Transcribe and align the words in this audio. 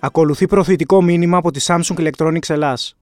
Ακολουθεί 0.00 0.46
προθετικό 0.46 1.02
μήνυμα 1.02 1.38
από 1.38 1.50
τη 1.50 1.60
Samsung 1.66 1.96
Electronics 1.96 2.48
Ελλάς. 2.48 2.97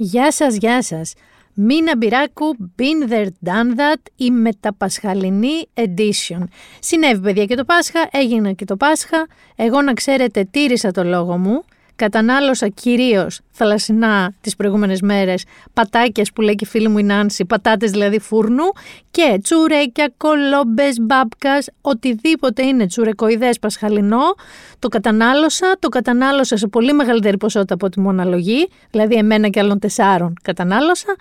Γεια 0.00 0.32
σας, 0.32 0.56
γεια 0.56 0.82
σας. 0.82 1.12
Μίνα 1.54 1.96
Μπυράκου, 1.96 2.56
been 2.76 3.10
there, 3.10 3.26
done 3.44 3.78
that, 3.78 4.00
η 4.16 4.30
μεταπασχαλινή 4.30 5.68
edition. 5.74 6.42
Συνέβη 6.78 7.20
παιδιά 7.20 7.44
και 7.44 7.54
το 7.54 7.64
Πάσχα, 7.64 8.08
έγινε 8.10 8.52
και 8.52 8.64
το 8.64 8.76
Πάσχα. 8.76 9.26
Εγώ 9.56 9.82
να 9.82 9.94
ξέρετε 9.94 10.44
τήρησα 10.50 10.90
το 10.90 11.04
λόγο 11.04 11.36
μου 11.36 11.64
κατανάλωσα 11.98 12.68
κυρίως 12.68 13.40
θαλασσινά 13.50 14.32
τις 14.40 14.56
προηγούμενες 14.56 15.00
μέρες 15.00 15.44
πατάκιας 15.72 16.32
που 16.32 16.40
λέει 16.40 16.54
και 16.54 16.64
η 16.64 16.68
φίλη 16.68 16.88
μου 16.88 16.98
η 16.98 17.02
Νάνση, 17.02 17.44
πατάτες 17.44 17.90
δηλαδή 17.90 18.18
φούρνου 18.18 18.64
και 19.10 19.38
τσουρέκια, 19.42 20.12
κολόμπες, 20.16 20.96
μπάμπκα, 21.00 21.58
οτιδήποτε 21.80 22.66
είναι 22.66 22.86
τσουρεκοειδέ 22.86 23.50
πασχαλινό. 23.60 24.34
Το 24.78 24.88
κατανάλωσα, 24.88 25.76
το 25.78 25.88
κατανάλωσα 25.88 26.56
σε 26.56 26.66
πολύ 26.66 26.92
μεγαλύτερη 26.92 27.36
ποσότητα 27.36 27.74
από 27.74 27.88
τη 27.88 28.00
μοναλογή, 28.00 28.68
δηλαδή 28.90 29.14
εμένα 29.14 29.48
και 29.48 29.60
άλλων 29.60 29.78
τεσσάρων 29.78 30.34
κατανάλωσα. 30.42 31.16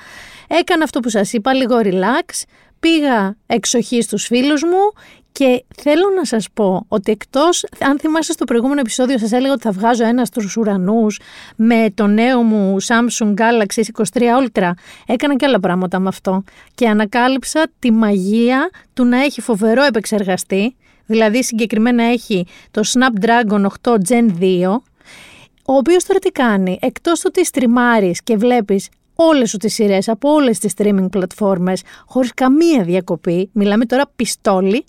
Έκανα 0.48 0.84
αυτό 0.84 1.00
που 1.00 1.09
σας 1.09 1.34
είπα, 1.34 1.53
λίγο 1.53 1.80
relax. 1.84 2.44
Πήγα 2.80 3.36
εξοχή 3.45 4.02
στους 4.02 4.25
φίλους 4.25 4.64
μου 4.64 4.94
και 5.38 5.63
θέλω 5.81 6.09
να 6.16 6.25
σας 6.25 6.47
πω 6.53 6.85
ότι 6.88 7.11
εκτός, 7.11 7.66
αν 7.80 7.99
θυμάστε 7.99 8.33
στο 8.33 8.45
προηγούμενο 8.45 8.80
επεισόδιο 8.80 9.17
σας 9.17 9.31
έλεγα 9.31 9.53
ότι 9.53 9.61
θα 9.61 9.71
βγάζω 9.71 10.05
ένα 10.05 10.25
στους 10.25 10.57
ουρανούς 10.57 11.19
με 11.55 11.91
το 11.93 12.07
νέο 12.07 12.41
μου 12.41 12.77
Samsung 12.81 13.33
Galaxy 13.33 13.81
S23 13.93 14.21
Ultra, 14.21 14.71
έκανα 15.05 15.35
και 15.35 15.45
άλλα 15.45 15.59
πράγματα 15.59 15.99
με 15.99 16.08
αυτό. 16.08 16.43
Και 16.75 16.88
ανακάλυψα 16.88 17.67
τη 17.80 17.91
μαγεία 17.91 18.69
του 18.93 19.05
να 19.05 19.17
έχει 19.23 19.41
φοβερό 19.41 19.83
επεξεργαστή, 19.83 20.75
δηλαδή 21.05 21.43
συγκεκριμένα 21.43 22.03
έχει 22.03 22.45
το 22.71 22.81
Snapdragon 22.85 23.65
8 23.81 23.91
Gen 24.09 24.30
2, 24.39 24.81
ο 25.65 25.73
οποίος 25.73 26.03
τώρα 26.03 26.19
τι 26.19 26.30
κάνει, 26.30 26.77
εκτός 26.81 27.19
του 27.19 27.25
ότι 27.27 27.45
στριμάρεις 27.45 28.23
και 28.23 28.38
βλέπεις 28.38 28.89
όλες 29.20 29.50
σου 29.50 29.58
τις 29.58 29.73
σειρές 29.73 30.10
από 30.10 30.32
όλες 30.32 30.60
τις 30.60 30.73
streaming 30.78 31.08
πλατφόρμες 31.12 31.82
χωρίς 32.06 32.34
καμία 32.34 32.84
διακοπή, 32.84 33.50
μιλάμε 33.54 33.86
τώρα 33.86 34.04
πιστόλι, 34.16 34.86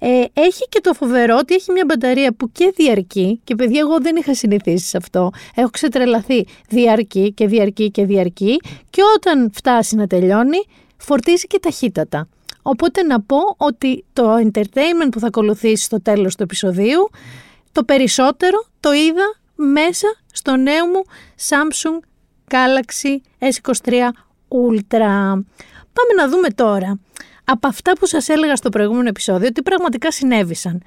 ε, 0.00 0.24
έχει 0.32 0.68
και 0.68 0.80
το 0.82 0.94
φοβερό 0.94 1.36
ότι 1.38 1.54
έχει 1.54 1.72
μια 1.72 1.84
μπαταρία 1.86 2.32
που 2.32 2.52
και 2.52 2.72
διαρκεί 2.76 3.40
και 3.44 3.54
παιδιά 3.54 3.80
εγώ 3.80 4.00
δεν 4.00 4.16
είχα 4.16 4.34
συνηθίσει 4.34 4.86
σε 4.86 4.96
αυτό, 4.96 5.30
έχω 5.54 5.70
ξετρελαθεί 5.70 6.46
διαρκεί 6.68 7.32
και 7.32 7.46
διαρκεί 7.46 7.90
και 7.90 8.04
διαρκεί 8.04 8.60
και 8.90 9.02
όταν 9.16 9.50
φτάσει 9.54 9.96
να 9.96 10.06
τελειώνει 10.06 10.58
φορτίζει 10.96 11.46
και 11.46 11.58
ταχύτατα. 11.58 12.28
Οπότε 12.62 13.02
να 13.02 13.20
πω 13.20 13.38
ότι 13.56 14.04
το 14.12 14.34
entertainment 14.36 15.08
που 15.10 15.20
θα 15.20 15.26
ακολουθήσει 15.26 15.84
στο 15.84 16.02
τέλος 16.02 16.36
του 16.36 16.42
επεισοδίου, 16.42 17.10
το 17.72 17.84
περισσότερο 17.84 18.64
το 18.80 18.92
είδα 18.92 19.34
μέσα 19.54 20.06
στο 20.32 20.56
νέο 20.56 20.86
μου 20.86 21.02
Samsung 21.48 22.09
Galaxy 22.50 23.16
S23 23.38 23.92
Ultra. 24.48 25.42
Πάμε 25.92 26.12
να 26.16 26.28
δούμε 26.28 26.48
τώρα 26.48 26.98
από 27.44 27.66
αυτά 27.66 27.92
που 27.92 28.06
σας 28.06 28.28
έλεγα 28.28 28.56
στο 28.56 28.68
προηγούμενο 28.68 29.08
επεισόδιο 29.08 29.52
τι 29.52 29.62
πραγματικά 29.62 30.10
συνέβησαν. 30.10 30.82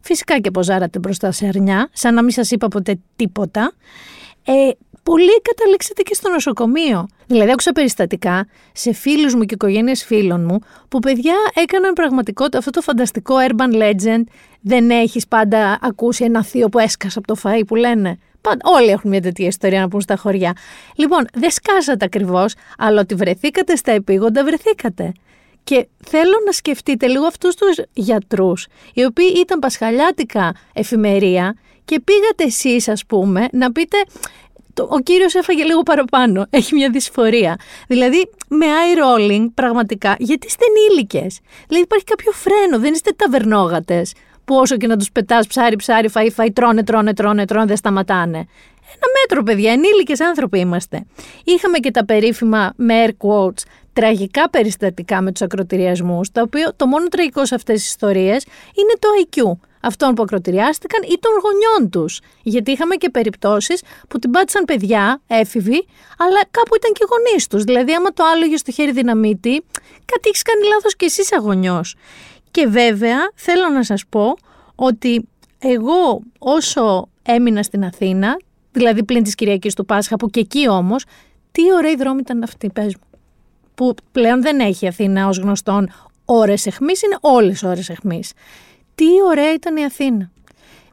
Φυσικά 0.00 0.38
και 0.38 0.50
ποζάρατε 0.50 0.98
μπροστά 0.98 1.32
σε 1.32 1.46
αρνιά, 1.46 1.88
σαν 1.92 2.14
να 2.14 2.22
μην 2.22 2.30
σας 2.30 2.50
είπα 2.50 2.68
ποτέ 2.68 2.98
τίποτα. 3.16 3.72
Ε, 4.44 4.52
πολλοί 5.02 5.40
καταλήξατε 5.42 6.02
και 6.02 6.14
στο 6.14 6.30
νοσοκομείο. 6.30 7.08
Δηλαδή, 7.26 7.50
άκουσα 7.50 7.72
περιστατικά 7.72 8.46
σε 8.72 8.92
φίλους 8.92 9.34
μου 9.34 9.42
και 9.42 9.54
οικογένειες 9.54 10.04
φίλων 10.04 10.44
μου 10.44 10.58
που 10.88 10.98
παιδιά 10.98 11.34
έκαναν 11.54 11.92
πραγματικότητα 11.92 12.58
αυτό 12.58 12.70
το 12.70 12.80
φανταστικό 12.80 13.34
urban 13.48 13.74
legend. 13.82 14.22
Δεν 14.60 14.90
έχεις 14.90 15.26
πάντα 15.28 15.78
ακούσει 15.82 16.24
ένα 16.24 16.44
θείο 16.44 16.68
που 16.68 16.78
έσκασε 16.78 17.18
από 17.18 17.26
το 17.26 17.40
φαΐ 17.44 17.62
που 17.66 17.74
λένε. 17.74 18.18
Πάντα, 18.40 18.60
όλοι 18.62 18.88
έχουν 18.88 19.10
μια 19.10 19.20
τέτοια 19.20 19.46
ιστορία 19.46 19.80
να 19.80 19.88
πούν 19.88 20.00
στα 20.00 20.16
χωριά. 20.16 20.56
Λοιπόν, 20.94 21.26
δεν 21.32 21.50
σκάσατε 21.50 22.04
ακριβώς, 22.04 22.54
αλλά 22.78 23.00
ότι 23.00 23.14
βρεθήκατε 23.14 23.76
στα 23.76 23.92
επίγοντα, 23.92 24.44
βρεθήκατε. 24.44 25.12
Και 25.64 25.88
θέλω 26.04 26.32
να 26.46 26.52
σκεφτείτε 26.52 27.06
λίγο 27.06 27.26
αυτούς 27.26 27.54
τους 27.54 27.80
γιατρούς, 27.92 28.66
οι 28.94 29.04
οποίοι 29.04 29.34
ήταν 29.36 29.58
πασχαλιάτικα 29.58 30.54
εφημερία 30.72 31.54
και 31.84 32.00
πήγατε 32.00 32.44
εσείς 32.44 32.88
ας 32.88 33.06
πούμε 33.06 33.48
να 33.52 33.72
πείτε 33.72 33.96
ο 34.80 34.98
κύριος 34.98 35.34
έφαγε 35.34 35.64
λίγο 35.64 35.82
παραπάνω, 35.82 36.46
έχει 36.50 36.74
μια 36.74 36.90
δυσφορία. 36.90 37.56
Δηλαδή 37.88 38.30
με 38.48 38.66
eye 38.66 38.98
rolling 38.98 39.46
πραγματικά, 39.54 40.16
γιατί 40.18 40.46
είστε 40.46 40.64
ενήλικες; 40.64 41.40
Δηλαδή 41.66 41.84
υπάρχει 41.84 42.04
κάποιο 42.04 42.32
φρένο, 42.32 42.78
δεν 42.78 42.92
είστε 42.92 43.10
ταβερνόγατες 43.16 44.12
που 44.44 44.54
όσο 44.54 44.76
και 44.76 44.86
να 44.86 44.96
τους 44.96 45.12
πετάς 45.12 45.46
ψάρι, 45.46 45.76
ψάρι, 45.76 46.08
φαΐ, 46.14 46.28
φαΐ, 46.36 46.48
τρώνε, 46.52 46.82
τρώνε, 46.82 47.12
τρώνε, 47.14 47.44
τρώνε, 47.44 47.66
δεν 47.66 47.76
σταματάνε. 47.76 48.46
Ένα 48.94 49.06
μέτρο, 49.20 49.42
παιδιά, 49.42 49.72
ενήλικες 49.72 50.20
άνθρωποι 50.20 50.58
είμαστε. 50.58 51.04
Είχαμε 51.44 51.78
και 51.78 51.90
τα 51.90 52.04
περίφημα 52.04 52.72
με 52.76 53.04
air 53.06 53.08
quotes 53.08 53.62
τραγικά 53.92 54.50
περιστατικά 54.50 55.20
με 55.20 55.32
τους 55.32 55.42
ακροτηριασμούς, 55.42 56.30
τα 56.30 56.42
οποία 56.42 56.72
το 56.76 56.86
μόνο 56.86 57.08
τραγικό 57.08 57.46
σε 57.46 57.54
αυτές 57.54 57.80
τις 57.80 57.88
ιστορίες 57.88 58.44
είναι 58.74 58.92
το 58.98 59.08
IQ 59.24 59.58
αυτών 59.80 60.14
που 60.14 60.22
ακροτηριάστηκαν 60.22 61.02
ή 61.02 61.18
των 61.20 61.30
γονιών 61.42 61.90
τους. 61.90 62.20
Γιατί 62.42 62.70
είχαμε 62.70 62.94
και 62.94 63.10
περιπτώσεις 63.10 63.82
που 64.08 64.18
την 64.18 64.30
πάτησαν 64.30 64.64
παιδιά, 64.64 65.20
έφηβοι, 65.26 65.86
αλλά 66.18 66.40
κάπου 66.50 66.74
ήταν 66.74 66.92
και 66.92 67.04
γονείς 67.10 67.46
τους. 67.46 67.64
Δηλαδή, 67.64 67.94
άμα 67.94 68.12
το 68.12 68.24
άλλο 68.24 68.56
στο 68.56 68.72
χέρι 68.72 68.92
δυναμίτη, 68.92 69.64
κάτι 70.04 70.28
έχεις 70.28 70.42
κάνει 70.42 70.66
λάθος 70.66 70.96
κι 70.96 71.04
εσύ 71.04 71.22
αγωνιό. 71.36 71.84
Και 72.50 72.66
βέβαια 72.66 73.30
θέλω 73.34 73.68
να 73.68 73.84
σας 73.84 74.04
πω 74.08 74.36
ότι 74.74 75.28
εγώ 75.58 76.20
όσο 76.38 77.08
έμεινα 77.22 77.62
στην 77.62 77.84
Αθήνα, 77.84 78.36
δηλαδή 78.72 79.04
πλην 79.04 79.22
της 79.22 79.34
Κυριακής 79.34 79.74
του 79.74 79.84
Πάσχα, 79.84 80.16
που 80.16 80.30
και 80.30 80.40
εκεί 80.40 80.68
όμως, 80.68 81.04
τι 81.52 81.72
ωραίοι 81.72 81.96
δρόμοι 81.96 82.20
ήταν 82.20 82.42
αυτοί, 82.42 82.70
πες 82.70 82.94
μου. 82.94 83.11
Που 83.82 83.94
πλέον 84.12 84.42
δεν 84.42 84.60
έχει 84.60 84.86
Αθήνα 84.86 85.28
ως 85.28 85.38
γνωστόν 85.38 85.90
ώρες 86.24 86.66
εχμής, 86.66 87.02
είναι 87.02 87.16
όλες 87.20 87.62
ώρες 87.62 87.88
εχμής. 87.88 88.32
Τι 88.94 89.04
ωραία 89.30 89.52
ήταν 89.52 89.76
η 89.76 89.84
Αθήνα. 89.84 90.30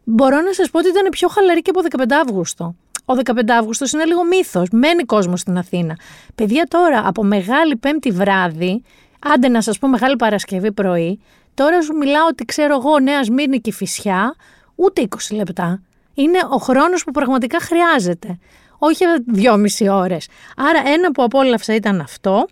Μπορώ 0.03 0.41
να 0.41 0.53
σας 0.53 0.69
πω 0.69 0.79
ότι 0.79 0.87
ήταν 0.87 1.09
πιο 1.09 1.27
χαλαρή 1.27 1.61
και 1.61 1.69
από 1.69 1.81
15 1.81 2.15
Αύγουστο. 2.27 2.75
Ο 3.05 3.13
15 3.13 3.53
Αύγουστος 3.59 3.91
είναι 3.91 4.05
λίγο 4.05 4.25
μύθος. 4.25 4.67
Μένει 4.71 5.03
κόσμο 5.03 5.37
στην 5.37 5.57
Αθήνα. 5.57 5.97
Παιδιά 6.35 6.65
τώρα 6.69 7.07
από 7.07 7.23
Μεγάλη 7.23 7.75
Πέμπτη 7.75 8.11
βράδυ, 8.11 8.83
άντε 9.19 9.47
να 9.47 9.61
σας 9.61 9.79
πω 9.79 9.87
Μεγάλη 9.87 10.15
Παρασκευή 10.15 10.71
πρωί, 10.71 11.19
Τώρα 11.53 11.81
σου 11.81 11.95
μιλάω 11.95 12.27
ότι 12.27 12.45
ξέρω 12.45 12.75
εγώ 12.75 12.99
Νέας 12.99 13.25
Σμύρνη 13.25 13.59
και 13.59 13.71
Φυσιά, 13.71 14.35
ούτε 14.75 15.01
20 15.01 15.35
λεπτά. 15.35 15.81
Είναι 16.13 16.39
ο 16.49 16.57
χρόνος 16.57 17.03
που 17.03 17.11
πραγματικά 17.11 17.59
χρειάζεται. 17.59 18.39
Όχι 18.77 19.05
δυόμιση 19.27 19.89
ώρες. 19.89 20.27
Άρα 20.57 20.81
ένα 20.85 21.11
που 21.11 21.23
απόλαυσα 21.23 21.75
ήταν 21.75 22.01
αυτό 22.01 22.47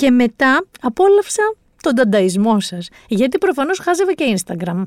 και 0.00 0.10
μετά 0.10 0.64
απόλαυσα 0.80 1.54
τον 1.82 1.94
τανταϊσμό 1.94 2.60
σας. 2.60 2.88
Γιατί 3.08 3.38
προφανώς 3.38 3.78
χάζευα 3.78 4.12
και 4.12 4.36
Instagram 4.36 4.82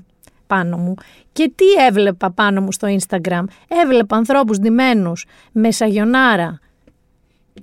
πάνω 0.48 0.78
μου. 0.78 0.94
Και 1.34 1.52
τι 1.56 1.66
έβλεπα 1.88 2.32
πάνω 2.32 2.62
μου 2.62 2.72
στο 2.72 2.88
Instagram; 2.88 3.44
Έβλεπα 3.68 4.16
ανθρώπους 4.16 4.60
ντυμένους 4.60 5.26
με 5.52 5.72
σαγιονάρα, 5.72 6.60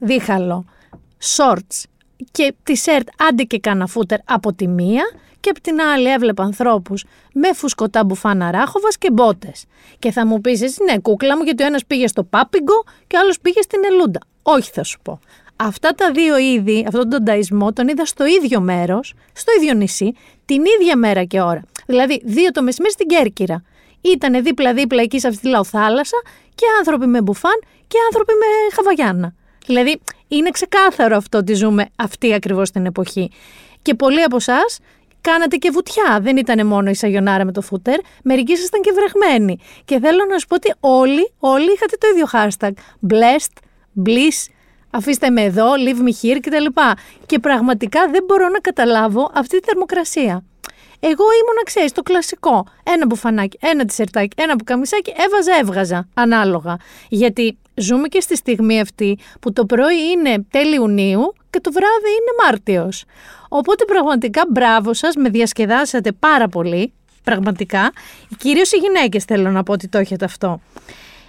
δίχαλο, 0.00 0.64
shorts 1.36 1.84
και 2.30 2.54
τη 2.62 2.76
σερτ 2.76 3.08
άντε 3.28 3.42
και 3.42 3.58
κάνα 3.58 3.86
φούτερ 3.86 4.18
από 4.24 4.52
τη 4.52 4.68
μία 4.68 5.02
και 5.40 5.50
απ' 5.50 5.60
την 5.60 5.80
άλλη 5.80 6.08
έβλεπα 6.08 6.42
ανθρώπους 6.42 7.04
με 7.34 7.52
φουσκωτά 7.52 8.04
μπουφάνα 8.04 8.50
ράχοβα 8.50 8.88
και 8.98 9.10
μπότες. 9.10 9.64
Και 9.98 10.10
θα 10.10 10.26
μου 10.26 10.40
πεις, 10.40 10.62
εσύ 10.62 10.84
ναι, 10.84 10.98
κούκλα 10.98 11.36
μου, 11.36 11.42
γιατί 11.42 11.62
ο 11.62 11.66
ένας 11.66 11.86
πήγε 11.86 12.06
στο 12.06 12.24
Πάπιγκο 12.24 12.84
και 13.06 13.16
ο 13.16 13.18
άλλος 13.20 13.40
πήγε 13.40 13.62
στην 13.62 13.80
Ελούντα. 13.90 14.20
Όχι, 14.42 14.70
θα 14.70 14.82
σου 14.82 14.98
πω. 15.02 15.20
Αυτά 15.62 15.94
τα 15.94 16.10
δύο 16.10 16.38
είδη, 16.38 16.84
αυτόν 16.86 17.08
τον 17.08 17.24
ταϊσμό, 17.24 17.72
τον 17.72 17.88
είδα 17.88 18.04
στο 18.04 18.26
ίδιο 18.26 18.60
μέρος, 18.60 19.14
στο 19.32 19.52
ίδιο 19.58 19.74
νησί, 19.74 20.12
την 20.44 20.62
ίδια 20.80 20.96
μέρα 20.96 21.24
και 21.24 21.40
ώρα. 21.40 21.62
Δηλαδή, 21.86 22.20
δύο 22.24 22.50
το 22.50 22.62
μεσημέρι 22.62 22.92
στην 22.92 23.06
Κέρκυρα. 23.06 23.62
Ήτανε 24.00 24.40
δίπλα-δίπλα 24.40 25.02
εκεί 25.02 25.18
σε 25.20 25.28
αυτή 25.28 25.40
τη 25.40 25.48
λαοθάλασσα 25.48 26.16
και 26.54 26.64
άνθρωποι 26.78 27.06
με 27.06 27.22
μπουφάν 27.22 27.62
και 27.86 27.96
άνθρωποι 28.06 28.32
με 28.32 28.74
χαβαγιάννα. 28.74 29.34
Δηλαδή, 29.66 30.00
είναι 30.28 30.50
ξεκάθαρο 30.50 31.16
αυτό 31.16 31.38
ότι 31.38 31.54
ζούμε 31.54 31.88
αυτή 31.96 32.34
ακριβώς 32.34 32.70
την 32.70 32.86
εποχή. 32.86 33.30
Και 33.82 33.94
πολλοί 33.94 34.22
από 34.22 34.36
εσάς 34.36 34.78
κάνατε 35.20 35.56
και 35.56 35.70
βουτιά. 35.70 36.18
Δεν 36.22 36.36
ήταν 36.36 36.66
μόνο 36.66 36.90
η 36.90 36.94
Σαγιονάρα 36.94 37.44
με 37.44 37.52
το 37.52 37.60
φούτερ. 37.60 37.98
Μερικοί 38.22 38.52
ήσασταν 38.52 38.80
και 38.80 38.90
βρεγμένοι. 38.92 39.58
Και 39.84 39.98
θέλω 39.98 40.24
να 40.30 40.38
σου 40.38 40.46
πω 40.46 40.54
ότι 40.54 40.74
όλοι, 40.80 41.32
όλοι 41.38 41.72
είχατε 41.72 41.96
το 41.98 42.06
ίδιο 42.12 42.26
hashtag. 42.32 42.72
Blessed, 43.12 43.56
bliss, 44.06 44.59
Αφήστε 44.90 45.30
με 45.30 45.42
εδώ, 45.42 45.66
leave 45.86 46.08
me 46.08 46.12
here 46.22 46.38
κτλ. 46.40 46.80
Και 47.26 47.38
πραγματικά 47.38 48.08
δεν 48.10 48.24
μπορώ 48.26 48.48
να 48.48 48.58
καταλάβω 48.58 49.30
αυτή 49.34 49.60
τη 49.60 49.66
θερμοκρασία. 49.66 50.44
Εγώ 51.00 51.24
ήμουν, 51.24 51.64
ξέρεις, 51.64 51.92
το 51.92 52.02
κλασικό. 52.02 52.66
Ένα 52.82 53.06
μπουφανάκι, 53.06 53.58
ένα 53.60 53.84
τισερτάκι, 53.84 54.42
ένα 54.42 54.54
μπουκαμισάκι, 54.54 55.12
έβαζα, 55.16 55.52
έβγαζα. 55.60 56.08
Ανάλογα. 56.14 56.76
Γιατί 57.08 57.58
ζούμε 57.74 58.08
και 58.08 58.20
στη 58.20 58.36
στιγμή 58.36 58.80
αυτή 58.80 59.18
που 59.40 59.52
το 59.52 59.66
πρωί 59.66 60.10
είναι 60.10 60.46
τέλη 60.50 60.74
Ιουνίου 60.74 61.34
και 61.50 61.60
το 61.60 61.72
βράδυ 61.72 62.08
είναι 62.08 62.44
Μάρτιος. 62.44 63.04
Οπότε 63.48 63.84
πραγματικά 63.84 64.42
μπράβο 64.48 64.94
σας, 64.94 65.14
με 65.14 65.28
διασκεδάσατε 65.28 66.12
πάρα 66.12 66.48
πολύ, 66.48 66.92
πραγματικά. 67.24 67.92
Κυρίως 68.38 68.72
οι 68.72 68.76
γυναίκες 68.76 69.24
θέλω 69.24 69.50
να 69.50 69.62
πω 69.62 69.72
ότι 69.72 69.88
το 69.88 69.98
έχετε 69.98 70.24
αυτό. 70.24 70.60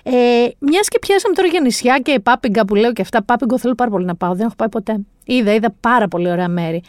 Ε, 0.04 0.12
Μιας 0.60 0.88
και 0.88 1.00
πιάσαμε 1.00 1.36
τώρα 1.36 1.48
για 1.48 1.60
νησιά 1.60 2.00
και 2.04 2.20
πάπιγκα 2.20 2.66
που 2.66 2.76
λέω 2.76 2.94
και 2.94 3.02
αυτά, 3.02 3.24
πάπιγκο 3.24 3.58
θέλω 3.58 3.76
πάρα 3.76 3.90
πολύ 3.90 4.06
να 4.06 4.16
πάω, 4.16 4.34
δεν 4.36 4.46
έχω 4.46 4.56
πάει 4.56 4.70
ποτέ. 4.70 5.00
Είδα, 5.26 5.54
είδα 5.54 5.74
πάρα 5.80 6.08
πολύ 6.08 6.32
ωραία 6.32 6.48
μέρη. 6.48 6.84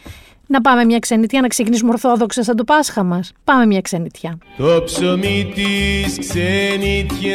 Να 0.47 0.61
πάμε 0.61 0.85
μια 0.85 0.99
ξενιτιά, 0.99 1.41
να 1.41 1.47
ξεκινήσουμε 1.47 1.91
ορθόδοξα 1.91 2.43
σαν 2.43 2.55
το 2.55 2.63
Πάσχα 2.63 3.03
μας. 3.03 3.33
Πάμε 3.43 3.65
μια 3.65 3.81
ξενιτιά. 3.81 4.37
Το 4.57 4.83
ψωμί 4.85 5.51
της 5.53 6.19
ξενιτιάς 6.19 7.25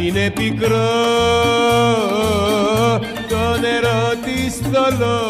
είναι 0.00 0.30
πικρό 0.30 0.90
Το 3.28 3.58
νερό 3.60 4.14
της 4.24 4.56
θολό 4.56 5.20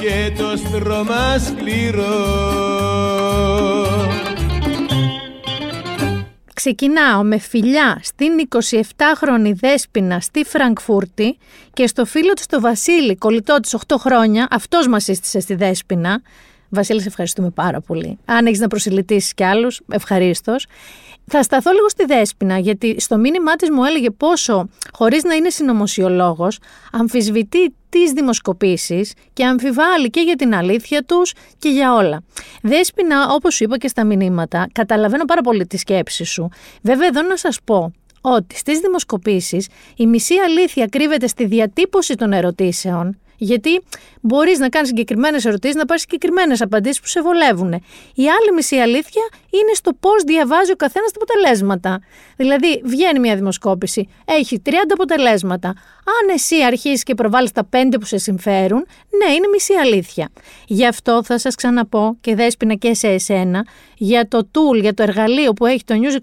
και 0.00 0.32
το 0.38 0.56
στρώμα 0.56 1.38
σκληρό 1.38 2.12
Ξεκινάω 6.64 7.22
με 7.22 7.38
φιλιά 7.38 8.00
στην 8.02 8.32
27χρονη 8.48 9.52
Δέσποινα 9.54 10.20
στη 10.20 10.44
Φραγκφούρτη 10.44 11.36
και 11.72 11.86
στο 11.86 12.04
φίλο 12.04 12.32
της 12.32 12.46
το 12.46 12.60
Βασίλη, 12.60 13.16
κολλητό 13.16 13.60
της 13.60 13.74
8 13.86 13.96
χρόνια, 13.98 14.46
αυτός 14.50 14.88
μας 14.88 15.04
σύστησε 15.04 15.40
στη 15.40 15.54
Δέσποινα. 15.54 16.22
Βασίλη, 16.68 17.00
σε 17.00 17.08
ευχαριστούμε 17.08 17.50
πάρα 17.50 17.80
πολύ. 17.80 18.18
Αν 18.24 18.46
έχεις 18.46 18.58
να 18.58 18.68
προσελητήσεις 18.68 19.34
κι 19.34 19.44
άλλους, 19.44 19.80
ευχαρίστως. 19.90 20.66
Θα 21.26 21.42
σταθώ 21.42 21.70
λίγο 21.72 21.88
στη 21.88 22.04
Δέσποινα, 22.04 22.58
γιατί 22.58 23.00
στο 23.00 23.16
μήνυμά 23.16 23.56
της 23.56 23.70
μου 23.70 23.84
έλεγε 23.84 24.10
πόσο, 24.10 24.68
χωρίς 24.92 25.22
να 25.24 25.34
είναι 25.34 25.50
συνωμοσιολόγος, 25.50 26.58
αμφισβητεί 26.92 27.74
τις 27.88 28.12
δημοσκοπήσεις 28.12 29.12
και 29.32 29.44
αμφιβάλλει 29.44 30.10
και 30.10 30.20
για 30.20 30.36
την 30.36 30.54
αλήθεια 30.54 31.04
τους 31.04 31.32
και 31.58 31.68
για 31.68 31.94
όλα. 31.94 32.22
Δέσποινα, 32.62 33.30
όπως 33.30 33.54
σου 33.54 33.64
είπα 33.64 33.78
και 33.78 33.88
στα 33.88 34.04
μηνύματα, 34.04 34.68
καταλαβαίνω 34.72 35.24
πάρα 35.24 35.40
πολύ 35.40 35.66
τη 35.66 35.76
σκέψη 35.76 36.24
σου. 36.24 36.48
Βέβαια, 36.82 37.06
εδώ 37.06 37.22
να 37.22 37.36
σας 37.36 37.58
πω 37.64 37.92
ότι 38.20 38.56
στις 38.56 38.78
δημοσκοπήσεις 38.78 39.68
η 39.96 40.06
μισή 40.06 40.34
αλήθεια 40.34 40.86
κρύβεται 40.86 41.26
στη 41.26 41.46
διατύπωση 41.46 42.14
των 42.14 42.32
ερωτήσεων 42.32 43.18
γιατί 43.44 43.80
μπορείς 44.20 44.58
να 44.58 44.68
κάνεις 44.68 44.88
συγκεκριμένες 44.88 45.44
ερωτήσεις, 45.44 45.76
να 45.76 45.84
πάρεις 45.84 46.02
συγκεκριμένες 46.02 46.60
απαντήσεις 46.60 47.00
που 47.00 47.06
σε 47.06 47.22
βολεύουν. 47.22 47.72
Η 48.14 48.24
άλλη 48.36 48.52
μισή 48.54 48.76
αλήθεια 48.76 49.22
είναι 49.50 49.72
στο 49.74 49.92
πώς 50.00 50.22
διαβάζει 50.22 50.72
ο 50.72 50.76
καθένας 50.76 51.10
τα 51.10 51.18
αποτελέσματα. 51.22 52.00
Δηλαδή, 52.36 52.82
βγαίνει 52.84 53.18
μια 53.18 53.36
δημοσκόπηση, 53.36 54.08
έχει 54.24 54.62
30 54.66 54.70
αποτελέσματα. 54.92 55.68
Αν 56.18 56.34
εσύ 56.34 56.62
αρχίσει 56.62 57.02
και 57.02 57.14
προβάλλεις 57.14 57.52
τα 57.52 57.68
5 57.70 57.98
που 58.00 58.06
σε 58.06 58.18
συμφέρουν, 58.18 58.86
ναι, 59.18 59.32
είναι 59.32 59.46
μισή 59.52 59.74
αλήθεια. 59.74 60.28
Γι' 60.66 60.86
αυτό 60.86 61.24
θα 61.24 61.38
σας 61.38 61.54
ξαναπώ 61.54 62.16
και 62.20 62.34
δέσπινα 62.34 62.74
και 62.74 62.94
σε 62.94 63.08
εσένα 63.08 63.66
για 63.96 64.28
το 64.28 64.48
tool, 64.52 64.80
για 64.80 64.94
το 64.94 65.02
εργαλείο 65.02 65.52
που 65.52 65.66
έχει 65.66 65.84
το 65.84 65.94
News 65.94 66.14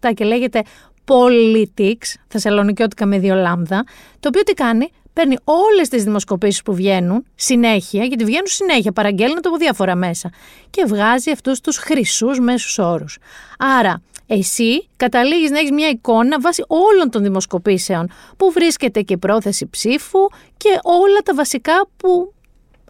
24-7 0.00 0.12
και 0.14 0.24
λέγεται 0.24 0.62
Politics, 1.06 2.14
Θεσσαλονικιώτικα 2.28 3.06
με 3.06 3.18
δύο 3.18 3.34
λάμδα, 3.34 3.84
το 4.20 4.28
οποίο 4.28 4.42
τι 4.42 4.52
κάνει, 4.52 4.90
παίρνει 5.12 5.36
όλες 5.44 5.88
τις 5.88 6.04
δημοσκοπήσεις 6.04 6.62
που 6.62 6.74
βγαίνουν 6.74 7.24
συνέχεια, 7.34 8.04
γιατί 8.04 8.24
βγαίνουν 8.24 8.46
συνέχεια, 8.46 8.92
παραγγέλνονται 8.92 9.48
από 9.48 9.56
διάφορα 9.56 9.94
μέσα, 9.94 10.30
και 10.70 10.84
βγάζει 10.86 11.30
αυτούς 11.30 11.60
τους 11.60 11.76
χρυσούς 11.76 12.40
μέσους 12.40 12.78
όρους. 12.78 13.18
Άρα, 13.58 14.02
εσύ 14.26 14.88
καταλήγεις 14.96 15.50
να 15.50 15.58
έχεις 15.58 15.70
μια 15.70 15.88
εικόνα 15.88 16.40
βάσει 16.40 16.64
όλων 16.66 17.10
των 17.10 17.22
δημοσκοπήσεων, 17.22 18.10
που 18.36 18.50
βρίσκεται 18.50 19.00
και 19.00 19.16
πρόθεση 19.16 19.68
ψήφου 19.70 20.18
και 20.56 20.78
όλα 20.82 21.18
τα 21.24 21.34
βασικά 21.34 21.88
που 21.96 22.32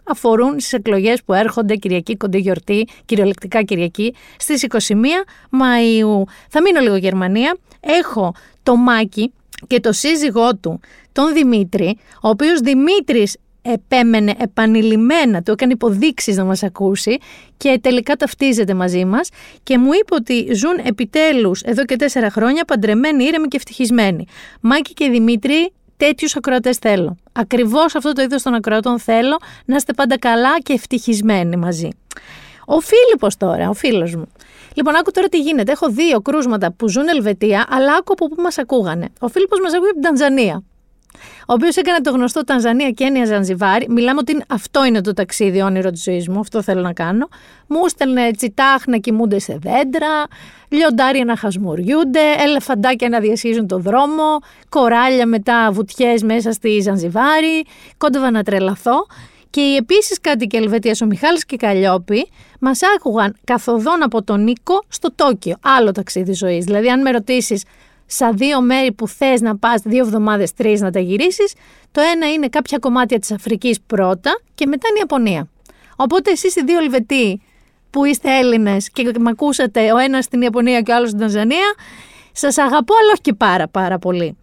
αφορούν 0.03 0.59
στις 0.59 0.73
εκλογές 0.73 1.23
που 1.23 1.33
έρχονται 1.33 1.75
Κυριακή 1.75 2.17
κοντή 2.17 2.37
γιορτή, 2.37 2.87
κυριολεκτικά 3.05 3.63
Κυριακή, 3.63 4.15
στις 4.37 4.63
21 4.63 5.23
Μαΐου. 5.51 6.23
Θα 6.49 6.61
μείνω 6.61 6.79
λίγο 6.79 6.95
Γερμανία. 6.95 7.57
Έχω 7.79 8.33
το 8.63 8.75
Μάκη 8.75 9.33
και 9.67 9.79
το 9.79 9.91
σύζυγό 9.91 10.55
του, 10.55 10.79
τον 11.11 11.33
Δημήτρη, 11.33 11.97
ο 12.21 12.29
οποίος 12.29 12.59
Δημήτρης 12.59 13.37
επέμενε 13.61 14.33
επανειλημμένα, 14.37 15.41
του 15.41 15.51
έκανε 15.51 15.71
υποδείξεις 15.73 16.37
να 16.37 16.43
μας 16.43 16.63
ακούσει 16.63 17.17
και 17.57 17.79
τελικά 17.81 18.15
ταυτίζεται 18.15 18.73
μαζί 18.73 19.05
μας 19.05 19.29
και 19.63 19.77
μου 19.77 19.89
είπε 19.93 20.15
ότι 20.15 20.53
ζουν 20.53 20.79
επιτέλους 20.83 21.61
εδώ 21.61 21.85
και 21.85 21.95
τέσσερα 21.95 22.29
χρόνια 22.29 22.65
παντρεμένοι, 22.65 23.23
ήρεμοι 23.23 23.47
και 23.47 23.57
ευτυχισμένοι. 23.57 24.25
Μάκη 24.61 24.93
και 24.93 25.09
Δημήτρη, 25.09 25.71
τέτοιους 25.97 26.35
ακροατές 26.35 26.77
θέλω. 26.77 27.17
Ακριβώς 27.31 27.95
αυτό 27.95 28.13
το 28.13 28.21
είδος 28.21 28.41
των 28.41 28.53
ακροατών 28.53 28.99
θέλω 28.99 29.37
να 29.65 29.75
είστε 29.75 29.93
πάντα 29.93 30.19
καλά 30.19 30.59
και 30.59 30.73
ευτυχισμένοι 30.73 31.55
μαζί. 31.55 31.89
Ο 32.65 32.79
Φίλιππος 32.79 33.37
τώρα, 33.37 33.69
ο 33.69 33.73
φίλος 33.73 34.15
μου. 34.15 34.27
Λοιπόν, 34.75 34.95
άκου 34.95 35.11
τώρα 35.11 35.27
τι 35.27 35.39
γίνεται. 35.39 35.71
Έχω 35.71 35.89
δύο 35.89 36.21
κρούσματα 36.21 36.71
που 36.71 36.89
ζουν 36.89 37.07
Ελβετία, 37.07 37.65
αλλά 37.69 37.93
άκου 37.93 38.13
από 38.13 38.27
πού 38.27 38.41
μας 38.41 38.57
ακούγανε. 38.57 39.09
Ο 39.19 39.27
Φίλιππος 39.27 39.59
μας 39.59 39.73
ακούει 39.73 39.87
από 39.87 39.99
την 39.99 40.03
Τανζανία. 40.03 40.63
Ο 41.47 41.53
οποίος 41.53 41.75
έκανε 41.75 41.99
το 42.01 42.11
γνωστό 42.11 42.43
Τανζανία 42.43 42.89
και 42.89 43.03
έννοια 43.03 43.25
Ζανζιβάρι. 43.25 43.85
Μιλάμε 43.89 44.19
ότι 44.19 44.43
αυτό 44.47 44.85
είναι 44.85 45.01
το 45.01 45.13
ταξίδι 45.13 45.61
όνειρο 45.61 45.89
της 45.89 46.03
ζωής 46.03 46.27
μου, 46.27 46.39
αυτό 46.39 46.61
θέλω 46.61 46.81
να 46.81 46.93
κάνω. 46.93 47.27
Μου 47.67 47.87
στέλνε 47.87 48.31
τσιτάχ 48.31 48.85
να 48.87 48.97
κοιμούνται 48.97 49.39
σε 49.39 49.59
δέντρα, 49.61 50.25
λιοντάρια 50.69 51.25
να 51.25 51.35
χασμουριούνται, 51.35 52.19
ελεφαντάκια 52.37 53.09
να 53.09 53.19
διασχίζουν 53.19 53.67
το 53.67 53.77
δρόμο, 53.77 54.39
κοράλια 54.69 55.25
μετά 55.25 55.69
βουτιές 55.71 56.23
μέσα 56.23 56.51
στη 56.51 56.79
Ζανζιβάρι. 56.79 57.65
Κόντευα 57.97 58.31
να 58.31 58.43
τρελαθώ. 58.43 59.05
Και 59.53 59.61
οι 59.61 59.75
επίσης 59.75 60.21
κάτοικοι 60.21 60.57
Ελβετίας, 60.57 61.01
ο 61.01 61.05
Μιχάλης 61.05 61.45
και 61.45 61.55
η 61.55 61.57
Καλλιόπη, 61.57 62.29
μας 62.59 62.79
άκουγαν 62.95 63.35
καθοδόν 63.43 64.03
από 64.03 64.23
τον 64.23 64.43
Νίκο 64.43 64.83
στο 64.87 65.13
Τόκιο. 65.15 65.55
Άλλο 65.61 65.91
ταξίδι 65.91 66.33
ζωής. 66.33 66.65
Δηλαδή, 66.65 66.89
αν 66.89 67.01
με 67.01 67.11
ρωτήσεις 67.11 67.63
στα 68.05 68.31
δύο 68.31 68.61
μέρη 68.61 68.91
που 68.91 69.07
θες 69.07 69.41
να 69.41 69.57
πας 69.57 69.81
δύο 69.81 70.05
εβδομάδες, 70.05 70.53
τρεις 70.53 70.81
να 70.81 70.91
τα 70.91 70.99
γυρίσεις, 70.99 71.53
το 71.91 72.01
ένα 72.13 72.31
είναι 72.31 72.47
κάποια 72.47 72.77
κομμάτια 72.77 73.19
της 73.19 73.31
Αφρικής 73.31 73.81
πρώτα 73.87 74.39
και 74.55 74.65
μετά 74.65 74.87
είναι 74.89 74.97
η 74.97 74.99
Ιαπωνία. 74.99 75.47
Οπότε 75.95 76.31
εσείς 76.31 76.55
οι 76.55 76.63
δύο 76.63 76.77
Ελβετοί 76.77 77.41
που 77.89 78.05
είστε 78.05 78.37
Έλληνες 78.37 78.89
και 78.91 79.11
με 79.19 79.29
ακούσατε 79.29 79.91
ο 79.91 79.97
ένας 79.97 80.25
στην 80.25 80.41
Ιαπωνία 80.41 80.81
και 80.81 80.91
ο 80.91 80.95
άλλος 80.95 81.07
στην 81.07 81.21
Τανζανία, 81.21 81.73
σας 82.31 82.57
αγαπώ, 82.57 82.93
αλλά 83.01 83.11
όχι 83.11 83.21
και 83.21 83.33
πάρα 83.33 83.67
πάρα 83.67 83.99
πολύ. 83.99 84.37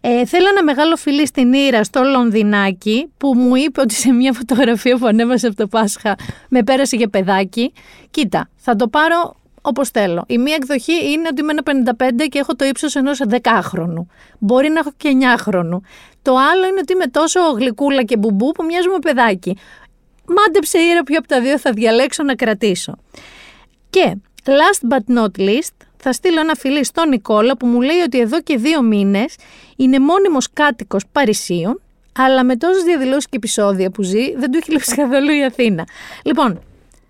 Ε, 0.00 0.26
θέλω 0.26 0.48
ένα 0.48 0.62
μεγάλο 0.62 0.96
φιλί 0.96 1.26
στην 1.26 1.52
Ήρα 1.52 1.84
στο 1.84 2.02
Λονδινάκι 2.02 3.12
που 3.16 3.34
μου 3.36 3.54
είπε 3.54 3.80
ότι 3.80 3.94
σε 3.94 4.12
μια 4.12 4.32
φωτογραφία 4.32 4.96
που 4.96 5.06
ανέβασε 5.06 5.46
από 5.46 5.56
το 5.56 5.66
Πάσχα 5.66 6.16
με 6.48 6.62
πέρασε 6.62 6.96
για 6.96 7.08
παιδάκι. 7.08 7.72
Κοίτα, 8.10 8.48
θα 8.56 8.76
το 8.76 8.88
πάρω 8.88 9.36
όπως 9.62 9.88
θέλω. 9.90 10.24
Η 10.26 10.38
μία 10.38 10.54
εκδοχή 10.54 11.10
είναι 11.10 11.28
ότι 11.30 11.40
είμαι 11.40 11.52
ένα 11.72 11.94
55 12.20 12.28
και 12.28 12.38
έχω 12.38 12.56
το 12.56 12.64
ύψος 12.64 12.94
ενός 12.96 13.20
10χρονου. 13.28 14.06
Μπορεί 14.38 14.68
να 14.68 14.78
έχω 14.78 14.92
και 14.96 15.16
9χρονου. 15.20 15.80
Το 16.22 16.36
άλλο 16.36 16.66
είναι 16.66 16.78
ότι 16.80 16.92
είμαι 16.92 17.06
τόσο 17.06 17.40
γλυκούλα 17.40 18.02
και 18.02 18.16
μπουμπού 18.16 18.52
που 18.52 18.64
μοιάζουμε 18.64 18.98
παιδάκι. 18.98 19.56
Μάντεψε 20.26 20.78
ήρα 20.78 21.02
ποιο 21.02 21.18
από 21.18 21.28
τα 21.28 21.40
δύο 21.40 21.58
θα 21.58 21.72
διαλέξω 21.72 22.22
να 22.22 22.34
κρατήσω. 22.34 22.96
Και 23.90 24.16
last 24.44 24.88
but 24.88 25.16
not 25.16 25.38
least, 25.38 25.79
θα 26.02 26.12
στείλω 26.12 26.40
ένα 26.40 26.54
φιλί 26.54 26.84
στον 26.84 27.08
Νικόλα 27.08 27.56
που 27.56 27.66
μου 27.66 27.80
λέει 27.80 27.98
ότι 27.98 28.20
εδώ 28.20 28.40
και 28.42 28.56
δύο 28.56 28.82
μήνες 28.82 29.34
είναι 29.76 29.98
μόνιμος 29.98 30.48
κάτοικος 30.52 31.02
Παρισίων, 31.12 31.80
αλλά 32.18 32.44
με 32.44 32.56
τόσες 32.56 32.82
διαδηλώσεις 32.82 33.24
και 33.24 33.36
επεισόδια 33.36 33.90
που 33.90 34.02
ζει 34.02 34.34
δεν 34.36 34.50
του 34.50 34.58
έχει 34.58 34.70
λείψει 34.70 34.94
καθόλου 34.94 35.30
η 35.30 35.44
Αθήνα. 35.44 35.84
Λοιπόν, 36.24 36.60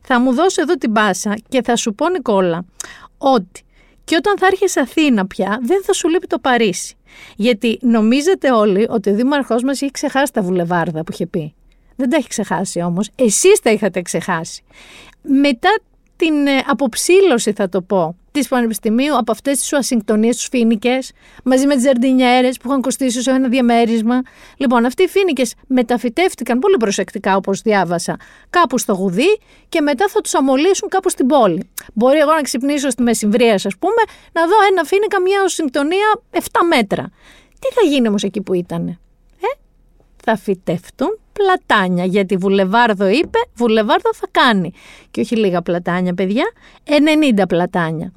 θα 0.02 0.20
μου 0.20 0.32
δώσω 0.32 0.62
εδώ 0.62 0.74
την 0.74 0.92
πάσα 0.92 1.36
και 1.48 1.62
θα 1.62 1.76
σου 1.76 1.94
πω 1.94 2.08
Νικόλα 2.08 2.64
ότι 3.18 3.64
και 4.04 4.16
όταν 4.16 4.38
θα 4.38 4.46
έρχεσαι 4.46 4.80
Αθήνα 4.80 5.26
πια 5.26 5.58
δεν 5.62 5.82
θα 5.84 5.92
σου 5.92 6.08
λείπει 6.08 6.26
το 6.26 6.38
Παρίσι. 6.38 6.94
Γιατί 7.36 7.78
νομίζετε 7.80 8.52
όλοι 8.52 8.86
ότι 8.90 9.10
ο 9.10 9.14
δήμαρχός 9.14 9.62
μας 9.62 9.82
έχει 9.82 9.90
ξεχάσει 9.90 10.32
τα 10.32 10.42
βουλεβάρδα 10.42 11.04
που 11.04 11.12
είχε 11.12 11.26
πει. 11.26 11.54
Δεν 11.96 12.10
τα 12.10 12.16
έχει 12.16 12.28
ξεχάσει 12.28 12.82
όμως, 12.82 13.10
εσείς 13.14 13.60
τα 13.60 13.70
είχατε 13.70 14.02
ξεχάσει. 14.02 14.62
Μετά 15.22 15.68
την 16.16 16.46
ε, 16.46 16.62
αποψήλωση 16.66 17.52
θα 17.52 17.68
το 17.68 17.82
πω 17.82 18.16
της 18.32 18.48
Πανεπιστημίου 18.48 19.16
από 19.16 19.32
αυτές 19.32 19.58
τις 19.58 19.72
Ουασιγκτονίε, 19.72 20.30
τους 20.30 20.48
Φίνικε, 20.50 20.98
μαζί 21.44 21.66
με 21.66 21.74
τις 21.74 21.82
Ζαρντινιέρε 21.82 22.48
που 22.48 22.68
είχαν 22.68 22.80
κοστίσει 22.80 23.22
σε 23.22 23.30
ένα 23.30 23.48
διαμέρισμα. 23.48 24.22
Λοιπόν, 24.56 24.84
αυτοί 24.84 25.02
οι 25.02 25.08
Φίνικε 25.08 25.42
μεταφυτεύτηκαν 25.66 26.58
πολύ 26.58 26.76
προσεκτικά, 26.76 27.36
όπως 27.36 27.60
διάβασα, 27.60 28.16
κάπου 28.50 28.78
στο 28.78 28.92
γουδί 28.92 29.40
και 29.68 29.80
μετά 29.80 30.08
θα 30.08 30.20
τους 30.20 30.34
αμολύσουν 30.34 30.88
κάπου 30.88 31.10
στην 31.10 31.26
πόλη. 31.26 31.70
Μπορεί 31.94 32.18
εγώ 32.18 32.32
να 32.32 32.42
ξυπνήσω 32.42 32.90
στη 32.90 33.02
Μεσημβρίας, 33.02 33.66
ας 33.66 33.76
πούμε, 33.78 34.02
να 34.32 34.46
δω 34.46 34.54
ένα 34.70 34.84
Φίνικα, 34.84 35.20
μια 35.20 35.40
Ουασιγκτονία 35.40 36.20
7 36.30 36.38
μέτρα. 36.68 37.10
Τι 37.58 37.68
θα 37.74 37.80
γίνει 37.88 38.08
όμως 38.08 38.22
εκεί 38.22 38.40
που 38.40 38.54
ήταν. 38.54 38.88
Ε, 38.88 38.98
θα 40.24 40.36
φυτευτούν 40.36 41.19
πλατάνια. 41.32 42.04
Γιατί 42.04 42.36
Βουλεβάρδο 42.36 43.08
είπε, 43.08 43.38
Βουλεβάρδο 43.54 44.10
θα 44.14 44.26
κάνει. 44.30 44.72
Και 45.10 45.20
όχι 45.20 45.36
λίγα 45.36 45.62
πλατάνια, 45.62 46.14
παιδιά, 46.14 46.44
90 46.84 47.42
πλατάνια. 47.48 48.12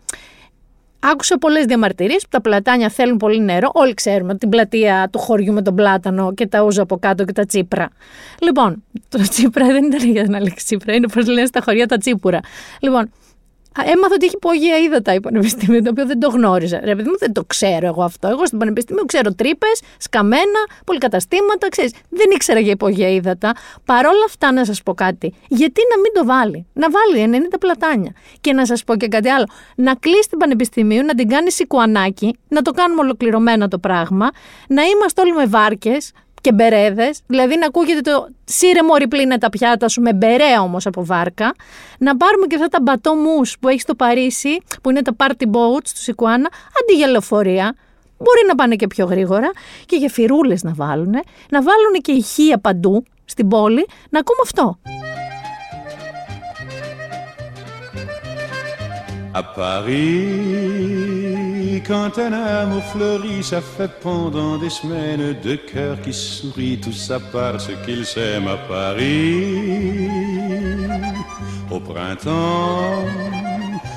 Άκουσα 1.06 1.38
πολλές 1.38 1.66
διαμαρτυρίες 1.66 2.22
που 2.22 2.28
τα 2.30 2.42
πλατάνια 2.42 2.90
θέλουν 2.90 3.18
πολύ 3.18 3.42
νερό. 3.42 3.70
Όλοι 3.74 3.94
ξέρουμε 3.94 4.38
την 4.38 4.50
πλατεία 4.50 5.10
του 5.12 5.20
χωριού 5.20 5.54
με 5.54 5.62
τον 5.62 5.76
πλάτανο 5.76 6.34
και 6.34 6.48
τα 6.48 6.64
ούζα 6.64 6.82
από 6.82 6.98
κάτω 6.98 7.26
και 7.26 7.32
τα 7.32 7.46
τσίπρα. 7.46 7.90
Λοιπόν, 8.42 8.84
το 9.10 9.20
τσίπρα 9.30 9.66
δεν 9.66 9.84
ήταν 9.84 10.12
για 10.12 10.26
να 10.28 10.40
λέξει 10.40 10.66
τσίπρα, 10.66 10.94
είναι 10.94 11.08
πώ 11.08 11.22
λένε 11.22 11.46
στα 11.46 11.62
χωριά 11.62 11.88
τα 11.88 11.98
τσίπουρα. 11.98 12.40
Λοιπόν, 12.80 13.12
Έμαθα 13.82 14.14
ότι 14.14 14.26
έχει 14.26 14.36
υπόγεια 14.36 14.78
ύδατα 14.78 15.14
η 15.14 15.20
Πανεπιστήμιο, 15.20 15.82
το 15.82 15.90
οποίο 15.90 16.06
δεν 16.06 16.20
το 16.20 16.30
γνώριζα. 16.30 16.80
Ρε 16.84 16.96
παιδί 16.96 17.10
μου, 17.10 17.18
δεν 17.18 17.32
το 17.32 17.44
ξέρω 17.44 17.86
εγώ 17.86 18.04
αυτό. 18.04 18.28
Εγώ 18.28 18.46
στην 18.46 18.58
Πανεπιστήμιο 18.58 19.06
ξέρω 19.06 19.34
τρύπες, 19.34 19.82
σκαμμένα, 19.98 20.62
πολυκαταστήματα, 20.86 21.70
ξέρεις. 21.70 21.92
Δεν 22.10 22.32
ήξερα 22.32 22.60
για 22.60 22.72
υπόγεια 22.72 23.10
ύδατα. 23.10 23.54
Παρ' 23.86 24.06
όλα 24.06 24.24
αυτά, 24.26 24.52
να 24.52 24.66
σας 24.66 24.84
πω 24.84 24.94
κάτι. 24.94 25.34
Γιατί 25.48 25.82
να 25.96 26.02
μην 26.02 26.14
το 26.14 26.26
βάλει; 26.26 26.66
Να 26.74 26.88
βάλει 26.90 27.46
90 27.52 27.58
πλατάνια. 27.60 28.12
Και 28.42 28.54
να 28.54 28.66
σας 28.66 28.84
πω 28.84 28.96
και 28.96 29.08
κάτι 29.08 29.30
άλλο. 29.30 29.46
Να 29.76 29.96
κλείσει 29.96 30.30
την 30.30 30.38
Πανεπιστημίου, 30.38 31.06
να 31.06 31.16
την 31.16 31.28
κάνει 31.28 31.52
σικουανάκι, 31.52 32.38
να 32.48 32.62
το 32.62 32.72
κάνουμε 32.72 33.02
ολοκληρωμένα 33.02 33.68
το 33.68 33.80
πράγμα, 33.80 34.30
να 34.68 34.84
είμαστε 34.84 35.22
όλοι 35.22 35.34
με 35.34 35.46
βάρκες, 35.46 36.12
και 36.44 36.54
μπερέδες, 36.54 37.20
δηλαδή 37.28 37.58
να 37.58 37.66
ακούγεται 37.66 38.12
το 38.12 38.28
σύρε 38.44 38.84
μόρι 38.84 39.08
πλήνε 39.08 39.38
τα 39.38 39.50
πιάτα 39.50 39.88
σου 39.88 40.02
με 40.02 40.14
μπερέ 40.14 40.58
όμως 40.62 40.86
από 40.86 41.06
βάρκα. 41.06 41.54
Να 41.98 42.18
πάρουμε 42.18 42.46
και 42.48 42.56
αυτά 42.56 42.68
τα 42.68 42.80
μπατό 42.82 43.16
μους 43.16 43.58
που 43.60 43.68
έχει 43.68 43.80
στο 43.80 43.96
Παρίσι, 43.96 44.58
που 44.82 44.90
είναι 44.90 45.02
τα 45.02 45.16
party 45.18 45.44
boats 45.44 45.88
του 45.94 46.02
Σικουάνα, 46.02 46.50
αντί 46.82 46.98
για 46.98 47.08
λεωφορεία. 47.08 47.76
Μπορεί 48.18 48.42
να 48.48 48.56
πάνε 48.56 48.76
και 48.76 48.88
πιο 48.88 49.06
γρήγορα 49.06 49.52
και 49.86 49.96
γεφυρούλε 49.96 50.56
να 50.62 50.74
βάλουν, 50.74 51.14
να 51.50 51.62
βάλουν 51.62 51.94
και 52.02 52.12
ηχεία 52.12 52.58
παντού 52.60 53.04
στην 53.26 53.48
πόλη, 53.48 53.88
να 54.10 54.20
ακούμε 54.20 54.40
αυτό. 54.44 54.80
À 59.36 59.42
Paris, 59.56 61.23
quand 61.82 62.18
un 62.18 62.34
amour 62.34 62.84
fleurit, 62.84 63.44
ça 63.44 63.62
fait 63.62 63.92
pendant 64.02 64.58
des 64.58 64.70
semaines 64.70 65.36
deux 65.42 65.58
cœurs 65.58 66.02
qui 66.02 66.14
sourient, 66.14 66.80
tout 66.80 66.92
ça 66.92 67.20
parce 67.32 67.70
qu'ils 67.86 68.06
s'aiment 68.06 68.48
à 68.48 68.58
Paris. 68.58 70.10
Au 71.72 71.80
printemps, 71.80 73.06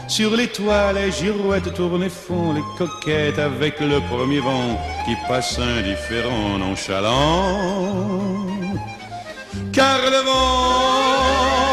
sur 0.09 0.37
les 0.37 0.47
toits, 0.49 0.93
les 0.93 1.11
girouettes 1.11 1.75
tournent 1.75 2.05
et 2.05 2.09
font 2.09 2.53
les 2.53 2.63
coquettes 2.79 3.39
avec 3.39 3.81
le 3.81 4.01
premier 4.09 4.41
vent 4.41 4.79
qui 5.05 5.15
passe 5.29 5.59
indifférent, 5.59 6.59
nonchalant. 6.59 8.47
Car 9.73 9.99
le 10.11 10.25
vent, 10.25 11.66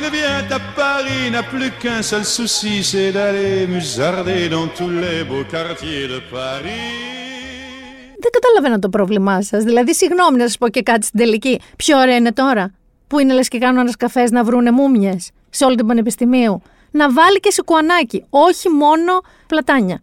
il 0.00 0.10
vient 0.16 0.50
à 0.58 0.60
Paris, 0.82 1.24
n'a 1.34 1.42
plus 1.54 1.70
qu'un 1.80 2.02
seul 2.10 2.24
souci, 2.36 2.72
c'est 2.90 3.10
d'aller 3.16 3.66
musarder 3.76 4.42
dans 4.54 4.68
tous 4.78 4.92
les 5.04 5.18
beaux 5.28 5.46
quartiers 5.54 6.06
de 6.14 6.20
Paris. 6.36 6.88
Δεν 8.22 8.30
καταλαβαίνω 8.32 8.78
το 8.78 8.88
πρόβλημά 8.88 9.42
σας. 9.42 9.64
Δηλαδή, 9.64 9.94
συγγνώμη 9.94 10.36
να 10.36 10.46
σας 10.46 10.58
πω 10.58 10.68
και 10.68 10.82
κάτι 10.82 11.06
στην 11.06 11.18
τελική. 11.18 11.60
Πιο 11.76 11.98
ωραία 11.98 12.16
είναι 12.16 12.32
τώρα; 12.32 12.74
Που 13.06 13.18
είναι 13.18 13.32
λες 13.32 13.48
και 13.48 13.58
κάνουν 13.58 13.80
ένας 13.80 13.96
καφές 13.96 14.30
να 14.30 14.44
βρούνε 14.44 14.70
μούμιες 14.70 15.30
σε 15.50 15.64
όλη 15.64 15.76
την 15.76 15.86
Πανεπιστημίου; 15.86 16.62
Να 16.90 17.12
βάλει 17.12 17.40
και 17.40 17.50
σικουανάκι, 17.50 18.24
όχι 18.30 18.68
μόνο 18.68 19.20
πλατάνια. 19.46 20.02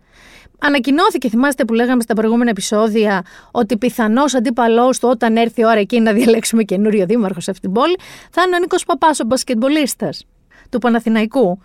Ανακοινώθηκε, 0.59 1.29
θυμάστε 1.29 1.65
που 1.65 1.73
λέγαμε 1.73 2.01
στα 2.01 2.13
προηγούμενα 2.13 2.49
επεισόδια, 2.49 3.25
ότι 3.51 3.77
πιθανό 3.77 4.23
αντίπαλός 4.37 4.99
του 4.99 5.07
όταν 5.11 5.37
έρθει 5.37 5.61
η 5.61 5.65
ώρα 5.65 5.79
εκεί 5.79 5.99
να 5.99 6.13
διαλέξουμε 6.13 6.63
καινούριο 6.63 7.05
δήμαρχο 7.05 7.39
σε 7.39 7.51
αυτήν 7.51 7.71
την 7.71 7.81
πόλη, 7.81 7.95
θα 8.31 8.41
είναι 8.41 8.55
ο 8.55 8.59
Νίκος 8.59 8.85
Παπάς, 8.85 9.19
ο 9.19 9.25
μπασκετμπολίστας 9.25 10.25
του 10.69 10.79
Παναθηναϊκού. 10.79 11.59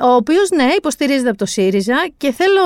Ο 0.00 0.08
οποίος, 0.08 0.50
ναι, 0.50 0.64
υποστηρίζεται 0.76 1.28
από 1.28 1.38
το 1.38 1.46
ΣΥΡΙΖΑ 1.46 2.06
και 2.16 2.32
θέλω 2.32 2.62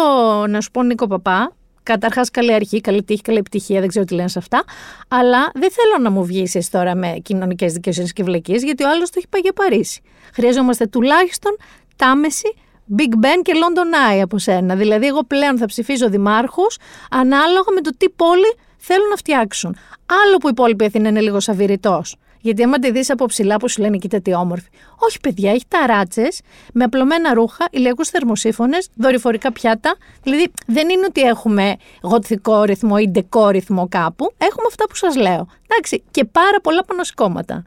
να 0.48 0.60
σου 0.60 0.70
πω, 0.70 0.82
Νίκο 0.82 1.06
Παπά, 1.06 1.52
Καταρχάς, 1.82 2.30
καλή 2.30 2.52
αρχή, 2.52 2.80
καλή 2.80 3.02
τύχη, 3.02 3.20
καλή 3.20 3.38
επιτυχία, 3.38 3.80
δεν 3.80 3.88
ξέρω 3.88 4.04
τι 4.04 4.14
λένε 4.14 4.28
σε 4.28 4.38
αυτά. 4.38 4.64
Αλλά 5.08 5.50
δεν 5.54 5.70
θέλω 5.70 6.02
να 6.02 6.10
μου 6.10 6.24
βγεις 6.24 6.70
τώρα 6.70 6.94
με 6.94 7.16
κοινωνικές 7.22 7.72
δικαιοσύνες 7.72 8.12
και 8.12 8.22
βλακίες, 8.22 8.62
γιατί 8.62 8.84
ο 8.84 8.88
άλλος 8.88 9.10
το 9.10 9.14
έχει 9.16 9.28
πάει 9.28 9.40
για 9.40 9.52
Παρίσι. 9.52 10.00
Χρειαζόμαστε 10.34 10.86
τουλάχιστον 10.86 11.56
τάμεση 11.96 12.54
Big 12.98 13.24
Ben 13.24 13.40
και 13.42 13.52
London 13.54 14.14
Eye 14.14 14.20
από 14.22 14.38
σένα. 14.38 14.74
Δηλαδή, 14.74 15.06
εγώ 15.06 15.24
πλέον 15.24 15.58
θα 15.58 15.66
ψηφίζω 15.66 16.08
δημάρχους 16.08 16.76
ανάλογα 17.10 17.72
με 17.74 17.80
το 17.80 17.90
τι 17.96 18.10
πόλη 18.10 18.56
θέλουν 18.76 19.08
να 19.08 19.16
φτιάξουν. 19.16 19.76
Άλλο 20.24 20.36
που 20.36 20.46
η 20.46 20.50
υπόλοιπη 20.52 20.84
Αθήνα 20.84 21.08
είναι 21.08 21.20
λίγο 21.20 21.40
σαβηρητό. 21.40 22.02
Γιατί 22.42 22.62
άμα 22.62 22.78
τη 22.78 22.90
δεις 22.90 23.10
από 23.10 23.24
ψηλά 23.24 23.56
που 23.56 23.68
σου 23.68 23.80
λένε, 23.82 23.96
κοίτα 23.96 24.20
τι 24.20 24.34
όμορφη. 24.34 24.68
Όχι, 24.98 25.20
παιδιά, 25.20 25.50
έχει 25.50 25.64
ταράτσε 25.68 26.28
με 26.72 26.84
απλωμένα 26.84 27.34
ρούχα, 27.34 27.66
ηλιακούς 27.70 28.08
θερμοσύφωνες, 28.08 28.88
δορυφορικά 28.94 29.52
πιάτα. 29.52 29.96
Δηλαδή, 30.22 30.52
δεν 30.66 30.88
είναι 30.88 31.04
ότι 31.08 31.20
έχουμε 31.20 31.76
γοτθικό 32.02 32.62
ρυθμό 32.62 32.96
ή 33.00 33.08
ντεκό 33.08 33.48
ρυθμό 33.48 33.88
κάπου. 33.88 34.32
Έχουμε 34.38 34.66
αυτά 34.68 34.84
που 34.88 34.94
σας 34.94 35.16
λέω. 35.16 35.46
Εντάξει, 35.66 36.02
και 36.10 36.24
πάρα 36.24 36.60
πολλά 36.62 36.84
πανοσηκώματα. 36.84 37.62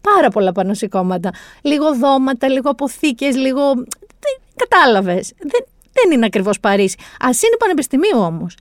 Πάρα 0.00 0.28
πολλά 0.30 0.52
πανοσηκώματα. 0.52 1.30
Λίγο 1.62 1.94
δώματα, 1.94 2.48
λίγο 2.48 2.70
αποθήκες, 2.70 3.36
λίγο 3.36 3.62
Κατάλαβες. 4.68 5.32
Δεν, 5.38 5.66
δεν 5.92 6.10
είναι 6.12 6.26
ακριβώς 6.26 6.60
Παρίσι. 6.60 6.96
Α 6.98 7.26
είναι 7.26 7.56
πανεπιστημίου 7.58 8.18
όμως. 8.18 8.54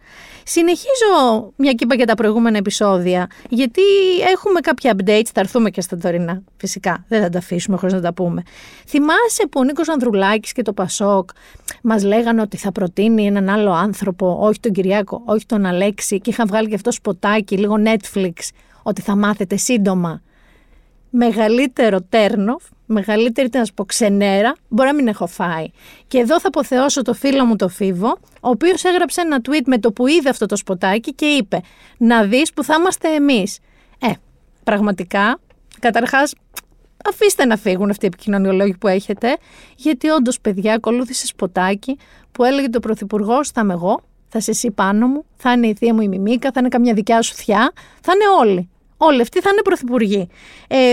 Συνεχίζω 0.43 1.51
μια 1.55 1.73
κύπα 1.73 1.95
για 1.95 2.05
τα 2.05 2.13
προηγούμενα 2.13 2.57
επεισόδια, 2.57 3.27
γιατί 3.49 3.81
έχουμε 4.35 4.59
κάποια 4.59 4.95
updates, 4.97 5.29
θα 5.33 5.39
έρθουμε 5.39 5.69
και 5.69 5.81
στα 5.81 5.97
τωρινά. 5.97 6.41
Φυσικά, 6.57 7.05
δεν 7.07 7.21
θα 7.21 7.29
τα 7.29 7.37
αφήσουμε 7.37 7.77
χωρίς 7.77 7.93
να 7.93 8.01
τα 8.01 8.13
πούμε. 8.13 8.43
Θυμάσαι 8.87 9.47
που 9.51 9.59
ο 9.59 9.63
Νίκος 9.63 9.89
Ανδρουλάκης 9.89 10.51
και 10.51 10.61
το 10.61 10.73
Πασόκ 10.73 11.29
μας 11.81 12.03
λέγανε 12.03 12.41
ότι 12.41 12.57
θα 12.57 12.71
προτείνει 12.71 13.25
έναν 13.25 13.49
άλλο 13.49 13.71
άνθρωπο, 13.71 14.37
όχι 14.41 14.59
τον 14.59 14.71
Κυριάκο, 14.71 15.21
όχι 15.25 15.45
τον 15.45 15.65
Αλέξη, 15.65 16.19
και 16.19 16.29
είχαν 16.29 16.47
βγάλει 16.47 16.69
και 16.69 16.75
αυτό 16.75 16.91
σποτάκι, 16.91 17.57
λίγο 17.57 17.75
Netflix, 17.85 18.33
ότι 18.83 19.01
θα 19.01 19.15
μάθετε 19.15 19.57
σύντομα. 19.57 20.21
Μεγαλύτερο 21.09 22.01
τέρνοφ 22.01 22.63
μεγαλύτερη, 22.89 23.49
να 23.53 23.65
σου 23.65 23.73
πω, 23.73 23.85
ξενέρα, 23.85 24.55
μπορεί 24.67 24.89
να 24.89 24.95
μην 24.95 25.07
έχω 25.07 25.27
φάει. 25.27 25.65
Και 26.07 26.17
εδώ 26.17 26.39
θα 26.39 26.47
αποθεώσω 26.47 27.01
το 27.01 27.13
φίλο 27.13 27.45
μου 27.45 27.55
το 27.55 27.67
Φίβο, 27.67 28.17
ο 28.41 28.49
οποίος 28.49 28.83
έγραψε 28.83 29.21
ένα 29.21 29.41
tweet 29.43 29.63
με 29.65 29.77
το 29.77 29.91
που 29.91 30.07
είδε 30.07 30.29
αυτό 30.29 30.45
το 30.45 30.55
σποτάκι 30.55 31.13
και 31.13 31.25
είπε: 31.25 31.61
Να 31.97 32.23
δεις 32.23 32.53
που 32.53 32.63
θα 32.63 32.75
είμαστε 32.79 33.15
εμείς. 33.15 33.59
Ε, 33.99 34.11
πραγματικά, 34.63 35.39
καταρχάς, 35.79 36.33
αφήστε 37.09 37.45
να 37.45 37.57
φύγουν 37.57 37.89
αυτοί 37.89 38.05
οι 38.05 38.07
επικοινωνιολόγοι 38.07 38.77
που 38.77 38.87
έχετε, 38.87 39.37
γιατί 39.75 40.09
όντως, 40.09 40.39
παιδιά, 40.39 40.73
ακολούθησε 40.73 41.25
σποτάκι 41.25 41.97
που 42.31 42.43
έλεγε 42.43 42.69
το 42.69 42.79
Πρωθυπουργός: 42.79 43.49
Θα 43.49 43.61
είμαι 43.61 43.73
εγώ, 43.73 44.01
θα 44.27 44.37
είσαι 44.37 44.51
εσύ 44.51 44.71
πάνω 44.71 45.07
μου, 45.07 45.25
θα 45.35 45.51
είναι 45.51 45.67
η 45.67 45.75
θεία 45.75 45.93
μου 45.93 46.01
η 46.01 46.07
Μιμίκα, 46.07 46.51
θα 46.51 46.59
είναι 46.59 46.69
καμιά 46.69 46.93
δικιά 46.93 47.21
σου 47.21 47.33
θιά, 47.33 47.71
θα 48.01 48.13
είναι 48.13 48.49
όλοι. 48.49 48.69
Όλοι 49.01 49.21
αυτοί 49.21 49.39
θα 49.39 49.49
είναι 49.49 49.61
πρωθυπουργοί. 49.61 50.27
Ε, 50.67 50.91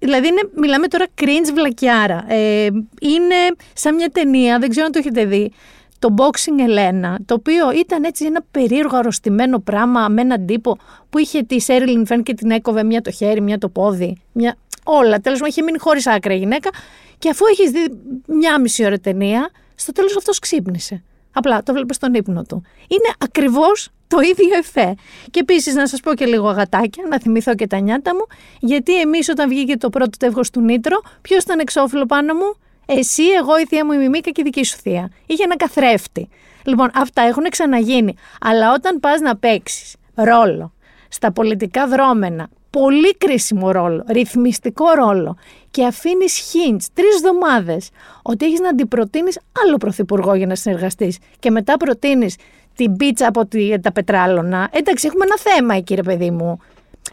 δηλαδή, 0.00 0.26
είναι, 0.28 0.40
μιλάμε 0.54 0.86
τώρα 0.86 1.06
cringe 1.20 1.52
βλακιάρα. 1.54 2.24
Ε, 2.28 2.64
είναι 3.00 3.34
σαν 3.72 3.94
μια 3.94 4.08
ταινία, 4.08 4.58
δεν 4.58 4.70
ξέρω 4.70 4.86
αν 4.86 4.92
το 4.92 4.98
έχετε 4.98 5.24
δει, 5.24 5.52
το 5.98 6.14
Boxing 6.18 6.62
Ελένα, 6.62 7.18
το 7.26 7.34
οποίο 7.34 7.72
ήταν 7.72 8.04
έτσι 8.04 8.24
ένα 8.24 8.44
περίεργο 8.50 8.96
αρρωστημένο 8.96 9.58
πράγμα 9.58 10.08
με 10.08 10.20
έναν 10.20 10.46
τύπο 10.46 10.78
που 11.10 11.18
είχε 11.18 11.42
τη 11.42 11.60
Σέριλιν 11.60 12.06
Φεν 12.06 12.22
και 12.22 12.34
την 12.34 12.50
έκοβε 12.50 12.84
μια 12.84 13.00
το 13.00 13.10
χέρι, 13.10 13.40
μια 13.40 13.58
το 13.58 13.68
πόδι, 13.68 14.16
μια... 14.32 14.56
όλα. 14.84 15.20
Τέλος 15.20 15.38
πάντων, 15.38 15.46
είχε 15.46 15.62
μείνει 15.62 15.78
χωρίς 15.78 16.06
άκρα 16.06 16.34
η 16.34 16.38
γυναίκα. 16.38 16.70
Και 17.18 17.28
αφού 17.28 17.46
έχεις 17.46 17.70
δει 17.70 17.86
μια 18.26 18.60
μισή 18.60 18.84
ώρα 18.84 18.98
ταινία, 18.98 19.50
στο 19.74 19.92
τέλος 19.92 20.16
αυτός 20.16 20.38
ξύπνησε. 20.38 21.02
Απλά 21.32 21.62
το 21.62 21.72
βλέπεις 21.72 21.96
στον 21.96 22.14
ύπνο 22.14 22.42
του. 22.42 22.62
Είναι 22.88 23.14
ακριβώς 23.18 23.88
το 24.08 24.18
ίδιο 24.20 24.56
εφέ. 24.58 24.94
Και 25.30 25.40
επίσης 25.40 25.74
να 25.74 25.86
σας 25.86 26.00
πω 26.00 26.14
και 26.14 26.26
λίγο 26.26 26.48
αγατάκια, 26.48 27.04
να 27.08 27.20
θυμηθώ 27.20 27.54
και 27.54 27.66
τα 27.66 27.78
νιάτα 27.78 28.14
μου, 28.14 28.26
γιατί 28.60 29.00
εμείς 29.00 29.28
όταν 29.28 29.48
βγήκε 29.48 29.76
το 29.76 29.90
πρώτο 29.90 30.18
τεύχος 30.18 30.50
του 30.50 30.60
Νίτρο, 30.60 31.00
ποιος 31.20 31.42
ήταν 31.42 31.58
εξώφυλλο 31.58 32.06
πάνω 32.06 32.34
μου, 32.34 32.54
εσύ, 32.86 33.22
εγώ, 33.22 33.58
η 33.58 33.66
θεία 33.66 33.84
μου, 33.84 33.92
η 33.92 33.96
Μιμίκα 33.96 34.30
και 34.30 34.40
η 34.40 34.44
δική 34.44 34.64
σου 34.64 34.76
θεία. 34.76 35.10
Είχε 35.26 35.42
ένα 35.42 35.56
καθρέφτη. 35.56 36.28
Λοιπόν, 36.64 36.90
αυτά 36.94 37.22
έχουν 37.22 37.44
ξαναγίνει. 37.50 38.14
Αλλά 38.40 38.72
όταν 38.72 39.00
πας 39.00 39.20
να 39.20 39.36
παίξεις 39.36 39.94
ρόλο 40.14 40.72
στα 41.08 41.32
πολιτικά 41.32 41.86
δρόμενα, 41.86 42.48
πολύ 42.70 43.16
κρίσιμο 43.16 43.70
ρόλο, 43.70 44.04
ρυθμιστικό 44.08 44.84
ρόλο 44.94 45.36
και 45.70 45.84
αφήνεις 45.84 46.52
hints 46.52 46.84
τρεις 46.94 47.14
εβδομάδες 47.14 47.90
ότι 48.22 48.44
έχεις 48.44 48.60
να 48.60 48.68
αντιπροτείνεις 48.68 49.38
άλλο 49.64 49.76
πρωθυπουργό 49.76 50.34
για 50.34 50.46
να 50.46 50.54
συνεργαστείς 50.54 51.18
και 51.38 51.50
μετά 51.50 51.76
προτείνεις 51.76 52.36
την 52.76 52.96
πίτσα 52.96 53.26
από 53.26 53.48
τα 53.82 53.92
πετράλωνα. 53.92 54.68
Εντάξει, 54.72 55.06
έχουμε 55.06 55.24
ένα 55.24 55.38
θέμα 55.38 55.74
εκεί, 55.74 55.94
ρε 55.94 56.02
παιδί 56.02 56.30
μου. 56.30 56.58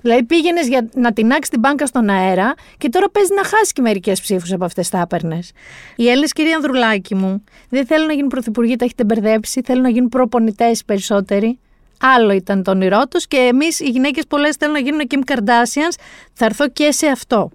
Δηλαδή 0.02 0.24
πήγαινες 0.24 0.68
για 0.68 0.90
να 0.94 1.14
τεινάξεις 1.14 1.50
την 1.50 1.60
μπάνκα 1.60 1.86
στον 1.86 2.10
αέρα 2.10 2.54
και 2.78 2.90
τώρα 2.90 3.10
παίζεις 3.10 3.36
να 3.36 3.44
χάσεις 3.44 3.72
και 3.72 3.82
μερικές 3.82 4.22
ψήφους 4.22 4.52
από 4.52 4.66
αυτές 4.66 4.90
τα 4.90 5.00
έπαιρνες. 5.00 5.52
Οι 5.96 6.10
Έλληνε, 6.10 6.28
κυρία 6.28 6.56
Ανδρουλάκη 6.56 7.16
μου, 7.16 7.44
δεν 7.70 7.86
θέλουν 7.86 8.06
να 8.06 8.14
γίνουν 8.14 8.30
πρωθυπουργοί, 8.30 8.76
τα 8.76 8.86
έχετε 8.86 9.04
μπερδέψει. 9.04 9.62
Θέλουν 9.66 9.82
να 9.82 9.90
γίνουν 9.90 10.10
προπονητές 10.10 10.86
περισσότεροι. 10.86 11.60
Άλλο 12.00 12.32
ήταν 12.32 12.63
το 12.63 12.72
όνειρό 12.72 13.08
τους 13.08 13.27
και 13.27 13.38
εμείς 13.38 13.80
οι 13.80 13.89
γυναίκες 13.89 14.24
πολλές 14.27 14.56
θέλουν 14.56 14.74
να 14.74 14.80
γίνουν 14.80 15.01
Kim 15.10 15.32
Kardashians. 15.32 15.96
Θα 16.34 16.46
έρθω 16.46 16.70
και 16.70 16.92
σε 16.92 17.08
αυτό. 17.08 17.51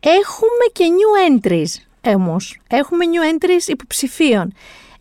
Έχουμε 0.00 0.66
και 0.72 0.84
new 0.84 1.30
entries 1.30 1.82
όμω. 2.14 2.36
Έχουμε 2.68 3.04
new 3.12 3.34
entries 3.34 3.68
υποψηφίων. 3.68 4.52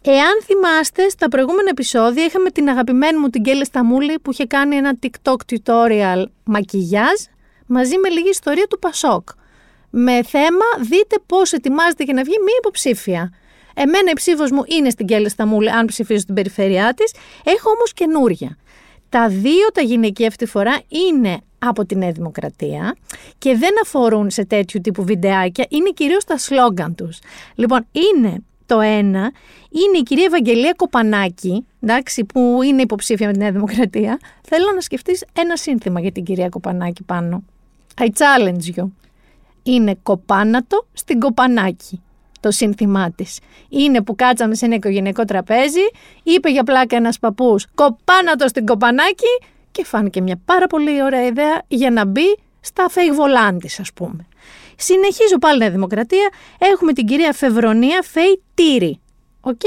Εάν 0.05 0.41
θυμάστε, 0.43 1.09
στα 1.09 1.27
προηγούμενα 1.27 1.69
επεισόδια 1.69 2.25
είχαμε 2.25 2.49
την 2.49 2.69
αγαπημένη 2.69 3.17
μου 3.17 3.29
την 3.29 3.43
Κέλλη 3.43 3.65
Σταμούλη 3.65 4.19
που 4.19 4.31
είχε 4.31 4.45
κάνει 4.45 4.75
ένα 4.75 4.97
TikTok 5.03 5.35
tutorial 5.51 6.23
μακιγιάζ 6.43 7.19
μαζί 7.65 7.97
με 7.97 8.09
λίγη 8.09 8.29
ιστορία 8.29 8.67
του 8.67 8.79
Πασόκ. 8.79 9.29
Με 9.89 10.23
θέμα 10.23 10.65
δείτε 10.79 11.15
πώς 11.25 11.51
ετοιμάζεται 11.51 12.03
για 12.03 12.13
να 12.13 12.23
βγει 12.23 12.35
μία 12.39 12.55
υποψήφια. 12.57 13.33
Εμένα 13.73 14.09
η 14.11 14.13
ψήφος 14.13 14.51
μου 14.51 14.63
είναι 14.65 14.89
στην 14.89 15.05
Κέλλη 15.05 15.29
Σταμούλη 15.29 15.69
αν 15.69 15.85
ψηφίζω 15.85 16.19
στην 16.19 16.35
περιφέρειά 16.35 16.93
της. 16.93 17.13
Έχω 17.43 17.69
όμως 17.69 17.93
καινούρια. 17.93 18.57
Τα 19.09 19.27
δύο 19.27 19.71
τα 19.73 19.81
γυναικεία 19.81 20.27
αυτή 20.27 20.45
τη 20.45 20.51
φορά 20.51 20.79
είναι 20.87 21.37
από 21.59 21.85
τη 21.85 21.95
Νέα 21.95 22.11
Δημοκρατία 22.11 22.95
και 23.37 23.55
δεν 23.55 23.71
αφορούν 23.83 24.29
σε 24.29 24.45
τέτοιου 24.45 24.81
τύπου 24.81 25.03
βιντεάκια, 25.03 25.65
είναι 25.69 25.89
κυρίως 25.89 26.23
τα 26.23 26.37
σλόγγαν 26.37 26.95
τους. 26.95 27.19
Λοιπόν, 27.55 27.85
είναι 27.91 28.43
το 28.65 28.79
ένα 28.79 29.31
είναι 29.69 29.97
η 29.97 30.03
κυρία 30.03 30.25
Ευαγγελία 30.25 30.73
Κοπανάκη, 30.75 31.65
εντάξει, 31.79 32.25
που 32.25 32.59
είναι 32.63 32.81
υποψήφια 32.81 33.27
με 33.27 33.33
τη 33.33 33.39
Νέα 33.39 33.51
Δημοκρατία. 33.51 34.19
Θέλω 34.41 34.71
να 34.75 34.81
σκεφτείς 34.81 35.25
ένα 35.33 35.57
σύνθημα 35.57 35.99
για 35.99 36.11
την 36.11 36.23
κυρία 36.23 36.49
Κοπανάκη 36.49 37.03
πάνω. 37.03 37.43
I 37.97 38.03
challenge 38.03 38.79
you. 38.79 38.85
Είναι 39.63 39.95
κοπάνα 40.03 40.65
το 40.65 40.85
στην 40.93 41.19
Κοπανάκη 41.19 42.01
το 42.43 42.51
σύνθημά 42.51 43.11
της. 43.11 43.39
Είναι 43.69 44.01
που 44.01 44.15
κάτσαμε 44.15 44.55
σε 44.55 44.65
ένα 44.65 44.75
οικογενειακό 44.75 45.25
τραπέζι, 45.25 45.81
είπε 46.23 46.49
για 46.49 46.63
πλάκα 46.63 46.95
ένας 46.95 47.19
παππούς 47.19 47.67
κοπάνα 47.75 48.29
το 48.29 48.47
στην 48.47 48.65
Κοπανάκη 48.65 49.39
και 49.71 49.85
φάνηκε 49.85 50.21
μια 50.21 50.41
πάρα 50.45 50.67
πολύ 50.67 51.03
ωραία 51.03 51.25
ιδέα 51.25 51.61
για 51.67 51.91
να 51.91 52.05
μπει 52.05 52.37
στα 52.59 52.85
φέιγ 52.89 53.15
βολάν 53.19 53.50
της, 53.50 53.75
ας 53.79 53.93
πούμε. 53.93 54.27
Συνεχίζω 54.75 55.37
πάλι 55.39 55.59
Νέα 55.59 55.69
Δημοκρατία. 55.69 56.29
Έχουμε 56.57 56.93
την 56.93 57.05
κυρία 57.05 57.33
Φευρονία 57.33 58.01
Φέη 58.01 58.41
Τύρη. 58.53 58.99
Οκ. 59.41 59.61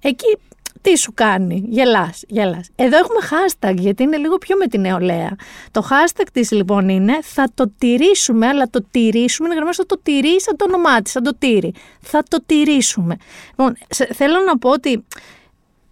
Εκεί 0.00 0.38
τι 0.80 0.98
σου 0.98 1.12
κάνει, 1.14 1.64
γελάς, 1.68 2.22
γελάς. 2.28 2.68
Εδώ 2.74 2.96
έχουμε 2.96 3.18
hashtag 3.30 3.74
γιατί 3.76 4.02
είναι 4.02 4.16
λίγο 4.16 4.38
πιο 4.38 4.56
με 4.56 4.66
την 4.66 4.80
νεολαία. 4.80 5.36
Το 5.70 5.88
hashtag 5.90 6.26
της 6.32 6.50
λοιπόν 6.50 6.88
είναι 6.88 7.18
θα 7.22 7.50
το 7.54 7.72
τηρήσουμε, 7.78 8.46
αλλά 8.46 8.70
το 8.70 8.84
τηρήσουμε 8.90 9.46
είναι 9.46 9.54
γραμμένο 9.54 9.84
το 9.86 9.98
τηρεί 10.02 10.40
σαν 10.40 10.56
το 10.56 10.64
όνομά 10.68 11.02
της, 11.02 11.12
σαν 11.12 11.22
το 11.22 11.34
τήρι. 11.38 11.74
Θα 12.00 12.22
το 12.28 12.42
τηρήσουμε. 12.46 13.16
Λοιπόν, 13.48 13.76
θέλω 14.12 14.38
να 14.46 14.58
πω 14.58 14.70
ότι 14.70 15.04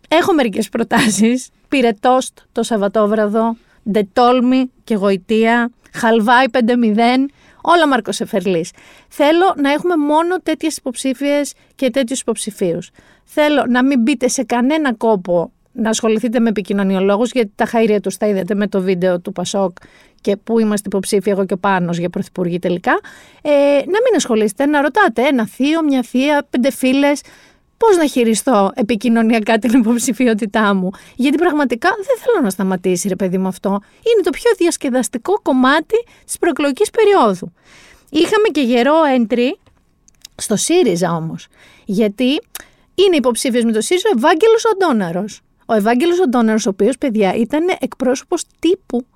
έχω 0.09 0.35
μερικές 0.35 0.69
προτάσεις. 0.69 1.49
Πήρε 1.69 1.91
τόστ 2.01 2.39
το 2.53 2.63
Σαββατόβραδο, 2.63 3.57
ντετόλμη 3.91 4.71
και 4.85 4.95
γοητεία, 4.95 5.71
χαλβάι 5.93 6.45
5-0 6.51 6.59
Όλα 7.63 7.89
Μάρκο 7.89 8.11
Εφερλή. 8.19 8.67
Θέλω 9.09 9.55
να 9.57 9.73
έχουμε 9.73 9.97
μόνο 9.97 10.41
τέτοιες 10.41 10.77
υποψήφιες 10.77 11.53
και 11.75 11.91
τέτοιους 11.91 12.21
υποψηφίους. 12.21 12.91
Θέλω 13.25 13.65
να 13.69 13.85
μην 13.85 14.01
μπείτε 14.01 14.29
σε 14.29 14.45
κανένα 14.45 14.95
κόπο 14.95 15.53
να 15.73 15.89
ασχοληθείτε 15.89 16.41
με 16.41 16.49
επικοινωνιολόγους, 16.49 17.31
γιατί 17.31 17.53
τα 17.55 17.67
χαίρια 17.67 18.01
τους 18.01 18.17
τα 18.17 18.27
είδατε 18.27 18.55
με 18.55 18.67
το 18.67 18.81
βίντεο 18.81 19.21
του 19.21 19.33
Πασόκ 19.33 19.77
και 20.21 20.37
που 20.37 20.59
είμαστε 20.59 20.89
υποψήφοι 20.89 21.31
εγώ 21.31 21.47
και 21.47 21.55
ο 21.55 21.59
Πάνος 21.59 21.99
για 21.99 22.11
πρωθυπουργή 22.11 22.59
τελικά. 22.59 23.01
Ε, 23.43 23.51
να 23.77 23.99
μην 24.05 24.17
ασχολείστε, 24.17 24.67
να 24.67 24.81
ρωτάτε 24.81 25.23
ένα 25.23 25.47
θείο, 25.47 25.83
μια 25.83 26.03
θεία, 26.03 26.47
πέντε 26.51 26.71
φίλες 26.71 27.21
πώς 27.87 27.97
να 27.97 28.07
χειριστώ 28.07 28.71
επικοινωνιακά 28.75 29.59
την 29.59 29.79
υποψηφιότητά 29.79 30.75
μου; 30.75 30.91
Γιατί 31.17 31.37
πραγματικά 31.37 31.89
δεν 31.89 32.17
θέλω 32.19 32.45
να 32.45 32.51
σταματήσει, 32.51 33.09
ρε 33.09 33.17
παιδί 33.17 33.39
μου, 33.39 33.49
αυτό. 33.49 33.69
Είναι 33.69 34.23
το 34.23 34.31
πιο 34.31 34.51
διασκεδαστικό 34.57 35.41
κομμάτι 35.43 36.05
της 36.25 36.39
προεκλογικής 36.39 36.91
περίοδου. 36.91 37.53
Είχαμε 38.11 38.49
και 38.53 38.61
γερό 38.61 38.95
entry 39.19 39.51
στο 40.35 40.57
ΣΥΡΙΖΑ 40.57 41.13
όμως. 41.13 41.47
Γιατί 41.85 42.41
είναι 42.95 43.17
υποψήφιος 43.17 43.65
με 43.65 43.73
το 43.73 43.81
ΣΥΡΙΖΑ 43.81 44.09
ο 44.09 44.17
Ευάγγελος 44.17 44.65
Αντώναρος. 44.73 45.41
Ο 45.67 45.75
Ευάγγελος 45.75 46.21
Αντώναρος, 46.21 46.67
ο 46.67 46.69
οποίος, 46.69 46.99
παιδιά, 46.99 47.35
ήταν 47.35 47.77
εκπρόσωπος 47.81 48.45
τύπου 48.59 49.07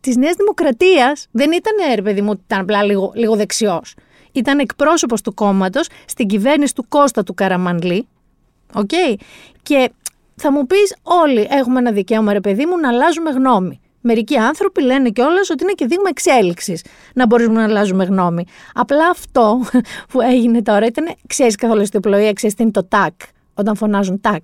της 0.00 0.16
Νέας 0.16 0.34
Δημοκρατίας. 0.36 1.26
Δεν 1.30 1.52
ήταν, 1.52 1.94
ρε 1.94 2.02
παιδί 2.02 2.22
μου, 2.22 2.42
ήταν 2.46 2.60
απλά 2.60 2.82
λίγο, 2.82 3.12
λίγο 3.14 3.36
δεξιός 3.36 3.94
ήταν 4.32 4.58
εκπρόσωπος 4.58 5.22
του 5.22 5.34
κόμματος 5.34 5.88
στην 6.06 6.26
κυβέρνηση 6.26 6.74
του 6.74 6.84
Κώστα 6.88 7.22
του 7.22 7.34
Καραμανλή. 7.34 8.06
Οκ. 8.74 8.90
Και 9.62 9.90
θα 10.34 10.52
μου 10.52 10.66
πεις, 10.66 10.96
όλοι 11.02 11.46
έχουμε 11.50 11.78
ένα 11.78 11.92
δικαίωμα, 11.92 12.32
ρε 12.32 12.40
παιδί 12.40 12.66
μου, 12.66 12.78
να 12.78 12.88
αλλάζουμε 12.88 13.30
γνώμη. 13.30 13.80
Μερικοί 14.00 14.36
άνθρωποι 14.36 14.82
λένε 14.82 15.10
κιόλας 15.10 15.50
ότι 15.50 15.62
είναι 15.62 15.72
και 15.72 15.86
δείγμα 15.86 16.08
εξέλιξης 16.08 16.84
να 17.14 17.26
μπορούμε 17.26 17.52
να 17.52 17.64
αλλάζουμε 17.64 18.04
γνώμη. 18.04 18.44
Απλά 18.74 19.08
αυτό 19.08 19.60
που 20.08 20.20
έγινε 20.20 20.62
τώρα 20.62 20.86
ήταν, 20.86 21.14
ξέρεις 21.26 21.54
καθόλου 21.54 21.86
στην 21.86 22.00
πλοία, 22.00 22.32
ξέρεις 22.32 22.54
τι 22.56 22.62
είναι 22.62 22.72
το 22.72 22.84
τακτ, 22.84 23.12
όταν 23.54 23.76
φωνάζουν 23.76 24.20
τάκ. 24.20 24.42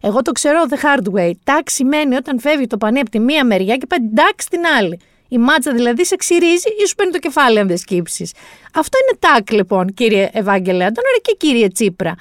Εγώ 0.00 0.22
το 0.22 0.32
ξέρω 0.32 0.62
the 0.68 0.74
hard 0.74 1.14
way. 1.14 1.30
Τάκ 1.44 1.70
σημαίνει 1.70 2.14
όταν 2.14 2.40
φεύγει 2.40 2.66
το 2.66 2.76
πανί 2.76 3.00
από 3.00 3.10
τη 3.10 3.18
μία 3.18 3.44
μεριά 3.44 3.76
και 3.76 3.86
πάει 3.86 3.98
τάκ 4.14 4.42
στην 4.42 4.60
άλλη. 4.78 5.00
Η 5.34 5.38
μάτσα 5.38 5.72
δηλαδή 5.72 6.04
σε 6.04 6.16
ξυρίζει 6.16 6.68
ή 6.82 6.86
σου 6.86 6.94
παίρνει 6.94 7.12
το 7.12 7.18
κεφάλι 7.18 7.58
αν 7.58 7.66
δεν 7.66 7.76
σκύψεις. 7.76 8.32
Αυτό 8.74 8.98
είναι 9.02 9.18
τάκ 9.18 9.50
λοιπόν, 9.50 9.94
κύριε 9.94 10.28
Ευάγγελε 10.32 10.84
Αντώναρη 10.84 11.20
και 11.22 11.34
κύριε 11.38 11.68
Τσίπρα. 11.68 12.14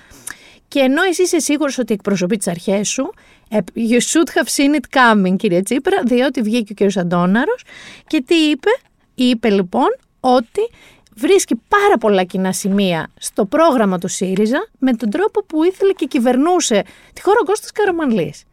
Και 0.67 0.79
ενώ 0.79 1.03
εσύ 1.03 1.21
είσαι 1.21 1.39
σίγουρος 1.39 1.77
ότι 1.77 1.93
εκπροσωπεί 1.93 2.37
τις 2.37 2.47
αρχές 2.47 2.89
σου, 2.89 3.13
ε, 3.49 3.57
you 3.75 3.99
should 3.99 4.41
have 4.41 4.47
seen 4.55 4.79
it 4.79 4.99
coming, 4.99 5.35
κύριε 5.37 5.61
Τσίπρα, 5.61 6.01
διότι 6.05 6.41
βγήκε 6.41 6.71
ο 6.71 6.75
κύριος 6.75 6.97
Αντώναρος 6.97 7.63
και 8.07 8.23
τι 8.27 8.35
είπε; 8.35 8.69
Είπε 9.15 9.49
λοιπόν 9.49 9.95
ότι 10.19 10.69
βρίσκει 11.15 11.55
πάρα 11.67 11.97
πολλά 11.97 12.23
κοινά 12.23 12.51
σημεία 12.53 13.09
στο 13.19 13.45
πρόγραμμα 13.45 13.97
του 13.97 14.07
ΣΥΡΙΖΑ 14.07 14.67
με 14.79 14.93
τον 14.93 15.09
τρόπο 15.09 15.43
που 15.43 15.63
ήθελε 15.63 15.91
και 15.91 16.05
κυβερνούσε 16.05 16.83
τη 17.13 17.21
χώρα 17.21 17.37
ο 17.41 17.45
Κώστας 17.45 17.71
Καραμανλής. 17.71 18.43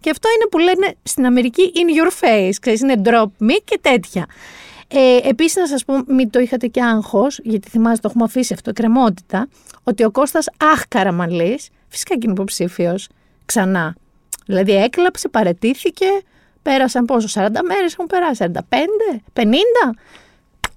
Και 0.00 0.10
αυτό 0.10 0.28
είναι 0.34 0.48
που 0.50 0.58
λένε 0.58 0.94
στην 1.02 1.26
Αμερική 1.26 1.72
in 1.74 2.02
your 2.02 2.24
face, 2.24 2.54
ξέρεις, 2.60 2.80
είναι 2.80 3.02
drop 3.04 3.24
me 3.24 3.56
και 3.64 3.78
τέτοια. 3.80 4.26
Ε, 4.88 5.16
Επίσης, 5.28 5.56
να 5.56 5.66
σας 5.66 5.84
πω, 5.84 5.94
μην 6.06 6.30
το 6.30 6.38
είχατε 6.38 6.66
και 6.66 6.82
άγχος, 6.82 7.40
γιατί 7.42 7.68
θυμάστε, 7.68 8.00
το 8.00 8.08
έχουμε 8.08 8.24
αφήσει 8.24 8.52
αυτό, 8.52 8.72
κρεμότητα, 8.72 9.48
ότι 9.82 10.04
ο 10.04 10.10
Κώστας 10.10 10.46
Αχ 10.72 10.82
Καραμαλής, 10.88 11.68
φυσικά 11.88 12.14
και 12.14 12.20
είναι 12.22 12.32
υποψήφιος 12.32 13.08
ξανά. 13.44 13.94
Δηλαδή 14.46 14.72
έκλαψε, 14.72 15.28
παρετήθηκε, 15.28 16.06
πέρασαν 16.62 17.04
πόσο, 17.04 17.40
40 17.40 17.48
μέρες 17.66 17.92
έχουν 17.92 18.06
περάσει, 18.06 18.42
45, 18.42 19.20
50. 19.32 19.46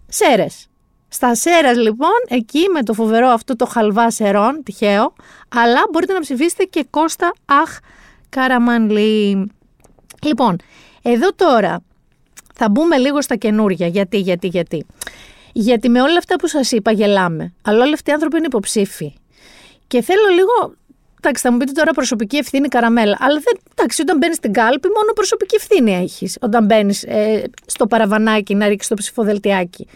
Σέρες. 0.07 0.67
Στα 1.07 1.35
Σέρα 1.35 1.73
λοιπόν, 1.73 2.09
εκεί 2.27 2.67
με 2.73 2.83
το 2.83 2.93
φοβερό 2.93 3.27
αυτό 3.27 3.55
το 3.55 3.65
χαλβά 3.65 4.11
σερών, 4.11 4.63
τυχαίο, 4.63 5.13
αλλά 5.55 5.81
μπορείτε 5.91 6.13
να 6.13 6.19
ψηφίσετε 6.19 6.63
και 6.63 6.85
Κώστα 6.89 7.33
Αχ 7.45 7.79
Καραμανλή. 8.33 9.51
Λοιπόν, 10.23 10.55
εδώ 11.01 11.33
τώρα 11.33 11.83
θα 12.53 12.69
μπούμε 12.69 12.97
λίγο 12.97 13.21
στα 13.21 13.35
καινούρια. 13.35 13.87
Γιατί, 13.87 14.17
γιατί, 14.17 14.47
γιατί. 14.47 14.85
Γιατί 15.53 15.89
με 15.89 16.01
όλα 16.01 16.17
αυτά 16.17 16.35
που 16.35 16.47
σας 16.47 16.71
είπα 16.71 16.91
γελάμε. 16.91 17.53
Αλλά 17.61 17.83
όλοι 17.83 17.93
αυτοί 17.93 18.09
οι 18.09 18.13
άνθρωποι 18.13 18.37
είναι 18.37 18.45
υποψήφοι. 18.45 19.13
Και 19.87 20.01
θέλω 20.01 20.27
λίγο 20.29 20.75
Εντάξει, 21.25 21.43
θα 21.43 21.51
μου 21.51 21.57
πείτε 21.57 21.71
τώρα 21.71 21.91
προσωπική 21.91 22.37
ευθύνη 22.37 22.67
καραμέλα. 22.67 23.17
Αλλά 23.19 23.39
δεν, 23.43 23.61
εντάξει, 23.71 24.01
όταν 24.01 24.17
μπαίνεις 24.17 24.35
στην 24.35 24.53
κάλπη, 24.53 24.87
μόνο 24.87 25.13
προσωπική 25.13 25.55
ευθύνη 25.55 25.95
έχεις. 25.95 26.37
Όταν 26.41 26.65
μπαίνεις 26.65 27.03
ε, 27.03 27.43
στο 27.65 27.87
παραβανάκι 27.87 28.55
να 28.55 28.67
ρίξεις 28.67 28.89
το 28.89 28.95
ψηφοδελτιάκι. 28.95 29.87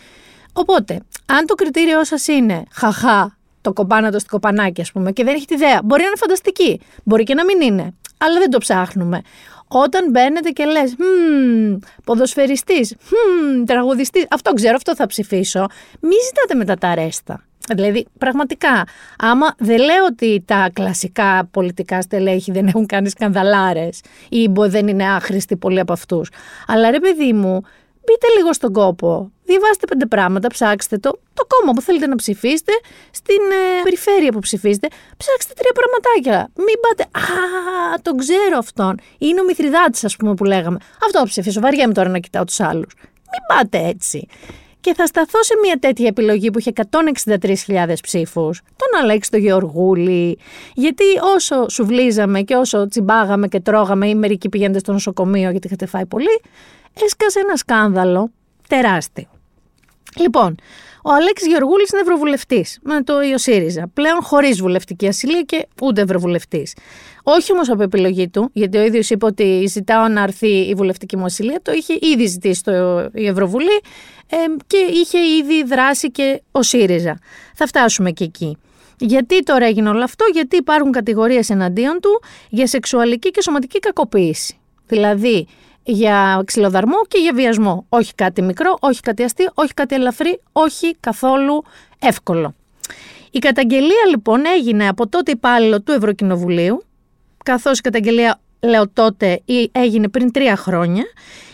Οπότε, 0.54 1.00
αν 1.26 1.45
το 1.45 1.56
κριτήριό 1.56 2.04
σας 2.04 2.28
είναι 2.28 2.63
χαχά, 2.71 3.38
το 3.62 3.73
κομπάνατο 3.73 4.17
στην 4.17 4.32
κοπανάκι, 4.32 4.82
ας 4.82 4.91
πούμε, 4.91 5.12
και 5.12 5.23
δεν 5.23 5.36
έχετε 5.36 5.54
ιδέα, 5.54 5.80
μπορεί 5.84 6.02
να 6.02 6.08
είναι 6.08 6.17
φανταστική. 6.17 6.80
Μπορεί 7.04 7.23
και 7.23 7.34
να 7.34 7.45
μην 7.45 7.62
είναι 7.62 7.93
αλλά 8.17 8.39
δεν 8.39 8.49
το 8.49 8.58
ψάχνουμε. 8.58 9.21
Όταν 9.67 10.10
μπαίνετε 10.10 10.49
και 10.49 10.65
λες, 10.65 10.95
«Μμμ, 10.97 11.77
ποδοσφαιριστής, 12.03 12.95
«Μμμ, 12.99 13.63
τραγουδιστής, 13.63 14.25
αυτό 14.30 14.53
ξέρω, 14.53 14.75
αυτό 14.75 14.95
θα 14.95 15.06
ψηφίσω», 15.06 15.65
μη 15.99 16.15
ζητάτε 16.25 16.56
μετά 16.56 16.75
τα 16.75 16.88
αρέστα. 16.88 17.41
Δηλαδή, 17.75 18.06
πραγματικά, 18.17 18.84
άμα 19.17 19.56
δεν 19.58 19.77
λέω 19.77 20.06
ότι 20.10 20.43
τα 20.45 20.69
κλασικά 20.73 21.47
πολιτικά 21.51 22.01
στελέχη 22.01 22.51
δεν 22.51 22.67
έχουν 22.67 22.86
κάνει 22.86 23.10
σκανδαλάρες 23.10 24.01
ή 24.30 24.49
δεν 24.53 24.88
είναι 24.88 25.10
άχρηστοι 25.10 25.56
πολλοί 25.56 25.80
από 25.80 25.93
αυτούς, 25.93 26.30
αλλά 26.67 26.91
ρε 26.91 26.99
παιδί 26.99 27.34
μου, 27.34 27.62
μπείτε 28.07 28.27
λίγο 28.37 28.53
στον 28.53 28.73
κόπο. 28.73 29.31
Διαβάστε 29.45 29.85
πέντε 29.85 30.05
πράγματα, 30.05 30.47
ψάξτε 30.47 30.97
το. 30.97 31.19
Το 31.33 31.45
κόμμα 31.47 31.73
που 31.73 31.81
θέλετε 31.81 32.07
να 32.07 32.15
ψηφίσετε, 32.15 32.71
στην 33.11 33.35
ε, 33.35 33.81
περιφέρεια 33.83 34.31
που 34.31 34.39
ψηφίσετε, 34.39 34.87
ψάξτε 35.17 35.53
τρία 35.57 35.71
πραγματάκια. 35.79 36.51
Μην 36.55 36.75
πάτε. 36.81 37.03
Α, 37.03 37.99
τον 38.01 38.17
ξέρω 38.17 38.57
αυτόν. 38.57 38.99
Είναι 39.17 39.41
ο 39.41 39.43
Μηθριδάτη, 39.43 40.05
ας 40.05 40.15
πούμε, 40.15 40.33
που 40.33 40.43
λέγαμε. 40.43 40.77
Αυτό 41.05 41.19
θα 41.19 41.25
ψηφίσω. 41.25 41.59
Βαριέμαι 41.59 41.93
τώρα 41.93 42.09
να 42.09 42.19
κοιτάω 42.19 42.43
τους 42.43 42.59
άλλους. 42.59 42.93
Μην 43.01 43.41
πάτε 43.47 43.87
έτσι. 43.87 44.27
Και 44.79 44.93
Και 44.93 44.93
θα 44.93 45.05
σταθώ 45.05 45.43
σε 45.43 45.53
μια 45.63 45.77
τέτοια 45.79 46.07
επιλογή 46.07 46.51
που 46.51 46.59
είχε 46.59 46.71
163.000 46.75 47.93
ψήφους, 48.01 48.61
τον 48.75 49.01
Αλέξη 49.01 49.31
τον 49.31 49.39
Γεωργούλη, 49.39 50.39
γιατί 50.73 51.03
όσο 51.35 51.69
σουβλίζαμε 51.69 52.41
και 52.41 52.55
όσο 52.55 52.87
τσιμπάγαμε 52.87 53.47
και 53.47 53.59
τρώγαμε 53.59 54.07
ή 54.07 54.15
μερικοί 54.15 54.49
πηγαίνετε 54.49 54.79
στο 54.79 54.91
νοσοκομείο 54.91 55.49
γιατί 55.49 55.67
είχατε 55.67 55.85
φάει 55.85 56.05
πολύ, 56.05 56.41
έσκασε 57.03 57.39
ένα 57.39 57.55
σκάνδαλο 57.55 58.31
τεράστιο. 58.67 59.27
Λοιπόν, 60.19 60.55
ο 61.03 61.12
Αλέξης 61.12 61.47
Γεωργούλης 61.47 61.89
είναι 61.89 62.01
ευρωβουλευτής 62.01 62.79
με 62.81 63.01
το 63.03 63.21
ΙΟΣΥΡΙΖΑ. 63.21 63.88
Πλέον 63.93 64.21
χωρίς 64.21 64.62
βουλευτική 64.62 65.07
ασυλία 65.07 65.41
και 65.41 65.67
ούτε 65.81 66.01
ευρωβουλευτής. 66.01 66.75
Όχι 67.23 67.51
όμως 67.51 67.69
από 67.69 67.83
επιλογή 67.83 68.29
του, 68.29 68.49
γιατί 68.53 68.77
ο 68.77 68.81
ίδιος 68.81 69.10
είπε 69.10 69.25
ότι 69.25 69.65
ζητάω 69.67 70.07
να 70.07 70.21
έρθει 70.21 70.47
η 70.47 70.73
βουλευτική 70.73 71.17
μου 71.17 71.25
ασυλία. 71.25 71.60
Το 71.62 71.71
είχε 71.71 71.97
ήδη 72.01 72.25
ζητήσει 72.25 72.63
το, 72.63 72.99
η 73.13 73.27
Ευρωβουλή 73.27 73.81
ε, 74.29 74.36
και 74.67 74.77
είχε 74.77 75.17
ήδη 75.17 75.63
δράσει 75.63 76.12
και 76.12 76.41
ο 76.51 76.62
ΣΥΡΙΖΑ. 76.62 77.19
Θα 77.55 77.67
φτάσουμε 77.67 78.12
και 78.12 78.23
εκεί. 78.23 78.57
Γιατί 78.99 79.43
τώρα 79.43 79.65
έγινε 79.65 79.89
όλο 79.89 80.03
αυτό, 80.03 80.25
γιατί 80.33 80.55
υπάρχουν 80.55 80.91
κατηγορίες 80.91 81.49
εναντίον 81.49 81.99
του 82.01 82.21
για 82.49 82.67
σεξουαλική 82.67 83.31
και 83.31 83.41
σωματική 83.41 83.79
κακοποίηση. 83.79 84.57
Δηλαδή, 84.88 85.47
για 85.89 86.41
ξυλοδαρμό 86.45 87.02
και 87.08 87.17
για 87.17 87.34
βιασμό. 87.34 87.86
Όχι 87.89 88.13
κάτι 88.15 88.41
μικρό, 88.41 88.78
όχι 88.80 89.00
κάτι 89.00 89.23
αστείο, 89.23 89.52
όχι 89.54 89.73
κάτι 89.73 89.95
ελαφρύ, 89.95 90.41
όχι 90.52 90.95
καθόλου 91.00 91.63
εύκολο. 92.00 92.56
Η 93.32 93.39
καταγγελία 93.39 94.06
λοιπόν 94.10 94.45
έγινε 94.45 94.88
από 94.88 95.08
τότε 95.08 95.32
υπάλληλο 95.32 95.82
του 95.82 95.91
Ευρωκοινοβουλίου, 95.91 96.84
καθώς 97.43 97.80
η 97.80 97.82
καταγγελία, 97.82 98.39
λέω 98.60 98.89
τότε, 98.89 99.41
έγινε 99.71 100.08
πριν 100.08 100.32
τρία 100.32 100.56
χρόνια. 100.56 101.04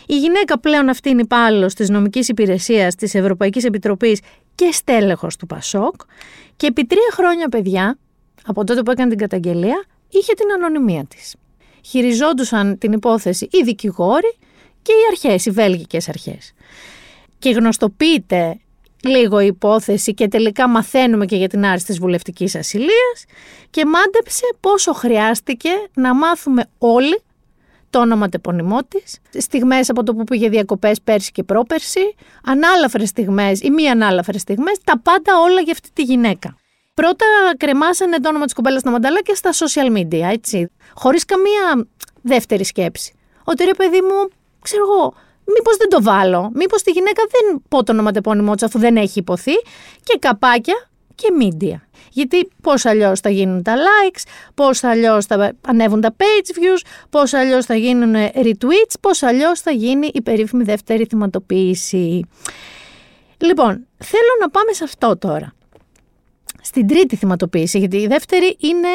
Η 0.07 0.17
γυναίκα 0.17 0.59
πλέον 0.59 0.89
αυτή 0.89 1.09
είναι 1.09 1.21
υπάλληλος 1.21 1.73
της 1.73 1.89
νομικής 1.89 2.27
υπηρεσίας 2.27 2.95
της 2.95 3.15
Ευρωπαϊκής 3.15 3.63
Επιτροπής 3.63 4.19
και 4.55 4.69
στέλεχος 4.71 5.35
του 5.35 5.45
Πασόκ. 5.45 5.95
Και 6.55 6.67
επί 6.67 6.85
τρία 6.85 7.09
χρόνια, 7.11 7.49
παιδιά, 7.49 7.97
από 8.45 8.63
τότε 8.63 8.83
που 8.83 8.91
έκανε 8.91 9.09
την 9.09 9.17
καταγγελία, 9.17 9.83
είχε 10.09 10.33
την 10.33 10.51
ανωνυμία 10.51 11.05
της 11.05 11.35
χειριζόντουσαν 11.85 12.77
την 12.77 12.91
υπόθεση 12.91 13.47
οι 13.51 13.63
δικηγόροι 13.63 14.37
και 14.81 14.91
οι 14.91 15.05
αρχές, 15.11 15.45
οι 15.45 15.51
βέλγικες 15.51 16.09
αρχές. 16.09 16.53
Και 17.39 17.49
γνωστοποιείται 17.49 18.57
λίγο 19.03 19.39
η 19.39 19.45
υπόθεση 19.45 20.13
και 20.13 20.27
τελικά 20.27 20.67
μαθαίνουμε 20.67 21.25
και 21.25 21.35
για 21.35 21.49
την 21.49 21.65
άρση 21.65 21.85
της 21.85 21.99
βουλευτικής 21.99 22.55
ασυλίας 22.55 23.25
και 23.69 23.85
μάντεψε 23.85 24.43
πόσο 24.59 24.93
χρειάστηκε 24.93 25.69
να 25.93 26.15
μάθουμε 26.15 26.65
όλοι 26.77 27.21
το 27.89 27.99
όνομα 27.99 28.29
τεπωνυμό 28.29 28.79
της, 28.87 29.19
στιγμές 29.43 29.89
από 29.89 30.03
το 30.03 30.13
που 30.13 30.23
πήγε 30.23 30.49
διακοπές 30.49 31.01
πέρσι 31.01 31.31
και 31.31 31.43
πρόπερσι, 31.43 32.15
ανάλαφρες 32.43 33.09
στιγμές 33.09 33.61
ή 33.61 33.69
μη 33.69 33.89
ανάλαφρες 33.89 34.41
στιγμές, 34.41 34.77
τα 34.83 34.99
πάντα 34.99 35.39
όλα 35.39 35.61
για 35.61 35.71
αυτή 35.71 35.89
τη 35.93 36.03
γυναίκα. 36.03 36.57
Πρώτα 36.93 37.25
κρεμάσανε 37.57 38.19
το 38.19 38.29
όνομα 38.29 38.45
της 38.45 38.53
κοπέλα 38.53 38.79
στα 38.79 38.91
μανταλάκια 38.91 39.35
στα 39.35 39.49
social 39.51 39.97
media, 39.97 40.31
έτσι. 40.31 40.71
Χωρίς 40.93 41.25
καμία 41.25 41.87
δεύτερη 42.21 42.63
σκέψη. 42.63 43.13
Ότι 43.43 43.63
ρε 43.63 43.73
παιδί 43.73 44.01
μου, 44.01 44.27
ξέρω 44.61 44.83
εγώ, 44.83 45.13
μήπως 45.45 45.77
δεν 45.77 45.89
το 45.89 46.03
βάλω. 46.03 46.51
Μήπως 46.53 46.83
τη 46.83 46.91
γυναίκα 46.91 47.21
δεν 47.31 47.61
πω 47.69 47.83
το 47.83 47.91
όνομα 48.25 48.55
της 48.55 48.63
αφού 48.63 48.79
δεν 48.79 48.97
έχει 48.97 49.19
υποθεί. 49.19 49.53
Και 50.03 50.17
καπάκια 50.19 50.89
και 51.15 51.27
media. 51.41 51.75
Γιατί 52.11 52.51
πώς 52.61 52.85
αλλιώς 52.85 53.19
θα 53.19 53.29
γίνουν 53.29 53.63
τα 53.63 53.75
likes, 53.75 54.21
πώς 54.53 54.83
αλλιώς 54.83 55.25
θα 55.25 55.51
ανέβουν 55.67 56.01
τα 56.01 56.15
page 56.17 56.57
views, 56.57 56.81
πώς 57.09 57.33
αλλιώς 57.33 57.65
θα 57.65 57.75
γίνουν 57.75 58.13
retweets, 58.35 58.93
πώς 59.01 59.23
αλλιώς 59.23 59.59
θα 59.59 59.71
γίνει 59.71 60.09
η 60.13 60.21
περίφημη 60.21 60.63
δεύτερη 60.63 61.05
θυματοποίηση. 61.05 62.27
Λοιπόν, 63.37 63.87
θέλω 63.97 64.33
να 64.39 64.49
πάμε 64.49 64.71
σε 64.71 64.83
αυτό 64.83 65.17
τώρα 65.17 65.53
στην 66.63 66.87
τρίτη 66.87 67.15
θυματοποίηση, 67.15 67.79
γιατί 67.79 67.97
η 67.97 68.07
δεύτερη 68.07 68.57
είναι 68.59 68.87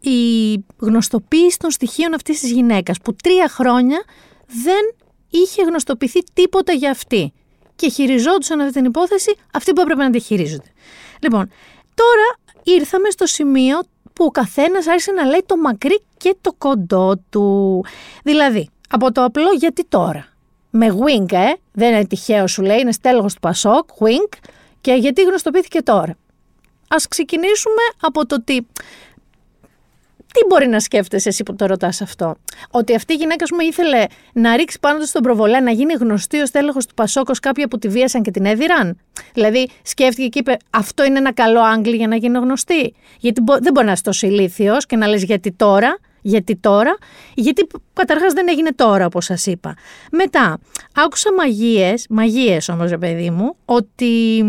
η 0.00 0.54
γνωστοποίηση 0.78 1.58
των 1.58 1.70
στοιχείων 1.70 2.14
αυτής 2.14 2.40
της 2.40 2.50
γυναίκας, 2.50 2.98
που 2.98 3.14
τρία 3.14 3.48
χρόνια 3.48 4.02
δεν 4.46 4.94
είχε 5.30 5.62
γνωστοποιηθεί 5.62 6.20
τίποτα 6.32 6.72
για 6.72 6.90
αυτή. 6.90 7.32
Και 7.76 7.88
χειριζόντουσαν 7.88 8.60
αυτή 8.60 8.72
την 8.72 8.84
υπόθεση 8.84 9.34
αυτοί 9.52 9.72
που 9.72 9.80
έπρεπε 9.80 10.02
να 10.02 10.10
τη 10.10 10.20
χειρίζονται. 10.20 10.72
Λοιπόν, 11.22 11.50
τώρα 11.94 12.58
ήρθαμε 12.62 13.10
στο 13.10 13.26
σημείο 13.26 13.78
που 14.12 14.24
ο 14.24 14.30
καθένας 14.30 14.86
άρχισε 14.86 15.12
να 15.12 15.24
λέει 15.24 15.42
το 15.46 15.56
μακρύ 15.56 16.00
και 16.16 16.36
το 16.40 16.52
κοντό 16.58 17.22
του. 17.30 17.84
Δηλαδή, 18.22 18.68
από 18.88 19.12
το 19.12 19.24
απλό 19.24 19.50
γιατί 19.58 19.84
τώρα; 19.84 20.26
Με 20.70 20.86
wink, 20.86 21.32
ε, 21.32 21.52
δεν 21.72 21.94
είναι 21.94 22.06
τυχαίο 22.06 22.46
σου 22.46 22.62
λέει, 22.62 22.78
είναι 22.78 22.92
στέλεχος 22.92 23.34
του 23.34 23.40
Πασόκ, 23.40 23.88
wink, 23.98 24.38
και 24.80 24.92
γιατί 24.92 25.22
γνωστοποιήθηκε 25.22 25.82
τώρα; 25.82 26.16
Ας 26.88 27.08
ξεκινήσουμε 27.08 27.82
από 28.00 28.26
το 28.26 28.42
τι... 28.42 28.58
Τι 30.32 30.44
μπορεί 30.48 30.66
να 30.66 30.80
σκέφτεσαι 30.80 31.28
εσύ 31.28 31.42
που 31.42 31.54
το 31.54 31.66
ρωτάς 31.66 32.00
αυτό; 32.00 32.36
Ότι 32.70 32.94
αυτή 32.94 33.12
η 33.12 33.16
γυναίκα, 33.16 33.46
μου 33.52 33.60
ήθελε 33.60 34.04
να 34.32 34.56
ρίξει 34.56 34.78
πάνω 34.80 34.98
της 34.98 35.12
τον 35.12 35.22
προβολέ, 35.22 35.60
να 35.60 35.70
γίνει 35.70 35.92
γνωστή 35.92 36.40
ως 36.40 36.50
τέλεχος 36.50 36.86
του 36.86 36.94
Πασόκος 36.94 37.40
κάποια 37.40 37.68
που 37.68 37.78
τη 37.78 37.88
βίασαν 37.88 38.22
και 38.22 38.30
την 38.30 38.44
έδιραν. 38.44 38.98
Δηλαδή, 39.34 39.68
σκέφτηκε 39.82 40.28
και 40.28 40.38
είπε: 40.38 40.56
Αυτό 40.70 41.04
είναι 41.04 41.18
ένα 41.18 41.32
καλό 41.32 41.60
άγγλι 41.60 41.96
για 41.96 42.08
να 42.08 42.16
γίνει 42.16 42.38
γνωστή. 42.38 42.94
Γιατί 43.18 43.42
δεν 43.60 43.72
μπορεί 43.72 43.86
να 43.86 43.92
είσαι 43.92 44.02
τόσο 44.02 44.26
ηλίθιος 44.26 44.86
και 44.86 44.96
να 44.96 45.06
λες 45.06 45.22
γιατί 45.22 45.52
τώρα. 45.52 45.98
Γιατί 46.20 46.56
τώρα, 46.56 46.96
γιατί 47.34 47.66
καταρχάς 47.92 48.32
δεν 48.32 48.48
έγινε 48.48 48.72
τώρα 48.72 49.06
όπως 49.06 49.24
σας 49.24 49.46
είπα. 49.46 49.74
Μετά, 50.10 50.58
άκουσα 50.94 51.32
μαγείες, 51.32 52.06
μαγείες 52.08 52.68
όμως 52.68 52.90
ρε 52.90 52.98
παιδί 52.98 53.30
μου, 53.30 53.56
ότι 53.64 54.42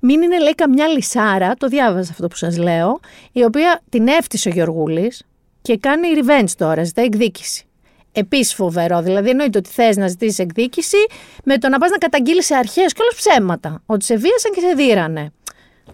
μην 0.00 0.22
είναι 0.22 0.38
λέει 0.40 0.54
καμιά 0.54 0.86
λυσσάρα, 0.86 1.54
το 1.54 1.66
διάβαζα 1.66 2.10
αυτό 2.10 2.28
που 2.28 2.36
σας 2.36 2.56
λέω, 2.58 3.00
η 3.32 3.44
οποία 3.44 3.82
την 3.88 4.08
έφτιασε 4.08 4.48
ο 4.48 4.52
Γιωργούλης 4.52 5.22
και 5.62 5.76
κάνει 5.76 6.08
revenge 6.14 6.50
τώρα, 6.56 6.84
ζητάει 6.84 7.04
εκδίκηση. 7.04 7.64
Επίσης 8.12 8.54
φοβερό. 8.54 9.02
Δηλαδή, 9.02 9.28
εννοείται 9.30 9.58
ότι 9.58 9.70
θες 9.70 9.96
να 9.96 10.08
ζητήσεις 10.08 10.38
εκδίκηση 10.38 10.96
με 11.44 11.58
το 11.58 11.68
να 11.68 11.78
πας 11.78 11.90
να 11.90 11.98
καταγγείλεις 11.98 12.46
σε 12.46 12.54
αρχές 12.54 12.92
και 12.92 13.02
όλα 13.02 13.10
ψέματα. 13.16 13.82
Ότι 13.86 14.04
σε 14.04 14.16
βίασαν 14.16 14.52
και 14.52 14.60
σε 14.60 14.74
δείρανε. 14.74 15.32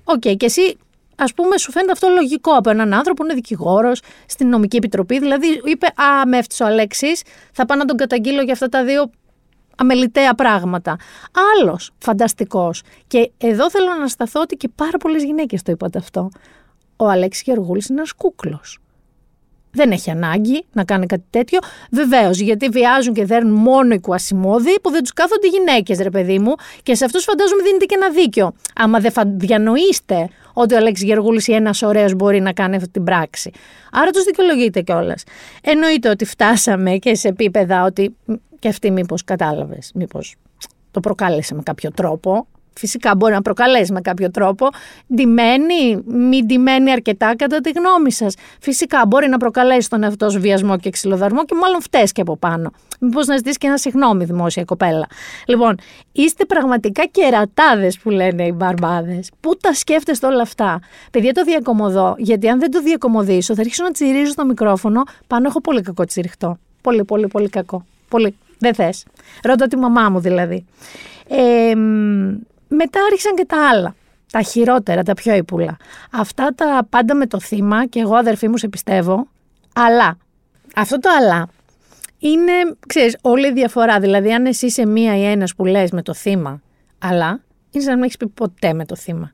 Ok, 0.05 0.23
okay, 0.25 0.37
και 0.37 0.47
εσύ 0.47 0.77
ας 1.17 1.35
πούμε, 1.35 1.59
σου 1.59 1.71
φαίνεται 1.71 1.93
αυτό 1.93 2.09
λογικό 2.09 2.53
από 2.53 2.71
έναν 2.71 2.95
άνθρωπο 2.95 3.15
που 3.15 3.25
είναι 3.25 3.35
δικηγόρος 3.35 4.03
στην 4.27 4.49
νομική 4.49 4.77
επιτροπή. 4.77 5.19
Δηλαδή, 5.19 5.61
είπε, 5.65 5.87
Α, 5.87 6.27
με 6.27 6.39
έφτιαξε 6.39 6.63
ο 6.63 6.67
Αλέξης, 6.67 7.23
θα 7.53 7.67
πάω 7.67 7.79
να 7.79 7.85
τον 7.85 7.97
καταγγείλω 7.97 8.43
για 8.43 8.53
αυτά 8.53 8.69
τα 8.69 8.85
δύο 8.85 9.11
αμεληταία 9.77 10.35
πράγματα. 10.35 10.97
Άλλος 11.57 11.91
φανταστικός. 11.99 12.83
Και 13.07 13.31
εδώ 13.39 13.71
θέλω 13.71 13.95
να 14.01 14.09
σταθώ 14.09 14.41
ότι 14.41 14.57
και 14.57 14.69
πάρα 14.75 14.99
πολλές 14.99 15.25
γυναίκες 15.25 15.63
το 15.63 15.73
είπατε 15.73 15.99
αυτό. 15.99 16.29
Ο 16.97 17.09
Αλέξης 17.09 17.43
Γεργούλη 17.43 17.83
είναι 17.89 17.99
ένας 17.99 18.13
κούκλος 18.13 18.79
δεν 19.77 19.91
έχει 19.91 20.11
ανάγκη 20.11 20.65
να 20.73 20.85
κάνει 20.85 21.07
κάτι 21.07 21.25
τέτοιο. 21.31 21.59
Βεβαίως, 21.91 22.39
γιατί 22.39 22.69
βιάζουν 22.69 23.15
και 23.15 23.25
δέρνουν 23.25 23.55
μόνο 23.55 23.95
οι 23.95 24.01
κουασιμόδοι 24.01 24.81
που 24.81 24.91
δεν 24.91 25.03
τους 25.03 25.13
κάθονται 25.13 25.47
οι 25.47 25.51
γυναίκες, 25.51 25.99
ρε 25.99 26.11
παιδί 26.11 26.39
μου, 26.39 26.55
και 26.83 26.95
σε 26.95 27.05
αυτούς 27.05 27.25
φαντάζομαι 27.25 27.63
δίνεται 27.63 27.85
και 27.85 27.95
ένα 27.95 28.11
δίκιο. 28.11 28.53
Άμα 28.75 28.99
δεν 28.99 29.13
διανοείστε 29.27 30.29
ότι 30.53 30.75
ο 30.75 30.77
Αλέξης 30.77 31.07
Γεργούλη 31.07 31.43
ή 31.47 31.55
ένας 31.55 31.83
ωραίος 31.83 32.15
μπορεί 32.15 32.41
να 32.41 32.53
κάνει 32.53 32.77
αυτή 32.77 32.89
την 32.89 33.05
πράξη. 33.05 33.51
Άρα 33.93 34.11
τους 34.11 34.25
δικαιολογείτε 34.25 34.81
κιόλας. 34.81 35.23
Εννοείται 35.63 36.09
ότι 36.09 36.25
φτάσαμε 36.25 36.97
και 36.97 37.15
σε 37.15 37.29
επίπεδα 37.29 37.85
ότι. 37.85 38.17
και 38.59 38.69
αυτή 38.69 38.91
μήπως 38.91 39.25
κατάλαβες, 39.25 39.91
μήπως 39.95 40.37
το 40.91 41.01
προκάλεσε 41.01 41.55
με 41.55 41.63
κάποιο 41.63 41.91
τρόπο. 41.91 42.47
Φυσικά 42.79 43.15
μπορεί 43.17 43.33
να 43.33 43.43
προκαλέσει 43.43 43.93
με 43.93 44.01
κάποιο 44.01 44.31
τρόπο. 44.31 44.69
Ντυμένη, 45.15 46.03
μη 46.07 46.43
ντυμένη 46.45 46.91
αρκετά 46.91 47.37
κατά 47.37 47.61
τη 47.61 47.71
γνώμη 47.71 48.13
σας. 48.13 48.35
Φυσικά 48.61 49.07
μπορεί 49.07 49.29
να 49.29 49.37
προκαλέσει 49.37 49.89
τον 49.89 50.03
εαυτό 50.03 50.31
σου 50.31 50.41
βιασμό 50.41 50.79
και 50.79 50.91
ξυλοδαρμό 50.91 51.45
και 51.45 51.55
μάλλον 51.55 51.81
φταίεις 51.83 52.13
και 52.13 52.21
από 52.21 52.37
πάνω. 52.37 52.71
Μήπως 53.01 53.27
να 53.27 53.37
ζητήσεις 53.37 53.59
και 53.59 53.67
ένα 53.67 53.77
συγγνώμη 53.77 54.25
δημόσια 54.25 54.65
κοπέλα. 54.65 55.07
Λοιπόν, 55.47 55.79
είστε 56.13 56.45
πραγματικά 56.45 57.05
κερατάδες 57.07 57.99
που 57.99 58.11
λένε 58.11 58.47
οι 58.47 58.53
μπαρμπάδες. 58.55 59.31
Πού 59.41 59.57
τα 59.57 59.75
σκέφτεστε 59.75 60.27
όλα 60.27 60.43
αυτά; 60.43 60.81
Παιδιά, 61.11 61.33
το 61.33 61.43
διακομωδώ, 61.43 62.15
γιατί 62.19 62.49
αν 62.49 62.59
δεν 62.59 62.71
το 62.71 62.83
διακομωδήσω, 62.83 63.55
θα 63.55 63.61
αρχίσω 63.61 63.85
να 63.85 63.91
τσιρίζω 63.91 64.31
στο 64.31 64.45
μικρόφωνο. 64.45 65.03
Πάνω 65.27 65.47
έχω 65.49 65.61
πολύ 65.61 65.81
κακό 65.83 66.05
τσιριχτό. 66.05 66.59
Πολύ, 66.81 67.05
πολύ, 67.05 67.27
πολύ 67.27 67.49
κακό. 67.49 67.85
Πολύ. 68.09 68.37
Δεν 68.59 68.75
θες. 68.75 69.05
Ρώτα 69.43 69.67
τη 69.67 69.77
μαμά 69.77 70.09
μου 70.11 70.21
δηλαδή. 70.21 70.67
Ε, 71.29 71.75
μετά 72.69 73.01
άρχισαν 73.11 73.35
και 73.35 73.45
τα 73.45 73.69
άλλα. 73.69 73.95
Τα 74.33 74.43
χειρότερα, 74.43 75.03
τα 75.03 75.15
πιο 75.15 75.35
ύπουλα. 75.35 75.77
Αυτά 76.13 76.55
τα 76.55 76.87
πάντα 76.91 77.15
με 77.15 77.27
το 77.27 77.41
θύμα 77.41 77.87
και 77.87 78.01
εγώ 78.01 78.15
αδερφή 78.15 78.49
μου 78.49 78.57
σε 78.57 78.69
πιστεύω. 78.69 79.29
Αλλά, 79.75 80.17
αυτό 80.75 80.99
το 80.99 81.09
αλλά 81.19 81.49
είναι, 82.19 82.53
ξέρεις, 82.87 83.17
όλη 83.23 83.49
η 83.49 83.53
διαφορά. 83.53 84.01
Δηλαδή, 84.01 84.33
αν 84.33 84.47
εσύ 84.47 84.67
είσαι 84.67 84.87
μία 84.87 85.17
ή 85.17 85.25
ένας 85.25 85.55
που 85.55 85.65
λες 85.65 85.91
με 85.91 86.03
το 86.03 86.15
θύμα, 86.15 86.63
αλλά 86.99 87.41
είναι 87.71 87.85
σαν 87.85 87.93
να 87.93 87.95
μην 87.95 88.05
έχεις 88.05 88.17
πει 88.17 88.29
ποτέ 88.29 88.73
με 88.73 88.85
το 88.85 88.97
θύμα. 88.97 89.33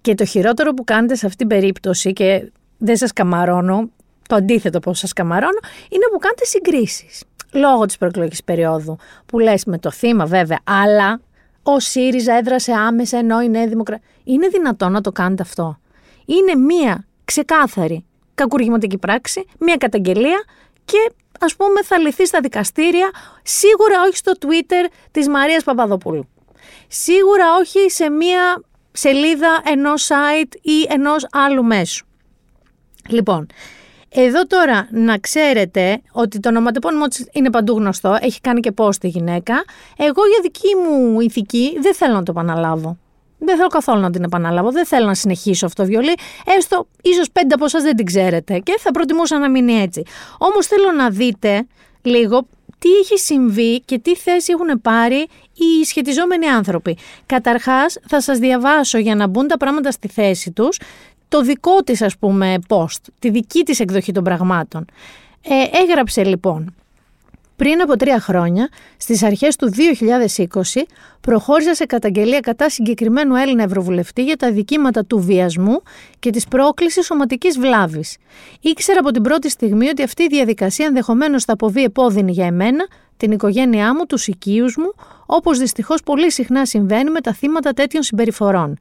Και 0.00 0.14
το 0.14 0.24
χειρότερο 0.24 0.74
που 0.74 0.84
κάνετε 0.84 1.14
σε 1.14 1.26
αυτήν 1.26 1.48
την 1.48 1.58
περίπτωση 1.58 2.12
και 2.12 2.52
δεν 2.78 2.96
σας 2.96 3.12
καμαρώνω, 3.12 3.90
το 4.28 4.34
αντίθετο 4.34 4.78
πώς 4.78 4.98
σας 4.98 5.12
καμαρώνω, 5.12 5.58
είναι 5.88 6.04
που 6.12 6.18
κάνετε 6.18 6.44
συγκρίσεις. 6.44 7.22
Λόγω 7.52 7.86
της 7.86 7.98
προεκλογικής 7.98 8.44
περίοδου. 8.44 8.96
Που 9.26 9.38
λες 9.38 9.64
με 9.64 9.78
το 9.78 9.90
θύμα 9.90 10.26
βέβαια, 10.26 10.58
αλλά 10.64 11.20
ο 11.62 11.80
ΣΥΡΙΖΑ 11.80 12.34
έδρασε 12.34 12.72
άμεσα 12.72 13.18
ενώ 13.18 13.40
η 13.40 13.48
Νέα 13.48 13.66
Δημοκρατία. 13.66 14.08
Είναι 14.24 14.48
δυνατόν 14.48 14.92
να 14.92 15.00
το 15.00 15.12
κάνετε 15.12 15.42
αυτό; 15.42 15.78
Είναι 16.24 16.54
μία 16.54 17.06
ξεκάθαρη 17.24 18.04
κακουργηματική 18.34 18.98
πράξη, 18.98 19.44
μία 19.58 19.76
καταγγελία 19.76 20.44
και 20.84 21.12
ας 21.40 21.56
πούμε 21.56 21.82
θα 21.82 21.98
λυθεί 21.98 22.26
στα 22.26 22.40
δικαστήρια, 22.40 23.10
σίγουρα 23.42 24.02
όχι 24.06 24.16
στο 24.16 24.32
Twitter 24.40 24.90
της 25.10 25.28
Μαρίας 25.28 25.64
Παπαδοπούλου. 25.64 26.28
Σίγουρα 26.88 27.56
όχι 27.60 27.90
σε 27.90 28.10
μία 28.10 28.62
σελίδα 28.92 29.62
ενός 29.64 30.08
site 30.08 30.54
ή 30.62 30.86
ενός 30.88 31.26
άλλου 31.32 31.64
μέσου. 31.64 32.06
Λοιπόν, 33.08 33.46
εδώ 34.14 34.46
τώρα 34.46 34.88
να 34.90 35.18
ξέρετε 35.18 36.00
ότι 36.12 36.40
το 36.40 36.48
ονοματεπώνυμο 36.48 37.06
της 37.06 37.28
είναι 37.32 37.50
παντού 37.50 37.76
γνωστό, 37.76 38.18
έχει 38.20 38.40
κάνει 38.40 38.60
και 38.60 38.72
πώ 38.72 38.88
τη 38.88 39.08
γυναίκα. 39.08 39.54
Εγώ 39.96 40.26
για 40.26 40.38
δική 40.42 40.68
μου 40.84 41.20
ηθική 41.20 41.78
δεν 41.80 41.94
θέλω 41.94 42.14
να 42.14 42.22
το 42.22 42.32
επαναλάβω. 42.36 42.98
Δεν 43.38 43.56
θέλω 43.56 43.68
καθόλου 43.68 44.00
να 44.00 44.10
την 44.10 44.22
επαναλάβω. 44.22 44.70
Δεν 44.70 44.86
θέλω 44.86 45.06
να 45.06 45.14
συνεχίσω 45.14 45.66
αυτό 45.66 45.82
το 45.82 45.88
βιολί. 45.88 46.12
Έστω, 46.56 46.86
ίσως 47.02 47.30
πέντε 47.32 47.54
από 47.54 47.64
εσάς 47.64 47.82
δεν 47.82 47.96
την 47.96 48.06
ξέρετε 48.06 48.58
και 48.58 48.76
θα 48.78 48.90
προτιμούσα 48.90 49.38
να 49.38 49.50
μείνει 49.50 49.72
έτσι. 49.72 50.02
Όμως 50.38 50.66
θέλω 50.66 50.92
να 50.96 51.10
δείτε 51.10 51.66
λίγο 52.02 52.46
τι 52.78 52.88
έχει 52.90 53.18
συμβεί 53.18 53.80
και 53.80 53.98
τι 53.98 54.16
θέση 54.16 54.52
έχουν 54.52 54.80
πάρει 54.80 55.26
οι 55.52 55.84
σχετιζόμενοι 55.84 56.46
άνθρωποι. 56.46 56.96
Καταρχάς 57.26 57.98
θα 58.08 58.20
σας 58.20 58.38
διαβάσω 58.38 58.98
για 58.98 59.14
να 59.14 59.26
μπουν 59.26 59.46
τα 59.46 59.56
πράγματα 59.56 59.90
στη 59.90 60.08
θέση 60.08 60.50
τους 60.50 60.78
το 61.32 61.42
δικό 61.42 61.82
της 61.82 62.02
ας 62.02 62.16
πούμε 62.18 62.58
post, 62.68 63.00
τη 63.18 63.30
δική 63.30 63.62
της 63.62 63.80
εκδοχή 63.80 64.12
των 64.12 64.24
πραγμάτων. 64.24 64.84
Ε, 65.42 65.82
έγραψε 65.82 66.24
λοιπόν 66.24 66.74
πριν 67.56 67.80
από 67.80 67.96
τρία 67.96 68.20
χρόνια, 68.20 68.68
στις 68.96 69.22
αρχές 69.22 69.56
του 69.56 69.70
2020, 70.74 70.82
προχώρησε 71.20 71.74
σε 71.74 71.84
καταγγελία 71.84 72.40
κατά 72.40 72.68
συγκεκριμένου 72.68 73.34
Έλληνα 73.34 73.62
Ευρωβουλευτή 73.62 74.24
για 74.24 74.36
τα 74.36 74.52
δικήματα 74.52 75.04
του 75.04 75.18
βιασμού 75.18 75.82
και 76.18 76.30
της 76.30 76.48
πρόκλησης 76.48 77.06
σωματικής 77.06 77.58
βλάβης. 77.58 78.16
Ήξερα 78.60 78.98
από 78.98 79.10
την 79.10 79.22
πρώτη 79.22 79.50
στιγμή 79.50 79.88
ότι 79.88 80.02
αυτή 80.02 80.22
η 80.22 80.26
διαδικασία 80.26 80.86
ενδεχομένως 80.86 81.44
θα 81.44 81.52
αποβεί 81.52 81.82
επώδυνη 81.82 82.32
για 82.32 82.46
εμένα, 82.46 82.86
την 83.16 83.30
οικογένειά 83.30 83.94
μου, 83.94 84.06
τους 84.06 84.26
οικείους 84.26 84.76
μου, 84.76 84.92
όπως 85.26 85.58
δυστυχώς 85.58 86.02
πολύ 86.02 86.30
συχνά 86.30 86.66
συμβαίνει 86.66 87.10
με 87.10 87.20
τα 87.20 87.32
θύματα 87.32 87.72
τέτοιων 87.72 88.02
συμπεριφορών. 88.02 88.78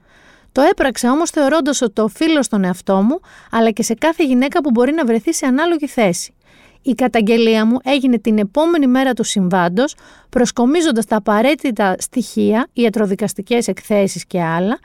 Το 0.52 0.62
έπραξα 0.62 1.12
όμως 1.12 1.30
θεωρώντας 1.30 1.82
ότι 1.82 1.94
το 1.94 2.04
οφείλω 2.04 2.44
στον 2.44 2.64
εαυτό 2.64 3.02
μου, 3.02 3.20
αλλά 3.52 3.72
και 3.72 3.84
σε 3.84 3.94
κάθε 3.94 4.24
γυναίκα 4.24 4.62
που 4.62 4.72
μπορεί 4.72 4.92
να 4.92 5.06
βρεθεί 5.06 5.34
σε 5.34 5.46
ανάλογη 5.46 5.88
θέση. 5.88 6.34
Η 6.82 6.94
καταγγελία 6.94 7.66
μου 7.66 7.78
έγινε 7.84 8.20
την 8.20 8.38
επόμενη 8.38 8.88
μέρα 8.88 9.14
του 9.14 9.24
συμβάντος, 9.24 9.96
προσκομίζοντας 10.30 11.06
τα 11.06 11.16
απαραίτητα 11.16 11.96
στοιχεία, 12.00 12.68
ιατροδικαστικές 12.74 13.68
εκθέσεις 13.68 14.26
και 14.26 14.42
άλλα, 14.42 14.80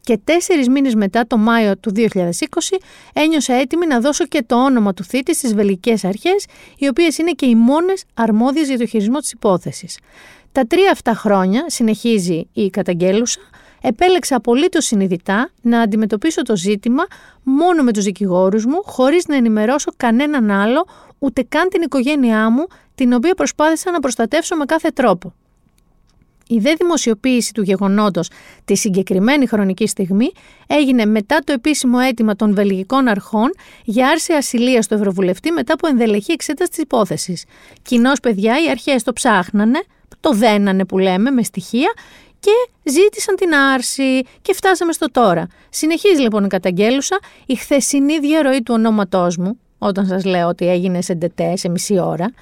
και 0.00 0.18
τέσσερις 0.24 0.68
μήνες 0.68 0.94
μετά, 0.94 1.26
το 1.26 1.36
Μάιο 1.36 1.76
του 1.78 1.92
2020, 1.94 2.78
ένιωσα 3.12 3.54
έτοιμη 3.54 3.86
να 3.86 4.00
δώσω 4.00 4.26
και 4.26 4.42
το 4.46 4.64
όνομα 4.64 4.94
του 4.94 5.04
θήτη 5.04 5.34
στις 5.34 5.54
βελγικέ 5.54 5.94
αρχές, 6.02 6.46
οι 6.78 6.88
οποίες 6.88 7.18
είναι 7.18 7.30
και 7.30 7.46
οι 7.46 7.54
μόνες 7.54 8.04
αρμόδιες 8.14 8.68
για 8.68 8.78
το 8.78 8.86
χειρισμό 8.86 9.18
της 9.18 9.32
υπόθεσης. 9.32 9.98
Τα 10.52 10.64
τρία 10.64 10.90
αυτά 10.90 11.14
χρόνια, 11.14 11.64
συνεχίζει 11.66 12.48
η 12.52 12.70
καταγγέλουσα, 12.70 13.40
επέλεξα 13.80 14.36
απολύτως 14.36 14.84
συνειδητά 14.84 15.50
να 15.62 15.80
αντιμετωπίσω 15.80 16.42
το 16.42 16.56
ζήτημα 16.56 17.06
μόνο 17.42 17.82
με 17.82 17.92
τους 17.92 18.04
δικηγόρους 18.04 18.64
μου, 18.64 18.82
χωρίς 18.84 19.26
να 19.26 19.36
ενημερώσω 19.36 19.92
κανέναν 19.96 20.50
άλλο, 20.50 20.86
ούτε 21.18 21.44
καν 21.48 21.68
την 21.68 21.82
οικογένειά 21.82 22.50
μου, 22.50 22.66
την 22.94 23.12
οποία 23.12 23.34
προσπάθησα 23.34 23.90
να 23.90 24.00
προστατεύσω 24.00 24.56
με 24.56 24.64
κάθε 24.64 24.88
τρόπο. 24.88 25.34
Η 26.50 26.58
δε 26.58 26.74
δημοσιοποίηση 26.74 27.52
του 27.52 27.62
γεγονότος 27.62 28.30
τη 28.64 28.76
συγκεκριμένη 28.76 29.46
χρονική 29.46 29.86
στιγμή 29.86 30.32
έγινε 30.66 31.04
μετά 31.04 31.38
το 31.44 31.52
επίσημο 31.52 31.98
αίτημα 32.08 32.36
των 32.36 32.54
βελγικών 32.54 33.08
αρχών 33.08 33.50
για 33.84 34.08
άρση 34.08 34.32
ασυλίας 34.32 34.86
του 34.86 34.94
Ευρωβουλευτή 34.94 35.50
μετά 35.50 35.72
από 35.72 35.86
ενδελεχή 35.86 36.32
εξέταση 36.32 36.70
της 36.70 36.78
υπόθεσης. 36.78 37.44
Κοινώς, 37.82 38.20
παιδιά, 38.20 38.64
οι 38.64 38.70
αρχές 38.70 39.02
το 39.02 39.12
ψάχνανε, 39.12 39.82
το 40.20 40.32
δένανε 40.32 40.84
που 40.84 40.98
λέμε 40.98 41.30
με 41.30 41.42
στοιχεία 41.42 41.92
και 42.48 42.90
ζήτησαν 42.90 43.36
την 43.36 43.54
άρση 43.54 44.22
και 44.42 44.54
φτάσαμε 44.54 44.92
στο 44.92 45.10
τώρα. 45.10 45.46
Συνεχίζει 45.68 46.20
λοιπόν 46.20 46.44
η 46.44 46.46
καταγγέλουσα 46.46 47.18
η 47.46 47.54
χθεσινή 47.54 48.18
διαρροή 48.18 48.62
του 48.62 48.74
ονόματός 48.74 49.36
μου, 49.36 49.58
όταν 49.78 50.06
σας 50.06 50.24
λέω 50.24 50.48
ότι 50.48 50.68
έγινε 50.68 51.02
σε 51.02 51.14
ντετέ 51.14 51.56
σε 51.56 51.68
μισή 51.68 51.98
ώρα, 51.98 52.32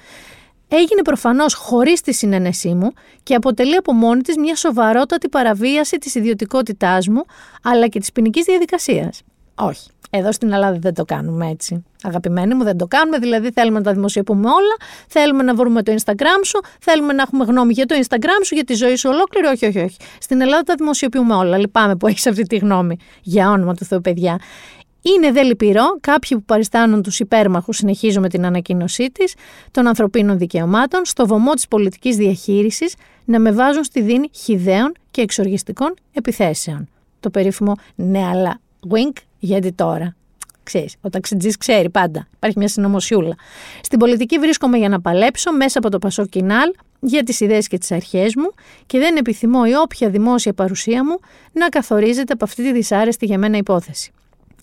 έγινε 0.67 1.01
προφανώς 1.01 1.53
χωρίς 1.53 2.01
τη 2.01 2.13
συναίνεσή 2.13 2.73
μου 2.73 2.91
και 3.23 3.35
αποτελεί 3.35 3.75
από 3.75 3.93
μόνη 3.93 4.21
της 4.21 4.37
μια 4.37 4.55
σοβαρότατη 4.55 5.29
παραβίαση 5.29 5.97
της 5.97 6.15
ιδιωτικότητάς 6.15 7.07
μου, 7.07 7.23
αλλά 7.63 7.87
και 7.87 7.99
της 7.99 8.11
ποινικής 8.11 8.45
διαδικασίας. 8.45 9.21
Όχι. 9.55 9.89
Εδώ 10.09 10.31
στην 10.31 10.51
Ελλάδα 10.51 10.77
δεν 10.79 10.93
το 10.93 11.05
κάνουμε 11.05 11.49
έτσι. 11.49 11.85
Αγαπημένοι 12.03 12.53
μου, 12.53 12.63
δεν 12.63 12.77
το 12.77 12.87
κάνουμε. 12.87 13.17
Δηλαδή, 13.17 13.51
θέλουμε 13.51 13.77
να 13.77 13.83
τα 13.83 13.93
δημοσιοποιούμε 13.93 14.49
όλα. 14.49 14.75
Θέλουμε 15.07 15.43
να 15.43 15.55
βρούμε 15.55 15.83
το 15.83 15.95
Instagram 15.97 16.41
σου. 16.43 16.59
Θέλουμε 16.79 17.13
να 17.13 17.21
έχουμε 17.21 17.45
γνώμη 17.45 17.73
για 17.73 17.85
το 17.85 17.95
Instagram 18.01 18.41
σου, 18.43 18.55
για 18.55 18.63
τη 18.63 18.73
ζωή 18.73 18.95
σου 18.95 19.09
ολόκληρη. 19.13 19.47
Όχι, 19.47 19.65
όχι, 19.65 19.79
όχι. 19.79 19.97
Στην 20.19 20.41
Ελλάδα 20.41 20.63
τα 20.63 20.75
δημοσιοποιούμε 20.77 21.35
όλα. 21.35 21.57
Λυπάμαι 21.57 21.95
που 21.95 22.07
έχεις 22.07 22.27
αυτή 22.27 22.43
τη 22.43 22.57
γνώμη. 22.57 22.97
Για 23.21 23.49
όνομα 23.49 23.73
του 23.73 23.85
Θεού, 23.85 24.01
παιδιά. 24.01 24.39
Είναι 25.01 25.31
δε 25.31 25.43
λυπηρό 25.43 25.97
κάποιοι 26.01 26.37
που 26.37 26.43
παριστάνουν 26.43 27.01
τους 27.01 27.19
υπέρμαχους, 27.19 27.77
συνεχίζω 27.77 28.19
με 28.21 28.29
την 28.29 28.45
ανακοίνωσή 28.45 29.11
της, 29.11 29.35
των 29.71 29.87
ανθρωπίνων 29.87 30.37
δικαιωμάτων, 30.37 31.05
στο 31.05 31.27
βωμό 31.27 31.53
της 31.53 31.67
πολιτικής 31.67 32.15
διαχείρισης, 32.15 32.95
να 33.25 33.39
με 33.39 33.51
βάζουν 33.51 33.83
στη 33.83 34.01
δίνη 34.01 34.29
χιδαίων 34.33 34.91
και 35.11 35.21
εξοργιστικών 35.21 35.93
επιθέσεων. 36.13 36.89
Το 37.19 37.29
περίφημο 37.29 37.73
ναι, 37.95 38.25
αλλά 38.25 38.59
wink, 38.89 39.17
γιατί 39.39 39.73
τώρα. 39.73 40.15
Ξέρεις, 40.63 40.95
ο 41.01 41.09
ταξιτζής 41.09 41.57
ξέρει 41.57 41.89
πάντα. 41.89 42.27
Υπάρχει 42.35 42.57
μια 42.57 42.67
συνωμοσιούλα. 42.67 43.35
Στην 43.81 43.99
πολιτική 43.99 44.39
βρίσκομαι 44.39 44.77
για 44.77 44.89
να 44.89 45.01
παλέψω 45.01 45.51
μέσα 45.53 45.79
από 45.79 45.89
το 45.89 45.99
Πασό 45.99 46.25
Κινάλ 46.25 46.73
για 46.99 47.23
τις 47.23 47.39
ιδέες 47.39 47.67
και 47.67 47.77
τις 47.77 47.91
αρχές 47.91 48.35
μου 48.35 48.51
και 48.85 48.99
δεν 48.99 49.17
επιθυμώ 49.17 49.61
η 49.67 49.73
όποια 49.73 50.09
δημόσια 50.09 50.53
παρουσία 50.53 51.05
μου 51.05 51.19
να 51.51 51.69
καθορίζεται 51.69 52.33
από 52.33 52.43
αυτή 52.43 52.63
τη 52.63 52.71
δυσάρεστη 52.71 53.25
για 53.25 53.37
μένα 53.37 53.57
υπόθεση. 53.57 54.11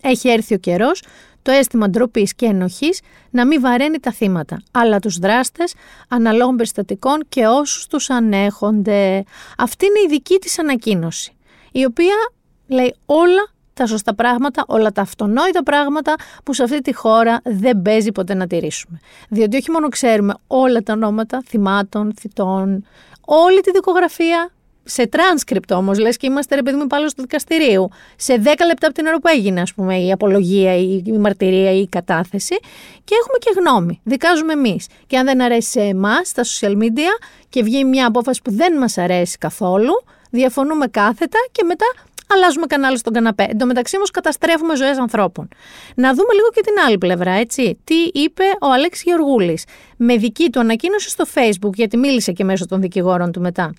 Έχει 0.00 0.28
έρθει 0.28 0.54
ο 0.54 0.58
καιρός 0.58 1.02
το 1.42 1.50
αίσθημα 1.52 1.90
ντροπής 1.90 2.34
και 2.34 2.46
ενοχής 2.46 3.00
να 3.30 3.46
μην 3.46 3.60
βαραίνει 3.60 4.00
τα 4.00 4.12
θύματα, 4.12 4.62
αλλά 4.70 4.98
τους 4.98 5.18
δράστες 5.18 5.74
αναλόγων 6.08 6.56
περιστατικών 6.56 7.24
και 7.28 7.46
όσους 7.46 7.87
τους 7.87 8.10
ανέχονται. 8.10 9.24
Αυτή 9.58 9.87
είναι 9.87 9.98
η 10.06 10.08
δική 10.08 10.38
της 10.38 10.58
ανακοίνωση, 10.58 11.32
η 11.72 11.84
οποία 11.84 12.14
λέει 12.66 12.94
όλα 13.06 13.53
τα 13.74 13.87
σωστά 13.87 14.14
πράγματα, 14.14 14.64
όλα 14.66 14.92
τα 14.92 15.00
αυτονόητα 15.00 15.62
πράγματα 15.62 16.14
που 16.44 16.52
σε 16.52 16.62
αυτή 16.62 16.80
τη 16.80 16.94
χώρα 16.94 17.40
δεν 17.44 17.82
παίζει 17.82 18.12
ποτέ 18.12 18.34
να 18.34 18.46
τηρήσουμε. 18.46 19.00
Διότι 19.28 19.56
όχι 19.56 19.70
μόνο 19.70 19.88
ξέρουμε 19.88 20.34
όλα 20.46 20.80
τα 20.82 20.92
ονόματα 20.92 21.42
θυμάτων, 21.46 22.14
θητών, 22.20 22.84
όλη 23.20 23.60
τη 23.60 23.70
δικογραφία, 23.70 24.50
σε 24.84 25.08
transcript 25.12 25.70
όμως, 25.70 25.98
λες 25.98 26.16
και 26.16 26.26
είμαστε 26.26 26.54
ρε 26.54 26.62
παιδί 26.62 26.76
μου 26.76 26.87
πάλι 26.87 27.08
στο 27.08 27.22
δικαστηρίου. 27.22 27.88
Σε 28.16 28.42
10 28.44 28.46
λεπτά 28.66 28.87
από 28.87 28.94
την 28.94 29.06
ώρα 29.06 29.20
που 29.20 29.28
έγινε, 29.28 29.60
ας 29.60 29.74
πούμε, 29.74 29.98
η 29.98 30.12
απολογία, 30.12 30.76
η, 30.76 31.02
η 31.06 31.18
μαρτυρία 31.18 31.72
ή 31.72 31.80
η 31.80 31.88
κατάθεση. 31.88 32.58
Και 33.04 33.14
έχουμε 33.20 33.38
και 33.38 33.50
γνώμη. 33.60 34.00
Δικάζουμε 34.04 34.52
εμείς. 34.52 34.87
Και 35.06 35.18
αν 35.18 35.24
δεν 35.24 35.42
αρέσει 35.42 35.70
σε 35.70 35.80
εμάς, 35.80 36.28
στα 36.28 36.42
social 36.42 36.76
media, 36.76 37.12
και 37.48 37.62
βγει 37.62 37.84
μια 37.84 38.06
απόφαση 38.06 38.40
που 38.44 38.50
δεν 38.52 38.78
μας 38.78 38.98
αρέσει 38.98 39.38
καθόλου, 39.38 39.92
διαφωνούμε 40.30 40.87
κάθετα 40.87 41.38
και 41.52 41.64
μετά 41.64 41.87
αλλάζουμε 42.28 42.66
κανάλι 42.66 42.98
στον 42.98 43.12
καναπέ. 43.12 43.46
Εν 43.50 43.58
τω 43.58 43.66
μεταξύ 43.66 43.96
όμως 43.96 44.10
καταστρέφουμε 44.10 44.76
ζωές 44.76 44.98
ανθρώπων. 44.98 45.48
Να 45.94 46.14
δούμε 46.14 46.32
λίγο 46.34 46.48
και 46.54 46.60
την 46.60 46.74
άλλη 46.87 46.98
πλευρά, 46.98 47.32
έτσι. 47.32 47.78
Τι 47.84 47.94
είπε 48.12 48.44
ο 48.60 48.72
Αλέξης 48.72 49.04
Γεωργούλης 49.04 49.64
με 49.96 50.16
δική 50.16 50.50
του 50.50 50.60
ανακοίνωση 50.60 51.08
στο 51.08 51.24
Facebook, 51.34 51.72
γιατί 51.74 51.96
μίλησε 51.96 52.32
και 52.32 52.44
μέσω 52.44 52.66
των 52.66 52.80
δικηγόρων 52.80 53.32
του 53.32 53.40
μετά. 53.40 53.72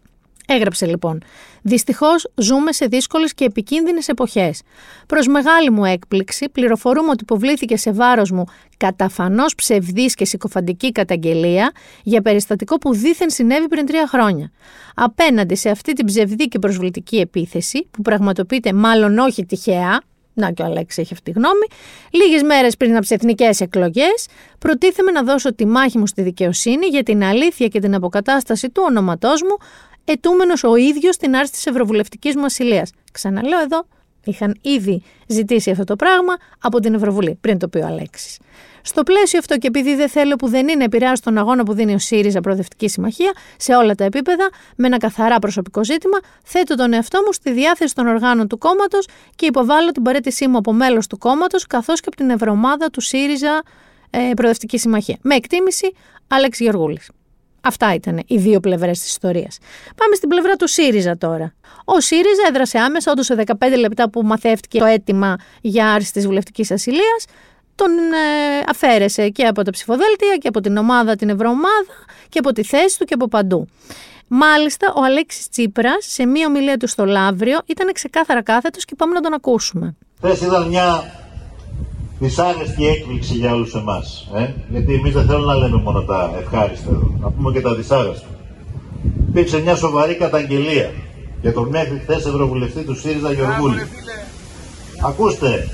Έγραψε 0.48 0.86
λοιπόν. 0.86 1.22
Δυστυχώς 1.62 2.32
ζούμε 2.36 2.72
σε 2.72 2.86
δύσκολες 2.86 3.34
και 3.34 3.46
επικίνδυνες 3.46 4.08
εποχές. 4.08 4.62
Προς 5.08 5.28
μεγάλη 5.28 5.70
μου 5.72 5.86
έκπληξη, 5.86 6.50
πληροφορούμε 6.50 7.10
ότι 7.10 7.24
υποβλήθηκε 7.24 7.78
σε 7.78 7.92
βάρος 7.92 8.32
μου 8.32 8.44
καταφανώς 8.78 9.56
ψευδής 9.56 10.16
και 10.16 10.26
συκοφαντική 10.26 10.92
καταγγελία 10.92 11.72
για 12.04 12.22
περιστατικό 12.22 12.78
που 12.78 12.94
δήθεν 12.94 13.30
συνέβη 13.30 13.68
πριν 13.68 13.86
τρία 13.86 14.08
χρόνια. 14.08 14.52
Απέναντι 14.96 15.56
σε 15.56 15.70
αυτή 15.70 15.94
την 15.94 16.06
ψευδή 16.06 16.48
και 16.48 16.60
προσβλητική 16.60 17.18
επίθεση, 17.18 17.88
που 17.92 18.02
πραγματοποιείται 18.02 18.74
μάλλον 18.74 19.18
όχι 19.18 19.46
τυχαία, 19.46 20.02
να 20.36 20.52
και 20.52 20.62
ο 20.62 20.66
Αλέξης 20.66 20.98
έχει 20.98 21.14
αυτή 21.14 21.32
τη 21.32 21.40
γνώμη. 21.40 21.66
Λίγες 22.12 22.44
μέρες 22.44 22.78
πριν 22.78 22.92
από 22.92 23.02
τις 23.02 23.12
εθνικές 23.12 23.62
εκλογές, 23.62 24.28
προτίθεμαι 24.60 25.12
να 25.12 25.24
δώσω 25.24 25.56
τη 25.56 25.66
μάχη 25.66 25.98
μου 25.98 26.08
στη 26.08 26.22
δικαιοσύνη 26.22 26.86
για 26.86 27.04
την 27.04 27.24
αλήθεια 27.24 27.68
και 27.68 27.80
την 27.80 27.96
αποκατάσταση 27.96 28.70
του 28.70 28.84
ονόματό 28.86 29.30
μου, 29.30 29.68
ετούμενος 30.06 30.64
ο 30.64 30.76
ίδιος 30.76 31.16
στην 31.16 31.36
άρση 31.36 31.52
της 31.52 31.66
Ευρωβουλευτικής 31.66 32.36
μου 32.36 32.46
ασυλία. 32.46 32.88
Ξαναλέω 33.12 33.62
εδώ, 33.62 33.86
Είχαν 34.26 34.58
ήδη 34.62 35.04
ζητήσει 35.28 35.72
αυτό 35.72 35.84
το 35.84 35.96
πράγμα 35.96 36.34
από 36.62 36.80
την 36.80 36.94
Ευρωβουλή, 36.94 37.38
πριν 37.42 37.58
το 37.58 37.68
πει 37.68 37.78
ο 37.78 37.86
Αλέξης. 37.86 38.40
Στο 38.82 39.04
πλαίσιο 39.04 39.40
αυτό 39.40 39.58
και 39.58 39.68
επειδή 39.68 39.96
δεν 39.96 40.10
θέλω 40.10 40.36
που 40.36 40.48
δεν 40.48 40.68
είναι 40.68 40.84
επηρεάσει 40.84 41.22
τον 41.22 41.38
αγώνα 41.38 41.64
που 41.64 41.74
δίνει 41.74 41.94
ο 41.94 42.00
ΣΥΡΙΖΑ 42.00 42.42
Προοδευτική 42.42 42.88
Συμμαχία 42.88 43.34
σε 43.58 43.76
όλα 43.76 43.96
τα 43.96 44.04
επίπεδα, 44.04 44.50
με 44.76 44.88
ένα 44.88 44.98
καθαρά 44.98 45.40
προσωπικό 45.40 45.84
ζήτημα, 45.84 46.18
θέτω 46.44 46.76
τον 46.76 46.94
εαυτό 46.94 47.22
μου 47.26 47.34
στη 47.34 47.52
διάθεση 47.52 47.96
των 47.96 48.08
οργάνων 48.08 48.48
του 48.48 48.58
κόμματος 48.58 49.08
και 49.36 49.46
υποβάλλω 49.46 49.92
την 49.92 50.04
παρέτησή 50.04 50.48
μου 50.48 50.58
από 50.58 50.74
μέλος 50.74 51.08
του 51.08 51.18
κόμματος 51.18 51.68
καθώς 51.68 52.00
και 52.00 52.08
από 52.08 52.18
την 52.18 52.30
Ευρωομάδα 52.30 52.90
του 52.90 53.02
ΣΥΡΙΖΑ 53.02 53.64
ε, 54.10 54.32
Προοδευτική 54.36 54.78
Συμμαχία. 54.78 55.18
Με 55.22 55.36
εκτίμηση, 55.36 55.94
Άλεξ 56.28 56.60
Γεωργούλης. 56.60 57.10
Αυτά 57.68 57.94
ήταν 57.94 58.24
οι 58.28 58.38
δύο 58.38 58.60
πλευρές 58.60 59.00
της 59.00 59.10
ιστορίας. 59.10 59.58
Πάμε 59.96 60.16
στην 60.16 60.30
πλευρά 60.30 60.56
του 60.56 60.68
ΣΥΡΙΖΑ 60.68 61.18
τώρα. 61.18 61.54
Ο 61.86 62.00
ΣΥΡΙΖΑ 62.00 62.44
έδρασε 62.50 62.78
άμεσα, 62.78 63.12
όντως 63.12 63.26
σε 63.26 63.36
15 63.36 63.78
λεπτά 63.78 64.10
που 64.10 64.22
μαθεύτηκε 64.22 64.80
το 64.80 64.86
αίτημα 64.86 65.36
για 65.62 65.92
άρση 65.92 66.14
της 66.14 66.26
βουλευτικής 66.26 66.72
ασυλίας, 66.72 67.26
τον 67.76 67.90
ε, 67.90 68.64
αφαίρεσε 68.70 69.30
και 69.30 69.46
από 69.46 69.64
τα 69.64 69.72
ψηφοδέλτια 69.72 70.36
και 70.40 70.48
από 70.48 70.62
την 70.62 70.78
ομάδα, 70.78 71.16
την 71.16 71.30
Ευρωομάδα 71.30 71.94
και 72.30 72.40
από 72.40 72.52
τη 72.52 72.64
θέση 72.64 73.00
του 73.00 73.06
και 73.06 73.14
από 73.14 73.28
παντού. 73.28 73.68
Μάλιστα, 74.28 74.94
ο 74.96 75.04
Αλέξης 75.04 75.50
Τσίπρας 75.50 76.06
σε 76.10 76.26
μία 76.26 76.48
ομιλία 76.48 76.78
του 76.78 76.88
στο 76.88 77.06
Λαύριο 77.06 77.60
ήταν 77.66 77.92
ξεκάθαρα 77.94 78.44
κάθετος 78.44 78.86
και 78.86 78.96
πάμε 78.96 79.14
να 79.14 79.22
τον 79.22 79.34
ακούσουμε. 79.34 79.96
Χθες 80.18 80.42
ήταν 80.42 80.68
μια 80.68 81.04
δυσάρεστη 82.20 82.88
έκπληξη 82.88 83.34
για 83.34 83.54
όλους 83.54 83.76
εμάς. 83.76 84.30
Ε; 84.36 84.48
Γιατί 84.70 84.94
εμείς 84.94 85.14
δεν 85.14 85.26
θέλουμε 85.26 85.46
να 85.46 85.56
λέμε 85.56 85.78
μόνο 85.78 86.02
τα 86.02 86.32
ευχάριστα 86.40 86.90
εδώ, 86.90 87.18
να 87.20 87.30
πούμε 87.30 87.52
και 87.52 87.62
τα 87.62 87.76
δυσάρεστα. 87.76 88.28
Υπήρξε 89.30 89.60
μια 89.60 89.76
σοβαρή 89.76 90.16
καταγγελία 90.16 90.92
για 91.42 91.54
τον 91.54 91.68
μέχρι 91.68 92.00
χθες 92.00 92.26
Ευρωβουλευτή 92.26 92.82
του 92.82 92.96
ΣΥΡΙΖΑ 93.00 93.32
Γεωργούλη. 93.32 93.88
Ακούστε, 95.04 95.70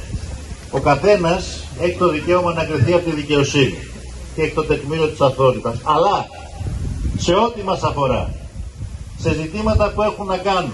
ο 0.72 0.80
καθένας 0.80 1.68
έχει 1.80 1.98
το 1.98 2.10
δικαίωμα 2.10 2.54
να 2.54 2.64
κρυθεί 2.64 2.94
από 2.94 3.10
τη 3.10 3.16
δικαιοσύνη 3.16 3.78
και 4.36 4.42
έχει 4.42 4.54
το 4.54 4.64
τεκμήριο 4.64 5.08
της 5.08 5.22
αθότητας. 5.22 5.76
Αλλά 5.84 6.26
σε 7.18 7.34
ό,τι 7.34 7.64
μας 7.64 7.84
αφορά, 7.84 8.34
σε 9.18 9.34
ζητήματα 9.34 9.92
που 9.96 10.02
έχουν 10.02 10.26
να 10.26 10.38
κάνουν 10.38 10.74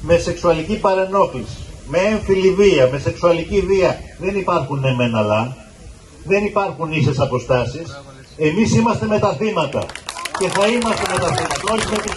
με 0.00 0.18
σεξουαλική 0.18 0.78
παρενόχληση, 0.78 1.56
με 1.88 1.98
έμφυλη 1.98 2.50
βία, 2.50 2.88
με 2.92 2.98
σεξουαλική 2.98 3.60
βία, 3.60 4.00
δεν 4.18 4.36
υπάρχουν 4.36 4.84
εμένα 4.84 5.18
αλλά, 5.18 5.56
δεν 6.24 6.44
υπάρχουν 6.44 6.92
ίσες 6.92 7.20
αποστάσεις. 7.20 8.02
Εμείς 8.36 8.76
είμαστε 8.76 9.06
με 9.06 9.18
τα 9.18 9.32
θύματα 9.32 9.86
και 10.38 10.48
θα 10.48 10.66
είμαστε 10.66 11.02
με 11.12 11.18
τα 11.18 11.34
θύματα, 11.34 11.72
όχι 11.72 11.86
με 11.90 11.96
τους 11.96 12.14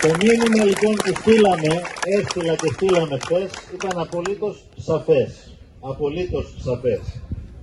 Το 0.00 0.08
μήνυμα 0.08 0.64
λοιπόν 0.64 0.94
που 0.94 1.12
στείλαμε, 1.20 1.82
έστειλα 2.04 2.54
και 2.54 2.70
στείλαμε 2.72 3.18
χθες, 3.24 3.50
ήταν 3.74 4.00
απολύτως 4.00 4.64
σαφές. 4.76 5.56
Απολύτως 5.80 6.54
σαφές. 6.64 7.00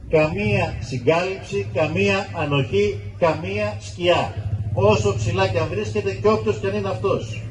Καμία 0.09 0.77
συγκάλυψη, 0.79 1.67
καμία 1.73 2.29
ανοχή, 2.35 2.99
καμία 3.19 3.77
σκιά. 3.79 4.33
Όσο 4.73 5.15
ψηλά 5.15 5.47
και 5.47 5.59
αν 5.59 5.67
βρίσκεται 5.69 6.11
και 6.13 6.27
όποιος 6.27 6.57
και 6.59 6.67
αν 6.67 6.75
είναι 6.75 6.89
αυτός. 6.89 7.41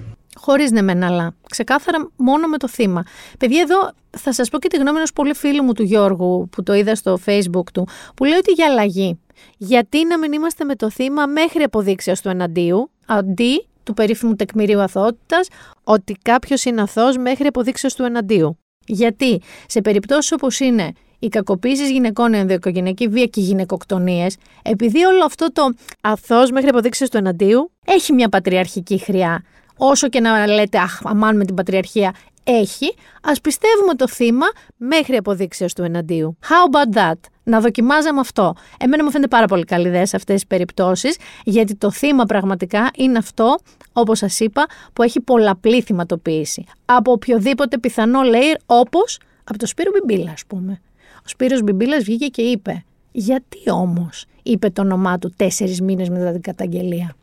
Χωρίς 0.47 0.71
ναι 0.71 0.83
μεν 0.83 1.03
αλλά. 1.03 1.35
Ξεκάθαρα 1.51 2.11
μόνο 2.17 2.47
με 2.47 2.57
το 2.57 2.69
θύμα. 2.69 3.03
Παιδιά, 3.39 3.61
εδώ 3.61 3.91
θα 4.11 4.33
σας 4.33 4.49
πω 4.49 4.59
και 4.59 4.69
τη 4.69 4.77
γνώμη 4.77 4.97
ενός 4.97 5.13
πολύ 5.13 5.35
φίλου 5.35 5.63
μου 5.63 5.73
του 5.73 5.83
Γιώργου, 5.83 6.49
που 6.49 6.63
το 6.63 6.75
είδα 6.75 6.95
στο 6.95 7.19
Facebook 7.27 7.71
του, 7.73 7.89
που 8.17 8.25
λέει 8.25 8.39
ότι 8.39 8.53
για 8.53 8.67
αλλαγή. 8.67 9.21
Γιατί 9.57 10.07
να 10.07 10.19
μην 10.19 10.33
είμαστε 10.33 10.65
με 10.65 10.75
το 10.75 10.91
θύμα 10.91 11.27
μέχρι 11.27 11.63
αποδείξεως 11.63 12.21
του 12.21 12.29
εναντίου, 12.29 12.91
αντί 13.07 13.67
του 13.83 13.95
περίφημου 13.95 14.35
τεκμηρίου 14.37 14.81
αθωότητας, 14.81 15.49
ότι 15.85 16.17
κάποιος 16.23 16.65
είναι 16.65 16.81
αθώος 16.81 17.17
μέχρι 17.17 17.47
αποδείξεως 17.47 17.95
του 17.95 18.03
εναντίου. 18.03 18.59
Γιατί 18.87 19.41
σε 19.67 19.81
περιπτώσεις 19.81 20.33
όπως 20.33 20.61
είναι 20.61 20.93
οι 21.19 21.29
κακοποίησεις 21.29 21.91
γυναικών, 21.91 22.33
η 22.33 22.39
ενδοοικογενειακή 22.39 23.09
βία 23.09 23.27
και 23.27 23.41
οι 23.41 23.45
γυναικοκτονίες, 23.45 24.37
επειδή 24.63 25.05
όλο 25.05 25.25
αυτό 25.25 25.53
το 25.53 25.73
αθώος 26.01 26.51
μέχρι 26.51 26.69
αποδείξεως 26.69 27.11
του 27.11 27.17
εναντίου 27.17 27.71
έχει 27.87 28.13
μια 28.13 28.29
πατριαρχική 28.29 28.99
χρειά 28.99 29.43
όσο 29.77 30.09
και 30.09 30.21
να 30.21 30.47
λέτε 30.47 30.79
αχ, 30.79 31.01
αμάν 31.05 31.37
με 31.37 31.45
την 31.45 31.55
πατριαρχία, 31.55 32.15
έχει, 32.45 32.95
ας 33.23 33.41
πιστεύουμε 33.41 33.95
το 33.95 34.09
θύμα 34.09 34.47
μέχρι 34.77 35.17
αποδείξεως 35.17 35.73
του 35.73 35.83
εναντίου. 35.83 36.39
How 36.43 36.71
about 36.73 36.97
that? 36.99 37.21
Να 37.43 37.61
δοκιμάζαμε 37.61 38.21
αυτό. 38.21 38.55
Εμένα 38.79 39.05
μου 39.05 39.11
φαίνεται 39.11 39.29
πάρα 39.29 39.47
πολύ 39.47 39.65
καλή 39.65 39.87
ιδέα 39.87 40.07
σε 40.07 40.17
αυτές 40.17 40.35
τις 40.35 40.47
περιπτώσεις, 40.47 41.17
γιατί 41.45 41.75
το 41.75 41.91
θύμα 41.91 42.25
πραγματικά 42.25 42.91
είναι 42.97 43.19
αυτό, 43.19 43.59
όπως 43.93 44.19
σας 44.19 44.41
είπα, 44.41 44.67
που 44.93 45.03
έχει 45.03 45.21
πολλαπλή 45.21 45.81
θυματοποίηση. 45.81 46.65
Από 46.85 47.12
οποιοδήποτε 47.12 47.79
πιθανό 47.79 48.21
layer, 48.23 48.57
όπως 48.67 49.21
από 49.45 49.59
το 49.59 49.67
Σπύρο 49.67 49.91
Μπιμπίλα, 49.91 50.31
ας 50.31 50.43
πούμε. 50.47 50.81
Ο 51.17 51.29
Σπύρος 51.29 51.62
Μπιμπίλας 51.62 52.05
βγήκε 52.05 52.27
και 52.27 52.43
είπε, 52.43 52.85
γιατί 53.12 53.71
όμως, 53.71 54.27
είπε 54.43 54.71
το 54.71 54.83
όνομά 54.83 55.19
του 55.19 55.33
τέσσερις 55.37 55.81
μήνες 55.81 56.09
μετά 56.09 56.33
την 56.33 56.41
καταγγελία 56.41 57.17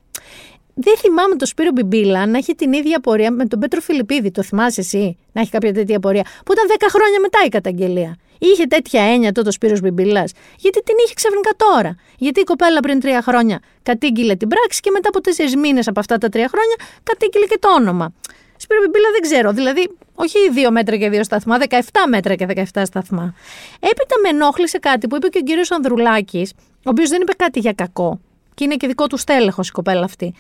δεν 0.73 0.97
θυμάμαι 0.97 1.35
τον 1.35 1.47
Σπύρο 1.47 1.71
Μπιμπίλα 1.73 2.25
να 2.25 2.37
έχει 2.37 2.55
την 2.55 2.73
ίδια 2.73 2.99
πορεία 2.99 3.31
με 3.31 3.45
τον 3.45 3.59
Πέτρο 3.59 3.81
Φιλιππίδη. 3.81 4.31
Το 4.31 4.43
θυμάσαι 4.43 4.81
εσύ 4.81 5.17
να 5.31 5.41
έχει 5.41 5.51
κάποια 5.51 5.73
τέτοια 5.73 5.99
πορεία. 5.99 6.23
Που 6.45 6.53
ήταν 6.53 6.65
10 6.79 6.85
χρόνια 6.89 7.19
μετά 7.21 7.39
η 7.45 7.49
καταγγελία. 7.49 8.17
Είχε 8.39 8.65
τέτοια 8.65 9.01
έννοια 9.01 9.31
τότε 9.31 9.47
ο 9.47 9.51
Σπύρος 9.51 9.79
Μπιμπίλας. 9.79 10.31
Γιατί 10.57 10.83
την 10.83 10.95
είχε 11.05 11.13
ξαφνικά 11.13 11.51
τώρα. 11.57 11.95
Γιατί 12.17 12.39
η 12.39 12.43
κοπέλα 12.43 12.79
πριν 12.79 12.99
τρία 12.99 13.21
χρόνια 13.21 13.59
κατήγγειλε 13.83 14.35
την 14.35 14.47
πράξη 14.47 14.79
και 14.79 14.91
μετά 14.91 15.09
από 15.09 15.21
τέσσερις 15.21 15.55
μήνες 15.55 15.87
από 15.87 15.99
αυτά 15.99 16.17
τα 16.17 16.29
τρία 16.29 16.47
χρόνια 16.47 16.75
κατήγγειλε 17.03 17.45
και 17.45 17.57
το 17.59 17.73
όνομα. 17.73 18.13
Σπύρο 18.57 18.79
Μπιμπίλα 18.81 19.07
δεν 19.11 19.21
ξέρω. 19.21 19.51
Δηλαδή, 19.51 19.89
όχι 20.15 20.37
δύο 20.51 20.71
μέτρα 20.71 20.97
και 20.97 21.09
δύο 21.09 21.23
σταθμά, 21.23 21.57
17 21.69 21.79
μέτρα 22.07 22.35
και 22.35 22.45
17 22.73 22.81
σταθμά. 22.85 23.33
Έπειτα 23.79 24.15
με 24.23 24.29
ενόχλησε 24.29 24.77
κάτι 24.77 25.07
που 25.07 25.15
είπε 25.15 25.27
και 25.27 25.37
ο 25.37 25.41
κύριος 25.41 25.71
Ανδρουλάκης, 25.71 26.53
ο 26.75 26.89
οποίος 26.89 27.09
δεν 27.09 27.21
είπε 27.21 27.33
κάτι 27.33 27.59
για 27.59 27.73
κακό 27.73 28.19
και 28.55 28.63
είναι 28.63 28.75
και 28.75 28.87
δικό 28.87 29.07
του 29.07 29.17
στέλεχος 29.17 29.67
η 29.67 29.71
κοπέλα 29.71 30.03
αυτή, 30.03 30.33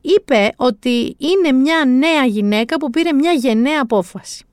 είπε 0.00 0.52
ότι 0.56 1.16
είναι 1.18 1.52
μια 1.52 1.84
νέα 1.84 2.24
γυναίκα 2.24 2.76
που 2.76 2.90
πήρε 2.90 3.12
μια 3.12 3.32
γενναία 3.32 3.80
απόφαση. 3.82 4.44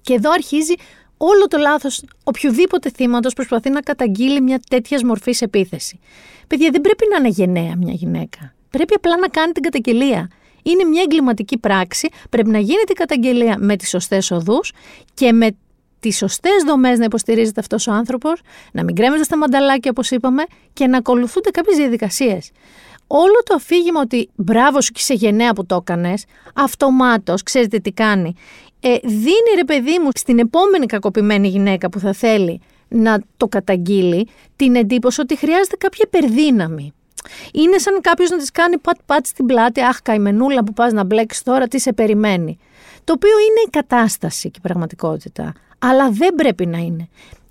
Και 0.00 0.14
εδώ 0.14 0.30
αρχίζει 0.30 0.74
όλο 1.16 1.48
το 1.48 1.58
λάθος 1.58 2.04
οποιοδήποτε 2.24 2.90
θύματος 2.90 3.34
προσπαθεί 3.34 3.70
να 3.70 3.80
καταγγείλει 3.80 4.40
μια 4.40 4.60
τέτοια 4.68 5.00
μορφής 5.04 5.42
επίθεση. 5.42 5.98
Παιδιά, 6.46 6.70
δεν 6.70 6.80
πρέπει 6.80 7.04
να 7.10 7.16
είναι 7.16 7.28
γενναία 7.28 7.76
μια 7.76 7.92
γυναίκα. 7.92 8.54
Πρέπει 8.70 8.94
απλά 8.94 9.18
να 9.18 9.28
κάνει 9.28 9.52
την 9.52 9.62
καταγγελία. 9.62 10.30
Είναι 10.62 10.84
μια 10.84 11.02
εγκληματική 11.02 11.58
πράξη, 11.58 12.08
πρέπει 12.30 12.50
να 12.50 12.58
γίνεται 12.58 12.92
η 12.92 12.94
καταγγελία 12.94 13.56
με 13.58 13.76
τις 13.76 13.88
σωστές 13.88 14.30
οδούς 14.30 14.72
και 15.14 15.32
με 15.32 15.56
τις 16.00 16.16
σωστές 16.16 16.62
δομές 16.66 16.98
να 16.98 17.04
υποστηρίζεται 17.04 17.60
αυτός 17.60 17.86
ο 17.86 17.92
άνθρωπος, 17.92 18.40
να 18.72 18.84
μην 18.84 18.94
κρέμεται 18.94 19.22
στα 19.22 19.36
μανταλάκια 19.36 19.90
όπως 19.90 20.10
είπαμε 20.10 20.42
και 20.72 20.86
να 20.86 20.98
ακολουθούνται 20.98 21.50
κάποιες 21.50 21.76
διαδικασίες. 21.76 22.50
Όλο 23.06 23.42
το 23.44 23.54
αφήγημα 23.54 24.00
ότι 24.00 24.28
μπράβο 24.34 24.80
σου 24.80 24.92
και 24.92 25.00
σε 25.00 25.14
γενναία 25.14 25.52
που 25.52 25.66
το 25.66 25.74
έκανες, 25.74 26.24
αυτομάτως, 26.54 27.42
ξέρετε 27.42 27.78
τι 27.78 27.92
κάνει. 27.92 28.34
Ε, 28.80 28.96
δίνει 29.02 29.50
ρε 29.56 29.64
παιδί 29.64 29.98
μου 29.98 30.08
στην 30.14 30.38
επόμενη 30.38 30.86
κακοποιημένη 30.86 31.48
γυναίκα 31.48 31.88
που 31.88 31.98
θα 31.98 32.12
θέλει 32.12 32.60
να 32.88 33.18
το 33.36 33.46
καταγγείλει 33.46 34.28
την 34.56 34.74
εντύπωση 34.74 35.20
ότι 35.20 35.36
χρειάζεται 35.36 35.76
κάποια 35.76 36.04
υπερδύναμη. 36.12 36.92
Είναι 37.52 37.78
σαν 37.78 38.00
κάποιος 38.00 38.30
να 38.30 38.36
της 38.36 38.50
κάνει 38.50 38.78
πατ-πατ 38.78 39.26
στην 39.26 39.46
πλάτη, 39.46 39.80
Αχ, 39.80 40.02
καημενούλα 40.02 40.64
που 40.64 40.72
πας 40.72 40.92
να 40.92 41.04
μπλέξει 41.04 41.44
τώρα, 41.44 41.68
τι 41.68 41.80
σε 41.80 41.92
περιμένει. 41.92 42.58
Το 43.04 43.12
οποίο 43.12 43.38
είναι 43.38 43.60
η 43.66 43.70
κατάσταση 43.70 44.50
και 44.50 44.58
η 44.58 44.62
πραγματικότητα 44.62 45.52
αλλά 45.80 46.10
δεν 46.10 46.34
πρέπει 46.34 46.66
να 46.66 46.78
είναι. 46.78 47.08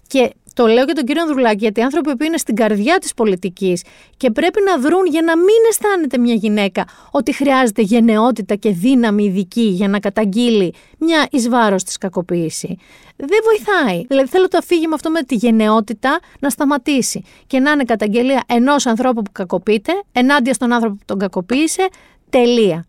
Και 0.07 0.33
το 0.53 0.67
λέω 0.67 0.85
και 0.85 0.93
τον 0.93 1.03
κύριο 1.03 1.21
Ανδρουλάκη, 1.21 1.57
γιατί 1.57 1.79
οι 1.79 1.83
άνθρωποι 1.83 2.15
που 2.15 2.23
είναι 2.23 2.37
στην 2.37 2.55
καρδιά 2.55 2.97
της 2.97 3.13
πολιτικής 3.13 3.83
και 4.17 4.31
πρέπει 4.31 4.59
να 4.65 4.77
δρουν 4.77 5.05
για 5.05 5.21
να 5.21 5.37
μην 5.37 5.55
αισθάνεται 5.69 6.17
μια 6.17 6.33
γυναίκα 6.33 6.85
ότι 7.11 7.33
χρειάζεται 7.33 7.81
γενναιότητα 7.81 8.55
και 8.55 8.69
δύναμη 8.69 9.23
ειδική 9.23 9.61
για 9.61 9.87
να 9.87 9.99
καταγγείλει 9.99 10.73
μια 10.97 11.27
εις 11.31 11.49
βάρος 11.49 11.83
της 11.83 11.97
κακοποίηση. 11.97 12.77
Δεν 13.15 13.39
βοηθάει. 13.43 14.05
Δηλαδή, 14.07 14.29
θέλω 14.29 14.47
το 14.47 14.57
αφήγημα 14.57 14.93
αυτό 14.93 15.09
με 15.09 15.21
τη 15.21 15.35
γενναιότητα 15.35 16.19
να 16.39 16.49
σταματήσει 16.49 17.23
και 17.47 17.59
να 17.59 17.71
είναι 17.71 17.83
καταγγελία 17.83 18.43
ενός 18.47 18.85
ανθρώπου 18.85 19.21
που 19.21 19.31
κακοποιείται 19.31 19.91
ενάντια 20.11 20.53
στον 20.53 20.73
άνθρωπο 20.73 20.95
που 20.95 21.05
τον 21.05 21.17
κακοποίησε. 21.19 21.87
Τελεία. 22.29 22.88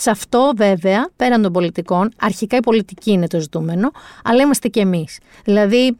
Σε 0.00 0.10
αυτό 0.10 0.52
βέβαια, 0.56 1.08
πέραν 1.16 1.42
των 1.42 1.52
πολιτικών, 1.52 2.12
αρχικά 2.20 2.56
η 2.56 2.60
πολιτική 2.60 3.10
είναι 3.10 3.26
το 3.26 3.40
ζητούμενο, 3.40 3.90
αλλά 4.24 4.42
είμαστε 4.42 4.68
και 4.68 4.80
εμείς. 4.80 5.18
Δηλαδή, 5.44 5.96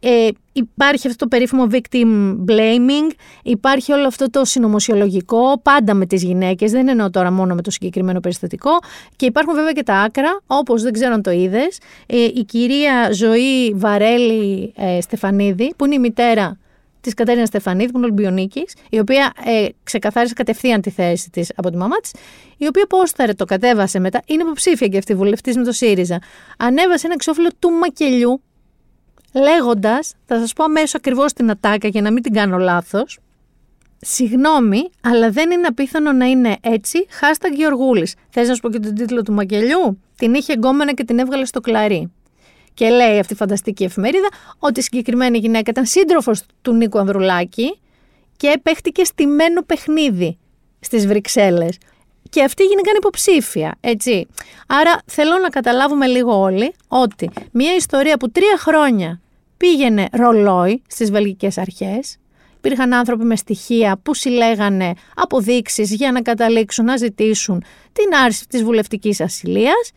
ε, 0.00 0.28
υπάρχει 0.52 1.06
αυτό 1.06 1.18
το 1.18 1.26
περίφημο 1.26 1.66
victim 1.70 2.36
blaming, 2.48 3.14
υπάρχει 3.42 3.92
όλο 3.92 4.06
αυτό 4.06 4.30
το 4.30 4.44
συνωμοσιολογικό, 4.44 5.60
πάντα 5.62 5.94
με 5.94 6.06
τις 6.06 6.22
γυναίκες, 6.22 6.70
δεν 6.70 6.88
εννοώ 6.88 7.10
τώρα 7.10 7.30
μόνο 7.30 7.54
με 7.54 7.62
το 7.62 7.70
συγκεκριμένο 7.70 8.20
περιστατικό 8.20 8.70
και 9.16 9.26
υπάρχουν 9.26 9.54
βέβαια 9.54 9.72
και 9.72 9.82
τα 9.82 9.94
άκρα, 9.94 10.40
όπως 10.46 10.82
δεν 10.82 10.92
ξέρω 10.92 11.14
αν 11.14 11.22
το 11.22 11.30
είδες, 11.30 11.78
ε, 12.06 12.24
η 12.24 12.44
κυρία 12.44 13.12
Ζωή 13.12 13.72
Βαρέλη 13.74 14.72
ε, 14.76 15.00
Στεφανίδη, 15.00 15.74
που 15.76 15.84
είναι 15.84 15.94
η 15.94 15.98
μητέρα 15.98 16.58
της 17.06 17.14
Κατέρινας 17.14 17.48
Στεφανίδη, 17.48 17.90
που 17.90 17.96
είναι 17.96 18.06
Ολυμπιονίκη, 18.06 18.66
η 18.90 18.98
οποία 18.98 19.32
ε, 19.44 19.66
ξεκαθάρισε 19.82 20.34
κατευθείαν 20.34 20.80
τη 20.80 20.90
θέση 20.90 21.30
της 21.30 21.52
από 21.56 21.70
τη 21.70 21.76
μαμά 21.76 21.96
της, 21.96 22.10
η 22.56 22.66
οποία 22.66 22.86
πόσταρε, 22.86 23.32
το 23.32 23.44
κατέβασε 23.44 23.98
μετά, 23.98 24.22
είναι 24.26 24.42
υποψήφια 24.42 24.86
και 24.86 24.98
αυτή 24.98 25.14
βουλευτής 25.14 25.56
με 25.56 25.64
το 25.64 25.72
ΣΥΡΙΖΑ. 25.72 26.18
Ανέβασε 26.58 27.06
ένα 27.06 27.14
εξώφυλλο 27.14 27.48
του 27.58 27.70
μακελιού, 27.70 28.40
λέγοντας, 29.32 30.14
θα 30.26 30.38
σας 30.38 30.52
πω 30.52 30.64
αμέσως 30.64 30.94
ακριβώς 30.94 31.32
την 31.32 31.50
ατάκα 31.50 31.88
για 31.88 32.02
να 32.02 32.12
μην 32.12 32.22
την 32.22 32.32
κάνω 32.32 32.58
λάθος. 32.58 33.18
Συγγνώμη, 34.00 34.90
αλλά 35.00 35.30
δεν 35.30 35.50
είναι 35.50 35.66
απίθανο 35.66 36.12
να 36.12 36.24
είναι 36.24 36.56
έτσι. 36.60 37.06
Χάστα 37.10 37.48
Γεωργούλης. 37.48 38.14
Θες 38.28 38.48
να 38.48 38.54
σου 38.54 38.60
πω 38.60 38.70
και 38.70 38.78
τον 38.78 38.94
τίτλο 38.94 39.22
του 39.22 39.32
μακελιού; 39.32 40.00
Την 40.16 40.34
είχε 40.34 40.52
εγκόμενα 40.52 40.94
και 40.94 41.04
την 41.04 41.18
έβγαλε 41.18 41.44
στο 41.44 41.60
κλαρί. 41.60 42.12
Και 42.76 42.88
λέει 42.88 43.18
αυτή 43.18 43.32
η 43.32 43.36
φανταστική 43.36 43.84
εφημερίδα 43.84 44.28
ότι 44.58 44.80
η 44.80 44.82
συγκεκριμένη 44.82 45.38
γυναίκα 45.38 45.70
ήταν 45.70 45.86
σύντροφος 45.86 46.42
του 46.62 46.72
Νίκου 46.72 46.98
Ανδρουλάκη 46.98 47.78
και 48.36 48.60
παίχτηκε 48.62 49.04
στημένο 49.04 49.62
παιχνίδι 49.62 50.38
στις 50.80 51.06
Βρυξέλλες. 51.06 51.78
Και 52.30 52.42
αυτή 52.42 52.62
γίνηκαν 52.64 52.94
υποψήφια, 52.96 53.74
έτσι. 53.80 54.26
Άρα 54.66 54.98
θέλω 55.06 55.38
να 55.42 55.48
καταλάβουμε 55.48 56.06
λίγο 56.06 56.40
όλοι 56.40 56.74
ότι 56.88 57.30
μια 57.52 57.74
ιστορία 57.74 58.16
που 58.16 58.30
τρία 58.30 58.56
χρόνια 58.58 59.20
πήγαινε 59.56 60.08
ρολόι 60.12 60.82
στις 60.86 61.10
βελγικές 61.10 61.58
αρχές, 61.58 62.16
υπήρχαν 62.56 62.94
άνθρωποι 62.94 63.24
με 63.24 63.36
στοιχεία 63.36 63.98
που 64.02 64.14
συλλέγανε 64.14 64.92
αποδείξεις 65.14 65.94
για 65.94 66.12
να 66.12 66.22
καταλήξουν 66.22 66.84
να 66.84 66.96
ζητήσουν 66.96 67.64
την 67.92 68.14
άρση 68.24 68.46
της 68.48 68.62
βουλευτικής 68.62 69.20
ασυλίας 69.20 69.92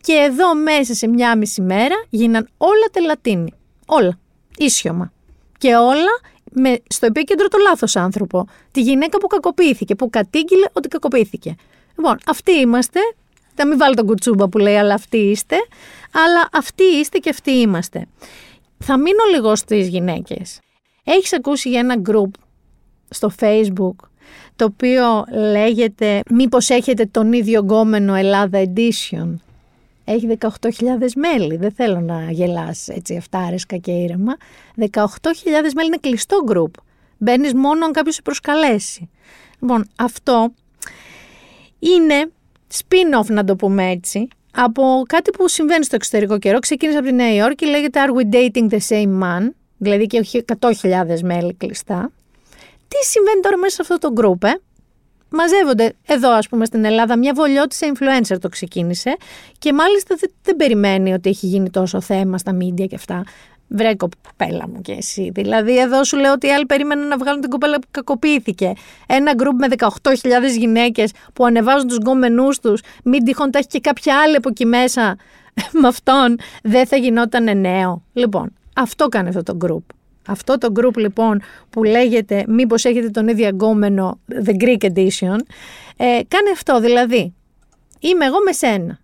και 0.00 0.12
εδώ 0.12 0.54
μέσα 0.54 0.94
σε 0.94 1.08
μια 1.08 1.36
μισή 1.36 1.60
μέρα 1.60 1.94
γίναν 2.10 2.48
όλα 2.56 2.86
τελατίνη. 2.92 3.52
Όλα. 3.86 4.18
Ίσιωμα. 4.56 5.12
Και 5.58 5.76
όλα 5.76 6.20
με, 6.52 6.78
στο 6.88 7.06
επίκεντρο 7.06 7.48
το 7.48 7.58
λάθος 7.58 7.96
άνθρωπο. 7.96 8.46
Τη 8.70 8.80
γυναίκα 8.80 9.18
που 9.18 9.26
κακοποιήθηκε, 9.26 9.94
που 9.94 10.10
κατήγγειλε 10.10 10.66
ότι 10.72 10.88
κακοποιήθηκε. 10.88 11.54
Λοιπόν, 11.96 12.18
αυτοί 12.26 12.52
είμαστε. 12.52 13.00
Θα 13.54 13.66
μην 13.66 13.78
βάλω 13.78 13.94
τον 13.94 14.06
κουτσούμπα 14.06 14.48
που 14.48 14.58
λέει, 14.58 14.76
αλλά 14.76 14.94
αυτοί 14.94 15.16
είστε. 15.16 15.56
Αλλά 16.12 16.48
αυτοί 16.52 16.84
είστε 16.84 17.18
και 17.18 17.30
αυτοί 17.30 17.50
είμαστε. 17.50 18.06
Θα 18.78 18.98
μείνω 18.98 19.24
λίγο 19.30 19.56
στις 19.56 19.88
γυναίκες. 19.88 20.60
Έχεις 21.04 21.32
ακούσει 21.32 21.68
για 21.68 21.78
ένα 21.78 22.02
group 22.08 22.30
στο 23.10 23.30
facebook 23.40 24.08
το 24.56 24.64
οποίο 24.64 25.24
λέγεται 25.52 26.20
«Μήπως 26.30 26.68
έχετε 26.68 27.06
τον 27.06 27.32
ίδιο 27.32 27.60
γκόμενο 27.60 28.14
Ελλάδα 28.14 28.62
Edition» 28.64 29.34
έχει 30.12 30.38
18.000 30.40 30.48
μέλη. 31.16 31.56
Δεν 31.56 31.72
θέλω 31.72 32.00
να 32.00 32.30
γελάς 32.30 32.88
έτσι 32.88 33.14
εφτάρεσκα 33.14 33.76
και 33.76 33.90
ήρεμα. 33.90 34.36
18.000 34.76 34.88
μέλη 35.74 35.86
είναι 35.86 35.98
κλειστό 36.00 36.42
γκρουπ. 36.44 36.74
Μπαίνεις 37.18 37.54
μόνο 37.54 37.84
αν 37.84 37.92
κάποιος 37.92 38.14
σε 38.14 38.22
προσκαλέσει. 38.22 39.10
Λοιπόν, 39.60 39.88
αυτό 39.96 40.52
είναι 41.78 42.30
spin-off 42.74 43.26
να 43.26 43.44
το 43.44 43.56
πούμε 43.56 43.90
έτσι, 43.90 44.28
από 44.54 45.02
κάτι 45.06 45.30
που 45.30 45.48
συμβαίνει 45.48 45.84
στο 45.84 45.94
εξωτερικό 45.94 46.38
καιρό. 46.38 46.58
Ξεκίνησε 46.58 46.98
από 46.98 47.06
τη 47.06 47.12
Νέα 47.12 47.34
Υόρκη, 47.34 47.66
λέγεται 47.66 48.00
Are 48.06 48.10
we 48.16 48.34
dating 48.34 48.70
the 48.70 48.78
same 48.88 49.22
man, 49.22 49.50
δηλαδή 49.78 50.06
και 50.06 50.18
έχει 50.18 50.44
100.000 50.60 51.20
μέλη 51.22 51.54
κλειστά. 51.54 52.12
Τι 52.88 53.06
συμβαίνει 53.06 53.40
τώρα 53.40 53.56
μέσα 53.56 53.82
σε 53.82 53.94
αυτό 53.94 54.12
το 54.12 54.22
group, 54.22 54.48
ε; 54.48 54.52
Μαζεύονται 55.30 55.92
εδώ, 56.06 56.30
ας 56.30 56.48
πούμε, 56.48 56.64
στην 56.64 56.84
Ελλάδα. 56.84 57.18
Μια 57.18 57.32
βολιώτησα 57.34 57.92
influencer 57.92 58.36
το 58.40 58.48
ξεκίνησε 58.48 59.16
και 59.58 59.72
μάλιστα 59.72 60.14
δεν, 60.18 60.30
δεν 60.42 60.56
περιμένει 60.56 61.12
ότι 61.12 61.28
έχει 61.28 61.46
γίνει 61.46 61.70
τόσο 61.70 62.00
θέμα 62.00 62.38
στα 62.38 62.56
media 62.56 62.86
και 62.88 62.94
αυτά. 62.94 63.24
Βρε 63.72 63.94
κοπέλα 63.94 64.68
μου 64.68 64.80
και 64.80 64.92
εσύ. 64.92 65.30
Δηλαδή, 65.34 65.78
εδώ 65.78 66.04
σου 66.04 66.16
λέω 66.16 66.32
ότι 66.32 66.46
οι 66.46 66.50
άλλοι 66.50 66.66
περίμεναν 66.66 67.08
να 67.08 67.16
βγάλουν 67.16 67.40
την 67.40 67.50
κοπέλα 67.50 67.78
που 67.78 67.86
κακοποιήθηκε. 67.90 68.72
Ένα 69.06 69.34
γκρουπ 69.34 69.58
με 69.58 69.66
18.000 69.78 69.86
γυναίκες 70.58 71.12
που 71.32 71.44
ανεβάζουν 71.44 71.88
τους 71.88 71.96
γκόμενούς 71.96 72.58
τους, 72.58 72.80
μην 73.04 73.24
τυχόν 73.24 73.50
τα 73.50 73.58
έχει 73.58 73.68
και 73.68 73.80
κάποια 73.80 74.20
άλλη 74.20 74.36
από 74.36 74.48
εκεί 74.48 74.66
μέσα 74.66 75.16
με 75.80 75.88
αυτόν, 75.88 76.38
δεν 76.62 76.86
θα 76.86 76.96
γινόταν 76.96 77.60
νέο. 77.60 78.02
Λοιπόν, 78.12 78.52
αυτό 78.74 79.08
κάνει 79.08 79.28
αυτό 79.28 79.42
το 79.42 79.56
γκρουπ. 79.56 79.82
Αυτό 80.30 80.58
το 80.58 80.72
group 80.76 80.96
λοιπόν 80.96 81.42
που 81.70 81.82
λέγεται 81.84 82.44
μήπως 82.48 82.84
έχετε 82.84 83.08
τον 83.08 83.28
ίδιο 83.28 83.46
αγκόμενο 83.46 84.20
The 84.44 84.62
Greek 84.62 84.82
Edition 84.82 85.38
ε, 85.96 86.20
κάνει 86.28 86.50
αυτό 86.52 86.80
δηλαδή. 86.80 87.34
Είμαι 88.00 88.24
εγώ 88.24 88.36
με 88.44 88.52
σένα. 88.52 88.98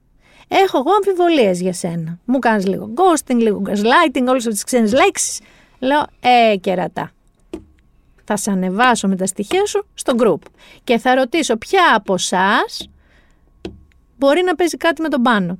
Έχω 0.48 0.78
εγώ 0.78 0.90
αμφιβολίες 0.96 1.60
για 1.60 1.72
σένα. 1.72 2.18
Μου 2.24 2.38
κάνεις 2.38 2.66
λίγο 2.66 2.90
ghosting, 2.94 3.36
λίγο 3.36 3.62
gaslighting 3.66 4.24
όλες 4.26 4.36
αυτές 4.36 4.54
τις 4.54 4.64
ξένες 4.64 4.92
λέξεις. 4.92 5.40
Λέω 5.78 6.06
ε 6.20 6.56
κερατά. 6.56 7.10
Θα 8.24 8.36
σε 8.36 8.50
ανεβάσω 8.50 9.08
με 9.08 9.16
τα 9.16 9.26
στοιχεία 9.26 9.66
σου 9.66 9.86
στο 9.94 10.14
group 10.18 10.50
και 10.84 10.98
θα 10.98 11.14
ρωτήσω 11.14 11.56
ποια 11.56 11.82
από 11.94 12.14
εσάς 12.14 12.90
μπορεί 14.18 14.42
να 14.42 14.54
παίζει 14.54 14.76
κάτι 14.76 15.02
με 15.02 15.08
τον 15.08 15.22
πάνω 15.22 15.58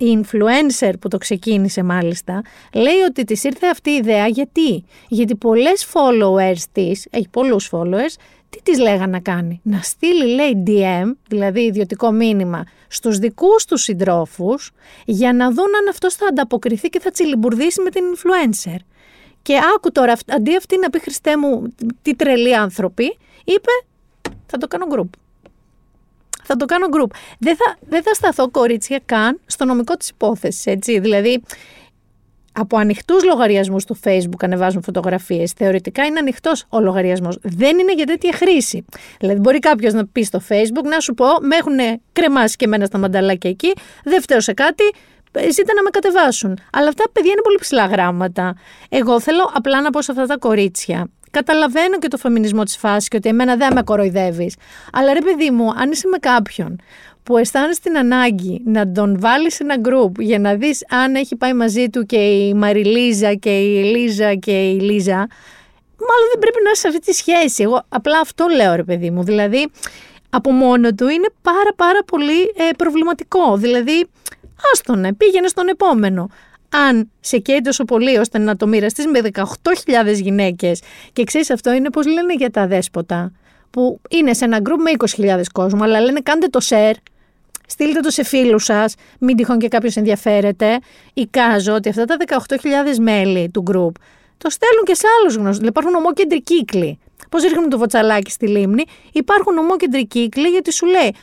η 0.00 0.20
influencer 0.20 0.92
που 1.00 1.08
το 1.08 1.18
ξεκίνησε 1.18 1.82
μάλιστα, 1.82 2.42
λέει 2.74 3.00
ότι 3.08 3.24
της 3.24 3.44
ήρθε 3.44 3.66
αυτή 3.66 3.90
η 3.90 3.94
ιδέα 3.94 4.26
γιατί; 4.26 4.84
Γιατί 5.08 5.34
πολλές 5.36 5.86
followers 5.92 6.62
της, 6.72 7.06
έχει 7.10 7.28
πολλούς 7.28 7.70
followers, 7.72 8.14
τι 8.50 8.62
της 8.62 8.78
λέγανε 8.78 9.06
να 9.06 9.20
κάνει; 9.20 9.60
Να 9.62 9.80
στείλει 9.80 10.34
λέει 10.34 10.62
DM, 10.66 11.12
δηλαδή 11.28 11.60
ιδιωτικό 11.60 12.10
μήνυμα, 12.10 12.64
στους 12.88 13.18
δικούς 13.18 13.64
τους 13.64 13.82
συντρόφους 13.82 14.70
για 15.06 15.32
να 15.32 15.50
δουν 15.50 15.74
αν 15.80 15.88
αυτός 15.88 16.14
θα 16.14 16.26
ανταποκριθεί 16.26 16.88
και 16.88 17.00
θα 17.00 17.10
τσιλιμπουρδίσει 17.10 17.82
με 17.82 17.90
την 17.90 18.02
influencer. 18.14 18.78
Και 19.42 19.58
άκου 19.76 19.92
τώρα, 19.92 20.12
αντί 20.28 20.56
αυτή 20.56 20.78
να 20.78 20.90
πει 20.90 21.00
Χριστέ 21.00 21.36
μου 21.36 21.74
τι 22.02 22.14
τρελοί 22.14 22.56
άνθρωποι, 22.56 23.16
είπε 23.44 23.70
θα 24.46 24.58
το 24.58 24.66
κάνω 24.66 24.86
group 24.94 25.29
θα 26.50 26.56
το 26.56 26.64
κάνω 26.64 26.86
group. 26.92 27.10
Δεν 27.38 27.56
θα, 27.56 27.76
δεν 27.88 28.02
θα 28.02 28.14
σταθώ 28.14 28.50
κορίτσια 28.50 29.00
καν 29.04 29.40
στο 29.46 29.64
νομικό 29.64 29.96
της 29.96 30.08
υπόθεσης, 30.08 30.66
έτσι. 30.66 30.98
Δηλαδή, 30.98 31.42
από 32.52 32.76
ανοιχτούς 32.76 33.24
λογαριασμούς 33.24 33.84
του 33.84 33.98
Facebook 34.04 34.42
ανεβάζουν 34.42 34.82
φωτογραφίες. 34.82 35.52
Θεωρητικά 35.52 36.04
είναι 36.04 36.18
ανοιχτός 36.18 36.64
ο 36.68 36.80
λογαριασμός. 36.80 37.38
Δεν 37.42 37.78
είναι 37.78 37.94
για 37.94 38.06
τέτοια 38.06 38.32
χρήση. 38.32 38.84
Δηλαδή, 39.18 39.40
μπορεί 39.40 39.58
κάποιος 39.58 39.92
να 39.92 40.06
πει 40.06 40.22
στο 40.22 40.40
Facebook 40.48 40.84
να 40.84 41.00
σου 41.00 41.14
πω, 41.14 41.26
με 41.40 41.56
έχουν 41.56 42.00
κρεμάσει 42.12 42.56
και 42.56 42.64
εμένα 42.64 42.84
στα 42.84 42.98
μανταλάκια 42.98 43.50
εκεί, 43.50 43.72
δεν 44.04 44.22
φταίω 44.22 44.40
σε 44.40 44.52
κάτι, 44.52 44.84
ζήτα 45.50 45.74
να 45.74 45.82
με 45.82 45.90
κατεβάσουν. 45.90 46.58
Αλλά 46.72 46.88
αυτά 46.88 47.04
παιδιά 47.12 47.32
είναι 47.32 47.42
πολύ 47.42 47.58
ψηλά 47.60 47.86
γράμματα. 47.86 48.54
Εγώ 48.88 49.20
θέλω 49.20 49.50
απλά 49.54 49.80
να 49.80 49.90
πω 49.90 50.02
σε 50.02 50.12
αυτά 50.12 50.26
τα 50.26 50.36
κορίτσια 50.36 51.10
Καταλαβαίνω 51.30 51.98
και 51.98 52.08
το 52.08 52.16
φεμινισμό 52.16 52.62
της 52.62 52.76
φάσης 52.76 53.08
και 53.08 53.16
ότι 53.16 53.28
εμένα 53.28 53.56
δεν 53.56 53.72
με 53.74 53.82
κοροϊδεύεις. 53.82 54.56
Αλλά 54.92 55.12
ρε 55.12 55.20
παιδί 55.20 55.50
μου, 55.50 55.70
αν 55.76 55.90
είσαι 55.90 56.08
με 56.08 56.18
κάποιον 56.18 56.80
που 57.22 57.36
αισθάνεσαι 57.36 57.80
την 57.80 57.98
ανάγκη 57.98 58.62
να 58.64 58.92
τον 58.92 59.20
βάλεις 59.20 59.54
σε 59.54 59.62
ένα 59.62 59.76
γκρουπ 59.76 60.20
για 60.20 60.38
να 60.38 60.54
δεις 60.54 60.84
αν 60.88 61.14
έχει 61.14 61.36
πάει 61.36 61.52
μαζί 61.52 61.88
του 61.88 62.06
και 62.06 62.16
η 62.16 62.54
Μαριλίζα 62.54 63.34
και 63.34 63.58
η 63.60 63.82
Λίζα 63.82 64.34
και 64.34 64.70
η 64.70 64.80
Λίζα, 64.80 65.16
μάλλον 66.08 66.26
δεν 66.30 66.38
πρέπει 66.40 66.58
να 66.64 66.70
είσαι 66.70 66.80
σε 66.80 66.88
αυτή 66.88 67.00
τη 67.00 67.12
σχέση. 67.12 67.62
Εγώ 67.62 67.82
απλά 67.88 68.18
αυτό 68.20 68.46
λέω 68.56 68.74
ρε 68.74 68.84
παιδί 68.84 69.10
μου. 69.10 69.22
Δηλαδή, 69.22 69.70
από 70.30 70.52
μόνο 70.52 70.92
του 70.92 71.08
είναι 71.08 71.28
πάρα 71.42 71.72
πάρα 71.76 72.04
πολύ 72.06 72.40
ε, 72.42 72.68
προβληματικό. 72.76 73.56
Δηλαδή, 73.56 74.08
άστονε, 74.72 75.12
πήγαινε 75.12 75.48
στον 75.48 75.68
επόμενο 75.68 76.30
αν 76.70 77.10
σε 77.20 77.38
καίει 77.38 77.60
τόσο 77.60 77.84
πολύ 77.84 78.18
ώστε 78.18 78.38
να 78.38 78.56
το 78.56 78.66
μοιραστείς 78.66 79.06
με 79.06 79.20
18.000 79.32 80.14
γυναίκες. 80.14 80.82
Και 81.12 81.24
ξέρεις, 81.24 81.50
αυτό 81.50 81.72
είναι 81.72 81.90
πώς 81.90 82.06
λένε 82.06 82.34
για 82.34 82.50
τα 82.50 82.66
δέσποτα, 82.66 83.32
που 83.70 84.00
είναι 84.08 84.34
σε 84.34 84.44
ένα 84.44 84.58
group 84.62 84.78
με 84.78 84.90
20.000 85.36 85.42
κόσμο, 85.52 85.82
αλλά 85.82 86.00
λένε 86.00 86.20
κάντε 86.20 86.46
το 86.46 86.60
share, 86.68 86.94
στείλτε 87.66 88.00
το 88.00 88.10
σε 88.10 88.24
φίλους 88.24 88.64
σας, 88.64 88.94
μην 89.18 89.36
τυχόν 89.36 89.58
και 89.58 89.68
κάποιος 89.68 89.96
ενδιαφέρεται. 89.96 90.78
Εικάζω 91.14 91.74
ότι 91.74 91.88
αυτά 91.88 92.04
τα 92.04 92.16
18.000 92.48 92.98
μέλη 93.00 93.50
του 93.50 93.62
group 93.66 94.02
το 94.38 94.50
στέλνουν 94.50 94.84
και 94.84 94.94
σε 94.94 95.06
άλλους 95.18 95.34
γνωστούς. 95.34 95.56
Δηλαδή 95.56 95.78
υπάρχουν 95.78 95.94
ομόκεντροι 95.94 96.42
κύκλοι. 96.42 96.98
Πώς 97.28 97.42
ρίχνουν 97.42 97.68
το 97.68 97.78
βοτσαλάκι 97.78 98.30
στη 98.30 98.48
λίμνη, 98.48 98.84
υπάρχουν 99.12 99.58
ομόκεντροι 99.58 100.06
κύκλοι 100.06 100.48
γιατί 100.48 100.72
σου 100.72 100.86
λέει 100.86 101.14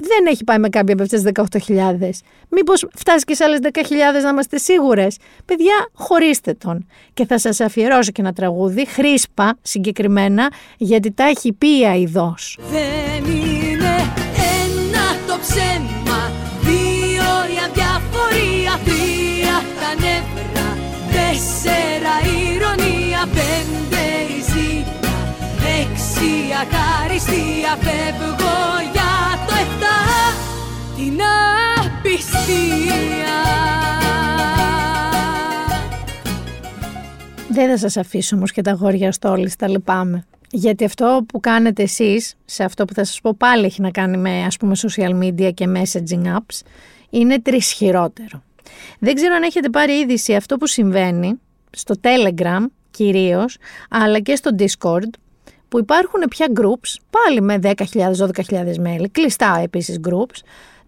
δεν 0.00 0.26
έχει 0.26 0.44
πάει 0.44 0.58
με 0.58 0.68
κάποια 0.68 0.94
από 0.94 1.02
αυτές 1.02 1.22
τις 1.22 1.32
18.000. 1.66 2.10
Μήπως 2.48 2.86
φτάσεις 2.96 3.24
και 3.24 3.34
σε 3.34 3.44
άλλες 3.44 3.58
10.000 3.62 4.22
να 4.22 4.28
είμαστε 4.28 4.58
σίγουρες. 4.58 5.16
Παιδιά, 5.44 5.88
χωρίστε 5.92 6.54
τον. 6.54 6.86
Και 7.14 7.26
θα 7.26 7.38
σας 7.38 7.60
αφιερώσω 7.60 8.10
και 8.10 8.20
ένα 8.20 8.32
τραγούδι, 8.32 8.86
χρήσπα 8.86 9.58
συγκεκριμένα, 9.62 10.52
γιατί 10.76 11.12
τα 11.12 11.24
έχει 11.24 11.52
πει 11.52 11.78
η 11.78 11.84
Αιδό. 11.84 12.34
Δεν 12.70 13.24
είναι 13.34 13.94
ένα 14.62 15.04
το 15.26 15.38
ψέμα, 15.40 16.20
δύο 16.62 17.30
η 17.54 17.56
αδιαφορία, 17.66 18.72
τρία 18.84 19.56
τα 19.80 19.90
νεύρα, 20.02 20.68
τέσσερα 21.14 22.14
η 22.32 22.54
ηρωνία, 22.54 23.20
πέντε 23.36 24.04
η 24.36 24.40
ζήτα, 24.50 25.14
έξι 25.80 26.24
η 26.24 26.52
αχαριστία, 26.62 27.72
Δεν 37.52 37.68
θα 37.68 37.76
σας 37.76 37.96
αφήσω 37.96 38.36
όμως 38.36 38.52
και 38.52 38.62
τα 38.62 38.72
γόρια 38.72 39.12
στόλης, 39.12 39.56
τα 39.56 39.68
λυπάμαι. 39.68 40.24
Γιατί 40.50 40.84
αυτό 40.84 41.24
που 41.28 41.40
κάνετε 41.40 41.82
εσείς, 41.82 42.34
σε 42.44 42.64
αυτό 42.64 42.84
που 42.84 42.94
θα 42.94 43.04
σας 43.04 43.20
πω 43.20 43.34
πάλι 43.38 43.64
έχει 43.64 43.80
να 43.80 43.90
κάνει 43.90 44.16
με 44.16 44.44
ας 44.44 44.56
πούμε 44.56 44.74
social 44.76 45.22
media 45.22 45.54
και 45.54 45.66
messaging 45.76 46.24
apps, 46.24 46.60
είναι 47.10 47.40
τρισχυρότερο. 47.40 48.42
Δεν 48.98 49.14
ξέρω 49.14 49.34
αν 49.34 49.42
έχετε 49.42 49.68
πάρει 49.68 49.92
είδηση 49.92 50.34
αυτό 50.34 50.56
που 50.56 50.66
συμβαίνει 50.66 51.40
στο 51.70 51.94
Telegram 52.02 52.64
κυρίως, 52.90 53.56
αλλά 53.90 54.20
και 54.20 54.36
στο 54.36 54.50
Discord, 54.58 55.10
που 55.68 55.78
υπάρχουν 55.78 56.20
πια 56.30 56.46
groups, 56.54 56.96
πάλι 57.10 57.40
με 57.40 57.58
10.000-12.000 57.62 58.76
μέλη, 58.78 59.08
κλειστά 59.08 59.60
επίσης 59.62 60.00
groups, 60.08 60.38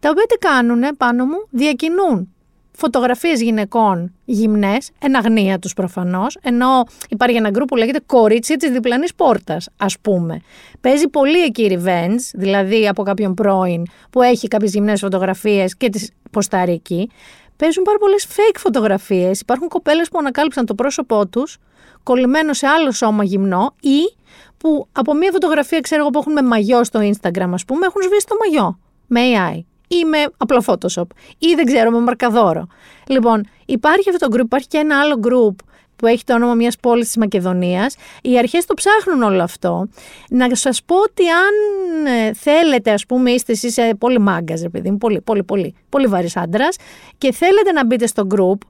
τα 0.02 0.10
οποία 0.10 0.24
τι 0.28 0.36
κάνουν 0.36 0.82
πάνω 0.96 1.24
μου, 1.24 1.46
διακινούν 1.50 2.34
φωτογραφίες 2.72 3.42
γυναικών 3.42 4.14
γυμνές, 4.24 4.90
εν 4.98 5.16
αγνία 5.16 5.58
τους 5.58 5.72
προφανώς, 5.72 6.38
ενώ 6.42 6.84
υπάρχει 7.08 7.36
ένα 7.36 7.50
γκρουπ 7.50 7.68
που 7.68 7.76
λέγεται 7.76 8.00
«Κορίτσια 8.06 8.56
της 8.56 8.70
διπλανής 8.70 9.14
πόρτας», 9.14 9.68
ας 9.76 9.98
πούμε. 9.98 10.40
Παίζει 10.80 11.08
πολύ 11.08 11.42
εκεί 11.42 11.78
revenge, 11.78 12.20
δηλαδή 12.34 12.88
από 12.88 13.02
κάποιον 13.02 13.34
πρώην 13.34 13.82
που 14.10 14.22
έχει 14.22 14.48
κάποιες 14.48 14.72
γυμνές 14.72 15.00
φωτογραφίες 15.00 15.76
και 15.76 15.88
τις 15.88 16.10
ποστάρει 16.30 16.72
εκεί. 16.72 17.10
Παίζουν 17.56 17.82
πάρα 17.84 17.98
πολλές 17.98 18.26
fake 18.26 18.56
φωτογραφίες. 18.58 19.40
Υπάρχουν 19.40 19.68
κοπέλες 19.68 20.08
που 20.08 20.18
ανακάλυψαν 20.18 20.66
το 20.66 20.74
πρόσωπό 20.74 21.26
τους 21.26 21.58
κολλημένο 22.02 22.52
σε 22.52 22.66
άλλο 22.66 22.90
σώμα 22.90 23.24
γυμνό 23.24 23.74
ή 23.80 24.16
που 24.56 24.88
από 24.92 25.14
μια 25.14 25.30
φωτογραφία, 25.32 25.80
ξέρω 25.80 26.00
εγώ, 26.00 26.10
που 26.10 26.18
έχουν 26.18 26.32
με 26.32 26.42
μαγιό 26.42 26.84
στο 26.84 27.00
Instagram, 27.00 27.50
ας 27.52 27.64
πούμε, 27.64 27.86
έχουν 27.86 28.02
σβήσει 28.02 28.26
το 28.26 28.34
μαγιό 28.44 28.78
με 29.06 29.20
AI 29.20 29.71
ή 30.00 30.04
με 30.04 30.18
απλό 30.36 30.62
Photoshop 30.66 31.06
ή 31.38 31.54
δεν 31.54 31.64
ξέρω, 31.64 31.90
με 31.90 32.00
μαρκαδόρο. 32.00 32.66
Λοιπόν, 33.06 33.46
υπάρχει 33.66 34.10
αυτό 34.10 34.28
το 34.28 34.36
group, 34.36 34.44
υπάρχει 34.44 34.66
και 34.68 34.78
ένα 34.78 35.00
άλλο 35.00 35.20
group 35.22 35.54
που 35.96 36.08
έχει 36.08 36.24
το 36.24 36.34
όνομα 36.34 36.54
μιας 36.54 36.76
πόλης 36.76 37.06
της 37.06 37.16
Μακεδονίας. 37.16 37.96
Οι 38.22 38.38
αρχές 38.38 38.66
το 38.66 38.74
ψάχνουν 38.74 39.22
όλο 39.22 39.42
αυτό. 39.42 39.88
Να 40.30 40.54
σας 40.54 40.82
πω 40.82 40.96
ότι 40.96 41.28
αν 41.28 42.06
ε, 42.06 42.32
θέλετε, 42.32 42.90
ας 42.90 43.06
πούμε, 43.06 43.30
είστε 43.30 43.52
εσείς 43.52 43.78
πολύ 43.98 44.18
μάγκας, 44.18 44.62
επειδή 44.62 44.88
είμαι 44.88 44.96
πολύ, 44.96 45.20
πολύ, 45.20 45.42
πολύ, 45.44 45.74
πολύ 45.88 46.06
βαρύς 46.06 46.36
άντρας 46.36 46.76
και 47.18 47.32
θέλετε 47.32 47.72
να 47.72 47.86
μπείτε 47.86 48.06
στο 48.06 48.26
group, 48.34 48.66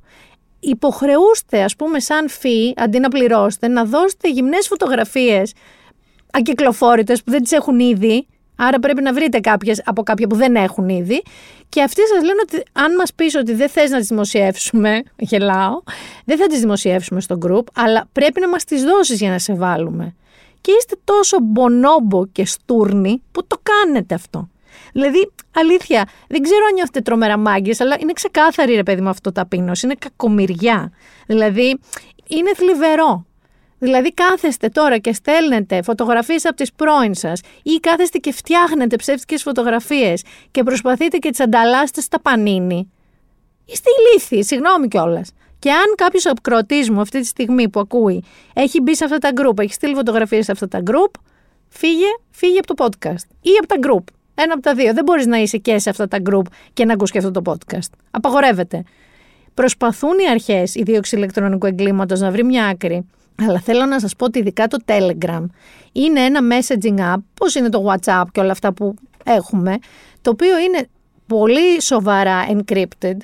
υποχρεούστε, 0.61 1.63
ας 1.63 1.77
πούμε, 1.77 2.01
σαν 2.01 2.29
φύ, 2.29 2.73
αντί 2.77 2.99
να 2.99 3.09
πληρώσετε, 3.09 3.69
να 3.69 3.85
δώσετε 3.85 4.31
γυμνές 4.31 4.67
φωτογραφίες 4.67 5.53
ακυκλοφόρητες 6.31 7.23
που 7.23 7.31
δεν 7.31 7.43
τις 7.43 7.53
έχουν 7.53 7.79
ήδη, 7.79 8.27
άρα 8.67 8.79
πρέπει 8.79 9.03
να 9.03 9.13
βρείτε 9.13 9.41
κάποιες 9.41 9.83
από 9.85 10.03
κάποια 10.03 10.27
που 10.27 10.37
δεν 10.37 10.57
έχουν 10.57 10.89
ήδη 10.89 11.23
και 11.69 11.83
αυτοί 11.83 12.01
σας 12.07 12.25
λένε 12.25 12.41
ότι 12.43 12.63
αν 12.73 12.95
μας 12.95 13.15
πεις 13.15 13.35
ότι 13.35 13.55
δεν 13.55 13.69
θες 13.69 13.91
να 13.91 13.99
τις 13.99 14.09
δημοσιεύσουμε, 14.09 15.03
γελάω, 15.31 15.83
δεν 16.25 16.39
θα 16.39 16.47
τις 16.47 16.61
δημοσιεύσουμε 16.61 17.21
στο 17.21 17.39
group, 17.47 17.65
αλλά 17.75 18.09
πρέπει 18.13 18.41
να 18.41 18.49
μας 18.49 18.65
τις 18.65 18.85
δώσεις 18.85 19.21
για 19.21 19.31
να 19.31 19.39
σε 19.39 19.55
βάλουμε. 19.55 20.15
Και 20.61 20.73
είστε 20.79 20.95
τόσο 21.05 21.39
μπονόμπο 21.43 22.27
και 22.27 22.47
στούρνοι 22.47 23.23
που 23.33 23.47
το 23.47 23.57
κάνετε 23.63 24.15
αυτό. 24.15 24.49
Δηλαδή, 24.93 25.31
αλήθεια, 25.55 26.09
δεν 26.29 26.43
ξέρω 26.43 26.61
αν 26.69 26.75
νιώθετε 26.75 27.01
τρομερά 27.01 27.37
μάγκες, 27.37 27.81
αλλά 27.81 27.97
είναι 28.01 28.13
ξεκάθαρη 28.13 28.75
ρε 28.75 28.83
παιδί 28.83 29.01
με 29.01 29.09
αυτό 29.09 29.33
ταπείνωση. 29.33 29.87
Είναι 29.87 29.95
κακομοιριά. 29.99 30.93
Δηλαδή, 31.27 31.79
είναι 32.27 32.51
θλιβερό. 32.55 33.27
Δηλαδή 33.85 34.13
κάθεστε 34.15 34.69
τώρα 34.69 34.99
και 34.99 35.13
στέλνετε 35.13 35.83
φωτογραφίες 35.83 36.45
από 36.45 36.57
τις 36.57 36.73
πρώην 36.73 37.15
σας 37.15 37.41
ή 37.63 37.71
κάθεστε 37.81 38.19
και 38.19 38.33
φτιάχνετε 38.33 38.97
ψεύτικες 38.97 39.43
φωτογραφίες 39.43 40.23
και 40.51 40.63
προσπαθείτε 40.63 41.17
και 41.17 41.31
τις 41.31 41.41
ανταλλάσσετε 41.41 42.01
στα 42.01 42.21
πανίνι. 42.21 42.93
Είστε 43.65 43.91
ηλίθιοι, 43.99 44.43
συγγνώμη 44.45 44.89
κιόλας. 44.89 45.33
Και 45.59 45.71
αν 45.71 45.95
κάποιος 45.97 46.27
ακροατή 46.27 46.91
μου 46.91 47.01
αυτή 47.01 47.21
τη 47.21 47.27
στιγμή 47.27 47.69
που 47.69 47.81
ακούει 47.81 48.25
έχει 48.55 48.81
μπει 48.81 48.97
σε 48.97 49.05
αυτά 49.05 49.19
τα 49.19 49.31
group, 49.35 49.59
έχει 49.59 49.73
στείλει 49.73 49.95
φωτογραφίες 49.95 50.45
σε 50.45 50.53
αυτά 50.53 50.69
τα 50.69 50.83
group, 50.87 51.21
φύγε, 51.69 52.11
φύγε 52.31 52.59
από 52.59 52.75
το 52.75 52.85
podcast 52.85 53.25
ή 53.41 53.51
από 53.63 53.67
τα 53.67 53.77
group. 53.83 54.05
Ένα 54.35 54.53
από 54.53 54.63
τα 54.63 54.75
δύο. 54.75 54.95
Δεν 54.95 55.05
μπορείς 55.05 55.27
να 55.27 55.39
είσαι 55.39 55.57
και 55.57 55.79
σε 55.79 55.91
αυτά 55.91 56.09
τα 56.09 56.19
group 56.31 56.47
και 56.73 56.85
να 56.85 56.93
ακούς 56.93 57.11
και 57.11 57.19
αυτό 57.19 57.31
το 57.31 57.43
podcast. 57.45 57.91
Απαγορεύεται. 58.11 58.83
Προσπαθούν 59.55 60.19
οι 60.19 60.29
αρχές, 60.31 60.75
η 60.75 60.83
δίωξη 60.83 61.17
ηλεκτρονικού 61.17 61.67
εγκλήματος, 61.67 62.21
να 62.21 62.31
βρει 62.31 62.45
μια 62.45 62.67
άκρη. 62.67 63.07
Αλλά 63.39 63.61
θέλω 63.61 63.85
να 63.85 64.01
σας 64.01 64.17
πω 64.17 64.25
ότι 64.25 64.39
ειδικά 64.39 64.67
το 64.67 64.79
Telegram 64.87 65.45
είναι 65.93 66.21
ένα 66.21 66.41
messaging 66.43 67.15
app, 67.15 67.23
πώς 67.35 67.55
είναι 67.55 67.69
το 67.69 67.93
WhatsApp 67.93 68.25
και 68.33 68.41
όλα 68.41 68.53
αυτά 68.53 68.73
που 68.73 68.95
έχουμε, 69.25 69.79
το 70.21 70.31
οποίο 70.31 70.59
είναι 70.59 70.89
πολύ 71.27 71.83
σοβαρά 71.83 72.47
encrypted 72.51 73.17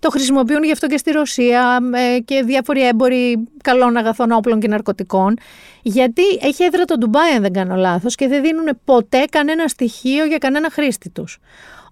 το 0.00 0.10
χρησιμοποιούν 0.10 0.64
γι' 0.64 0.72
αυτό 0.72 0.86
και 0.86 0.96
στη 0.96 1.10
Ρωσία 1.10 1.78
ε, 1.94 2.18
και 2.20 2.42
διάφοροι 2.42 2.86
έμποροι 2.86 3.48
καλών 3.62 3.96
αγαθών, 3.96 4.32
όπλων 4.32 4.60
και 4.60 4.68
ναρκωτικών. 4.68 5.38
Γιατί 5.82 6.22
έχει 6.40 6.64
έδρα 6.64 6.84
το 6.84 6.98
Ντουμπάι, 6.98 7.32
αν 7.32 7.42
δεν 7.42 7.52
κάνω 7.52 7.74
λάθος, 7.74 8.14
και 8.14 8.28
δεν 8.28 8.42
δίνουν 8.42 8.80
ποτέ 8.84 9.24
κανένα 9.30 9.68
στοιχείο 9.68 10.24
για 10.24 10.38
κανένα 10.38 10.70
χρήστη 10.70 11.10
τους. 11.10 11.38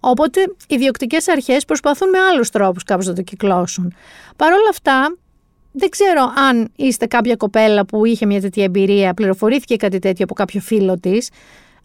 Οπότε 0.00 0.40
οι 0.68 0.76
διοκτικές 0.76 1.28
αρχές 1.28 1.64
προσπαθούν 1.64 2.08
με 2.08 2.18
άλλους 2.18 2.50
τρόπους 2.50 2.82
κάπως 2.82 3.06
να 3.06 3.12
το 3.12 3.22
κυκλώσουν. 3.22 3.94
Παρ' 4.36 4.52
όλα 4.52 4.68
αυτά, 4.70 5.16
δεν 5.72 5.88
ξέρω 5.88 6.32
αν 6.48 6.68
είστε 6.76 7.06
κάποια 7.06 7.36
κοπέλα 7.36 7.84
που 7.84 8.04
είχε 8.04 8.26
μια 8.26 8.40
τέτοια 8.40 8.64
εμπειρία, 8.64 9.14
πληροφορήθηκε 9.14 9.76
κάτι 9.76 9.98
τέτοιο 9.98 10.24
από 10.24 10.34
κάποιο 10.34 10.60
φίλο 10.60 10.98
της, 11.00 11.30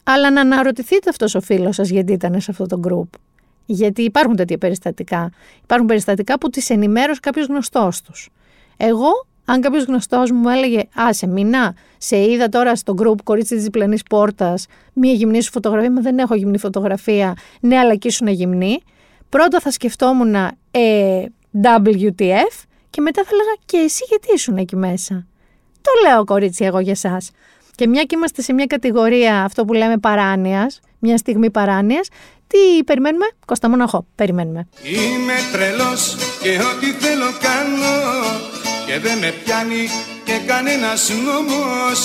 αλλά 0.04 0.32
να 0.32 0.42
αναρωτηθείτε 0.42 1.10
αυτός 1.10 1.36
ο 1.36 1.42
φίλος 1.42 1.76
σας 1.76 1.90
γιατί 1.90 2.14
ήταν 2.14 2.42
σε 2.42 2.52
αυτό 2.52 2.66
το 2.66 2.80
group. 2.88 3.18
Γιατί 3.66 4.02
υπάρχουν 4.02 4.36
τέτοια 4.36 4.58
περιστατικά. 4.58 5.32
Υπάρχουν 5.64 5.88
περιστατικά 5.88 6.38
που 6.38 6.50
τις 6.50 6.70
ενημέρωσε 6.70 7.20
κάποιος 7.20 7.48
γνωστός 7.48 8.02
τους. 8.02 8.30
Εγώ, 8.78 9.10
αν 9.46 9.62
κάποιος 9.62 9.84
γνωστός 9.84 10.32
μου 10.32 10.50
έλεγε 10.50 10.82
σε 11.10 11.28
μηνά, 11.28 11.76
σε 11.98 12.18
είδα 12.32 12.50
τώρα 12.50 12.76
στο 12.76 12.94
group 12.98 13.22
κορίτσι 13.24 13.56
της 13.56 13.64
διπλανής 13.64 14.04
πόρτας, 14.04 14.66
μία 14.94 15.14
γυμνή 15.14 15.42
σου 15.42 15.52
φωτογραφία, 15.52 15.92
μα 15.92 16.02
δεν 16.02 16.18
έχω 16.18 16.36
γυμνή 16.36 16.58
φωτογραφία. 16.58 17.36
Ναι, 17.60 17.78
αλλά 17.78 17.92
εκεί 17.92 18.08
ήσουν 18.08 18.28
γυμνή. 18.28 18.78
Πρώτα 19.30 19.60
θα 19.60 19.72
σκεφτόμουν 19.72 20.36
ε, 20.72 21.26
WTF 21.64 22.64
και 22.94 23.02
μετά 23.02 23.24
θα 23.24 23.30
έλεγα 23.34 23.56
και 23.66 23.78
εσύ 23.78 24.04
γιατί 24.10 24.28
ήσουν 24.34 24.58
εκεί 24.58 24.76
μέσα; 24.76 25.26
Το 25.82 25.91
λέω 26.06 26.24
κορίτσι 26.24 26.66
εγώ 26.66 26.80
για 26.80 26.91
εσά. 26.91 27.18
Και 27.76 27.88
μια 27.88 28.04
και 28.04 28.16
είμαστε 28.16 28.41
σε 28.41 28.54
μια 28.54 28.66
κατηγορία 28.66 29.44
αυτό 29.44 29.66
που 29.66 29.74
λέμε 29.74 29.98
παράνοιας, 29.98 30.80
μια 31.00 31.18
στιγμή 31.18 31.50
παράνοιας, 31.52 32.08
τι 32.48 32.84
περιμένουμε, 32.84 33.26
Κώστα 33.46 33.70
Μοναχώ, 33.70 34.06
περιμένουμε. 34.16 34.68
Είμαι 34.84 35.34
τρελός 35.52 36.16
και 36.41 36.50
ό,τι 36.50 36.91
θέλω 36.91 37.30
κάνω 37.46 37.96
και 38.86 39.00
δεν 39.00 39.18
με 39.18 39.34
πιάνει 39.44 39.84
και 40.24 40.38
κανένας 40.48 41.10
νόμος 41.26 42.00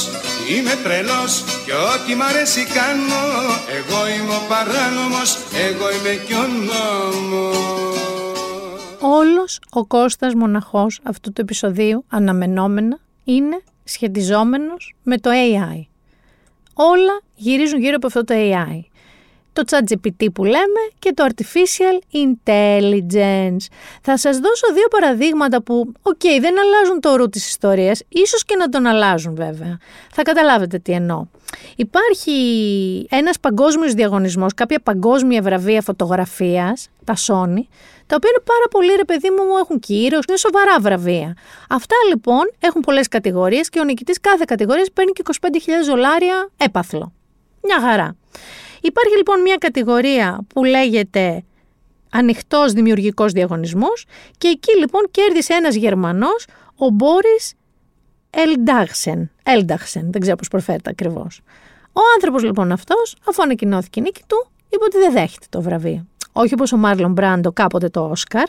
Είμαι 0.50 0.74
τρελός 0.84 1.44
και 1.64 1.72
ό,τι 1.72 2.14
μ' 2.14 2.22
αρέσει 2.22 2.64
κάνω 2.78 3.24
Εγώ 3.78 3.98
είμαι 4.08 4.34
ο 4.34 4.42
παράνομος, 4.48 5.30
εγώ 5.68 5.86
είμαι 5.96 6.14
και 6.26 6.34
ο 6.34 6.46
νόμος 6.68 7.67
Όλος 9.10 9.60
ο 9.70 9.86
Κώστας 9.86 10.34
Μοναχός 10.34 11.00
αυτού 11.02 11.32
του 11.32 11.40
επεισοδίου 11.40 12.04
αναμενόμενα 12.08 12.98
είναι 13.24 13.60
σχετιζόμενος 13.84 14.94
με 15.02 15.18
το 15.18 15.30
AI. 15.30 15.82
Όλα 16.74 17.20
γυρίζουν 17.34 17.80
γύρω 17.80 17.96
από 17.96 18.06
αυτό 18.06 18.24
το 18.24 18.34
AI 18.36 18.80
το 19.58 19.64
ChatGPT 19.70 20.26
που 20.34 20.44
λέμε 20.44 20.82
και 20.98 21.12
το 21.12 21.26
Artificial 21.28 22.16
Intelligence. 22.16 23.66
Θα 24.02 24.16
σας 24.16 24.38
δώσω 24.38 24.72
δύο 24.74 24.88
παραδείγματα 24.90 25.62
που, 25.62 25.92
οκ, 26.02 26.20
δεν 26.40 26.54
αλλάζουν 26.58 27.00
το 27.00 27.16
ρου 27.16 27.28
της 27.28 27.48
ιστορίας, 27.48 28.02
ίσως 28.08 28.44
και 28.44 28.56
να 28.56 28.68
τον 28.68 28.86
αλλάζουν 28.86 29.34
βέβαια. 29.34 29.78
Θα 30.12 30.22
καταλάβετε 30.22 30.78
τι 30.78 30.92
εννοώ. 30.92 31.26
Υπάρχει 31.76 32.36
ένας 33.10 33.40
παγκόσμιος 33.40 33.92
διαγωνισμός, 33.92 34.54
κάποια 34.54 34.80
παγκόσμια 34.82 35.42
βραβεία 35.42 35.82
φωτογραφίας, 35.82 36.88
τα 37.04 37.14
Sony, 37.14 37.62
τα 38.06 38.16
οποία 38.16 38.30
είναι 38.30 38.44
πάρα 38.44 38.68
πολύ 38.70 38.94
ρε 38.96 39.04
παιδί 39.04 39.30
μου, 39.30 39.56
έχουν 39.62 39.78
κύρος, 39.80 40.24
είναι 40.28 40.36
σοβαρά 40.36 40.80
βραβεία. 40.80 41.36
Αυτά 41.68 41.96
λοιπόν 42.08 42.50
έχουν 42.58 42.80
πολλές 42.80 43.08
κατηγορίες 43.08 43.68
και 43.68 43.80
ο 43.80 43.84
νικητής 43.84 44.20
κάθε 44.20 44.44
κατηγορίας 44.46 44.88
παίρνει 44.92 45.12
και 45.12 45.22
25.000 45.40 45.48
δολάρια 45.86 46.48
έπαθλο. 46.56 47.12
Μια 47.62 47.80
χαρά. 47.80 48.16
Υπάρχει 48.80 49.16
λοιπόν 49.16 49.40
μια 49.40 49.56
κατηγορία 49.56 50.40
που 50.54 50.64
λέγεται 50.64 51.44
ανοιχτός 52.10 52.72
δημιουργικός 52.72 53.32
διαγωνισμός 53.32 54.04
και 54.38 54.48
εκεί 54.48 54.78
λοιπόν 54.78 55.02
κέρδισε 55.10 55.54
ένας 55.54 55.74
Γερμανός, 55.74 56.46
ο 56.76 56.88
Μπόρις 56.88 57.54
Ελντάξεν. 58.30 59.30
Ελντάξεν, 59.42 60.12
δεν 60.12 60.20
ξέρω 60.20 60.36
πώς 60.36 60.48
προφέρεται 60.48 60.90
ακριβώς. 60.90 61.40
Ο 61.92 62.00
άνθρωπος 62.14 62.42
λοιπόν 62.42 62.72
αυτός, 62.72 63.16
αφού 63.28 63.42
ανακοινώθηκε 63.42 64.00
η 64.00 64.02
νίκη 64.02 64.22
του, 64.26 64.50
είπε 64.68 64.84
ότι 64.84 64.98
δεν 64.98 65.12
δέχεται 65.12 65.46
το 65.48 65.62
βραβείο. 65.62 66.06
Όχι 66.32 66.54
όπως 66.54 66.72
ο 66.72 66.76
Μάρλον 66.76 67.12
Μπράντο 67.12 67.52
κάποτε 67.52 67.88
το 67.88 68.00
Όσκαρ, 68.00 68.48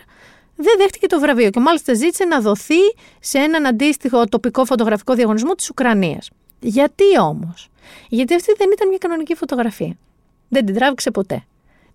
δεν 0.56 0.78
δέχτηκε 0.78 1.08
το 1.08 1.20
βραβείο 1.20 1.50
και 1.50 1.60
μάλιστα 1.60 1.94
ζήτησε 1.94 2.26
να 2.26 2.42
δοθεί 2.42 2.94
σε 3.20 3.38
έναν 3.38 3.66
αντίστοιχο 3.66 4.26
τοπικό 4.26 4.66
φωτογραφικό 4.66 5.14
διαγωνισμό 5.14 5.54
της 5.54 5.70
Ουκρανίας. 5.70 6.30
Γιατί 6.60 7.20
όμως, 7.22 7.70
γιατί 8.10 8.34
αυτή 8.36 8.54
δεν 8.58 8.70
ήταν 8.72 8.88
μια 8.88 8.98
κανονική 8.98 9.36
φωτογραφία. 9.36 9.98
Δεν 10.50 10.66
την 10.66 10.76
τράβηξε 10.76 11.12
ποτέ. 11.12 11.44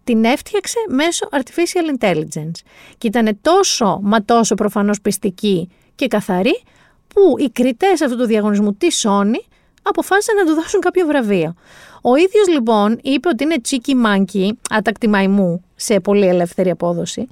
Την 0.05 0.25
έφτιαξε 0.25 0.79
μέσω 0.89 1.29
artificial 1.31 1.99
intelligence. 1.99 2.61
Και 2.99 3.07
ήταν 3.07 3.39
τόσο, 3.41 3.99
μα 4.03 4.25
τόσο 4.25 4.55
προφανώς 4.55 5.01
πιστική 5.01 5.69
και 5.95 6.07
καθαρή, 6.07 6.63
που 7.09 7.35
οι 7.39 7.51
κριτές 7.51 8.01
αυτού 8.03 8.17
του 8.17 8.27
διαγωνισμού 8.27 8.75
τη 8.75 8.87
Sony 9.03 9.49
αποφάσισαν 9.83 10.37
να 10.37 10.45
του 10.47 10.55
δώσουν 10.55 10.81
κάποιο 10.81 11.07
βραβείο. 11.07 11.55
Ο 12.03 12.17
ίδιος 12.17 12.49
λοιπόν 12.49 12.99
είπε 13.03 13.29
ότι 13.29 13.45
είναι 13.45 13.61
τσίκι 13.61 13.95
μάνκι, 13.95 14.59
άτακτη 14.71 15.09
μαϊμού, 15.09 15.65
σε 15.75 16.01
πολύ 16.01 16.27
ελεύθερη 16.27 16.71
απόδοση 16.71 17.29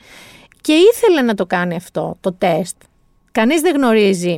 και 0.60 0.72
ήθελε 0.72 1.22
να 1.22 1.34
το 1.34 1.46
κάνει 1.46 1.74
αυτό, 1.74 2.16
το 2.20 2.32
τεστ. 2.32 2.76
Κανείς 3.32 3.60
δεν 3.60 3.74
γνωρίζει 3.74 4.36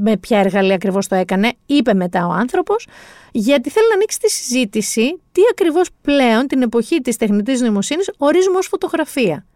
με 0.00 0.16
ποια 0.16 0.38
εργαλεία 0.38 0.74
ακριβώς 0.74 1.06
το 1.06 1.14
έκανε, 1.14 1.52
είπε 1.66 1.94
μετά 1.94 2.26
ο 2.26 2.30
άνθρωπος, 2.30 2.86
γιατί 3.32 3.70
θέλει 3.70 3.88
να 3.88 3.94
ανοίξει 3.94 4.18
τη 4.18 4.30
συζήτηση 4.30 5.20
τι 5.32 5.40
ακριβώς 5.50 5.88
πλέον 6.00 6.46
την 6.46 6.62
εποχή 6.62 7.00
της 7.00 7.16
τεχνητής 7.16 7.60
νοημοσύνης 7.60 8.10
ορίζουμε 8.16 8.58
ως 8.58 8.66
φωτογραφία. 8.66 9.46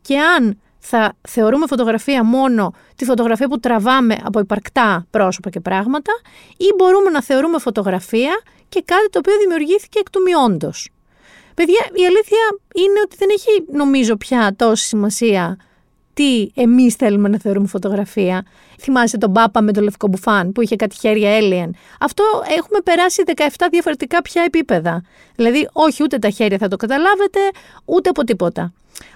Και 0.00 0.18
αν 0.18 0.60
θα 0.78 1.16
θεωρούμε 1.28 1.66
φωτογραφία 1.66 2.24
μόνο 2.24 2.74
τη 2.96 3.04
φωτογραφία 3.04 3.48
που 3.48 3.60
τραβάμε 3.60 4.16
από 4.24 4.40
υπαρκτά 4.40 5.06
πρόσωπα 5.10 5.50
και 5.50 5.60
πράγματα 5.60 6.12
ή 6.56 6.66
μπορούμε 6.76 7.10
να 7.10 7.22
θεωρούμε 7.22 7.58
φωτογραφία 7.58 8.40
και 8.68 8.82
κάτι 8.84 9.10
το 9.10 9.18
οποίο 9.18 9.38
δημιουργήθηκε 9.38 9.98
εκ 9.98 10.10
του 10.10 10.20
μειόντος. 10.22 10.90
Παιδιά, 11.54 11.86
η 11.92 12.06
αλήθεια 12.06 12.38
είναι 12.74 13.00
ότι 13.04 13.16
δεν 13.16 13.28
έχει 13.32 13.64
νομίζω 13.72 14.16
πια 14.16 14.54
τόση 14.56 14.86
σημασία 14.86 15.58
τι 16.14 16.50
εμείς 16.54 16.94
θέλουμε 16.94 17.28
να 17.28 17.38
θεωρούμε 17.38 17.66
φωτογραφία. 17.66 18.44
Θυμάσαι 18.80 19.18
τον 19.18 19.32
Πάπα 19.32 19.62
με 19.62 19.72
το 19.72 19.80
λευκό 19.80 20.08
μπουφάν 20.08 20.52
που 20.52 20.60
είχε 20.60 20.76
κάτι 20.76 20.96
χέρια 20.96 21.38
alien. 21.40 21.70
Αυτό 22.00 22.24
έχουμε 22.58 22.80
περάσει 22.84 23.22
17 23.36 23.42
διαφορετικά 23.70 24.22
πια 24.22 24.42
επίπεδα. 24.42 25.02
Δηλαδή, 25.34 25.68
όχι 25.72 26.02
ούτε 26.02 26.18
τα 26.18 26.30
χέρια 26.30 26.58
θα 26.58 26.68
το 26.68 26.76
καταλάβετε, 26.76 27.40
ούτε 27.84 28.08
από 28.08 28.24
τίποτα. 28.24 28.72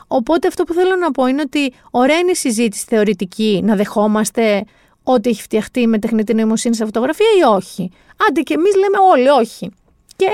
Οπότε 0.06 0.48
αυτό 0.48 0.64
που 0.64 0.72
θέλω 0.72 0.96
να 0.96 1.10
πω 1.10 1.26
είναι 1.26 1.40
ότι 1.40 1.72
ωραία 1.90 2.18
είναι 2.18 2.30
η 2.30 2.34
συζήτηση 2.34 2.84
θεωρητική 2.88 3.60
να 3.64 3.76
δεχόμαστε 3.76 4.64
ότι 5.02 5.28
έχει 5.28 5.42
φτιαχτεί 5.42 5.86
με 5.86 5.98
τεχνητή 5.98 6.34
νοημοσύνη 6.34 6.74
σε 6.74 6.84
φωτογραφία 6.84 7.26
ή 7.38 7.42
όχι. 7.42 7.90
Άντε 8.28 8.40
και 8.40 8.54
εμείς 8.54 8.74
λέμε 8.74 8.96
όλοι 9.12 9.28
όχι. 9.28 9.70
Και 10.16 10.26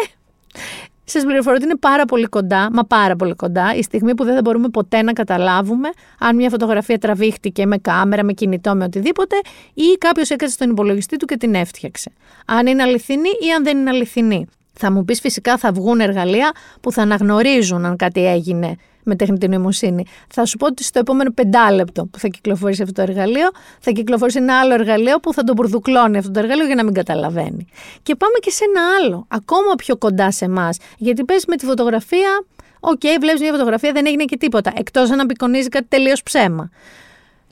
Σας 1.13 1.25
πληροφορώ 1.25 1.55
ότι 1.55 1.65
είναι 1.65 1.77
πάρα 1.77 2.05
πολύ 2.05 2.27
κοντά, 2.27 2.69
μα 2.73 2.85
πάρα 2.85 3.17
πολύ 3.17 3.35
κοντά, 3.35 3.75
η 3.75 3.83
στιγμή 3.83 4.15
που 4.15 4.25
δεν 4.25 4.35
θα 4.35 4.41
μπορούμε 4.41 4.69
ποτέ 4.69 5.03
να 5.03 5.13
καταλάβουμε 5.13 5.89
αν 6.19 6.37
μια 6.37 6.51
φωτογραφία 6.51 6.99
τραβήχτηκε 6.99 7.67
με 7.67 7.79
κάμερα, 7.79 8.25
με 8.25 8.33
κινητό, 8.33 8.75
με 8.75 8.85
οτιδήποτε, 8.85 9.37
ή 9.75 9.97
κάποιος 9.99 10.31
έκατσε 10.31 10.55
στον 10.55 10.71
υπολογιστή 10.71 11.17
του 11.17 11.27
και 11.27 11.37
την 11.37 11.55
έφτιαξε. 11.55 12.13
Αν 12.47 12.67
είναι 12.67 12.83
αληθινή 12.83 13.29
ή 13.29 13.53
αν 13.57 13.65
δεν 13.65 13.79
είναι 13.79 13.91
αληθινή. 13.91 14.47
Θα 14.73 14.93
μου 14.93 15.05
πεις 15.05 15.21
φυσικά 15.21 15.57
θα 15.57 15.73
βγουν 15.73 16.01
εργαλεία 16.01 16.53
που 16.81 16.93
θα 16.93 17.03
αναγνωρίζουν 17.03 17.85
αν 17.85 17.97
κάτι 17.97 18.27
έγινε 18.27 18.77
με 19.05 19.17
τεχνητή 19.17 19.49
νοημοσύνη. 19.49 20.05
Θα 20.29 20.45
σου 20.45 20.57
πω 20.57 20.67
ότι 20.67 20.85
στο 20.85 20.99
επόμενο 20.99 21.31
πεντάλεπτο 21.31 22.07
που 22.07 22.19
θα 22.19 22.29
κυκλοφορήσει 22.29 22.83
αυτό 22.83 22.95
το 22.95 23.03
εργαλείο, 23.11 23.51
θα 23.81 23.91
κυκλοφορήσει 23.91 24.39
ένα 24.39 24.61
άλλο 24.61 24.75
εργαλείο 24.75 25.21
που 25.21 25.33
θα 25.33 25.43
τον 25.43 25.55
μπουρδουκλώνει 25.55 26.19
αυτό 26.19 26.31
το 26.31 26.39
εργαλείο 26.39 26.67
για 26.67 26.75
να 26.75 26.85
μην 26.85 26.95
καταλαβαίνει. 26.95 27.67
Και 28.03 28.15
πάμε 28.15 28.35
και 28.41 28.51
σε 28.51 28.65
ένα 28.65 28.81
άλλο, 29.01 29.27
ακόμα 29.29 29.75
πιο 29.77 29.97
κοντά 29.97 30.31
σε 30.31 30.45
εμάς. 30.45 30.79
Γιατί 30.99 31.25
πες 31.25 31.45
με 31.47 31.57
τη 31.57 31.65
φωτογραφία, 31.65 32.45
ok, 32.81 33.01
okay, 33.03 33.17
βλέπεις 33.21 33.41
μια 33.41 33.53
φωτογραφία, 33.53 33.93
δεν 33.93 34.07
έγινε 34.07 34.25
και 34.25 34.37
τίποτα. 34.37 34.73
Εκτός 34.77 35.11
αν 35.11 35.21
απεικονίζει 35.21 35.69
κάτι 35.69 35.87
τελείως 35.89 36.23
ψέμα. 36.23 36.71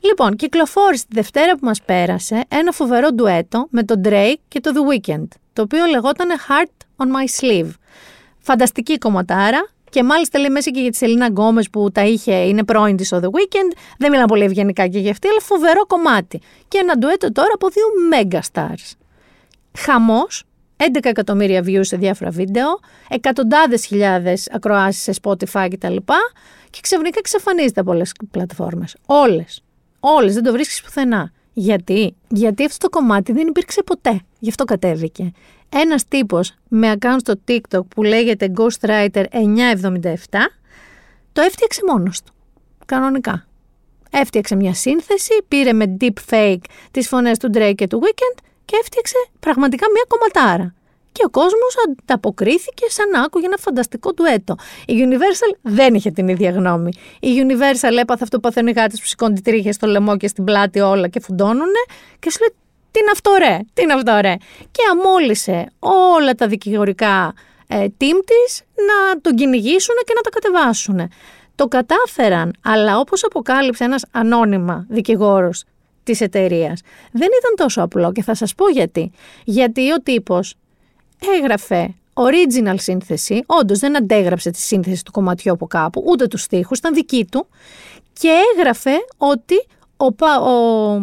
Λοιπόν, 0.01 0.35
κυκλοφόρησε 0.35 1.05
τη 1.07 1.15
Δευτέρα 1.15 1.53
που 1.53 1.65
μας 1.65 1.81
πέρασε 1.81 2.43
ένα 2.47 2.71
φοβερό 2.71 3.09
ντουέτο 3.13 3.67
με 3.69 3.83
τον 3.83 4.01
Drake 4.05 4.39
και 4.47 4.59
το 4.59 4.71
The 4.73 5.09
Weeknd, 5.09 5.27
το 5.59 5.65
οποίο 5.65 5.85
λεγόταν 5.85 6.27
Heart 6.47 7.03
on 7.03 7.05
My 7.05 7.41
Sleeve. 7.41 7.69
Φανταστική 8.39 8.97
κομματάρα, 8.97 9.69
και 9.89 10.03
μάλιστα 10.03 10.39
λέει 10.39 10.49
μέσα 10.49 10.69
και 10.69 10.79
για 10.81 10.91
τη 10.91 10.97
Σελίνα 10.97 11.25
Γκόμες 11.25 11.69
που 11.69 11.91
τα 11.91 12.05
είχε, 12.05 12.35
είναι 12.35 12.63
πρώην 12.63 12.95
της 12.95 13.11
ο 13.11 13.19
The 13.23 13.25
Weeknd. 13.25 13.77
Δεν 13.97 14.09
μιλάνε 14.09 14.27
πολύ 14.27 14.43
ευγενικά 14.43 14.87
και 14.87 14.99
για 14.99 15.11
αυτή, 15.11 15.27
αλλά 15.27 15.39
φοβερό 15.39 15.85
κομμάτι. 15.85 16.41
Και 16.67 16.77
ένα 16.77 16.97
ντουέτο 16.97 17.31
τώρα 17.31 17.49
από 17.53 17.69
δύο 17.69 17.83
mega 18.13 18.39
stars. 18.51 18.91
Χαμός, 19.77 20.43
11 20.77 20.83
εκατομμύρια 21.01 21.63
views 21.65 21.85
σε 21.85 21.97
διάφορα 21.97 22.29
βίντεο, 22.29 22.79
εκατοντάδες 23.09 23.85
χιλιάδες 23.85 24.49
ακροάσεις 24.51 25.03
σε 25.03 25.13
Spotify 25.21 25.67
κτλ. 25.69 25.95
Και 26.69 26.79
ξαφνικά 26.81 27.19
εξαφανίζεται 27.19 27.79
από 27.79 27.91
όλες 27.91 28.11
τις 28.11 28.29
πλατφόρμες. 28.31 28.95
Όλες. 29.05 29.63
Όλες, 29.99 30.33
δεν 30.33 30.43
το 30.43 30.51
βρίσκεις 30.51 30.81
πουθενά. 30.81 31.31
Γιατί; 31.53 32.15
Γιατί 32.27 32.65
αυτό 32.65 32.89
το 32.89 32.97
κομμάτι 32.97 33.31
δεν 33.31 33.47
υπήρξε 33.47 33.83
ποτέ. 33.83 34.21
Γι' 34.39 34.49
αυτό 34.49 34.63
κατέβηκε. 34.63 35.31
Ένας 35.69 36.07
τύπος 36.07 36.53
με 36.67 36.93
account 36.99 37.17
στο 37.17 37.33
TikTok 37.47 37.85
που 37.87 38.03
λέγεται 38.03 38.51
Ghostwriter 38.57 39.25
977 39.31 40.13
το 41.33 41.41
έφτιαξε 41.41 41.81
μόνος 41.87 42.21
του. 42.21 42.33
Κανονικά. 42.85 43.47
Έφτιαξε 44.11 44.55
μια 44.55 44.73
σύνθεση, 44.73 45.31
πήρε 45.47 45.73
με 45.73 45.97
deepfake 46.01 46.61
τις 46.91 47.07
φωνές 47.07 47.37
του 47.37 47.49
Drake 47.53 47.75
και 47.75 47.87
του 47.87 48.01
Weekend 48.03 48.37
και 48.65 48.77
έφτιαξε 48.81 49.15
πραγματικά 49.39 49.85
μια 49.91 50.03
κομματάρα. 50.07 50.73
Και 51.11 51.23
ο 51.25 51.29
κόσμος 51.29 51.75
ανταποκρίθηκε 51.87 52.85
σαν 52.87 53.09
να 53.09 53.21
άκουγε 53.21 53.45
ένα 53.45 53.57
φανταστικό 53.57 54.11
έτο. 54.33 54.55
Η 54.85 54.93
Universal 55.09 55.57
δεν 55.61 55.93
είχε 55.93 56.11
την 56.11 56.27
ίδια 56.27 56.51
γνώμη. 56.51 56.91
Η 57.19 57.29
Universal 57.47 57.97
έπαθε 57.99 58.23
αυτό 58.23 58.35
που 58.35 58.39
παθαίνουν 58.39 58.69
οι 58.69 58.73
γάτες 58.79 58.99
που 58.99 59.05
σηκώνει 59.05 59.41
τρίχε 59.41 59.71
στο 59.71 59.87
λαιμό 59.87 60.17
και 60.17 60.27
στην 60.27 60.43
πλάτη 60.43 60.79
όλα 60.79 61.07
και 61.07 61.19
φουντώνουνε 61.19 61.83
και 62.19 62.31
σου 62.31 62.39
λέει 62.39 62.55
τι 62.91 62.99
είναι 62.99 63.09
αυτό 63.11 63.31
ρε, 63.39 63.59
τι 63.73 63.81
είναι 63.81 63.93
αυτό 63.93 64.17
ρε; 64.21 64.35
Και 64.71 64.81
αμόλυσε 64.91 65.71
όλα 65.79 66.33
τα 66.33 66.47
δικηγορικά 66.47 67.33
ε, 67.67 67.85
team 67.85 68.19
της 68.25 68.63
να 68.75 69.21
τον 69.21 69.35
κυνηγήσουν 69.35 69.95
και 70.05 70.13
να 70.15 70.21
τα 70.21 70.29
κατεβάσουν. 70.29 71.09
Το 71.55 71.67
κατάφεραν, 71.67 72.53
αλλά 72.63 72.99
όπως 72.99 73.23
αποκάλυψε 73.23 73.83
ένας 73.83 74.05
ανώνυμα 74.11 74.85
δικηγόρος 74.89 75.63
της 76.03 76.21
εταιρείας. 76.21 76.81
δεν 77.11 77.27
ήταν 77.39 77.55
τόσο 77.55 77.81
απλό 77.81 78.11
και 78.11 78.23
θα 78.23 78.35
σας 78.35 78.55
πω 78.55 78.69
γιατί. 78.69 79.11
Γιατί 79.43 79.91
ο 79.91 80.01
τύπος 80.01 80.55
έγραφε 81.37 81.93
original 82.13 82.75
σύνθεση, 82.77 83.43
όντως 83.45 83.79
δεν 83.79 83.97
αντέγραψε 83.97 84.51
τη 84.51 84.59
σύνθεση 84.59 85.03
του 85.05 85.11
κομματιού 85.11 85.51
από 85.51 85.67
κάπου, 85.67 86.03
ούτε 86.07 86.27
τους 86.27 86.41
στίχους, 86.41 86.77
ήταν 86.77 86.93
δική 86.93 87.25
του 87.31 87.47
και 88.13 88.29
έγραφε 88.55 88.95
ότι 89.17 89.65
ο, 89.97 90.25
ο 90.25 90.95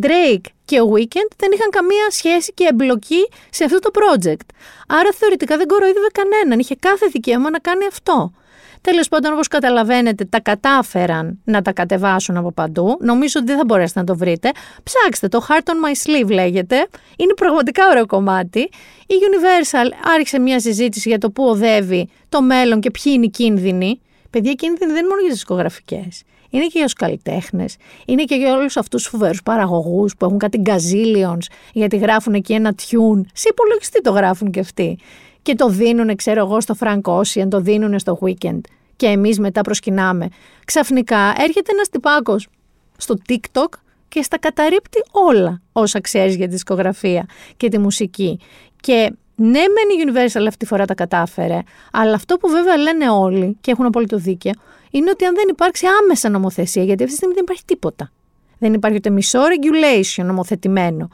Drake 0.00 0.48
και 0.64 0.80
ο 0.80 0.92
Weekend 0.94 1.30
δεν 1.36 1.50
είχαν 1.52 1.70
καμία 1.70 2.10
σχέση 2.10 2.52
και 2.52 2.66
εμπλοκή 2.70 3.28
σε 3.50 3.64
αυτό 3.64 3.78
το 3.78 3.90
project. 3.94 4.46
Άρα 4.86 5.12
θεωρητικά 5.14 5.56
δεν 5.56 5.66
κοροϊδεύε 5.66 6.06
κανέναν. 6.12 6.58
Είχε 6.58 6.76
κάθε 6.76 7.06
δικαίωμα 7.06 7.50
να 7.50 7.58
κάνει 7.58 7.86
αυτό. 7.86 8.32
Τέλος 8.80 9.08
πάντων, 9.08 9.32
όπως 9.32 9.48
καταλαβαίνετε, 9.48 10.24
τα 10.24 10.40
κατάφεραν 10.40 11.38
να 11.44 11.62
τα 11.62 11.72
κατεβάσουν 11.72 12.36
από 12.36 12.52
παντού. 12.52 12.96
Νομίζω 13.00 13.40
ότι 13.40 13.46
δεν 13.48 13.58
θα 13.58 13.64
μπορέσετε 13.64 14.00
να 14.00 14.06
το 14.06 14.16
βρείτε. 14.16 14.50
Ψάξτε 14.82 15.28
το. 15.28 15.46
Heart 15.48 15.70
on 15.70 15.86
my 15.86 16.24
sleeve 16.24 16.30
λέγεται. 16.30 16.86
Είναι 17.16 17.34
πραγματικά 17.34 17.88
ωραίο 17.90 18.06
κομμάτι. 18.06 18.60
Η 19.06 19.14
Universal 19.30 19.90
άρχισε 20.14 20.38
μια 20.38 20.60
συζήτηση 20.60 21.08
για 21.08 21.18
το 21.18 21.30
πού 21.30 21.44
οδεύει 21.44 22.08
το 22.28 22.42
μέλλον 22.42 22.80
και 22.80 22.90
ποιοι 22.90 23.12
είναι 23.16 23.24
οι 23.24 23.30
κίνδυνοι. 23.30 24.00
Παιδιά, 24.30 24.52
κίνδυνοι 24.52 24.92
δεν 24.92 25.00
είναι 25.00 25.08
μόνο 25.08 25.20
για 25.20 25.30
τις 25.30 25.38
δισκογραφικές 25.38 26.22
είναι 26.50 26.64
και 26.64 26.72
για 26.74 26.84
τους 26.84 26.92
καλλιτέχνες, 26.92 27.76
είναι 28.06 28.24
και 28.24 28.34
για 28.34 28.54
όλους 28.54 28.76
αυτούς 28.76 29.02
τους 29.02 29.10
φοβερούς 29.10 29.42
παραγωγούς 29.42 30.16
που 30.16 30.24
έχουν 30.24 30.38
κάτι 30.38 30.58
γκαζίλιον, 30.58 31.38
γιατί 31.72 31.96
γράφουν 31.96 32.34
εκεί 32.34 32.52
ένα 32.52 32.74
τιούν. 32.74 33.28
Σε 33.32 33.48
υπολογιστή 33.48 34.00
το 34.00 34.10
γράφουν 34.10 34.50
και 34.50 34.60
αυτοί. 34.60 34.98
Και 35.42 35.54
το 35.54 35.68
δίνουν, 35.68 36.16
ξέρω 36.16 36.40
εγώ, 36.40 36.60
στο 36.60 36.74
Frank 36.80 37.00
Ocean, 37.02 37.46
το 37.48 37.60
δίνουν 37.60 37.98
στο 37.98 38.18
Weekend. 38.22 38.60
Και 38.96 39.06
εμείς 39.06 39.38
μετά 39.38 39.60
προσκυνάμε. 39.60 40.28
Ξαφνικά 40.64 41.34
έρχεται 41.38 41.72
ένας 41.72 41.88
τυπάκος 41.88 42.48
στο 42.96 43.14
TikTok 43.28 43.68
και 44.08 44.22
στα 44.22 44.38
καταρρύπτει 44.38 45.02
όλα 45.10 45.60
όσα 45.72 46.00
ξέρεις 46.00 46.36
για 46.36 46.46
τη 46.46 46.52
δισκογραφία 46.52 47.26
και 47.56 47.68
τη 47.68 47.78
μουσική. 47.78 48.38
Και 48.80 49.12
ναι, 49.34 49.48
μεν 49.48 49.88
η 49.98 50.04
Universal 50.06 50.44
αυτή 50.46 50.56
τη 50.56 50.66
φορά 50.66 50.84
τα 50.84 50.94
κατάφερε, 50.94 51.58
αλλά 51.92 52.14
αυτό 52.14 52.36
που 52.36 52.48
βέβαια 52.48 52.76
λένε 52.76 53.10
όλοι 53.10 53.56
και 53.60 53.70
έχουν 53.70 53.86
απόλυτο 53.86 54.16
δίκαιο, 54.16 54.52
είναι 54.90 55.10
ότι 55.10 55.24
αν 55.24 55.34
δεν 55.34 55.48
υπάρξει 55.48 55.86
άμεσα 56.02 56.28
νομοθεσία, 56.28 56.84
γιατί 56.84 57.02
αυτή 57.02 57.10
τη 57.10 57.16
στιγμή 57.16 57.34
δεν 57.34 57.42
υπάρχει 57.42 57.64
τίποτα. 57.64 58.10
Δεν 58.58 58.74
υπάρχει 58.74 58.96
ούτε 58.96 59.10
μισό 59.10 59.40
regulation 59.40 60.24
νομοθετημένο. 60.24 61.08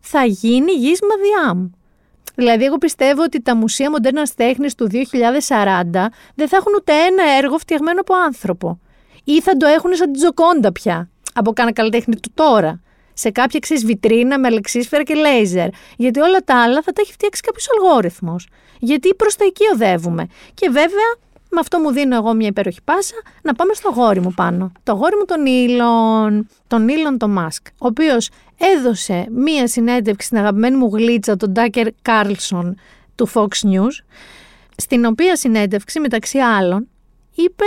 Θα 0.00 0.24
γίνει 0.24 0.72
γης 0.72 0.98
μαδιάμ. 1.02 1.68
Δηλαδή, 2.36 2.64
εγώ 2.64 2.78
πιστεύω 2.78 3.22
ότι 3.22 3.42
τα 3.42 3.56
μουσεία 3.56 3.90
μοντέρνας 3.90 4.34
τέχνης 4.34 4.74
του 4.74 4.88
2040 4.90 6.10
δεν 6.34 6.48
θα 6.48 6.56
έχουν 6.56 6.72
ούτε 6.76 6.92
ένα 6.92 7.22
έργο 7.38 7.58
φτιαγμένο 7.58 8.00
από 8.00 8.14
άνθρωπο. 8.14 8.80
Ή 9.24 9.40
θα 9.40 9.56
το 9.56 9.66
έχουν 9.66 9.94
σαν 9.94 10.12
την 10.12 10.20
Τζοκόντα 10.20 10.72
πια, 10.72 11.10
από 11.34 11.52
κάνα 11.52 11.72
καλλιτέχνη 11.72 12.16
του 12.16 12.30
τώρα. 12.34 12.80
Σε 13.14 13.30
κάποια 13.30 13.60
εξής 13.62 13.84
βιτρίνα 13.84 14.38
με 14.38 14.46
αλεξίσφαιρα 14.46 15.02
και 15.02 15.14
λέιζερ. 15.14 15.68
Γιατί 15.96 16.20
όλα 16.20 16.38
τα 16.44 16.62
άλλα 16.62 16.82
θα 16.82 16.92
τα 16.92 17.00
έχει 17.00 17.12
φτιάξει 17.12 17.40
κάποιος 17.42 17.66
αλγόριθμος. 17.70 18.48
Γιατί 18.78 19.14
προς 19.14 19.36
τα 19.36 19.44
εκεί 19.44 19.64
οδεύουμε. 19.74 20.26
Και 20.54 20.68
βέβαια 20.68 21.08
με 21.50 21.60
αυτό 21.60 21.78
μου 21.78 21.90
δίνω 21.90 22.16
εγώ 22.16 22.34
μια 22.34 22.48
υπέροχη 22.48 22.78
πάσα 22.84 23.14
να 23.42 23.54
πάμε 23.54 23.74
στο 23.74 23.90
γόρι 23.90 24.20
μου 24.20 24.32
πάνω. 24.36 24.72
Το 24.82 24.92
γόρι 24.92 25.16
μου 25.16 25.24
τον 25.24 25.46
Ήλον, 25.46 26.48
τον 26.66 26.88
Ήλον 26.88 27.18
το 27.18 27.28
Μάσκ, 27.28 27.66
ο 27.78 27.86
οποίος 27.86 28.30
έδωσε 28.76 29.26
μία 29.30 29.68
συνέντευξη 29.68 30.26
στην 30.26 30.38
αγαπημένη 30.38 30.76
μου 30.76 30.90
γλίτσα, 30.92 31.36
τον 31.36 31.50
Τάκερ 31.50 31.88
Κάρλσον 32.02 32.76
του 33.14 33.28
Fox 33.34 33.46
News, 33.46 34.04
στην 34.76 35.04
οποία 35.04 35.36
συνέντευξη 35.36 36.00
μεταξύ 36.00 36.38
άλλων 36.38 36.88
είπε 37.34 37.64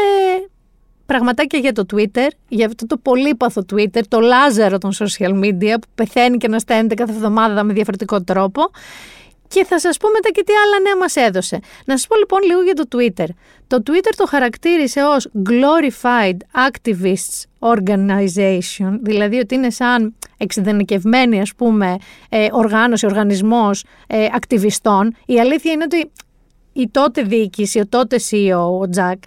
πραγματάκια 1.05 1.59
για 1.59 1.73
το 1.73 1.86
Twitter, 1.93 2.27
για 2.47 2.65
αυτό 2.65 2.86
το 2.86 2.97
πολύπαθο 2.97 3.65
Twitter, 3.73 4.01
το 4.07 4.19
λάζαρο 4.19 4.77
των 4.77 4.91
social 4.97 5.39
media 5.43 5.73
που 5.82 5.88
πεθαίνει 5.95 6.38
και 6.38 6.47
ανασταίνεται 6.47 6.95
κάθε 6.95 7.11
εβδομάδα 7.11 7.63
με 7.63 7.73
διαφορετικό 7.73 8.23
τρόπο. 8.23 8.61
Και 9.49 9.65
θα 9.65 9.79
σας 9.79 9.97
πω 9.97 10.09
μετά 10.09 10.29
και 10.29 10.43
τι 10.43 10.53
άλλα 10.53 10.79
νέα 10.79 10.97
μας 10.97 11.15
έδωσε. 11.15 11.59
Να 11.85 11.97
σας 11.97 12.07
πω 12.07 12.17
λοιπόν 12.17 12.41
λίγο 12.43 12.61
για 12.61 12.73
το 12.73 12.83
Twitter. 12.91 13.27
Το 13.67 13.81
Twitter 13.85 14.13
το 14.15 14.25
χαρακτήρισε 14.25 15.01
ως 15.03 15.29
Glorified 15.49 16.37
Activists 16.67 17.43
Organization, 17.59 18.97
δηλαδή 19.01 19.39
ότι 19.39 19.55
είναι 19.55 19.69
σαν 19.69 20.15
εξειδενικευμένη 20.37 21.41
ας 21.41 21.55
πούμε 21.55 21.97
ε, 22.29 22.47
οργάνωση, 22.51 23.05
οργανισμός 23.05 23.83
ε, 24.07 24.27
ακτιβιστών. 24.33 25.15
Η 25.25 25.39
αλήθεια 25.39 25.71
είναι 25.71 25.83
ότι 25.83 26.11
η 26.73 26.89
τότε 26.91 27.21
διοίκηση, 27.21 27.79
ο 27.79 27.87
τότε 27.87 28.19
CEO, 28.29 28.79
ο 28.79 28.89
Τζακ, 28.89 29.23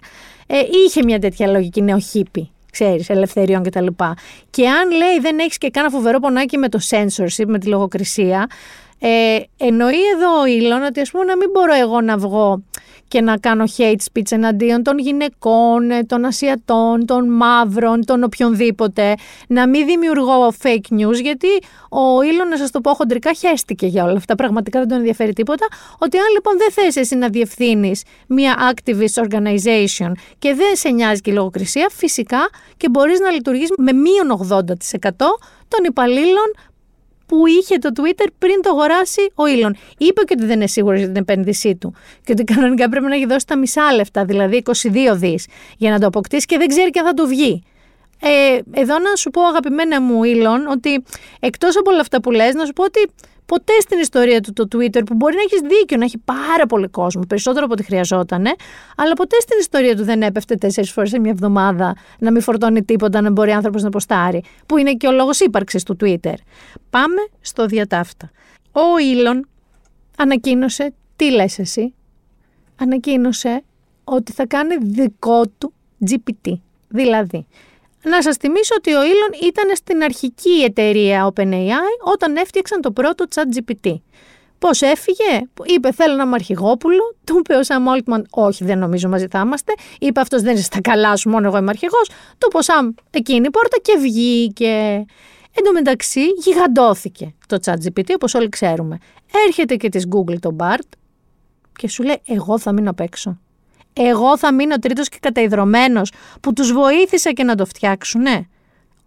ε, 0.47 0.59
είχε 0.85 1.03
μια 1.03 1.19
τέτοια 1.19 1.47
λογική 1.47 1.81
νεοχύπη 1.81 2.53
ξέρεις, 2.71 3.09
ελευθεριών 3.09 3.63
κτλ. 3.63 3.85
Και, 3.85 4.13
και 4.49 4.69
αν 4.69 4.91
λέει 4.91 5.19
δεν 5.21 5.39
έχεις 5.39 5.57
και 5.57 5.69
κάνα 5.69 5.89
φοβερό 5.89 6.19
πονάκι 6.19 6.57
με 6.57 6.69
το 6.69 6.79
censorship, 6.89 7.45
με 7.47 7.59
τη 7.59 7.67
λογοκρισία, 7.67 8.47
ε, 8.99 9.39
εννοεί 9.57 9.99
εδώ 10.15 10.41
ο 10.41 10.45
Ήλον 10.45 10.83
ότι 10.83 10.99
ας 10.99 11.11
πούμε 11.11 11.23
να 11.23 11.37
μην 11.37 11.49
μπορώ 11.49 11.73
εγώ 11.73 12.01
να 12.01 12.17
βγω 12.17 12.63
και 13.13 13.21
να 13.21 13.37
κάνω 13.37 13.63
hate 13.77 13.95
speech 14.11 14.31
εναντίον 14.31 14.83
των 14.83 14.97
γυναικών, 14.99 15.91
ε, 15.91 16.03
των 16.03 16.25
ασιατών, 16.25 17.05
των 17.05 17.29
μαύρων, 17.29 18.05
των 18.05 18.23
οποιονδήποτε, 18.23 19.13
να 19.47 19.67
μην 19.67 19.85
δημιουργώ 19.85 20.53
fake 20.63 20.93
news, 20.93 21.21
γιατί 21.21 21.47
ο 21.89 22.21
Ήλον, 22.21 22.47
να 22.47 22.57
σας 22.57 22.71
το 22.71 22.81
πω 22.81 22.93
χοντρικά, 22.93 23.33
χέστηκε 23.33 23.85
για 23.87 24.03
όλα 24.03 24.17
αυτά, 24.17 24.35
πραγματικά 24.35 24.79
δεν 24.79 24.87
τον 24.87 24.97
ενδιαφέρει 24.97 25.33
τίποτα, 25.33 25.65
ότι 25.97 26.17
αν 26.17 26.25
λοιπόν 26.33 26.57
δεν 26.57 26.71
θες 26.71 26.95
εσύ 26.95 27.15
να 27.15 27.29
διευθύνεις 27.29 28.03
μια 28.27 28.73
activist 28.73 29.23
organization 29.23 30.11
και 30.39 30.53
δεν 30.53 30.75
σε 30.75 30.89
νοιάζει 30.89 31.21
και 31.21 31.31
η 31.31 31.33
λογοκρισία, 31.33 31.89
φυσικά 31.91 32.49
και 32.77 32.89
μπορείς 32.89 33.19
να 33.19 33.29
λειτουργείς 33.29 33.69
με 33.77 33.93
μείον 33.93 34.47
80% 34.51 35.09
των 35.67 35.83
υπαλλήλων 35.85 36.53
που 37.33 37.47
είχε 37.47 37.77
το 37.77 37.89
Twitter 37.95 38.27
πριν 38.37 38.61
το 38.61 38.69
αγοράσει 38.69 39.31
ο 39.35 39.45
Ήλον. 39.45 39.75
Είπε 39.97 40.21
και 40.21 40.33
ότι 40.37 40.45
δεν 40.45 40.55
είναι 40.55 40.67
σίγουρος 40.67 40.99
για 40.99 41.07
την 41.07 41.15
επένδυσή 41.15 41.75
του. 41.75 41.93
Και 42.23 42.31
ότι 42.31 42.43
κανονικά 42.43 42.89
πρέπει 42.89 43.05
να 43.05 43.15
έχει 43.15 43.25
δώσει 43.25 43.47
τα 43.47 43.57
μισά 43.57 43.93
λεφτά, 43.93 44.25
δηλαδή 44.25 44.63
22 44.65 44.71
δις, 45.13 45.47
για 45.77 45.91
να 45.91 45.99
το 45.99 46.07
αποκτήσει 46.07 46.45
και 46.45 46.57
δεν 46.57 46.67
ξέρει 46.67 46.89
και 46.89 46.99
αν 46.99 47.05
θα 47.05 47.13
του 47.13 47.27
βγει. 47.27 47.63
Ε, 48.21 48.59
εδώ 48.81 48.99
να 48.99 49.15
σου 49.15 49.29
πω, 49.29 49.41
αγαπημένα 49.41 50.01
μου 50.01 50.23
Ήλον, 50.23 50.67
ότι 50.67 51.03
εκτός 51.39 51.77
από 51.77 51.91
όλα 51.91 51.99
αυτά 51.99 52.21
που 52.21 52.31
λες, 52.31 52.53
να 52.53 52.65
σου 52.65 52.73
πω 52.73 52.83
ότι 52.83 53.09
ποτέ 53.45 53.73
στην 53.79 53.99
ιστορία 53.99 54.41
του 54.41 54.53
το 54.53 54.67
Twitter, 54.71 55.01
που 55.05 55.13
μπορεί 55.13 55.35
να 55.35 55.41
έχεις 55.41 55.59
δίκιο, 55.61 55.97
να 55.97 56.03
έχει 56.03 56.17
πάρα 56.17 56.65
πολύ 56.65 56.87
κόσμο, 56.87 57.21
περισσότερο 57.27 57.65
από 57.65 57.73
ό,τι 57.73 57.83
χρειαζόταν, 57.83 58.45
αλλά 58.95 59.13
ποτέ 59.13 59.39
στην 59.39 59.57
ιστορία 59.59 59.95
του 59.95 60.03
δεν 60.03 60.21
έπεφτε 60.21 60.55
τέσσερις 60.55 60.91
φορές 60.91 61.09
σε 61.09 61.19
μια 61.19 61.31
εβδομάδα 61.31 61.95
να 62.19 62.31
μην 62.31 62.41
φορτώνει 62.41 62.83
τίποτα, 62.83 63.21
να 63.21 63.31
μπορεί 63.31 63.51
άνθρωπος 63.51 63.83
να 63.83 63.89
ποστάρει, 63.89 64.43
που 64.65 64.77
είναι 64.77 64.93
και 64.93 65.07
ο 65.07 65.11
λόγος 65.11 65.39
ύπαρξης 65.39 65.83
του 65.83 65.97
Twitter. 66.03 66.35
Πάμε 66.89 67.27
στο 67.41 67.65
διατάφτα. 67.65 68.31
Ο 68.71 68.99
Ήλον 68.99 69.47
ανακοίνωσε, 70.17 70.93
τι 71.15 71.31
λες 71.31 71.59
εσύ, 71.59 71.93
ανακοίνωσε 72.75 73.63
ότι 74.03 74.31
θα 74.31 74.45
κάνει 74.45 74.75
δικό 74.81 75.47
του 75.57 75.73
GPT. 76.09 76.53
Δηλαδή, 76.87 77.45
να 78.03 78.21
σας 78.21 78.35
θυμίσω 78.35 78.75
ότι 78.77 78.93
ο 78.93 78.99
Elon 79.01 79.43
ήταν 79.43 79.75
στην 79.75 80.03
αρχική 80.03 80.63
εταιρεία 80.63 81.33
OpenAI 81.33 82.11
όταν 82.13 82.35
έφτιαξαν 82.35 82.81
το 82.81 82.91
πρώτο 82.91 83.25
chat 83.35 83.57
GPT. 83.57 83.95
Πώς 84.59 84.81
έφυγε, 84.81 85.41
είπε 85.63 85.91
θέλω 85.91 86.15
να 86.15 86.23
είμαι 86.23 86.35
αρχηγόπουλο, 86.35 87.15
του 87.23 87.37
είπε 87.37 87.55
ο 87.55 87.63
Σαμ 87.63 87.87
Όλτμαν 87.87 88.27
όχι 88.29 88.63
δεν 88.63 88.77
νομίζω 88.77 89.09
μαζί 89.09 89.27
θα 89.29 89.39
είμαστε, 89.39 89.73
είπε 89.99 90.19
αυτός 90.19 90.41
δεν 90.41 90.53
είσαι 90.53 90.63
στα 90.63 90.81
καλά 90.81 91.15
σου 91.15 91.29
μόνο 91.29 91.47
εγώ 91.47 91.57
είμαι 91.57 91.69
αρχηγός, 91.69 92.07
του 92.37 92.47
είπε 92.47 92.57
ο 92.57 92.61
Σαμ 92.61 92.89
εκείνη 93.09 93.45
η 93.45 93.49
πόρτα 93.49 93.77
και 93.81 93.97
βγήκε. 93.97 95.05
Εν 95.55 95.63
τω 95.63 95.71
μεταξύ 95.71 96.25
γιγαντώθηκε 96.25 97.35
το 97.47 97.57
chat 97.65 97.73
GPT 97.73 98.11
όπως 98.15 98.33
όλοι 98.33 98.49
ξέρουμε. 98.49 98.97
Έρχεται 99.47 99.75
και 99.75 99.89
της 99.89 100.07
Google 100.15 100.39
το 100.39 100.55
BART 100.59 100.97
και 101.77 101.89
σου 101.89 102.03
λέει 102.03 102.21
εγώ 102.25 102.59
θα 102.59 102.71
μείνω 102.71 102.89
απ' 102.89 102.99
έξω 102.99 103.39
εγώ 103.93 104.37
θα 104.37 104.53
μείνω 104.53 104.79
τρίτος 104.79 105.09
και 105.09 105.17
καταϊδρωμένος 105.21 106.11
που 106.41 106.53
τους 106.53 106.71
βοήθησα 106.71 107.31
και 107.31 107.43
να 107.43 107.55
το 107.55 107.65
φτιάξουνε. 107.65 108.47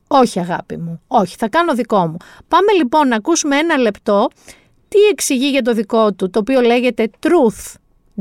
Όχι 0.09 0.41
αγάπη 0.41 0.77
μου, 0.77 1.01
όχι, 1.07 1.37
θα 1.39 1.49
κάνω 1.49 1.75
δικό 1.75 2.07
μου. 2.07 2.17
Πάμε 2.49 2.73
λοιπόν 2.73 3.09
να 3.09 3.17
ακούσουμε 3.17 3.57
ένα 3.57 3.77
λεπτό 3.77 4.29
τι 4.89 4.99
εξηγεί 5.11 5.49
για 5.49 5.63
το 5.63 5.73
δικό 5.73 6.13
του, 6.13 6.31
το 6.31 6.39
οποίο 6.39 6.61
λέγεται 6.61 7.11
Truth 7.21 7.75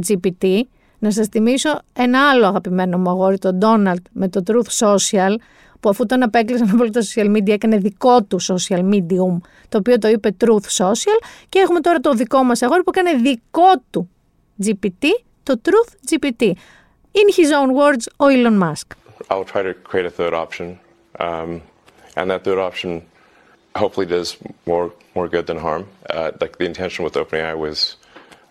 GPT. 0.07 0.61
Να 0.99 1.11
σας 1.11 1.27
θυμίσω 1.27 1.79
ένα 1.93 2.29
άλλο 2.29 2.45
αγαπημένο 2.45 2.97
μου 2.97 3.09
αγόρι, 3.09 3.37
τον 3.37 3.59
Donald, 3.61 4.01
με 4.11 4.29
το 4.29 4.43
Truth 4.47 4.87
Social, 4.87 5.35
που 5.79 5.89
αφού 5.89 6.05
τον 6.05 6.23
απέκλεισαν 6.23 6.69
από 6.69 6.91
τα 6.91 7.01
social 7.01 7.35
media 7.35 7.49
έκανε 7.49 7.77
δικό 7.77 8.23
του 8.23 8.41
social 8.41 8.79
medium, 8.93 9.37
το 9.69 9.77
οποίο 9.77 9.97
το 9.97 10.07
είπε 10.07 10.35
Truth 10.43 10.85
Social 10.85 11.19
και 11.49 11.59
έχουμε 11.59 11.79
τώρα 11.79 11.99
το 11.99 12.13
δικό 12.13 12.43
μας 12.43 12.61
αγόρι 12.61 12.83
που 12.83 12.91
έκανε 12.95 13.17
δικό 13.17 13.81
του 13.89 14.09
GPT, 14.65 15.05
το 15.44 15.60
Truth 15.62 15.94
GPT. 16.08 16.42
In 17.12 17.28
his 17.36 17.50
own 17.52 17.74
words, 17.74 18.06
ο 18.16 18.26
Elon 18.26 18.58
Musk. 18.58 18.96
I'll 19.30 19.44
try 19.44 19.62
to 19.62 19.74
create 19.74 20.06
a 20.06 20.10
third 20.10 20.34
option, 20.34 20.78
um, 21.18 21.62
and 22.16 22.30
that 22.30 22.44
third 22.44 22.58
option 22.58 22.90
hopefully 23.76 24.06
does 24.06 24.36
more 24.66 24.92
more 25.14 25.28
good 25.28 25.46
than 25.46 25.58
harm. 25.58 25.86
Uh, 26.08 26.30
like 26.40 26.58
the 26.58 26.64
intention 26.64 27.04
with 27.04 27.14
OpenAI 27.14 27.56
was 27.58 27.96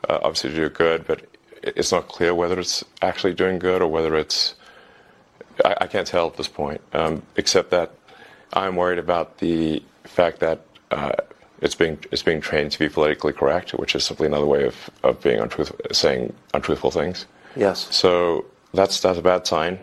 uh, 0.07 0.19
obviously 0.23 0.49
to 0.51 0.55
do 0.55 0.69
good, 0.69 1.05
but 1.07 1.19
it's 1.63 1.91
not 1.91 2.07
clear 2.07 2.33
whether 2.33 2.59
it's 2.59 2.83
actually 3.01 3.33
doing 3.33 3.59
good 3.59 3.81
or 3.81 3.87
whether 3.87 4.15
it's. 4.15 4.55
I, 5.65 5.75
I 5.81 5.87
can't 5.87 6.07
tell 6.07 6.27
at 6.27 6.37
this 6.37 6.47
point, 6.47 6.81
um, 6.93 7.21
except 7.35 7.71
that 7.71 7.91
I'm 8.53 8.75
worried 8.75 8.99
about 8.99 9.37
the 9.39 9.83
fact 10.05 10.39
that 10.39 10.65
uh, 10.91 11.11
it's 11.64 11.74
being 11.74 11.98
it's 12.12 12.22
being 12.22 12.40
trained 12.40 12.70
to 12.72 12.78
be 12.78 12.88
politically 12.88 13.32
correct, 13.32 13.72
which 13.72 13.96
is 13.96 14.04
simply 14.04 14.26
another 14.26 14.46
way 14.46 14.64
of, 14.64 14.90
of 15.02 15.20
being 15.22 15.40
untruthful, 15.40 15.78
saying 15.92 16.32
untruthful 16.52 16.90
things. 16.90 17.26
Yes. 17.56 17.88
So 17.90 18.44
that's 18.74 19.00
that's 19.00 19.18
a 19.18 19.22
bad 19.22 19.46
sign. 19.46 19.78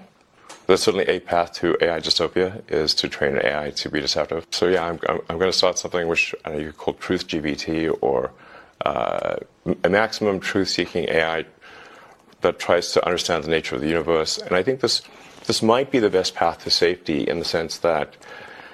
There's 0.68 0.84
certainly 0.84 1.08
a 1.08 1.20
path 1.20 1.54
to 1.54 1.76
AI 1.82 2.00
dystopia 2.00 2.62
is 2.72 2.94
to 2.96 3.10
train 3.10 3.36
an 3.36 3.46
AI 3.46 3.72
to 3.72 3.90
be 3.90 4.00
deceptive. 4.00 4.46
So 4.52 4.68
yeah, 4.68 4.86
I'm 4.86 5.00
I'm, 5.10 5.20
I'm 5.28 5.38
going 5.40 5.52
to 5.52 5.58
start 5.58 5.80
something 5.80 6.08
which 6.08 6.36
I 6.46 6.52
know 6.52 6.60
you 6.60 6.68
could 6.68 6.78
call 6.78 6.94
Truth 6.94 7.28
GBT 7.28 7.98
or 8.02 8.32
uh, 8.86 9.38
a 9.84 9.90
maximum 9.90 10.40
truth-seeking 10.40 11.10
AI 11.10 11.46
that 12.42 12.58
tries 12.58 12.92
to 12.94 13.06
understand 13.06 13.44
the 13.44 13.50
nature 13.50 13.76
of 13.76 13.82
the 13.82 13.88
universe. 13.88 14.38
And 14.38 14.56
I 14.56 14.62
think 14.62 14.82
this 14.82 15.02
this 15.48 15.64
might 15.64 15.90
be 15.90 15.98
the 15.98 16.12
best 16.12 16.36
path 16.36 16.64
to 16.64 16.70
safety 16.70 17.24
in 17.24 17.40
the 17.40 17.46
sense 17.46 17.80
that 17.80 18.16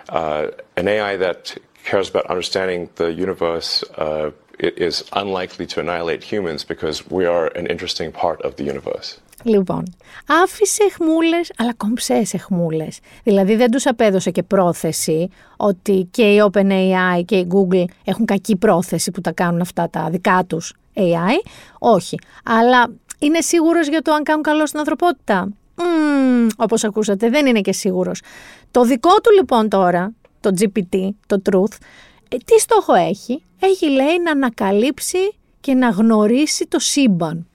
uh, 0.09 0.47
an 0.75 0.87
AI 0.87 1.17
that 1.17 1.57
cares 1.91 2.07
about 2.13 2.25
understanding 2.33 2.81
the 3.01 3.09
universe 3.25 3.71
uh, 4.05 4.29
is 4.87 4.95
unlikely 5.21 5.65
to 5.71 5.75
annihilate 5.83 6.21
humans 6.33 6.61
because 6.73 6.97
we 7.15 7.23
are 7.35 7.47
an 7.59 7.65
interesting 7.73 8.09
part 8.23 8.39
of 8.47 8.51
the 8.57 8.63
universe. 8.73 9.09
Λοιπόν, 9.43 9.83
άφησε 10.27 10.83
εχμούλες, 10.83 11.51
αλλά 11.57 11.73
κομψές 11.73 12.33
εχμούλες. 12.33 12.99
Δηλαδή 13.23 13.55
δεν 13.55 13.71
τους 13.71 13.85
απέδωσε 13.85 14.31
και 14.31 14.43
πρόθεση 14.43 15.29
ότι 15.57 16.07
και 16.11 16.23
η 16.33 16.41
OpenAI 16.51 17.21
και 17.25 17.35
η 17.35 17.47
Google 17.51 17.83
έχουν 18.03 18.25
κακή 18.25 18.55
πρόθεση 18.55 19.11
που 19.11 19.21
τα 19.21 19.31
κάνουν 19.31 19.61
αυτά 19.61 19.89
τα 19.89 20.09
δικά 20.09 20.43
τους 20.47 20.73
AI. 20.95 21.49
Όχι. 21.79 22.19
Αλλά 22.43 22.87
είναι 23.19 23.41
σίγουρος 23.41 23.87
για 23.87 24.01
το 24.01 24.11
αν 24.11 24.23
κάνουν 24.23 24.43
καλό 24.43 24.65
στην 24.65 24.79
ανθρωπότητα; 24.79 25.49
Mm, 25.77 26.47
όπως 26.57 26.83
ακούσατε, 26.83 27.29
δεν 27.29 27.45
είναι 27.45 27.61
και 27.61 27.73
σίγουρος. 27.73 28.21
Το 28.71 28.83
δικό 28.83 29.09
του 29.23 29.31
λοιπόν 29.31 29.69
τώρα, 29.69 30.13
το 30.39 30.53
GPT, 30.59 31.09
το 31.27 31.41
Truth, 31.49 31.77
ε, 32.29 32.37
τι 32.45 32.59
στόχο 32.59 32.93
έχει; 32.93 33.43
Έχει 33.59 33.89
λέει 33.89 34.19
να 34.23 34.31
ανακαλύψει 34.31 35.17
και 35.59 35.73
να 35.73 35.89
γνωρίσει 35.89 36.67
το 36.67 36.79
σύμπαν. 36.79 37.47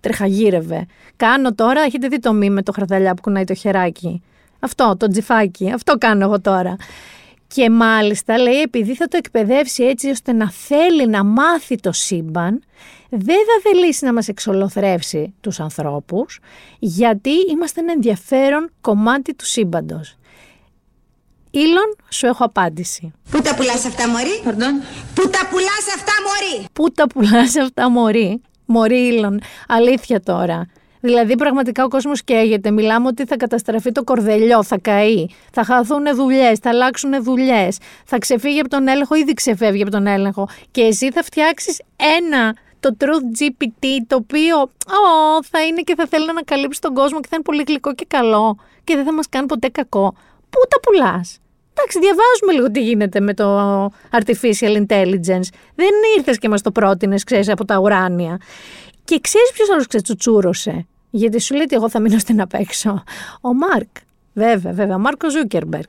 Τρεχαγύρευε. 0.00 0.86
Κάνω 1.16 1.54
τώρα, 1.54 1.80
έχετε 1.80 2.08
δει 2.08 2.18
το 2.18 2.32
μη 2.32 2.50
με 2.50 2.62
το 2.62 2.72
χαρδαλιά 2.72 3.14
που 3.14 3.22
κουνάει 3.22 3.44
το 3.44 3.54
χεράκι. 3.54 4.22
Αυτό, 4.60 4.96
το 4.98 5.08
τζιφάκι, 5.08 5.70
αυτό 5.70 5.98
κάνω 5.98 6.24
εγώ 6.24 6.40
τώρα. 6.40 6.76
Και 7.46 7.70
μάλιστα 7.70 8.38
λέει 8.38 8.60
επειδή 8.60 8.94
θα 8.94 9.08
το 9.08 9.16
εκπαιδεύσει 9.16 9.84
έτσι 9.84 10.10
ώστε 10.10 10.32
να 10.32 10.50
θέλει 10.50 11.06
να 11.06 11.24
μάθει 11.24 11.76
το 11.76 11.92
σύμπαν, 11.92 12.62
δεν 13.10 13.36
θα 13.36 13.70
θελήσει 13.70 14.04
να 14.04 14.12
μας 14.12 14.28
εξολοθρεύσει 14.28 15.34
τους 15.40 15.60
ανθρώπους, 15.60 16.40
γιατί 16.78 17.30
είμαστε 17.50 17.80
ένα 17.80 17.92
ενδιαφέρον 17.92 18.70
κομμάτι 18.80 19.34
του 19.34 19.46
σύμπαντος. 19.46 20.16
Ήλον, 21.54 21.96
σου 22.08 22.26
έχω 22.26 22.44
απάντηση. 22.44 23.12
Πού 23.30 23.40
τα 23.40 23.54
πουλάς 23.54 23.84
αυτά, 23.84 24.08
Μωρή; 24.08 24.42
Pardon? 24.44 24.74
Πού 25.14 25.30
τα 25.30 25.48
πουλάς 25.50 25.86
αυτά, 25.94 26.12
Μωρή; 26.26 26.66
Πού 26.72 26.90
τα 26.92 27.06
πουλάς 27.06 27.56
αυτά, 27.56 27.90
Μωρή; 27.90 28.40
Μωρή 28.64 29.06
Ήλον. 29.06 29.40
Αλήθεια 29.68 30.20
τώρα. 30.20 30.66
Δηλαδή, 31.00 31.36
πραγματικά 31.36 31.84
ο 31.84 31.88
κόσμος 31.88 32.24
καίγεται. 32.24 32.70
Μιλάμε 32.70 33.06
ότι 33.06 33.24
θα 33.24 33.36
καταστραφεί 33.36 33.92
το 33.92 34.04
κορδελιό, 34.04 34.62
θα 34.62 34.78
καεί, 34.78 35.26
θα 35.52 35.64
χαθούν 35.64 36.02
δουλειές, 36.14 36.58
θα 36.58 36.70
αλλάξουν 36.70 37.22
δουλειές, 37.22 37.78
θα 38.04 38.18
ξεφύγει 38.18 38.60
από 38.60 38.68
τον 38.68 38.88
έλεγχο, 38.88 39.14
ήδη 39.14 39.32
ξεφεύγει 39.32 39.82
από 39.82 39.90
τον 39.90 40.06
έλεγχο. 40.06 40.48
Και 40.70 40.80
εσύ 40.82 41.10
θα 41.10 41.22
φτιάξεις 41.22 41.80
ένα 42.20 42.56
το 42.80 42.96
Truth 43.00 43.42
GPT, 43.42 43.86
το 44.06 44.16
οποίο 44.16 44.60
«Ω, 44.60 45.42
θα 45.50 45.64
είναι 45.66 45.80
και 45.80 45.94
θα 45.94 46.06
θέλει 46.06 46.24
να 46.24 46.30
ανακαλύψει 46.30 46.80
τον 46.80 46.94
κόσμο 46.94 47.20
και 47.20 47.28
θα 47.28 47.34
είναι 47.34 47.44
πολύ 47.44 47.64
γλυκό 47.66 47.94
και 47.94 48.04
καλό 48.08 48.58
και 48.84 48.94
δεν 48.96 49.04
θα 49.04 49.12
μας 49.12 49.28
κάνει 49.28 49.46
ποτέ 49.46 49.68
κακό. 49.68 50.14
Πού 50.50 50.60
τα 50.68 50.80
πουλάς; 50.80 51.38
Εντάξει, 51.76 51.98
διαβάζουμε 51.98 52.52
λίγο 52.52 52.70
τι 52.70 52.82
γίνεται 52.82 53.20
με 53.20 53.34
το 53.34 53.84
artificial 54.10 54.86
intelligence. 54.86 55.48
Δεν 55.74 55.90
ήρθες 56.16 56.38
και 56.38 56.48
μας 56.48 56.62
το 56.62 56.70
πρότεινες, 56.70 57.24
ξέρεις, 57.24 57.48
από 57.48 57.64
τα 57.64 57.78
ουράνια. 57.78 58.40
Και 59.04 59.20
ξέρεις 59.20 59.50
ποιος 59.52 59.70
άλλος 59.70 59.86
ξετσουτσούρωσε. 59.86 60.86
Γιατί 61.10 61.40
σου 61.40 61.54
λέει 61.54 61.62
ότι 61.62 61.74
εγώ 61.74 61.90
θα 61.90 62.00
μείνω 62.00 62.18
στην 62.18 62.40
απ' 62.40 62.54
έξω. 62.54 63.02
Ο 63.40 63.54
Μάρκ. 63.54 63.88
Βέβαια, 64.32 64.72
βέβαια. 64.72 64.96
Ο 64.96 64.98
Μάρκο 64.98 65.30
Ζούκερμπεργκ. 65.30 65.84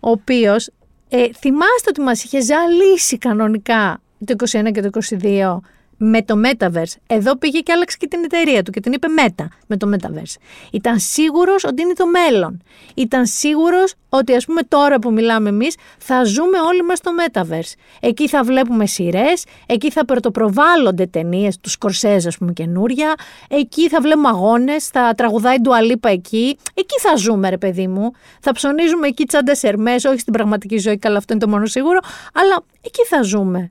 Ο 0.00 0.10
οποίος 0.10 0.70
ε, 1.08 1.32
θυμάστε 1.38 1.88
ότι 1.88 2.00
μας 2.00 2.24
είχε 2.24 2.40
ζαλίσει 2.40 3.18
κανονικά 3.18 4.00
το 4.24 4.34
21 4.50 4.70
και 4.72 4.80
το 4.80 4.90
22 5.20 5.56
με 6.02 6.22
το 6.22 6.34
Metaverse. 6.44 6.94
Εδώ 7.06 7.36
πήγε 7.36 7.58
και 7.58 7.72
άλλαξε 7.72 7.96
και 8.00 8.06
την 8.06 8.24
εταιρεία 8.24 8.62
του 8.62 8.70
και 8.70 8.80
την 8.80 8.92
είπε 8.92 9.06
Meta 9.18 9.44
με 9.66 9.76
το 9.76 9.90
Metaverse. 9.94 10.36
Ήταν 10.72 10.98
σίγουρος 10.98 11.64
ότι 11.64 11.82
είναι 11.82 11.92
το 11.92 12.06
μέλλον. 12.06 12.62
Ήταν 12.94 13.26
σίγουρος 13.26 13.94
ότι, 14.08 14.34
ας 14.34 14.44
πούμε, 14.44 14.62
τώρα 14.62 14.98
που 14.98 15.12
μιλάμε 15.12 15.48
εμείς, 15.48 15.76
θα 15.98 16.24
ζούμε 16.24 16.60
όλοι 16.60 16.82
μέσα 16.82 17.02
στο 17.04 17.10
Metaverse. 17.18 17.72
Εκεί 18.00 18.28
θα 18.28 18.42
βλέπουμε 18.42 18.86
σειρές, 18.86 19.44
εκεί 19.66 19.90
θα 19.90 20.04
πρωτοπροβάλλονται 20.04 21.06
ταινίες, 21.06 21.58
τους 21.60 21.72
Σκορσέζ, 21.72 22.26
ας 22.26 22.38
πούμε, 22.38 22.52
καινούρια. 22.52 23.14
Εκεί 23.48 23.88
θα 23.88 24.00
βλέπουμε 24.00 24.28
αγώνες, 24.28 24.86
θα 24.86 25.14
τραγουδάει 25.16 25.60
του 25.60 25.74
Αλίπα 25.74 26.08
εκεί. 26.08 26.58
Εκεί 26.74 26.98
θα 27.00 27.16
ζούμε, 27.16 27.50
ρε 27.50 27.58
παιδί 27.58 27.86
μου. 27.86 28.10
Θα 28.40 28.52
ψωνίζουμε 28.52 29.06
εκεί 29.06 29.24
τσάντε 29.24 29.52
ερμέ, 29.60 29.92
όχι 29.92 30.18
στην 30.18 30.32
πραγματική 30.32 30.78
ζωή, 30.78 30.98
καλά, 30.98 31.16
αυτό 31.16 31.32
είναι 31.32 31.42
το 31.42 31.48
μόνο 31.48 31.66
σίγουρο, 31.66 31.98
αλλά 32.32 32.64
εκεί 32.80 33.04
θα 33.04 33.22
ζούμε 33.22 33.70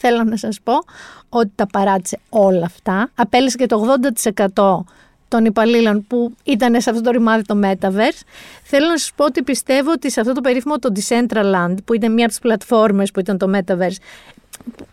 θέλω 0.00 0.24
να 0.24 0.36
σας 0.36 0.60
πω 0.62 0.72
ότι 1.28 1.50
τα 1.54 1.66
παράτησε 1.66 2.18
όλα 2.28 2.64
αυτά. 2.64 3.10
Απέλησε 3.14 3.56
και 3.56 3.66
το 3.66 3.96
80% 4.54 4.84
των 5.28 5.44
υπαλλήλων 5.44 6.06
που 6.06 6.34
ήταν 6.44 6.80
σε 6.80 6.90
αυτό 6.90 7.02
το 7.02 7.10
ρημάδι 7.10 7.42
το 7.42 7.60
Metaverse. 7.64 8.20
Θέλω 8.62 8.86
να 8.86 8.98
σας 8.98 9.12
πω 9.16 9.24
ότι 9.24 9.42
πιστεύω 9.42 9.90
ότι 9.90 10.10
σε 10.10 10.20
αυτό 10.20 10.32
το 10.32 10.40
περίφημο 10.40 10.78
το 10.78 10.92
Decentraland, 10.94 11.74
που 11.84 11.94
ήταν 11.94 12.12
μία 12.12 12.24
από 12.24 12.32
τις 12.32 12.38
πλατφόρμες 12.38 13.10
που 13.10 13.20
ήταν 13.20 13.38
το 13.38 13.50
Metaverse, 13.54 13.96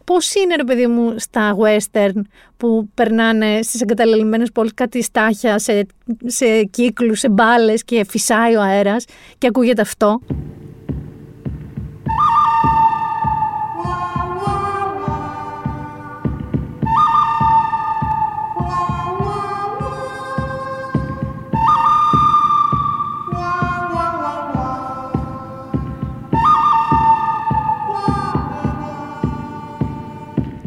Πώς 0.04 0.34
είναι 0.34 0.56
ρε 0.56 0.64
παιδί 0.64 0.88
μου 0.88 1.14
στα 1.18 1.56
western 1.60 2.22
που 2.58 2.90
περνάνε 2.94 3.60
στις 3.62 3.82
εγκαταλελειμμένες 3.82 4.52
πόλεις 4.52 4.74
κάτι 4.74 5.04
στάχια 5.04 5.60
σε, 5.60 5.86
σε 6.26 6.64
κύκλους, 6.64 7.20
σε 7.20 7.30
μπάλες 7.30 7.84
και 7.84 8.06
φυσάει 8.10 8.56
ο 8.56 8.62
αέρας 8.62 9.06
και 9.38 9.48
ακούγεται 9.48 9.82
αυτό; 9.82 10.20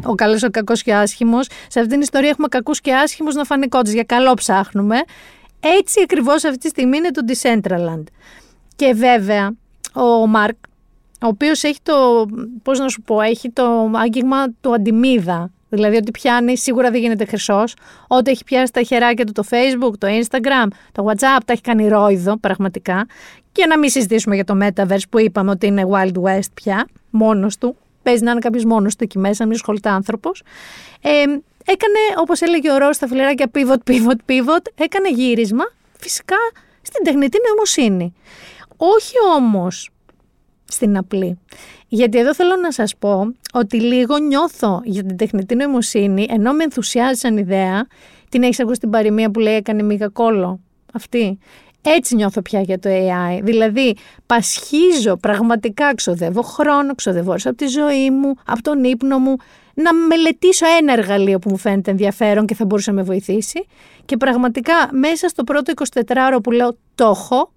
Ο 0.03 0.15
καλός, 0.15 0.43
ο 0.43 0.49
κακός 0.49 0.81
και 0.83 0.93
άσχημος. 0.93 1.45
Σε 1.45 1.79
αυτήν 1.79 1.89
την 1.89 2.01
ιστορία 2.01 2.29
έχουμε 2.29 2.47
κακούς 2.47 2.81
και 2.81 2.93
άσχημους 2.93 3.35
να 3.35 3.43
φανεί 3.43 3.67
κόντζ. 3.67 3.91
Για 3.91 4.03
καλό 4.03 4.33
ψάχνουμε. 4.33 4.95
Έτσι 5.59 5.99
ακριβώς 6.03 6.43
αυτή 6.43 6.57
τη 6.57 6.67
στιγμή 6.67 6.97
είναι 6.97 7.11
το 7.11 7.21
Decentraland. 7.27 8.03
Και 8.75 8.93
βέβαια, 8.93 9.51
ο 9.93 10.27
Μάρκ, 10.27 10.55
ο 11.21 11.27
οποίος 11.27 11.63
έχει 11.63 11.79
το. 11.83 12.25
Πώς 12.63 12.79
να 12.79 12.89
σου 12.89 13.01
πω, 13.01 13.21
έχει 13.21 13.49
το 13.49 13.91
άγγιγμα 13.95 14.49
του 14.61 14.73
αντιμίδα. 14.73 15.51
Δηλαδή 15.69 15.95
ότι 15.95 16.11
πιάνει, 16.11 16.57
σίγουρα 16.57 16.91
δεν 16.91 17.01
γίνεται 17.01 17.25
χρυσός. 17.25 17.75
Ό,τι 18.07 18.31
έχει 18.31 18.43
πιάσει 18.43 18.71
τα 18.71 18.81
χεράκια 18.81 19.25
του 19.25 19.31
το 19.31 19.43
Facebook, 19.49 19.93
το 19.97 20.07
Instagram, 20.07 20.67
το 20.91 21.05
WhatsApp, 21.07 21.41
τα 21.45 21.53
έχει 21.53 21.61
κάνει 21.61 21.87
ρόιδο 21.87 22.37
πραγματικά. 22.37 23.05
Και 23.51 23.65
να 23.65 23.79
μην 23.79 23.89
συζητήσουμε 23.89 24.35
για 24.35 24.43
το 24.43 24.57
Metaverse 24.61 25.03
που 25.09 25.19
είπαμε 25.19 25.51
ότι 25.51 25.67
είναι 25.67 25.83
Wild 25.91 26.21
West 26.21 26.51
πια, 26.53 26.87
μόνος 27.09 27.57
του. 27.57 27.75
Παίζει 28.03 28.23
να 28.23 28.31
είναι 28.31 28.39
κάποιος 28.39 28.65
μόνος 28.65 28.95
του 28.95 29.03
εκεί 29.03 29.19
μέσα, 29.19 29.45
μην 29.45 29.53
ασχολείται 29.53 29.89
άνθρωπος. 29.89 30.43
Ε, 31.01 31.09
έκανε, 31.65 31.99
όπως 32.17 32.41
έλεγε 32.41 32.71
ο 32.71 32.77
Ρος 32.77 32.95
στα 32.95 33.07
φιλεράκια, 33.07 33.51
pivot, 33.53 33.91
pivot, 33.91 34.29
pivot. 34.29 34.65
Έκανε 34.75 35.09
γύρισμα 35.09 35.63
φυσικά 35.99 36.37
στην 36.81 37.03
τεχνητή 37.03 37.37
νοημοσύνη. 37.47 38.13
Όχι 38.77 39.13
όμως 39.35 39.89
στην 40.65 40.97
απλή. 40.97 41.39
Γιατί 41.87 42.17
εδώ 42.17 42.35
θέλω 42.35 42.55
να 42.55 42.71
σας 42.71 42.95
πω 42.97 43.35
ότι 43.53 43.81
λίγο 43.81 44.17
νιώθω 44.17 44.81
για 44.83 45.03
την 45.03 45.17
τεχνητή 45.17 45.55
νοημοσύνη, 45.55 46.25
ενώ 46.29 46.53
με 46.53 46.63
ενθουσιάζει 46.63 47.33
ιδέα, 47.33 47.87
την 48.29 48.43
έχεις 48.43 48.59
ακούσει 48.59 48.79
την 48.79 48.89
παροιμία 48.89 49.31
που 49.31 49.39
λέει 49.39 49.55
έκανε 49.55 49.83
μίγα 49.83 50.07
κόλλο. 50.07 50.59
Αυτή. 50.93 51.39
Έτσι 51.81 52.15
νιώθω 52.15 52.41
πια 52.41 52.61
για 52.61 52.79
το 52.79 52.89
AI. 52.89 53.39
Δηλαδή, 53.43 53.95
πασχίζω, 54.25 55.15
πραγματικά 55.17 55.95
ξοδεύω 55.95 56.41
χρόνο, 56.41 56.95
ξοδεύω 56.95 57.29
ώρες 57.29 57.45
από 57.45 57.55
τη 57.55 57.67
ζωή 57.67 58.09
μου, 58.11 58.33
από 58.45 58.61
τον 58.61 58.83
ύπνο 58.83 59.19
μου, 59.19 59.35
να 59.73 59.93
μελετήσω 59.93 60.65
ένα 60.79 60.93
εργαλείο 60.93 61.39
που 61.39 61.49
μου 61.49 61.57
φαίνεται 61.57 61.91
ενδιαφέρον 61.91 62.45
και 62.45 62.55
θα 62.55 62.65
μπορούσε 62.65 62.91
να 62.91 62.95
με 62.95 63.03
βοηθήσει. 63.03 63.65
Και 64.05 64.17
πραγματικά 64.17 64.73
μέσα 64.91 65.27
στο 65.27 65.43
πρώτο 65.43 65.73
24ωρο 65.75 66.37
που 66.43 66.51
λέω 66.51 66.77
το 66.95 67.05
έχω, 67.05 67.51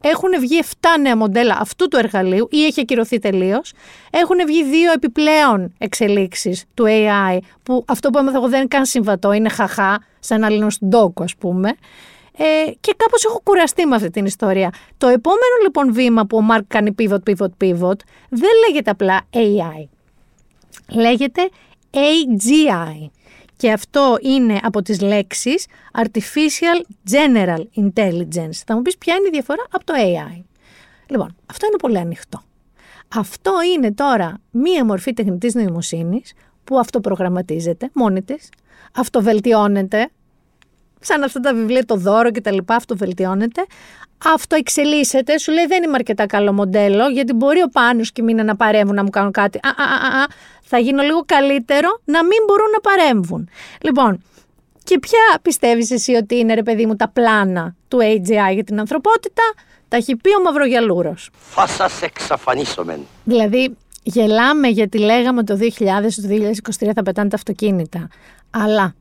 έχουν 0.00 0.30
βγει 0.40 0.60
7 0.62 0.86
νέα 1.00 1.16
μοντέλα 1.16 1.56
αυτού 1.60 1.88
του 1.88 1.96
εργαλείου 1.96 2.48
ή 2.50 2.64
έχει 2.64 2.80
ακυρωθεί 2.80 3.18
τελείως. 3.18 3.72
Έχουν 4.10 4.36
βγει 4.46 4.64
δύο 4.64 4.92
επιπλέον 4.92 5.72
εξελίξεις 5.78 6.64
του 6.74 6.84
AI, 6.86 7.38
που 7.62 7.84
αυτό 7.86 8.10
που 8.10 8.18
έμαθα 8.18 8.36
εγώ 8.36 8.48
δεν 8.48 8.58
είναι 8.58 8.68
καν 8.68 8.84
συμβατό, 8.84 9.32
είναι 9.32 9.48
χαχά, 9.48 10.02
σαν 10.20 10.44
άλλο 10.44 10.70
ντόκο, 10.86 11.22
ας 11.22 11.36
πούμε. 11.36 11.70
Ε, 12.36 12.70
και 12.80 12.94
κάπως 12.96 13.24
έχω 13.24 13.40
κουραστεί 13.42 13.86
με 13.86 13.94
αυτή 13.94 14.10
την 14.10 14.24
ιστορία. 14.24 14.72
Το 14.98 15.06
επόμενο 15.06 15.54
λοιπόν 15.62 15.92
βήμα 15.92 16.26
που 16.26 16.36
ο 16.36 16.40
Μάρκ 16.40 16.64
κάνει 16.66 16.94
pivot, 16.98 17.18
pivot, 17.26 17.48
pivot 17.60 17.98
δεν 18.28 18.50
λέγεται 18.68 18.90
απλά 18.90 19.20
AI. 19.30 19.84
Λέγεται 20.88 21.48
AGI. 21.90 23.10
Και 23.56 23.72
αυτό 23.72 24.16
είναι 24.20 24.58
από 24.62 24.82
τις 24.82 25.00
λέξεις 25.00 25.66
Artificial 26.02 27.10
General 27.10 27.60
Intelligence. 27.76 28.62
Θα 28.66 28.74
μου 28.74 28.82
πεις 28.82 28.98
ποια 28.98 29.14
είναι 29.14 29.26
η 29.26 29.30
διαφορά 29.30 29.64
από 29.70 29.84
το 29.84 29.92
AI. 29.96 30.42
Λοιπόν, 31.06 31.36
αυτό 31.50 31.66
είναι 31.66 31.76
πολύ 31.76 31.98
ανοιχτό. 31.98 32.42
Αυτό 33.08 33.52
είναι 33.74 33.92
τώρα 33.92 34.40
μία 34.50 34.84
μορφή 34.84 35.12
τεχνητής 35.12 35.54
νοημοσύνης 35.54 36.32
που 36.64 36.78
αυτοπρογραμματίζεται 36.78 37.90
μόνη 37.92 38.22
της, 38.22 38.48
αυτοβελτιώνεται 38.94 40.08
σαν 41.06 41.22
αυτά 41.22 41.40
τα 41.40 41.54
βιβλία, 41.54 41.84
το 41.84 41.96
δώρο 41.96 42.30
και 42.30 42.40
τα 42.40 42.52
λοιπά, 42.52 42.74
αυτό 42.74 42.96
βελτιώνεται. 42.96 43.66
Αυτό 44.24 44.56
εξελίσσεται, 44.56 45.38
σου 45.38 45.52
λέει 45.52 45.66
δεν 45.66 45.82
είμαι 45.82 45.94
αρκετά 45.94 46.26
καλό 46.26 46.52
μοντέλο, 46.52 47.08
γιατί 47.08 47.32
μπορεί 47.32 47.62
ο 47.62 47.68
Πάνος 47.72 48.12
και 48.12 48.22
μήνα 48.22 48.44
να 48.44 48.56
παρέμβουν, 48.56 48.94
να 48.94 49.02
μου 49.02 49.10
κάνουν 49.10 49.32
κάτι. 49.32 49.58
Α, 49.58 49.68
α, 49.68 50.22
α, 50.22 50.26
θα 50.62 50.78
γίνω 50.78 51.02
λίγο 51.02 51.22
καλύτερο 51.26 52.00
να 52.04 52.24
μην 52.24 52.38
μπορούν 52.46 52.70
να 52.72 52.80
παρέμβουν. 52.80 53.48
Λοιπόν, 53.80 54.22
και 54.84 54.98
ποια 54.98 55.38
πιστεύεις 55.42 55.90
εσύ 55.90 56.14
ότι 56.14 56.36
είναι, 56.36 56.54
ρε 56.54 56.62
παιδί 56.62 56.86
μου, 56.86 56.96
τα 56.96 57.08
πλάνα 57.08 57.74
του 57.88 57.98
AGI 57.98 58.54
για 58.54 58.64
την 58.64 58.78
ανθρωπότητα, 58.80 59.42
τα 59.88 59.96
έχει 59.96 60.16
πει 60.16 60.36
ο 60.36 60.42
Μαυρογιαλούρος. 60.42 61.30
Θα 61.38 61.66
σας 61.66 62.02
εξαφανίσουμε. 62.02 63.00
Δηλαδή, 63.24 63.76
γελάμε 64.02 64.68
γιατί 64.68 64.98
λέγαμε 64.98 65.44
το 65.44 65.56
2000, 65.56 65.62
το 66.22 66.28
2023 66.86 66.90
θα 66.94 67.02
πετάνε 67.02 67.28
τα 67.28 67.36
αυτοκίνητα. 67.36 68.08
Αλλά 68.50 68.94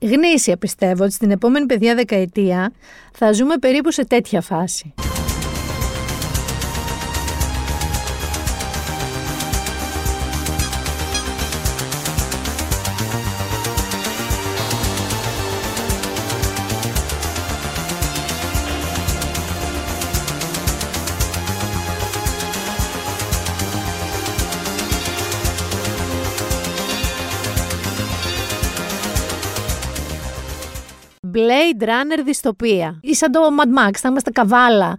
γνήσια 0.00 0.56
πιστεύω 0.56 1.04
ότι 1.04 1.12
στην 1.12 1.30
επόμενη 1.30 1.66
παιδιά 1.66 1.94
δεκαετία 1.94 2.72
θα 3.12 3.32
ζούμε 3.32 3.58
περίπου 3.58 3.90
σε 3.90 4.04
τέτοια 4.04 4.40
φάση. 4.40 4.94
Blade 31.36 31.82
Runner 31.82 32.22
δυστοπία. 32.24 32.98
Ή 33.02 33.14
σαν 33.14 33.30
το 33.32 33.40
Mad 33.40 33.88
Max, 33.88 33.90
θα 33.92 34.08
είμαστε 34.08 34.30
καβάλα 34.30 34.96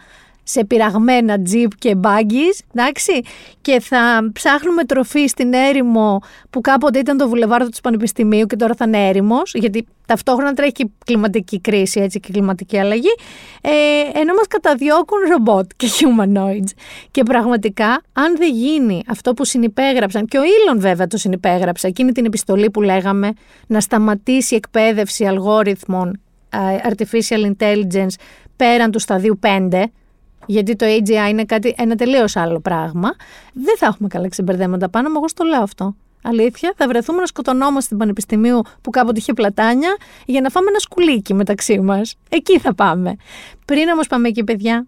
σε 0.48 0.66
πειραγμένα 0.66 1.42
τζιπ 1.42 1.72
και 1.80 1.96
μπάγκις, 1.96 2.62
εντάξει, 2.74 3.22
και 3.62 3.80
θα 3.80 4.30
ψάχνουμε 4.34 4.84
τροφή 4.84 5.28
στην 5.28 5.54
έρημο 5.54 6.20
που 6.50 6.62
κάποτε 6.62 7.00
ήταν 7.00 7.18
το 7.18 7.28
βουλεβάρδο 7.28 7.70
του 7.70 7.82
Πανεπιστημίου 7.84 8.46
και 8.46 8.56
τώρα 8.56 8.74
θα 8.74 8.86
είναι 8.86 9.08
έρημος, 9.08 9.54
γιατί 9.54 9.88
ταυτόχρονα 10.06 10.54
τρέχει 10.54 10.72
και 10.72 10.88
κλιματική 11.06 11.62
κρίση 11.62 12.00
έτσι, 12.00 12.20
και 12.20 12.30
κλιματική 12.32 12.80
αλλαγή, 12.80 13.16
ε, 13.62 13.72
ενώ 14.20 14.34
μας 14.34 14.48
καταδιώκουν 14.48 15.20
ρομπότ 15.32 15.72
και 15.76 15.88
humanoids. 15.88 16.72
Και 17.12 17.24
πραγματικά, 17.24 18.02
αν 18.14 18.38
δεν 18.38 18.54
γίνει 18.54 19.04
αυτό 19.08 19.34
που 19.34 19.46
συνυπέγραψαν, 19.46 20.26
και 20.26 20.38
ο 20.38 20.42
Ήλον 20.44 20.80
βέβαια 20.80 21.08
το 21.08 21.18
συνυπέγραψε, 21.18 21.88
εκείνη 21.88 22.12
την 22.12 22.26
επιστολή 22.26 22.70
που 22.72 22.82
λέγαμε, 22.82 23.34
να 23.68 23.80
σταματήσει 23.80 24.54
η 24.54 24.58
εκπαίδευση 24.58 25.26
αλγόριθμων 25.26 26.20
artificial 26.90 27.54
intelligence 27.54 28.14
πέραν 28.56 28.92
του 28.92 29.00
σταδίου 29.00 29.40
5, 29.44 29.84
γιατί 30.46 30.76
το 30.76 30.86
AGI 30.86 31.30
είναι 31.30 31.44
κάτι, 31.44 31.76
ένα 31.78 31.96
τελείως 31.96 32.36
άλλο 32.36 32.60
πράγμα, 32.60 33.10
δεν 33.54 33.78
θα 33.78 33.86
έχουμε 33.86 34.08
καλά 34.08 34.30
ξεμπερδέματα 34.30 34.90
πάνω, 34.90 35.10
εγώ 35.16 35.28
στο 35.28 35.44
λέω 35.44 35.62
αυτό. 35.62 35.96
Αλήθεια, 36.24 36.74
θα 36.78 36.88
βρεθούμε 36.88 37.20
να 37.20 37.26
σκοτωνόμαστε 37.26 37.82
στην 37.82 37.98
Πανεπιστημίου 37.98 38.62
που 38.82 38.90
κάποτε 38.90 39.20
είχε 39.20 39.34
πλατάνια 39.34 39.98
για 40.26 40.42
να 40.42 40.50
φάμε 40.50 40.70
ένα 40.70 40.80
σκουλίκι 40.80 41.34
μεταξύ 41.34 41.80
μας. 41.80 42.16
Εκεί 42.30 42.60
θα 42.60 42.74
πάμε. 42.74 43.16
Πριν 43.66 43.90
όμως 43.90 44.08
πάμε 44.08 44.28
εκεί, 44.28 44.44
παιδιά, 44.44 44.88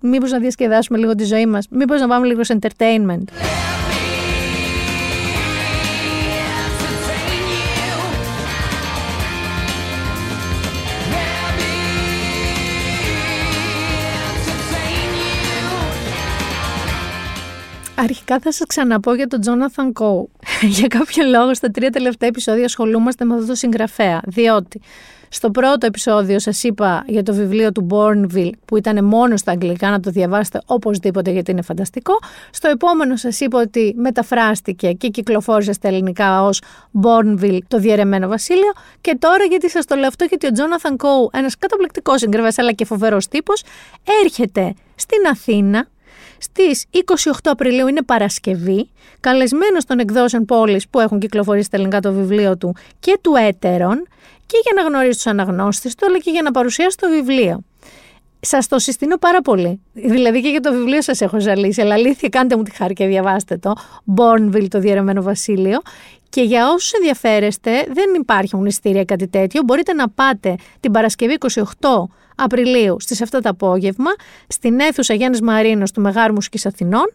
μήπως 0.00 0.30
να 0.30 0.38
διασκεδάσουμε 0.38 0.98
λίγο 0.98 1.14
τη 1.14 1.24
ζωή 1.24 1.46
μας, 1.46 1.66
μήπως 1.70 2.00
να 2.00 2.08
πάμε 2.08 2.26
λίγο 2.26 2.44
σε 2.44 2.58
entertainment. 2.60 3.24
Αρχικά 17.98 18.38
θα 18.38 18.52
σας 18.52 18.66
ξαναπώ 18.66 19.14
για 19.14 19.26
τον 19.26 19.40
Τζόναθαν 19.40 19.92
Κόου. 19.92 20.30
για 20.76 20.86
κάποιο 20.86 21.24
λόγο 21.24 21.54
στα 21.54 21.70
τρία 21.70 21.90
τελευταία 21.90 22.28
επεισόδια 22.28 22.64
ασχολούμαστε 22.64 23.24
με 23.24 23.34
αυτό 23.34 23.46
το 23.46 23.54
συγγραφέα. 23.54 24.20
Διότι 24.26 24.80
στο 25.28 25.50
πρώτο 25.50 25.86
επεισόδιο 25.86 26.38
σας 26.38 26.62
είπα 26.62 27.04
για 27.06 27.22
το 27.22 27.34
βιβλίο 27.34 27.72
του 27.72 27.86
Bourneville 27.90 28.50
που 28.64 28.76
ήταν 28.76 29.04
μόνο 29.04 29.36
στα 29.36 29.52
αγγλικά 29.52 29.90
να 29.90 30.00
το 30.00 30.10
διαβάσετε 30.10 30.60
οπωσδήποτε 30.66 31.30
γιατί 31.30 31.50
είναι 31.50 31.62
φανταστικό. 31.62 32.12
Στο 32.50 32.68
επόμενο 32.68 33.16
σας 33.16 33.40
είπα 33.40 33.60
ότι 33.60 33.94
μεταφράστηκε 33.96 34.92
και 34.92 35.08
κυκλοφόρησε 35.08 35.72
στα 35.72 35.88
ελληνικά 35.88 36.42
ως 36.42 36.62
Bourneville 37.02 37.58
το 37.68 37.78
διαιρεμένο 37.78 38.28
βασίλειο. 38.28 38.72
Και 39.00 39.16
τώρα 39.18 39.44
γιατί 39.44 39.70
σας 39.70 39.84
το 39.84 39.94
λέω 39.94 40.06
αυτό 40.08 40.24
γιατί 40.24 40.46
ο 40.46 40.52
Τζόναθαν 40.52 40.96
Κόου, 40.96 41.30
ένας 41.32 41.58
καταπληκτικός 41.58 42.20
συγγραφέας 42.20 42.58
αλλά 42.58 42.72
και 42.72 42.84
φοβερός 42.84 43.28
τύπος, 43.28 43.62
έρχεται 44.22 44.74
στην 44.94 45.26
Αθήνα 45.30 45.88
στις 46.38 46.84
28 46.92 47.30
Απριλίου 47.44 47.86
είναι 47.86 48.02
Παρασκευή, 48.02 48.88
καλεσμένος 49.20 49.84
των 49.84 49.98
εκδόσεων 49.98 50.44
πόλης 50.44 50.88
που 50.88 51.00
έχουν 51.00 51.18
κυκλοφορήσει 51.18 51.66
στα 51.66 51.76
ελληνικά 51.76 52.00
το 52.00 52.12
βιβλίο 52.12 52.56
του 52.56 52.74
και 52.98 53.18
του 53.20 53.32
έτερων 53.48 54.06
και 54.46 54.56
για 54.62 54.82
να 54.82 54.88
γνωρίσει 54.88 55.14
τους 55.14 55.26
αναγνώστες 55.26 55.94
του 55.94 56.06
αλλά 56.06 56.18
και 56.18 56.30
για 56.30 56.42
να 56.42 56.50
παρουσιάσει 56.50 56.96
το 56.96 57.08
βιβλίο. 57.08 57.64
Σας 58.40 58.68
το 58.68 58.78
συστήνω 58.78 59.16
πάρα 59.16 59.40
πολύ. 59.40 59.80
Δηλαδή 59.92 60.42
και 60.42 60.48
για 60.48 60.60
το 60.60 60.72
βιβλίο 60.72 61.02
σας 61.02 61.20
έχω 61.20 61.40
ζαλίσει. 61.40 61.80
Αλλά 61.80 61.94
αλήθεια, 61.94 62.28
κάντε 62.28 62.56
μου 62.56 62.62
τη 62.62 62.70
χάρη 62.70 62.94
και 62.94 63.06
διαβάστε 63.06 63.56
το. 63.56 63.72
Bourneville, 64.16 64.68
το 64.68 64.78
διαιρεμένο 64.78 65.22
βασίλειο. 65.22 65.80
Και 66.28 66.42
για 66.42 66.68
όσους 66.68 66.92
ενδιαφέρεστε, 66.92 67.70
δεν 67.70 68.14
υπάρχει 68.20 68.56
μνηστήρια 68.56 69.04
κάτι 69.04 69.28
τέτοιο. 69.28 69.62
Μπορείτε 69.64 69.92
να 69.92 70.08
πάτε 70.08 70.54
την 70.80 70.92
Παρασκευή 70.92 71.36
28 71.40 71.48
Απριλίου 72.36 72.96
στις 73.00 73.22
7 73.22 73.26
το 73.30 73.48
απόγευμα 73.48 74.10
στην 74.48 74.80
αίθουσα 74.80 75.14
Γιάννης 75.14 75.40
Μαρίνος 75.40 75.92
του 75.92 76.00
Μεγάρου 76.00 76.32
Μουσικής 76.32 76.66
Αθηνών 76.66 77.12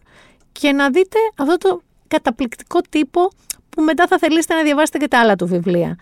και 0.52 0.72
να 0.72 0.90
δείτε 0.90 1.18
αυτό 1.38 1.56
το 1.58 1.80
καταπληκτικό 2.08 2.80
τύπο 2.88 3.30
που 3.68 3.82
μετά 3.82 4.06
θα 4.06 4.18
θελήσετε 4.18 4.54
να 4.54 4.62
διαβάσετε 4.62 4.98
και 4.98 5.08
τα 5.08 5.20
άλλα 5.20 5.36
του 5.36 5.46
βιβλία. 5.46 5.98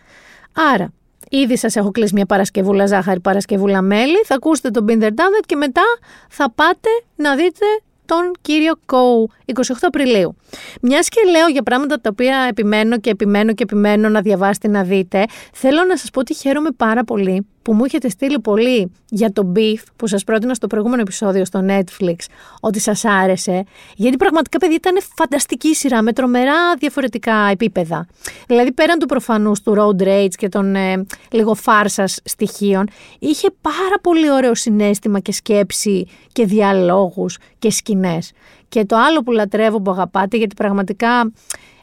Άρα, 0.72 0.92
ήδη 1.30 1.56
σας 1.56 1.76
έχω 1.76 1.90
κλείσει 1.90 2.14
μια 2.14 2.26
Παρασκευούλα 2.26 2.86
ζάχαρη, 2.86 3.20
Παρασκευούλα 3.20 3.82
μέλι, 3.82 4.20
θα 4.24 4.34
ακούσετε 4.34 4.70
τον 4.70 4.86
Binder 4.88 5.08
David 5.08 5.44
και 5.46 5.56
μετά 5.56 5.82
θα 6.28 6.50
πάτε 6.50 6.88
να 7.16 7.34
δείτε 7.34 7.66
τον 8.04 8.32
κύριο 8.40 8.72
Κόου, 8.86 9.30
28 9.44 9.52
Απριλίου. 9.80 10.36
Μιας 10.80 11.08
και 11.08 11.20
λέω 11.30 11.48
για 11.48 11.62
πράγματα 11.62 12.00
τα 12.00 12.08
οποία 12.12 12.46
επιμένω 12.48 12.98
και 12.98 13.10
επιμένω 13.10 13.54
και 13.54 13.62
επιμένω 13.62 14.08
να 14.08 14.20
διαβάσετε 14.20 14.68
να 14.68 14.82
δείτε, 14.82 15.24
θέλω 15.52 15.84
να 15.84 15.96
σας 15.96 16.10
πω 16.10 16.20
ότι 16.20 16.34
χαίρομαι 16.34 16.70
πάρα 16.70 17.04
πολύ 17.04 17.46
που 17.62 17.72
μου 17.72 17.84
έχετε 17.84 18.08
στείλει 18.08 18.40
πολύ 18.40 18.92
για 19.08 19.32
το 19.32 19.52
Beef 19.56 19.82
που 19.96 20.06
σας 20.06 20.24
πρότεινα 20.24 20.54
στο 20.54 20.66
προηγούμενο 20.66 21.00
επεισόδιο 21.00 21.44
στο 21.44 21.64
Netflix 21.68 22.16
ότι 22.60 22.80
σας 22.80 23.04
άρεσε 23.04 23.64
γιατί 23.96 24.16
πραγματικά 24.16 24.58
παιδιά 24.58 24.76
ήταν 24.76 24.98
φανταστική 25.16 25.74
σειρά 25.74 26.02
με 26.02 26.12
τρομερά 26.12 26.74
διαφορετικά 26.78 27.34
επίπεδα. 27.50 28.06
Δηλαδή 28.46 28.72
πέραν 28.72 28.98
του 28.98 29.06
προφανούς 29.06 29.62
του 29.62 29.74
road 29.78 30.02
rage 30.02 30.34
και 30.36 30.48
των 30.48 30.74
ε, 30.74 31.06
λίγο 31.30 31.54
φάρσας 31.54 32.20
στοιχείων 32.24 32.88
είχε 33.18 33.48
πάρα 33.60 33.98
πολύ 34.02 34.30
ωραίο 34.30 34.54
συνέστημα 34.54 35.20
και 35.20 35.32
σκέψη 35.32 36.06
και 36.32 36.44
διαλόγους 36.46 37.38
και 37.58 37.70
σκηνές. 37.70 38.32
Και 38.68 38.84
το 38.84 38.96
άλλο 38.96 39.22
που 39.22 39.32
λατρεύω 39.32 39.80
που 39.80 39.90
αγαπάτε 39.90 40.36
γιατί 40.36 40.54
πραγματικά 40.54 41.32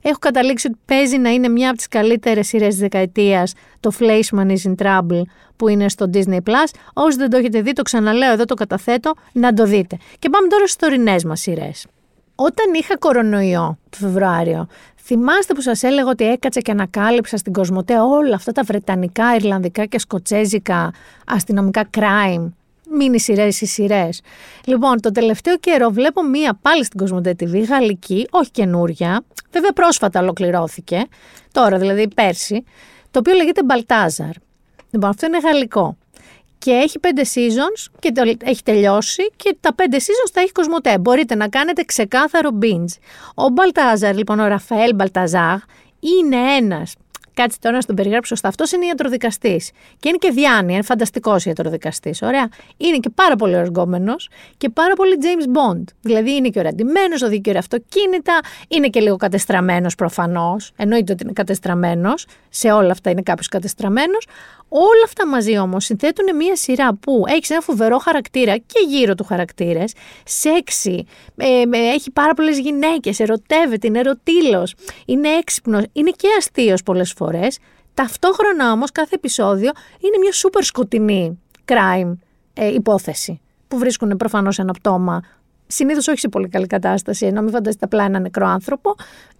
έχω 0.09 0.17
καταλήξει 0.19 0.67
ότι 0.67 0.77
παίζει 0.85 1.17
να 1.17 1.29
είναι 1.29 1.49
μια 1.49 1.67
από 1.67 1.77
τις 1.77 1.87
καλύτερες 1.87 2.47
σειρές 2.47 2.67
της 2.67 2.77
δεκαετίας, 2.77 3.53
το 3.79 3.91
Fleischman 3.99 4.47
is 4.47 4.69
in 4.69 4.75
Trouble, 4.85 5.21
που 5.55 5.67
είναι 5.67 5.89
στο 5.89 6.09
Disney+. 6.13 6.37
Plus. 6.37 6.69
Όσοι 6.93 7.17
δεν 7.17 7.29
το 7.29 7.37
έχετε 7.37 7.61
δει, 7.61 7.73
το 7.73 7.81
ξαναλέω 7.81 8.31
εδώ, 8.31 8.45
το 8.45 8.53
καταθέτω, 8.53 9.13
να 9.33 9.53
το 9.53 9.65
δείτε. 9.65 9.97
Και 10.19 10.29
πάμε 10.29 10.47
τώρα 10.47 10.67
στις 10.67 10.75
τωρινές 10.75 11.23
μας 11.23 11.39
σειρές. 11.39 11.85
Όταν 12.35 12.73
είχα 12.73 12.97
κορονοϊό 12.97 13.77
το 13.89 13.97
Φεβρουάριο, 13.97 14.67
θυμάστε 15.01 15.53
που 15.53 15.61
σας 15.61 15.83
έλεγα 15.83 16.09
ότι 16.09 16.29
έκατσα 16.29 16.59
και 16.59 16.71
ανακάλυψα 16.71 17.37
στην 17.37 17.53
Κοσμοτέ 17.53 17.99
όλα 17.99 18.35
αυτά 18.35 18.51
τα 18.51 18.63
βρετανικά, 18.63 19.35
ιρλανδικά 19.35 19.85
και 19.85 19.99
σκοτσέζικα 19.99 20.93
αστυνομικά 21.27 21.89
crime 21.97 22.49
μίνι 22.89 23.19
σειρές 23.19 23.61
ή 23.61 23.65
σειρές. 23.65 24.21
Λοιπόν, 24.65 25.01
το 25.01 25.11
τελευταίο 25.11 25.57
καιρό 25.57 25.89
βλέπω 25.89 26.23
μία 26.23 26.59
πάλι 26.61 26.85
στην 26.85 26.99
Κοσμοτέ 26.99 27.35
TV, 27.39 27.65
γαλλική, 27.67 28.27
όχι 28.29 28.51
καινούρια. 28.51 29.23
Βέβαια, 29.51 29.73
πρόσφατα 29.73 30.19
ολοκληρώθηκε. 30.19 31.05
Τώρα, 31.51 31.77
δηλαδή 31.77 32.07
πέρσι. 32.07 32.63
Το 33.11 33.19
οποίο 33.19 33.33
λέγεται 33.33 33.63
Μπαλτάζαρ. 33.63 34.31
Λοιπόν, 34.89 35.09
αυτό 35.09 35.25
είναι 35.25 35.39
γαλλικό. 35.39 35.97
Και 36.57 36.71
έχει 36.71 36.99
πέντε 36.99 37.21
seasons 37.33 37.85
και 37.99 38.11
το, 38.11 38.35
έχει 38.43 38.63
τελειώσει 38.63 39.31
και 39.35 39.57
τα 39.59 39.73
πέντε 39.73 39.97
seasons 39.97 40.31
τα 40.33 40.41
έχει 40.41 40.51
κοσμοτέ. 40.51 40.97
Μπορείτε 40.97 41.35
να 41.35 41.47
κάνετε 41.47 41.83
ξεκάθαρο 41.83 42.49
binge. 42.61 42.97
Ο 43.35 43.49
Μπαλτάζαρ, 43.49 44.15
λοιπόν, 44.15 44.39
ο 44.39 44.47
Ραφαέλ 44.47 44.95
Μπαλταζάρ, 44.95 45.57
είναι 45.99 46.55
ένας 46.55 46.93
Κάτσε 47.41 47.57
τώρα 47.61 47.75
να 47.75 47.83
τον 47.83 47.95
περιγράψω 47.95 48.27
σωστά. 48.35 48.47
Αυτός 48.47 48.71
είναι 48.71 48.85
ιατροδικαστής. 48.85 49.71
Και 49.99 50.09
είναι 50.09 50.17
και 50.17 50.31
διάνοια, 50.31 50.73
είναι 50.73 50.83
φανταστικός 50.83 51.45
ιατροδικαστής. 51.45 52.21
Ωραία. 52.21 52.49
Είναι 52.77 52.97
και 52.97 53.09
πάρα 53.09 53.35
πολύ 53.35 53.55
οργόμενος 53.55 54.29
και 54.57 54.69
πάρα 54.69 54.93
πολύ 54.93 55.17
James 55.21 55.57
Bond. 55.57 55.83
Δηλαδή 56.01 56.35
είναι 56.35 56.49
και 56.49 56.59
ωραντημένο, 56.59 57.15
οδηγεί 57.23 57.41
και 57.41 57.49
ωραία 57.49 57.61
αυτοκίνητα, 57.61 58.39
είναι 58.67 58.87
και 58.87 58.99
λίγο 58.99 59.15
κατεστραμμένος 59.15 59.95
προφανώς. 59.95 60.71
Εννοείται 60.75 61.11
ότι 61.11 61.23
είναι 61.23 61.33
κατεστραμμένος. 61.33 62.27
Σε 62.49 62.71
όλα 62.71 62.91
αυτά 62.91 63.09
είναι 63.09 63.21
κάποιος 63.21 63.47
κατεστραμμένος. 63.47 64.27
Όλα 64.69 65.03
αυτά 65.05 65.27
μαζί 65.27 65.57
όμως 65.57 65.85
συνθέτουν 65.85 66.35
μια 66.35 66.55
σειρά 66.55 66.93
που 66.95 67.23
έχεις 67.27 67.49
ένα 67.49 67.61
φοβερό 67.61 67.97
χαρακτήρα 67.97 68.57
και 68.57 68.79
γύρω 68.87 69.15
του 69.15 69.23
χαρακτήρες, 69.23 69.93
σεξι, 70.23 71.05
ε, 71.35 71.61
ε, 71.71 71.77
έχει 71.77 72.11
πάρα 72.11 72.33
πολλές 72.33 72.59
γυναίκες, 72.59 73.19
ερωτεύεται, 73.19 73.87
είναι 73.87 73.99
ερωτήλος, 73.99 74.75
είναι 75.05 75.29
έξυπνος, 75.29 75.83
είναι 75.91 76.11
και 76.11 76.27
αστείος 76.37 76.83
πολλές 76.83 77.13
φορές. 77.17 77.57
Ταυτόχρονα 77.93 78.71
όμως 78.71 78.91
κάθε 78.91 79.15
επεισόδιο 79.15 79.71
είναι 79.99 80.17
μια 80.21 80.31
σούπερ 80.31 80.63
σκοτεινή 80.63 81.39
crime 81.65 82.17
ε, 82.53 82.73
υπόθεση 82.73 83.41
που 83.67 83.77
βρίσκουν 83.77 84.17
προφανώς 84.17 84.59
ένα 84.59 84.73
πτώμα 84.73 85.21
συνήθως 85.67 86.07
όχι 86.07 86.19
σε 86.19 86.29
πολύ 86.29 86.47
καλή 86.47 86.67
κατάσταση, 86.67 87.25
ενώ 87.25 87.41
μην 87.41 87.51
φανταστείτε 87.51 87.85
απλά 87.85 88.03
ένα 88.03 88.19
νεκρό 88.19 88.47
άνθρωπο 88.47 88.95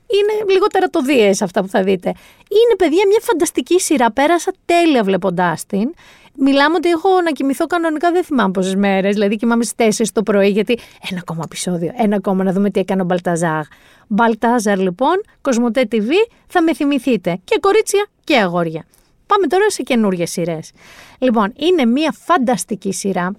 είναι 0.07 0.51
λίγο 0.53 0.67
τερατοδίε 0.67 1.29
αυτά 1.41 1.61
που 1.61 1.67
θα 1.67 1.83
δείτε. 1.83 2.07
Είναι 2.49 2.75
παιδιά 2.77 3.03
μια 3.07 3.19
φανταστική 3.21 3.79
σειρά. 3.79 4.11
Πέρασα 4.11 4.51
τέλεια 4.65 5.03
βλέποντάς 5.03 5.65
την. 5.65 5.93
Μιλάμε 6.39 6.75
ότι 6.75 6.89
έχω 6.89 7.21
να 7.21 7.31
κοιμηθώ 7.31 7.67
κανονικά, 7.67 8.11
δεν 8.11 8.23
θυμάμαι 8.23 8.51
πόσες 8.51 8.75
μέρες. 8.75 9.13
Δηλαδή 9.13 9.35
κοιμάμαι 9.35 9.63
στις 9.63 10.05
4 10.05 10.05
το 10.13 10.23
πρωί, 10.23 10.49
γιατί 10.49 10.79
ένα 11.09 11.19
ακόμα 11.19 11.41
επεισόδιο, 11.45 11.91
ένα 11.97 12.15
ακόμα 12.15 12.43
να 12.43 12.51
δούμε 12.51 12.69
τι 12.69 12.79
έκανε 12.79 13.01
ο 13.01 13.05
Μπαλταζάρ. 13.05 13.63
Μπαλτάζαρ 14.07 14.79
λοιπόν, 14.79 15.23
Κοσμοτέ 15.41 15.87
TV, 15.91 16.09
θα 16.47 16.61
με 16.61 16.73
θυμηθείτε. 16.73 17.39
Και 17.43 17.57
κορίτσια 17.59 18.07
και 18.23 18.37
αγόρια. 18.37 18.85
Πάμε 19.27 19.47
τώρα 19.47 19.69
σε 19.69 19.83
καινούριε 19.83 20.25
σειρές. 20.25 20.71
Λοιπόν, 21.19 21.53
είναι 21.55 21.85
μια 21.85 22.15
φανταστική 22.25 22.93
σειρά. 22.93 23.35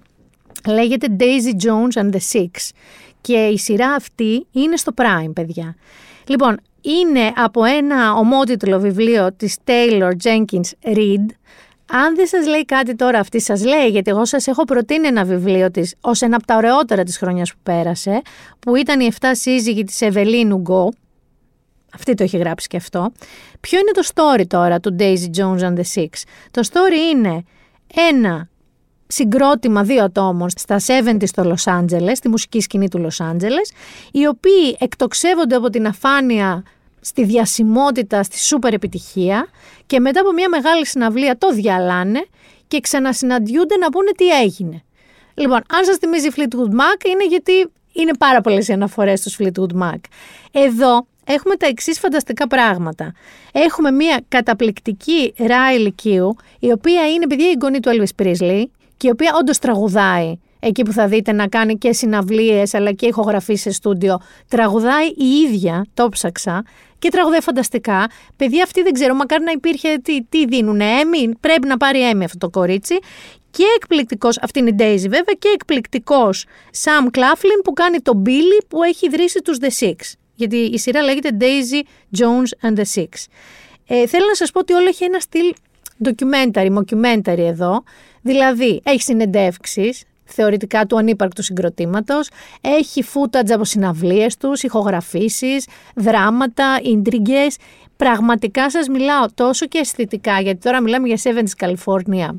Λέγεται 0.67 1.07
Daisy 1.19 1.65
Jones 1.65 2.01
and 2.01 2.09
the 2.11 2.39
Six. 2.39 2.69
Και 3.21 3.37
η 3.37 3.57
σειρά 3.57 3.89
αυτή 3.89 4.47
είναι 4.51 4.77
στο 4.77 4.91
Prime, 4.95 5.31
παιδιά. 5.33 5.75
Λοιπόν, 6.27 6.59
είναι 6.81 7.31
από 7.35 7.63
ένα 7.63 8.13
ομότιτλο 8.13 8.79
βιβλίο 8.79 9.33
της 9.33 9.57
Taylor 9.65 10.11
Jenkins 10.23 10.93
Reid. 10.95 11.25
Αν 11.91 12.15
δεν 12.15 12.27
σας 12.27 12.47
λέει 12.47 12.65
κάτι 12.65 12.95
τώρα 12.95 13.19
αυτή, 13.19 13.41
σας 13.41 13.63
λέει, 13.63 13.87
γιατί 13.87 14.09
εγώ 14.09 14.25
σας 14.25 14.47
έχω 14.47 14.63
προτείνει 14.63 15.07
ένα 15.07 15.23
βιβλίο 15.23 15.71
της 15.71 15.95
ως 16.01 16.21
ένα 16.21 16.35
από 16.35 16.45
τα 16.45 16.55
ωραιότερα 16.55 17.03
της 17.03 17.17
χρονιάς 17.17 17.51
που 17.51 17.59
πέρασε, 17.63 18.21
που 18.59 18.75
ήταν 18.75 18.99
οι 18.99 19.09
7 19.21 19.27
σύζυγοι 19.31 19.83
της 19.83 20.01
Ευελίνου 20.01 20.57
Γκο, 20.57 20.93
αυτή 21.93 22.13
το 22.13 22.23
έχει 22.23 22.37
γράψει 22.37 22.67
και 22.67 22.77
αυτό. 22.77 23.11
Ποιο 23.59 23.79
είναι 23.79 23.91
το 23.91 24.01
story 24.13 24.47
τώρα 24.47 24.79
του 24.79 24.95
Daisy 24.99 25.29
Jones 25.37 25.59
and 25.59 25.75
the 25.75 25.83
Six; 25.93 26.09
Το 26.51 26.61
story 26.71 27.13
είναι 27.15 27.43
ένα 28.11 28.49
συγκρότημα 29.11 29.83
δύο 29.83 30.03
ατόμων 30.03 30.49
στα 30.55 30.79
70 30.87 31.17
στο 31.25 31.43
Λος 31.43 31.67
Άντζελες, 31.67 32.17
στη 32.17 32.29
μουσική 32.29 32.61
σκηνή 32.61 32.89
του 32.89 32.97
Λος 32.97 33.21
Άντζελες, 33.21 33.71
οι 34.11 34.27
οποίοι 34.27 34.77
εκτοξεύονται 34.79 35.55
από 35.55 35.69
την 35.69 35.87
αφάνεια 35.87 36.63
στη 37.01 37.23
διασημότητα, 37.23 38.23
στη 38.23 38.39
σούπερ 38.39 38.73
επιτυχία 38.73 39.47
και 39.85 39.99
μετά 39.99 40.19
από 40.19 40.33
μια 40.33 40.49
μεγάλη 40.49 40.85
συναυλία 40.85 41.37
το 41.37 41.53
διαλάνε 41.53 42.25
και 42.67 42.79
ξανασυναντιούνται 42.79 43.77
να 43.77 43.89
πούνε 43.89 44.11
τι 44.11 44.27
έγινε. 44.29 44.83
Λοιπόν, 45.33 45.61
αν 45.69 45.85
σας 45.85 45.97
θυμίζει 45.97 46.27
Fleetwood 46.35 46.71
Mac 46.79 47.05
είναι 47.05 47.25
γιατί 47.27 47.71
είναι 47.93 48.11
πάρα 48.17 48.41
πολλές 48.41 48.67
οι 48.67 48.73
αναφορές 48.73 49.19
στους 49.19 49.37
Fleetwood 49.39 49.81
Mac. 49.81 49.99
Εδώ 50.51 51.07
έχουμε 51.25 51.55
τα 51.55 51.67
εξής 51.67 51.99
φανταστικά 51.99 52.47
πράγματα. 52.47 53.13
Έχουμε 53.51 53.91
μια 53.91 54.21
καταπληκτική 54.27 55.33
Riley 55.37 55.91
Q, 56.03 56.29
η 56.59 56.71
οποία 56.71 57.09
είναι 57.09 57.27
παιδιά 57.27 57.49
η 57.49 57.55
γονή 57.61 57.79
του 57.79 57.89
Elvis 57.89 58.23
Presley 58.23 58.63
και 58.99 59.07
η 59.07 59.09
οποία 59.09 59.33
όντως 59.39 59.59
τραγουδάει 59.59 60.39
εκεί 60.59 60.83
που 60.83 60.91
θα 60.91 61.07
δείτε 61.07 61.31
να 61.31 61.47
κάνει 61.47 61.77
και 61.77 61.93
συναυλίες 61.93 62.73
αλλά 62.73 62.91
και 62.91 63.05
ηχογραφή 63.05 63.55
σε 63.55 63.71
στούντιο. 63.71 64.17
Τραγουδάει 64.47 65.07
η 65.07 65.25
ίδια, 65.47 65.85
το 65.93 66.09
ψάξα, 66.09 66.63
και 66.99 67.09
τραγουδάει 67.09 67.41
φανταστικά. 67.41 68.09
Παιδιά 68.35 68.63
αυτή 68.63 68.81
δεν 68.81 68.93
ξέρω, 68.93 69.13
μακάρι 69.15 69.43
να 69.43 69.51
υπήρχε 69.51 69.97
τι, 70.03 70.23
τι 70.23 70.45
δίνουνε, 70.45 70.85
έμι, 70.85 71.35
πρέπει 71.39 71.67
να 71.67 71.77
πάρει 71.77 72.09
έμι 72.09 72.23
αυτό 72.23 72.37
το 72.37 72.49
κορίτσι. 72.49 72.97
Και 73.51 73.63
εκπληκτικός, 73.75 74.37
αυτή 74.41 74.59
είναι 74.59 74.69
η 74.69 74.75
Daisy 74.79 75.09
βέβαια, 75.09 75.35
και 75.39 75.49
εκπληκτικός 75.53 76.45
Sam 76.83 77.17
Claflin 77.17 77.61
που 77.63 77.73
κάνει 77.73 77.99
τον 77.99 78.23
Billy 78.25 78.65
που 78.67 78.83
έχει 78.83 79.05
ιδρύσει 79.05 79.41
τους 79.41 79.57
The 79.61 79.85
Six. 79.85 79.95
Γιατί 80.35 80.57
η 80.57 80.77
σειρά 80.77 81.01
λέγεται 81.01 81.37
Daisy 81.39 81.85
Jones 82.19 82.69
and 82.69 82.79
the 82.79 82.83
Six. 82.95 83.07
Ε, 83.87 84.07
θέλω 84.07 84.25
να 84.27 84.35
σας 84.35 84.51
πω 84.51 84.59
ότι 84.59 84.73
όλο 84.73 84.87
έχει 84.87 85.03
ένα 85.03 85.19
στυλ 85.19 85.53
documentary, 86.03 86.77
mockumentary 86.77 87.37
εδώ. 87.37 87.83
Δηλαδή, 88.21 88.81
έχει 88.83 89.01
συνεντεύξεις, 89.01 90.03
θεωρητικά 90.29 90.85
του 90.85 90.97
ανύπαρκτου 90.97 91.43
συγκροτήματος. 91.43 92.29
Έχει 92.61 93.03
footage 93.13 93.51
από 93.51 93.63
συναυλίες 93.63 94.37
τους, 94.37 94.63
ηχογραφήσεις, 94.63 95.67
δράματα, 95.95 96.79
ίντριγκε. 96.83 97.47
Πραγματικά 97.97 98.69
σας 98.69 98.87
μιλάω 98.87 99.25
τόσο 99.33 99.65
και 99.65 99.77
αισθητικά, 99.77 100.39
γιατί 100.39 100.59
τώρα 100.59 100.81
μιλάμε 100.81 101.07
για 101.07 101.19
Sevens 101.23 101.65
California. 101.65 102.29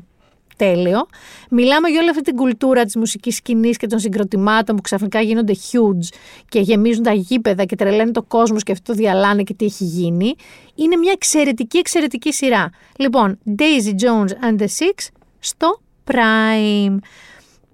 Τέλειο. 0.57 1.07
Μιλάμε 1.49 1.89
για 1.89 1.99
όλη 1.99 2.09
αυτή 2.09 2.21
την 2.21 2.35
κουλτούρα 2.35 2.85
της 2.85 2.95
μουσικής 2.95 3.35
σκηνής 3.35 3.77
και 3.77 3.87
των 3.87 3.99
συγκροτημάτων 3.99 4.75
που 4.75 4.81
ξαφνικά 4.81 5.21
γίνονται 5.21 5.53
huge 5.53 6.15
και 6.49 6.59
γεμίζουν 6.59 7.03
τα 7.03 7.13
γήπεδα 7.13 7.65
και 7.65 7.75
τρελαίνουν 7.75 8.13
το 8.13 8.23
κόσμο 8.23 8.57
και 8.57 8.71
αυτό 8.71 8.93
διαλάνε 8.93 9.43
και 9.43 9.53
τι 9.53 9.65
έχει 9.65 9.83
γίνει. 9.83 10.35
Είναι 10.75 10.95
μια 10.95 11.11
εξαιρετική, 11.11 11.77
εξαιρετική 11.77 12.33
σειρά. 12.33 12.69
Λοιπόν, 12.97 13.39
Daisy 13.57 13.89
Jones 13.89 14.29
and 14.29 14.61
the 14.61 14.65
Six 14.65 15.07
στο 15.41 15.81
Prime. 16.05 16.97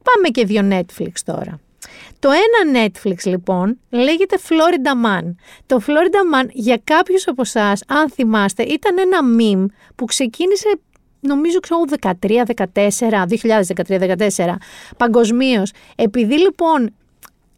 Πάμε 0.03 0.27
και 0.31 0.45
δύο 0.45 0.67
Netflix 0.71 1.11
τώρα. 1.25 1.59
Το 2.19 2.29
ένα 2.29 2.85
Netflix 2.85 3.23
λοιπόν 3.25 3.79
λέγεται 3.89 4.37
Florida 4.49 5.05
Man. 5.05 5.35
Το 5.65 5.81
Florida 5.87 6.35
Man 6.35 6.47
για 6.51 6.81
κάποιους 6.83 7.27
από 7.27 7.41
εσάς, 7.41 7.83
αν 7.87 8.09
θυμάστε, 8.09 8.63
ήταν 8.63 8.97
ένα 8.97 9.19
meme 9.39 9.65
που 9.95 10.05
ξεκίνησε 10.05 10.79
νομίζω 11.19 11.59
ξέρω 11.59 11.79
13, 12.01 12.41
14, 12.73 13.25
2013-2014 13.87 14.55
παγκοσμίως. 14.97 15.71
Επειδή 15.95 16.39
λοιπόν 16.39 16.93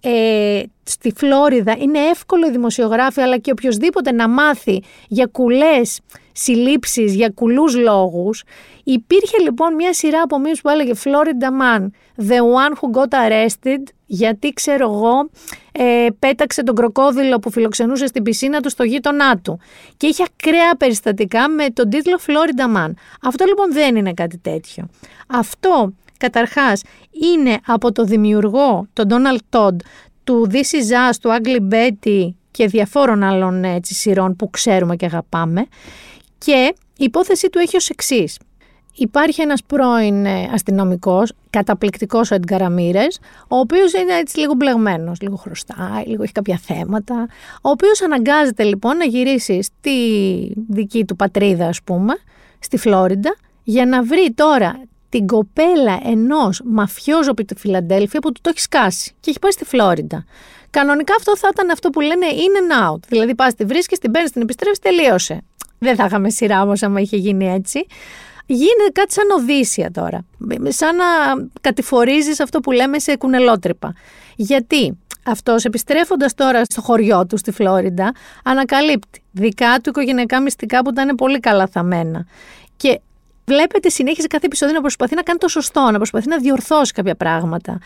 ε, 0.01 0.63
στη 0.83 1.13
Φλόριδα 1.15 1.75
είναι 1.79 1.99
εύκολο 1.99 2.47
οι 2.47 2.51
δημοσιογράφοι 2.51 3.21
αλλά 3.21 3.37
και 3.37 3.51
οποιοδήποτε 3.51 4.11
να 4.11 4.27
μάθει 4.27 4.83
για 5.07 5.25
κουλές 5.25 5.99
συλλήψεις, 6.31 7.15
για 7.15 7.29
κουλούς 7.29 7.75
λόγους. 7.75 8.43
Υπήρχε 8.83 9.37
λοιπόν 9.41 9.73
μια 9.73 9.93
σειρά 9.93 10.21
από 10.21 10.39
μήνες 10.39 10.61
που 10.61 10.69
έλεγε 10.69 10.91
Florida 11.03 11.61
Man, 11.61 11.85
the 12.29 12.37
one 12.37 12.73
who 12.79 13.01
got 13.01 13.29
arrested, 13.29 13.83
γιατί 14.05 14.49
ξέρω 14.53 14.91
εγώ 14.91 15.29
ε, 15.71 16.07
πέταξε 16.19 16.63
τον 16.63 16.75
κροκόδιλο 16.75 17.39
που 17.39 17.51
φιλοξενούσε 17.51 18.07
στην 18.07 18.23
πισίνα 18.23 18.59
του 18.59 18.69
στο 18.69 18.83
γείτονά 18.83 19.37
του. 19.37 19.59
Και 19.97 20.07
είχε 20.07 20.23
ακραία 20.23 20.75
περιστατικά 20.77 21.49
με 21.49 21.69
τον 21.69 21.89
τίτλο 21.89 22.19
Florida 22.25 22.77
Man. 22.77 22.91
Αυτό 23.23 23.45
λοιπόν 23.45 23.73
δεν 23.73 23.95
είναι 23.95 24.13
κάτι 24.13 24.37
τέτοιο. 24.37 24.89
Αυτό 25.27 25.93
καταρχάς 26.19 26.81
είναι 27.33 27.57
από 27.65 27.91
το 27.91 28.03
δημιουργό, 28.03 28.87
τον 28.93 29.05
Donald 29.09 29.57
Todd, 29.57 29.75
του 30.23 30.47
This 30.51 30.55
Is 30.55 31.09
Us, 31.09 31.13
του 31.21 31.29
Ugly 31.29 31.73
Betty 31.73 32.29
και 32.51 32.67
διαφόρων 32.67 33.23
άλλων 33.23 33.63
έτσι, 33.63 33.93
σειρών 33.93 34.35
που 34.35 34.49
ξέρουμε 34.49 34.95
και 34.95 35.05
αγαπάμε. 35.05 35.65
Και 36.37 36.73
η 36.97 37.03
υπόθεσή 37.03 37.49
του 37.49 37.59
έχει 37.59 37.75
ως 37.75 37.89
εξής. 37.89 38.37
Υπάρχει 38.95 39.41
ένας 39.41 39.63
πρώην 39.63 40.25
ε, 40.25 40.49
αστυνομικός, 40.53 41.33
καταπληκτικός 41.49 42.31
ο 42.31 42.35
Edgar 42.35 42.59
Ramirez, 42.59 43.13
ο 43.47 43.57
οποίος 43.57 43.93
είναι 43.93 44.13
έτσι 44.13 44.39
λίγο 44.39 44.53
μπλεγμένος, 44.53 45.21
λίγο 45.21 45.35
χρωστάει, 45.35 46.05
λίγο 46.05 46.23
έχει 46.23 46.31
κάποια 46.31 46.57
θέματα, 46.57 47.27
ο 47.61 47.69
οποίος 47.69 48.01
αναγκάζεται 48.01 48.63
λοιπόν 48.63 48.97
να 48.97 49.05
γυρίσει 49.05 49.61
στη 49.61 49.95
δική 50.69 51.05
του 51.05 51.15
πατρίδα 51.15 51.67
ας 51.67 51.81
πούμε, 51.83 52.13
στη 52.59 52.77
Φλόριντα, 52.77 53.35
για 53.63 53.85
να 53.85 54.03
βρει 54.03 54.31
τώρα 54.31 54.81
την 55.09 55.27
κοπέλα 55.27 55.99
ενός 56.03 56.61
μαφιόζου 56.65 57.31
από 57.31 57.45
τη 57.45 57.55
Φιλαντέλφια 57.55 58.19
που 58.19 58.31
του 58.31 58.41
το 58.43 58.49
έχει 58.49 58.59
σκάσει 58.59 59.13
και 59.19 59.29
έχει 59.29 59.39
πάει 59.39 59.51
στη 59.51 59.65
Φλόριντα. 59.65 60.25
Κανονικά 60.69 61.13
αυτό 61.17 61.37
θα 61.37 61.49
ήταν 61.51 61.69
αυτό 61.69 61.89
που 61.89 61.99
λένε 62.01 62.25
in 62.29 62.83
and 62.85 62.93
out. 62.93 62.99
Δηλαδή 63.07 63.35
πας 63.35 63.53
τη 63.53 63.65
βρίσκεις, 63.65 63.99
την 63.99 64.11
παίρνεις, 64.11 64.31
την 64.31 64.41
επιστρέφεις, 64.41 64.79
τελείωσε. 64.79 65.41
Δεν 65.79 65.95
θα 65.95 66.05
είχαμε 66.05 66.29
σειρά 66.29 66.61
όμως 66.61 66.83
άμα 66.83 66.99
είχε 66.99 67.17
γίνει 67.17 67.53
έτσι. 67.53 67.85
Γίνεται 68.45 68.91
κάτι 68.91 69.13
σαν 69.13 69.29
οδύσσια 69.29 69.91
τώρα. 69.91 70.25
Σαν 70.67 70.95
να 70.95 71.05
κατηφορίζεις 71.61 72.39
αυτό 72.39 72.59
που 72.59 72.71
λέμε 72.71 72.99
σε 72.99 73.15
κουνελότρυπα. 73.15 73.93
Γιατί 74.35 74.97
αυτός 75.25 75.65
επιστρέφοντας 75.65 76.33
τώρα 76.33 76.63
στο 76.63 76.81
χωριό 76.81 77.25
του 77.25 77.37
στη 77.37 77.51
Φλόριντα, 77.51 78.11
ανακαλύπτει 78.43 79.23
δικά 79.31 79.79
του 79.83 79.89
οικογενειακά 79.89 80.41
μυστικά 80.41 80.81
που 80.81 80.89
ήταν 80.89 81.15
πολύ 81.15 81.39
καλά 81.39 81.67
θαμμένα. 81.67 82.25
Και 82.77 83.01
βλέπετε 83.49 83.89
συνέχιζε 83.89 84.27
κάθε 84.27 84.45
επεισόδιο 84.45 84.75
να 84.75 84.81
προσπαθεί 84.81 85.15
να 85.15 85.21
κάνει 85.21 85.39
το 85.39 85.47
σωστό, 85.47 85.89
να 85.91 85.97
προσπαθεί 85.97 86.27
να 86.27 86.37
διορθώσει 86.37 86.91
κάποια 86.91 87.15
πράγματα. 87.15 87.77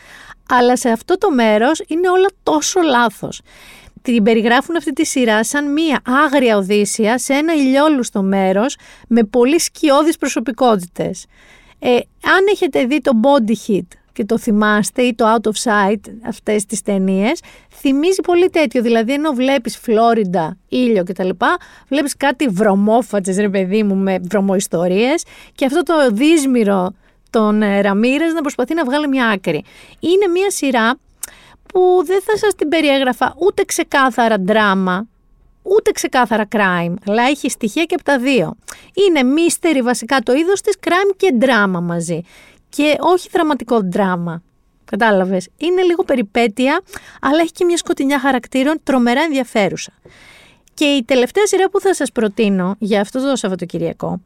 Αλλά 0.49 0.77
σε 0.77 0.89
αυτό 0.89 1.17
το 1.17 1.31
μέρος 1.31 1.83
είναι 1.87 2.09
όλα 2.09 2.29
τόσο 2.43 2.81
λάθος 2.81 3.41
την 4.03 4.23
περιγράφουν 4.23 4.75
αυτή 4.75 4.93
τη 4.93 5.05
σειρά 5.05 5.43
σαν 5.43 5.71
μία 5.71 6.01
άγρια 6.25 6.57
οδύσσια 6.57 7.17
σε 7.17 7.33
ένα 7.33 7.53
ηλιόλουστο 7.53 8.21
μέρος 8.21 8.75
με 9.07 9.23
πολύ 9.23 9.59
σκιώδεις 9.59 10.17
προσωπικότητες. 10.17 11.25
Ε, 11.79 11.95
αν 12.21 12.45
έχετε 12.51 12.85
δει 12.85 13.01
το 13.01 13.11
Body 13.23 13.71
Hit 13.71 13.87
και 14.13 14.25
το 14.25 14.37
θυμάστε 14.37 15.01
ή 15.01 15.13
το 15.15 15.25
Out 15.33 15.47
of 15.47 15.51
Sight 15.63 15.99
αυτές 16.27 16.65
τις 16.65 16.81
ταινίες, 16.81 17.39
θυμίζει 17.69 18.21
πολύ 18.21 18.49
τέτοιο. 18.49 18.81
Δηλαδή 18.81 19.13
ενώ 19.13 19.31
βλέπεις 19.31 19.77
Φλόριντα, 19.77 20.57
ήλιο 20.69 21.03
κτλ. 21.03 21.29
Βλέπεις 21.87 22.17
κάτι 22.17 22.47
βρωμόφατσες 22.47 23.37
ρε 23.37 23.49
παιδί 23.49 23.83
μου 23.83 23.95
με 23.95 24.19
βρωμοϊστορίες 24.29 25.23
και 25.55 25.65
αυτό 25.65 25.83
το 25.83 25.93
δύσμυρο 26.11 26.93
των 27.29 27.61
ε, 27.61 27.81
Ραμύρες 27.81 28.33
να 28.33 28.41
προσπαθεί 28.41 28.73
να 28.73 28.85
βγάλει 28.85 29.07
μια 29.07 29.27
άκρη. 29.27 29.63
Είναι 29.99 30.27
μια 30.27 30.51
σειρά 30.51 30.97
που 31.73 32.03
δεν 32.05 32.21
θα 32.21 32.37
σας 32.37 32.55
την 32.55 32.69
περιέγραφα 32.69 33.35
ούτε 33.37 33.63
ξεκάθαρα 33.63 34.35
δράμα, 34.39 35.07
ούτε 35.61 35.91
ξεκάθαρα 35.91 36.47
crime, 36.51 36.93
αλλά 37.07 37.23
έχει 37.23 37.49
στοιχεία 37.49 37.83
και 37.83 37.95
από 37.95 38.03
τα 38.03 38.19
δύο. 38.19 38.55
Είναι 39.07 39.23
μίστερη 39.23 39.81
βασικά 39.81 40.19
το 40.19 40.33
είδος 40.33 40.61
της 40.61 40.75
crime 40.83 41.13
και 41.17 41.37
drama 41.39 41.79
μαζί. 41.81 42.21
Και 42.75 42.95
όχι 42.99 43.29
δραματικό 43.31 43.79
δράμα. 43.83 44.41
Κατάλαβες. 44.85 45.49
Είναι 45.57 45.81
λίγο 45.81 46.03
περιπέτεια, 46.03 46.81
αλλά 47.21 47.39
έχει 47.41 47.51
και 47.51 47.65
μια 47.65 47.77
σκοτεινιά 47.77 48.19
χαρακτήρων 48.19 48.79
τρομερά 48.83 49.21
ενδιαφέρουσα. 49.21 49.93
Και 50.73 50.85
η 50.85 51.03
τελευταία 51.03 51.47
σειρά 51.47 51.69
που 51.69 51.79
θα 51.79 51.93
σας 51.93 52.11
προτείνω 52.11 52.75
για 52.79 53.01
αυτό 53.01 53.29
το 53.29 53.35
Σαββατοκυριακό, 53.35 54.21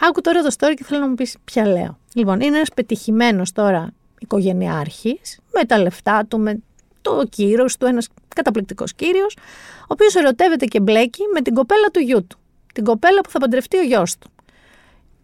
άκου 0.00 0.20
τώρα 0.20 0.42
το 0.42 0.54
story 0.58 0.72
και 0.76 0.84
θέλω 0.84 1.00
να 1.00 1.08
μου 1.08 1.14
πεις 1.14 1.36
ποια 1.44 1.66
λέω. 1.66 1.98
Λοιπόν, 2.14 2.40
είναι 2.40 2.56
ένας 2.56 2.68
πετυχημένος 2.74 3.52
τώρα 3.52 3.92
οικογενειάρχης, 4.18 5.38
με 5.52 5.64
τα 5.64 5.78
λεφτά 5.78 6.26
του, 6.28 6.38
με 6.38 6.58
το 7.02 7.26
κύρος 7.30 7.76
του, 7.76 7.86
ένας 7.86 8.08
καταπληκτικός 8.34 8.94
κύριος, 8.94 9.36
ο 9.80 9.86
οποίος 9.86 10.14
ερωτεύεται 10.14 10.64
και 10.64 10.80
μπλέκει 10.80 11.22
με 11.32 11.40
την 11.40 11.54
κοπέλα 11.54 11.88
του 11.92 12.00
γιού 12.00 12.26
του, 12.26 12.38
την 12.74 12.84
κοπέλα 12.84 13.20
που 13.20 13.30
θα 13.30 13.38
παντρευτεί 13.38 13.78
ο 13.78 13.82
γιος 13.82 14.18
του. 14.18 14.30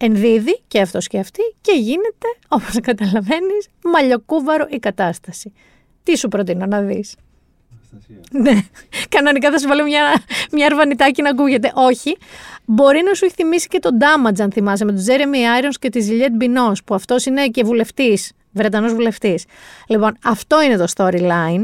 Ενδίδει 0.05 0.61
και 0.67 0.81
αυτός 0.81 1.07
και 1.07 1.19
αυτή 1.19 1.41
και 1.61 1.71
γίνεται, 1.71 2.27
όπως 2.47 2.79
καταλαβαίνεις, 2.81 3.67
μαλλιοκούβαρο 3.83 4.67
η 4.69 4.77
κατάσταση. 4.77 5.53
Τι 6.03 6.17
σου 6.17 6.27
προτείνω 6.27 6.65
να 6.65 6.81
δεις. 6.81 7.15
Ναι, 8.31 8.61
κανονικά 9.09 9.51
θα 9.51 9.57
σου 9.57 9.67
βάλω 9.67 9.83
μια, 9.83 10.23
μια 10.51 10.65
αρβανιτάκι 10.65 11.21
να 11.21 11.29
ακούγεται. 11.29 11.71
Όχι. 11.75 12.17
Μπορεί 12.65 13.01
να 13.03 13.13
σου 13.13 13.25
έχει 13.25 13.33
θυμίσει 13.33 13.67
και 13.67 13.79
τον 13.79 13.97
Damage, 13.99 14.41
αν 14.41 14.51
θυμάσαι, 14.51 14.85
με 14.85 14.91
τον 14.91 15.03
Jeremy 15.05 15.61
Irons 15.61 15.75
και 15.79 15.89
τη 15.89 16.07
Juliette 16.09 16.43
Binoche, 16.43 16.83
που 16.85 16.95
αυτός 16.95 17.25
είναι 17.25 17.47
και 17.47 17.63
βουλευτής, 17.63 18.31
Βρετανός 18.51 18.93
βουλευτής. 18.93 19.45
Λοιπόν, 19.87 20.17
αυτό 20.23 20.61
είναι 20.61 20.77
το 20.77 20.85
storyline. 20.95 21.63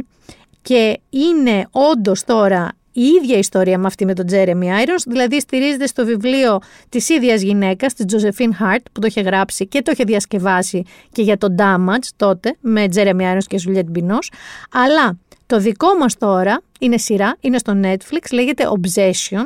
Και 0.62 1.00
είναι 1.10 1.68
όντως 1.72 2.24
τώρα 2.24 2.72
η 2.92 3.02
ίδια 3.02 3.38
ιστορία 3.38 3.78
με 3.78 3.86
αυτή 3.86 4.06
με 4.06 4.14
τον 4.14 4.26
Jeremy 4.30 4.64
Irons, 4.64 5.04
δηλαδή 5.08 5.40
στηρίζεται 5.40 5.88
στο 5.88 6.06
βιβλίο 6.06 6.60
της 6.90 7.10
ίδιας 7.10 7.42
γυναίκας, 7.42 7.94
της 7.94 8.06
Josephine 8.10 8.64
Hart, 8.64 8.84
που 8.92 9.00
το 9.00 9.08
είχε 9.08 9.22
γράψει 9.22 9.68
και 9.68 9.82
το 9.82 9.92
είχε 9.92 10.04
διασκευάσει 10.04 10.84
και 11.12 11.22
για 11.22 11.38
τον 11.38 11.56
Damage 11.60 12.08
τότε, 12.16 12.56
με 12.60 12.86
Jeremy 12.96 13.22
Irons 13.22 13.44
και 13.48 13.62
Juliette 13.68 13.98
Binoche, 13.98 14.34
αλλά 14.72 15.18
το 15.46 15.60
δικό 15.60 15.98
μας 16.00 16.18
τώρα 16.18 16.62
είναι 16.80 16.98
σειρά, 16.98 17.38
είναι 17.40 17.58
στο 17.58 17.80
Netflix, 17.84 18.32
λέγεται 18.32 18.64
Obsession 18.80 19.46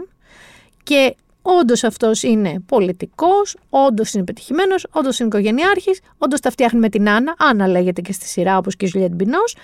και 0.84 1.16
όντως 1.42 1.84
αυτός 1.84 2.24
είναι 2.24 2.60
πολιτικός, 2.66 3.58
όντως 3.70 4.14
είναι 4.14 4.24
πετυχημένος, 4.24 4.88
όντως 4.92 5.20
είναι 5.20 5.28
οικογενειάρχης, 5.28 6.00
όντως 6.18 6.40
τα 6.40 6.50
φτιάχνει 6.50 6.80
με 6.80 6.90
την 6.90 7.10
Άννα, 7.10 7.36
Άννα 7.38 7.68
λέγεται 7.68 8.02
και 8.02 8.14
στη 8.14 8.26
σειρά 8.26 8.58
όπως 8.58 8.76
και 8.76 8.86
η 8.86 8.92
Juliette 8.96 9.22
Binoche 9.24 9.60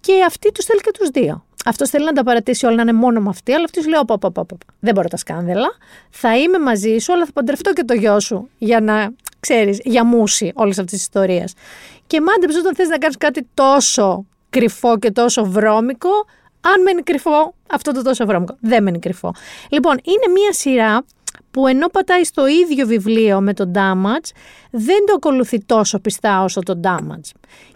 και 0.00 0.12
αυτή 0.26 0.52
τους 0.52 0.64
θέλει 0.64 0.80
και 0.80 0.90
τους 0.98 1.08
δύο. 1.08 1.44
Αυτός 1.64 1.90
θέλει 1.90 2.04
να 2.04 2.12
τα 2.12 2.22
παρατήσει 2.22 2.66
όλα 2.66 2.74
να 2.74 2.82
είναι 2.82 2.92
μόνο 2.92 3.20
με 3.20 3.28
αυτή, 3.28 3.52
αλλά 3.52 3.64
αυτή 3.64 3.88
λέει: 3.88 4.00
Όπα, 4.00 4.14
όπα, 4.14 4.28
όπα, 4.40 4.56
δεν 4.80 4.94
μπορώ 4.94 5.08
τα 5.08 5.16
σκάνδελα. 5.16 5.68
Θα 6.10 6.36
είμαι 6.38 6.58
μαζί 6.58 6.98
σου, 6.98 7.12
αλλά 7.12 7.24
θα 7.24 7.32
παντρευτώ 7.32 7.72
και 7.72 7.84
το 7.84 7.94
γιο 7.94 8.20
σου 8.20 8.48
για 8.58 8.80
να 8.80 9.10
ξέρεις, 9.40 9.80
για 9.84 10.04
μουσι 10.04 10.52
όλη 10.54 10.70
αυτή 10.70 10.84
τη 10.84 10.94
ιστορία. 10.96 11.48
Και 12.06 12.20
μάντεψε 12.20 12.58
όταν 12.58 12.74
θες 12.74 12.88
να 12.88 12.98
κάνεις 12.98 13.16
κάτι 13.16 13.48
τόσο 13.54 14.26
κρυφό 14.50 14.98
και 14.98 15.10
τόσο 15.10 15.44
βρώμικο, 15.44 16.10
αν 16.60 16.82
μένει 16.82 17.02
κρυφό 17.02 17.54
αυτό 17.70 17.92
το 17.92 18.02
τόσο 18.02 18.26
βρώμικο. 18.26 18.56
Δεν 18.60 18.82
μένει 18.82 18.98
κρυφό. 18.98 19.34
Λοιπόν, 19.70 20.00
είναι 20.04 20.32
μία 20.32 20.52
σειρά 20.52 21.04
που 21.50 21.66
ενώ 21.66 21.86
πατάει 21.88 22.24
στο 22.24 22.46
ίδιο 22.46 22.86
βιβλίο 22.86 23.40
με 23.40 23.52
τον 23.54 23.72
Damage, 23.74 24.30
δεν 24.70 25.06
το 25.06 25.12
ακολουθεί 25.16 25.64
τόσο 25.64 25.98
πιστά 25.98 26.42
όσο 26.42 26.60
το 26.60 26.80
Damage. 26.84 27.30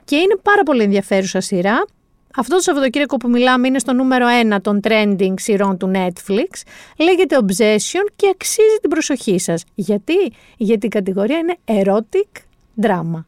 Και 0.05 0.17
είναι 0.17 0.37
πάρα 0.43 0.63
πολύ 0.63 0.83
ενδιαφέρουσα 0.83 1.41
σειρά. 1.41 1.85
Αυτό 2.37 2.55
το 2.55 2.63
Σαββατοκύριακο 2.63 3.17
που 3.17 3.29
μιλάμε 3.29 3.67
είναι 3.67 3.79
στο 3.79 3.93
νούμερο 3.93 4.27
1 4.55 4.57
των 4.63 4.81
trending 4.83 5.35
σειρών 5.35 5.77
του 5.79 5.91
Netflix. 5.95 6.63
Λέγεται 6.99 7.39
Obsession 7.41 8.07
και 8.17 8.29
αξίζει 8.31 8.77
την 8.81 8.91
προσοχή 8.91 9.39
σας. 9.39 9.65
Γιατί; 9.75 10.15
Γιατί 10.57 10.87
η 10.87 10.89
κατηγορία 10.89 11.39
είναι 11.39 11.57
erotic 11.65 12.41
drama. 12.83 13.25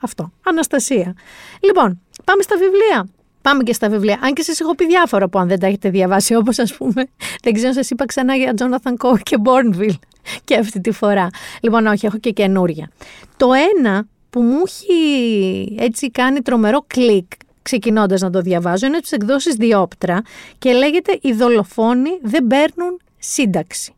Αυτό. 0.00 0.32
Αναστασία. 0.44 1.14
Λοιπόν, 1.60 2.00
πάμε 2.24 2.42
στα 2.42 2.56
βιβλία. 2.56 3.08
Πάμε 3.42 3.62
και 3.62 3.72
στα 3.72 3.88
βιβλία. 3.88 4.18
Αν 4.22 4.32
και 4.34 4.42
σας 4.42 4.60
έχω 4.60 4.74
πει 4.74 4.86
διάφορα 4.86 5.28
που 5.28 5.38
αν 5.38 5.48
δεν 5.48 5.58
τα 5.58 5.66
έχετε 5.66 5.90
διαβάσει, 5.90 6.34
όπως 6.34 6.58
ας 6.58 6.74
πούμε, 6.74 7.04
δεν 7.42 7.52
ξέρω, 7.52 7.72
σας 7.72 7.90
είπα 7.90 8.04
ξανά 8.04 8.34
για 8.34 8.54
Jonathan 8.58 8.92
Coe 9.06 9.18
και 9.22 9.36
Bourneville 9.44 9.98
και 10.44 10.56
αυτή 10.56 10.80
τη 10.80 10.90
φορά. 10.90 11.28
Λοιπόν, 11.60 11.86
όχι, 11.86 12.06
έχω 12.06 12.18
και 12.18 12.30
καινούρια. 12.30 12.90
Το 13.36 13.48
ένα 13.76 14.06
που 14.30 14.40
μου 14.40 14.62
έχει 14.66 15.76
έτσι 15.78 16.10
κάνει 16.10 16.40
τρομερό 16.40 16.84
κλικ 16.86 17.26
ξεκινώντας 17.68 18.20
να 18.20 18.30
το 18.30 18.40
διαβάζω, 18.40 18.86
είναι 18.86 19.00
τις 19.00 19.12
εκδόσεις 19.12 19.54
Διόπτρα 19.54 20.22
και 20.58 20.72
λέγεται 20.72 21.18
Οι 21.22 21.32
δολοφόνοι 21.32 22.10
δεν 22.22 22.46
παίρνουν 22.46 23.00
σύνταξη. 23.18 23.94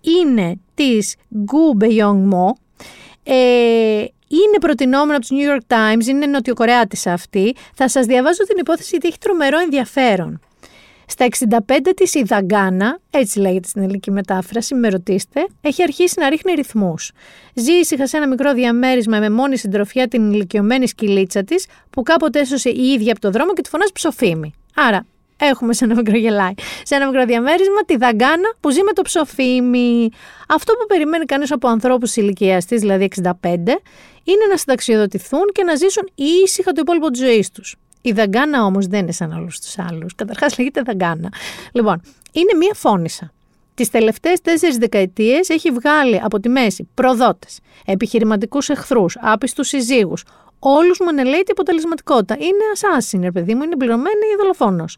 Είναι 0.00 0.60
της 0.74 1.16
Gu 1.34 1.82
Beiyong 1.84 2.28
Mo. 2.32 2.52
Ε, 3.22 4.04
είναι 4.28 4.58
προτινόμενο 4.60 5.16
από 5.16 5.20
τους 5.20 5.30
New 5.30 5.54
York 5.54 5.76
Times, 5.76 6.06
είναι 6.06 6.26
νοτιοκορεάτης 6.26 7.06
αυτή. 7.06 7.54
Θα 7.74 7.88
σας 7.88 8.06
διαβάζω 8.06 8.44
την 8.44 8.56
υπόθεση 8.58 8.88
γιατί 8.90 9.08
έχει 9.08 9.18
τρομερό 9.18 9.58
ενδιαφέρον. 9.58 10.40
Στα 11.10 11.26
65 11.26 11.92
της 11.96 12.14
η 12.14 12.22
Δαγκάνα, 12.22 12.98
έτσι 13.10 13.38
λέγεται 13.38 13.68
στην 13.68 13.82
ελληνική 13.82 14.10
μετάφραση, 14.10 14.74
με 14.74 14.88
ρωτήστε, 14.88 15.46
έχει 15.60 15.82
αρχίσει 15.82 16.14
να 16.20 16.28
ρίχνει 16.28 16.52
ρυθμούς. 16.52 17.12
Ζει 17.54 17.72
ήσυχα 17.72 18.06
σε 18.06 18.16
ένα 18.16 18.28
μικρό 18.28 18.52
διαμέρισμα 18.52 19.18
με 19.18 19.30
μόνη 19.30 19.56
συντροφιά 19.56 20.08
την 20.08 20.32
ηλικιωμένη 20.32 20.86
σκυλίτσα 20.86 21.44
της, 21.44 21.66
που 21.90 22.02
κάποτε 22.02 22.40
έσωσε 22.40 22.70
η 22.70 22.86
ίδια 22.86 23.12
από 23.12 23.20
το 23.20 23.30
δρόμο 23.30 23.52
και 23.52 23.62
τη 23.62 23.68
φωνάζει 23.68 23.92
ψοφίμη. 23.92 24.54
Άρα, 24.74 25.06
έχουμε 25.36 25.72
σε 25.72 25.84
ένα 25.84 25.94
μικρό 25.94 26.16
γελάι. 26.16 26.52
Σε 26.82 26.94
ένα 26.94 27.06
μικρό 27.06 27.24
διαμέρισμα 27.24 27.84
τη 27.86 27.96
Δαγκάνα 27.96 28.54
που 28.60 28.70
ζει 28.70 28.82
με 28.82 28.92
το 28.92 29.02
ψοφίμι. 29.02 30.08
Αυτό 30.48 30.72
που 30.72 30.86
περιμένει 30.86 31.24
κανείς 31.24 31.52
από 31.52 31.68
ανθρώπους 31.68 32.16
ηλικίας 32.16 32.64
της, 32.64 32.80
δηλαδή 32.80 33.08
65, 33.22 33.32
είναι 34.24 34.44
να 34.50 34.56
συνταξιοδοτηθούν 34.56 35.44
και 35.52 35.62
να 35.62 35.74
ζήσουν 35.74 36.08
ήσυχα 36.14 36.72
το 36.72 36.80
υπόλοιπο 36.80 37.10
της 37.10 37.20
ζωής 37.20 37.50
τους. 37.50 37.76
Η 38.00 38.12
δαγκάνα 38.12 38.64
όμως 38.64 38.86
δεν 38.86 39.00
είναι 39.00 39.12
σαν 39.12 39.32
όλους 39.32 39.60
τους 39.60 39.78
άλλους. 39.78 40.14
Καταρχάς 40.14 40.58
λέγεται 40.58 40.82
δαγκάνα. 40.82 41.32
Λοιπόν, 41.72 42.00
είναι 42.32 42.54
μία 42.58 42.74
φώνησα. 42.74 43.32
Τις 43.74 43.90
τελευταίες 43.90 44.40
τέσσερις 44.40 44.76
δεκαετίες 44.76 45.48
έχει 45.48 45.70
βγάλει 45.70 46.20
από 46.24 46.40
τη 46.40 46.48
μέση 46.48 46.88
προδότες, 46.94 47.58
επιχειρηματικούς 47.86 48.68
εχθρούς, 48.68 49.16
άπιστους 49.20 49.68
συζύγους. 49.68 50.24
Όλους 50.58 50.98
μου 51.00 51.08
ανελέει 51.08 51.42
την 51.42 51.50
αποτελεσματικότητα. 51.50 52.36
Είναι 52.38 52.64
assassin, 52.74 53.32
παιδί 53.32 53.54
μου, 53.54 53.62
είναι 53.62 53.76
πληρωμένη 53.76 54.26
ή 54.34 54.36
δολοφόνος. 54.38 54.96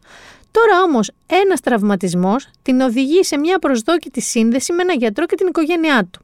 Τώρα 0.50 0.82
όμως 0.82 1.10
ένας 1.26 1.60
τραυματισμός 1.60 2.48
την 2.62 2.80
οδηγεί 2.80 3.24
σε 3.24 3.38
μια 3.38 3.58
προσδόκητη 3.58 4.20
σύνδεση 4.20 4.72
με 4.72 4.82
ένα 4.82 4.92
γιατρό 4.92 5.26
και 5.26 5.34
την 5.34 5.46
οικογένειά 5.46 6.08
του. 6.10 6.20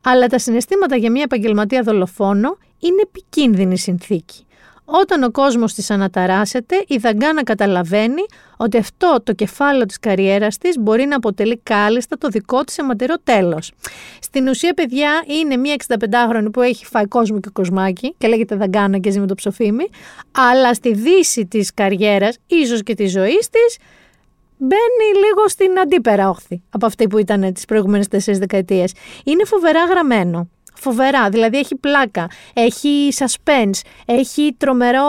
Αλλά 0.00 0.26
τα 0.26 0.38
συναισθήματα 0.38 0.96
για 0.96 1.10
μια 1.10 1.22
επαγγελματία 1.22 1.82
δολοφόνο 1.82 2.58
είναι 2.78 3.02
επικίνδυνη 3.02 3.78
συνθήκη. 3.78 4.46
Όταν 4.90 5.22
ο 5.22 5.30
κόσμος 5.30 5.74
της 5.74 5.90
αναταράσσεται, 5.90 6.84
η 6.86 6.96
Δαγκάνα 6.96 7.42
καταλαβαίνει 7.42 8.22
ότι 8.56 8.78
αυτό 8.78 9.20
το 9.22 9.32
κεφάλαιο 9.32 9.86
της 9.86 9.98
καριέρας 9.98 10.58
της 10.58 10.78
μπορεί 10.78 11.04
να 11.04 11.16
αποτελεί 11.16 11.60
κάλλιστα 11.62 12.18
το 12.18 12.28
δικό 12.28 12.64
της 12.64 12.78
αιματηρό 12.78 13.14
τέλος. 13.24 13.72
Στην 14.20 14.48
ουσία, 14.48 14.74
παιδιά, 14.74 15.10
είναι 15.26 15.56
μια 15.56 15.74
65χρονη 15.86 16.48
που 16.52 16.60
έχει 16.60 16.84
φάει 16.84 17.06
κόσμο 17.06 17.40
και 17.40 17.48
κοσμάκι 17.52 18.14
και 18.18 18.28
λέγεται 18.28 18.56
Δαγκάνα 18.56 18.98
και 18.98 19.10
ζει 19.10 19.20
με 19.20 19.26
το 19.26 19.34
ψοφίμι, 19.34 19.88
αλλά 20.32 20.74
στη 20.74 20.94
δύση 20.94 21.46
της 21.46 21.74
καριέρας, 21.74 22.38
ίσως 22.46 22.82
και 22.82 22.94
της 22.94 23.10
ζωής 23.10 23.48
της, 23.48 23.76
μπαίνει 24.56 25.18
λίγο 25.26 25.48
στην 25.48 25.78
αντίπερα 25.78 26.28
όχθη 26.28 26.62
από 26.70 26.86
αυτή 26.86 27.06
που 27.06 27.18
ήταν 27.18 27.52
τις 27.52 27.64
προηγούμενες 27.64 28.08
τέσσερις 28.08 28.38
δεκαετίες. 28.38 28.92
Είναι 29.24 29.44
φοβερά 29.44 29.84
γραμμένο 29.84 30.48
φοβερά. 30.80 31.28
Δηλαδή 31.28 31.58
έχει 31.58 31.76
πλάκα, 31.76 32.26
έχει 32.54 33.08
suspense, 33.18 33.80
έχει 34.04 34.54
τρομερό, 34.58 35.06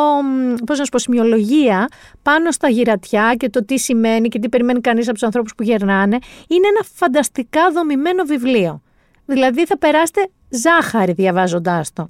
πώς 0.65 0.77
να 0.77 0.83
σου 0.83 0.91
πω, 0.91 0.99
σημειολογία 0.99 1.87
πάνω 2.21 2.51
στα 2.51 2.69
γυρατιά 2.69 3.35
και 3.37 3.49
το 3.49 3.65
τι 3.65 3.77
σημαίνει 3.77 4.27
και 4.27 4.39
τι 4.39 4.49
περιμένει 4.49 4.81
κανείς 4.81 5.05
από 5.05 5.13
τους 5.13 5.23
ανθρώπους 5.23 5.55
που 5.55 5.63
γερνάνε. 5.63 6.17
Είναι 6.47 6.67
ένα 6.67 6.85
φανταστικά 6.93 7.71
δομημένο 7.71 8.23
βιβλίο. 8.23 8.81
Δηλαδή 9.25 9.65
θα 9.65 9.77
περάσετε 9.77 10.29
ζάχαρη 10.49 11.11
διαβάζοντάς 11.11 11.93
το. 11.93 12.07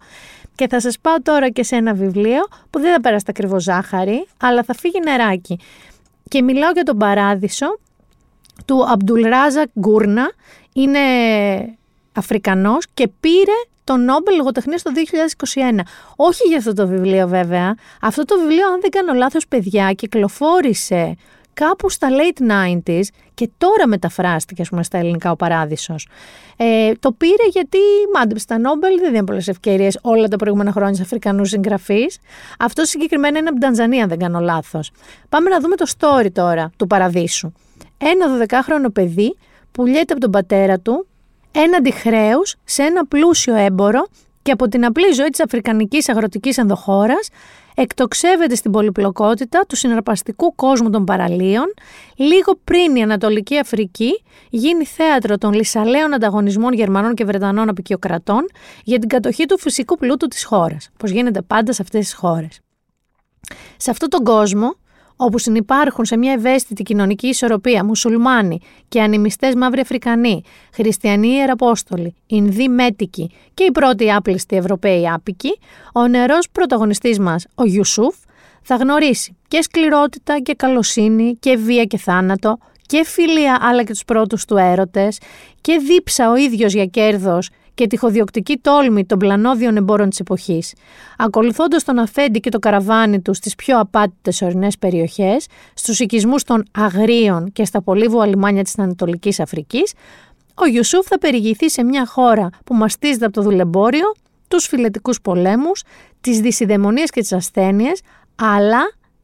Και 0.56 0.68
θα 0.68 0.80
σας 0.80 1.00
πάω 1.02 1.22
τώρα 1.22 1.50
και 1.50 1.64
σε 1.64 1.76
ένα 1.76 1.94
βιβλίο 1.94 2.48
που 2.70 2.80
δεν 2.80 2.94
θα 2.94 3.02
περάσετε 3.02 3.32
ακριβώς 3.36 3.64
ζάχαρη, 3.64 4.28
αλλά 4.42 4.64
θα 4.64 4.74
φύγει 4.74 5.00
νεράκι. 5.04 5.60
Και 6.28 6.42
μιλάω 6.42 6.72
για 6.72 6.84
τον 6.84 6.98
παράδεισο 6.98 7.80
του 8.66 8.86
Αμπτουλράζα 8.90 9.66
Γκούρνα. 9.80 10.32
Είναι 10.74 11.00
Αφρικανός 12.14 12.86
και 12.94 13.10
πήρε 13.20 13.58
το 13.84 13.98
Νόμπελ 13.98 14.36
Λογοτεχνίας 14.36 14.82
το 14.82 14.92
2021. 15.54 15.80
Όχι 16.16 16.48
για 16.48 16.58
αυτό 16.58 16.74
το 16.74 16.88
βιβλίο 16.88 17.28
βέβαια. 17.28 17.76
Αυτό 18.02 18.26
το 18.26 18.40
βιβλίο, 18.40 18.68
αν 18.68 18.80
δεν 18.82 18.90
κάνω 18.90 19.14
λάθος 19.14 19.48
παιδιά, 19.48 19.92
κυκλοφόρησε 19.94 21.16
κάπου 21.54 21.90
στα 21.90 22.08
late 22.10 22.52
90s 22.52 23.02
και 23.34 23.50
τώρα 23.58 23.88
μεταφράστηκε 23.88 24.62
ας 24.62 24.70
πούμε, 24.70 24.84
στα 24.84 24.98
ελληνικά 24.98 25.32
ο 25.32 25.36
Παράδεισος. 25.36 26.08
Ε, 26.58 26.92
το 27.00 27.12
πήρε 27.12 27.48
γιατί 27.52 27.78
μάντεψε 28.14 28.46
τα 28.46 28.60
Νόμπελ, 28.60 29.00
δεν 29.00 29.12
δίνει 29.12 29.24
πολλές 29.24 29.48
ευκαιρίες 29.48 30.00
όλα 30.02 30.28
τα 30.28 30.36
προηγούμενα 30.36 30.72
χρόνια 30.72 30.96
σε 30.96 31.02
Αφρικανούς 31.02 31.50
συγγραφείς. 31.50 32.18
Αυτό 32.60 32.86
συγκεκριμένα 32.86 33.38
είναι 33.38 33.50
από 33.50 33.58
την 33.58 33.68
Τανζανία, 33.68 34.04
αν 34.04 34.10
δεν 34.10 34.18
κάνω 34.18 34.40
λάθος. 34.40 34.92
Πάμε 35.30 35.50
να 35.50 35.60
δούμε 35.60 35.76
το 35.76 35.86
story 35.98 36.32
τώρα 36.32 36.72
του 36.78 36.88
Παραδείσου. 36.88 37.52
Ένα 37.98 38.26
12χρονο 38.48 38.94
παιδί 38.94 39.36
πουλιέται 39.72 40.14
από 40.14 40.22
τον 40.22 40.32
πατέρα 40.32 40.80
του 40.80 41.08
έναντι 41.52 41.92
χρέους 41.92 42.56
σε 42.64 42.84
ένα 42.84 43.06
πλούσιο 43.06 43.56
έμπορο 43.56 44.08
και 44.42 44.52
από 44.52 44.68
την 44.68 44.86
απλή 44.86 45.12
ζωή 45.12 45.30
της 45.30 45.40
αφρικανικής 45.40 46.10
αγροτικής 46.10 46.58
ενδοχώρας 46.58 47.30
εκτοξεύεται 47.76 48.56
στην 48.56 48.72
πολυπλοκότητα 48.72 49.66
του 49.68 49.76
συναρπαστικού 49.76 50.56
κόσμου 50.56 50.90
των 50.90 51.06
παραλίων 51.06 51.74
λίγο 52.16 52.60
πριν 52.64 52.96
η 52.96 53.02
Ανατολική 53.02 53.58
Αφρική 53.58 54.24
γίνει 54.50 54.86
θέατρο 54.86 55.38
των 55.38 55.54
λυσαλαίων 55.54 56.14
ανταγωνισμών 56.14 56.74
Γερμανών 56.74 57.14
και 57.14 57.26
Βρετανών 57.26 57.70
απεικιοκρατών 57.70 58.46
για 58.84 59.00
την 59.00 59.10
κατοχή 59.10 59.46
του 59.46 59.60
φυσικού 59.60 59.98
πλούτου 59.98 60.28
της 60.28 60.44
χώρας, 60.44 60.90
πως 60.98 61.12
γίνεται 61.12 61.42
πάντα 61.42 61.74
σε 61.74 61.82
αυτές 61.82 62.00
τις 62.00 62.14
χώρες. 62.14 62.60
Σε 63.78 63.92
αυτόν 63.92 64.10
τον 64.10 64.24
κόσμο 64.24 64.76
όπου 65.22 65.40
συνυπάρχουν 65.40 66.06
σε 66.06 66.18
μια 66.18 66.32
ευαίσθητη 66.32 66.84
κοινωνική 66.84 67.28
ισορροπία 67.28 67.86
μουσουλμάνοι 67.86 68.60
και 68.88 69.02
ανημιστές 69.02 69.56
μαύροι 69.56 69.80
Αφρικανοί, 69.80 70.44
χριστιανοί 70.74 71.28
ιεραπόστολοι, 71.28 72.16
Ινδοί 72.28 72.68
μέτικοι 72.68 73.32
και 73.54 73.64
οι 73.64 73.72
πρώτοι 73.72 74.12
άπλιστοι 74.12 74.56
Ευρωπαίοι 74.56 75.10
άπικοι, 75.10 75.60
ο 75.94 76.08
νερός 76.08 76.50
πρωταγωνιστής 76.52 77.20
μας, 77.20 77.46
ο 77.56 77.64
Ιουσούφ, 77.66 78.16
θα 78.62 78.76
γνωρίσει 78.76 79.38
και 79.48 79.62
σκληρότητα 79.62 80.40
και 80.40 80.54
καλοσύνη 80.54 81.38
και 81.40 81.56
βία 81.56 81.84
και 81.84 81.98
θάνατο 81.98 82.58
και 82.86 83.06
φιλία 83.06 83.58
αλλά 83.62 83.84
και 83.84 83.92
τους 83.92 84.06
πρώτους 84.06 84.46
του 84.46 84.58
έρωτες 84.58 85.20
και 85.62 85.78
δίψα 85.78 86.32
ο 86.32 86.36
ίδιος 86.36 86.74
για 86.74 86.86
κέρδος 86.86 87.50
και 87.80 87.88
τυχοδιοκτική 87.88 88.58
τόλμη 88.58 89.06
των 89.06 89.18
πλανόδιων 89.18 89.78
εμπόρων 89.78 90.10
της 90.10 90.20
εποχής, 90.20 90.74
ακολουθώντας 91.18 91.84
τον 91.84 92.00
αφέντη 92.00 92.40
και 92.40 92.50
το 92.50 92.60
καραβάνι 92.60 93.22
του 93.22 93.34
στις 93.34 93.56
πιο 93.56 93.80
απάτητες 93.80 94.42
ορεινές 94.42 94.78
περιοχές, 94.78 95.48
στους 95.74 96.00
οικισμούς 96.00 96.44
των 96.44 96.64
αγρίων 96.72 97.52
και 97.52 97.66
στα 97.66 97.82
πολύβουα 97.82 98.26
λιμάνια 98.26 98.64
της 98.64 98.80
Ανατολικής 98.80 99.40
Αφρικής, 99.40 99.94
ο 100.56 100.66
Ιουσούφ 100.66 101.08
θα 101.08 101.18
περιηγηθεί 101.18 101.70
σε 101.70 101.84
μια 101.84 102.06
χώρα 102.06 102.50
που 102.66 102.76
μαστίζεται 102.76 103.26
από 103.26 103.34
το 103.34 103.42
δουλεμπόριο, 103.42 104.16
τους 104.48 104.66
φιλετικούς 104.66 105.22
πολέμους, 105.22 105.84
τις 106.22 106.40
δυσιδαιμονίες 106.40 107.10
και 107.10 107.22
τις 107.22 107.34
ασθένειες, 107.34 108.02
αλλά 108.36 108.82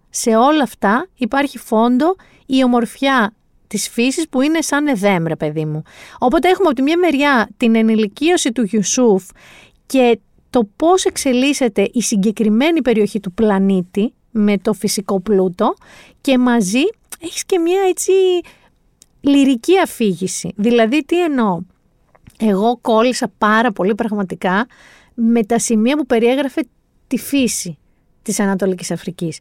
σε 0.09 0.35
όλα 0.35 0.63
αυτά 0.63 1.07
υπάρχει 1.15 1.57
φόντο 1.57 2.15
η 2.45 2.63
ομορφιά 2.63 3.33
της 3.75 3.89
φύσης 3.89 4.29
που 4.29 4.41
είναι 4.41 4.61
σαν 4.61 4.87
εδέμ, 4.87 5.25
ρε 5.25 5.35
παιδί 5.35 5.65
μου. 5.65 5.81
Οπότε 6.19 6.49
έχουμε 6.49 6.67
από 6.67 6.75
τη 6.75 6.81
μια 6.81 6.97
μεριά 6.97 7.49
την 7.57 7.75
ενηλικίωση 7.75 8.51
του 8.51 8.67
Ιουσούφ 8.71 9.23
και 9.85 10.19
το 10.49 10.69
πώς 10.75 11.05
εξελίσσεται 11.05 11.89
η 11.93 12.01
συγκεκριμένη 12.01 12.81
περιοχή 12.81 13.19
του 13.19 13.31
πλανήτη 13.31 14.13
με 14.31 14.57
το 14.57 14.73
φυσικό 14.73 15.19
πλούτο 15.19 15.73
και 16.21 16.37
μαζί 16.37 16.81
έχεις 17.19 17.45
και 17.45 17.59
μια 17.59 17.81
έτσι 17.89 18.11
λυρική 19.21 19.79
αφήγηση. 19.79 20.53
Δηλαδή 20.55 21.05
τι 21.05 21.23
εννοώ; 21.23 21.59
Εγώ 22.39 22.77
κόλλησα 22.81 23.31
πάρα 23.37 23.71
πολύ 23.71 23.95
πραγματικά 23.95 24.67
με 25.13 25.43
τα 25.43 25.59
σημεία 25.59 25.97
που 25.97 26.05
περιέγραφε 26.05 26.61
τη 27.07 27.17
φύση 27.17 27.77
της 28.25 28.39
Ανατολικής 28.39 28.91
Αφρικής. 28.91 29.39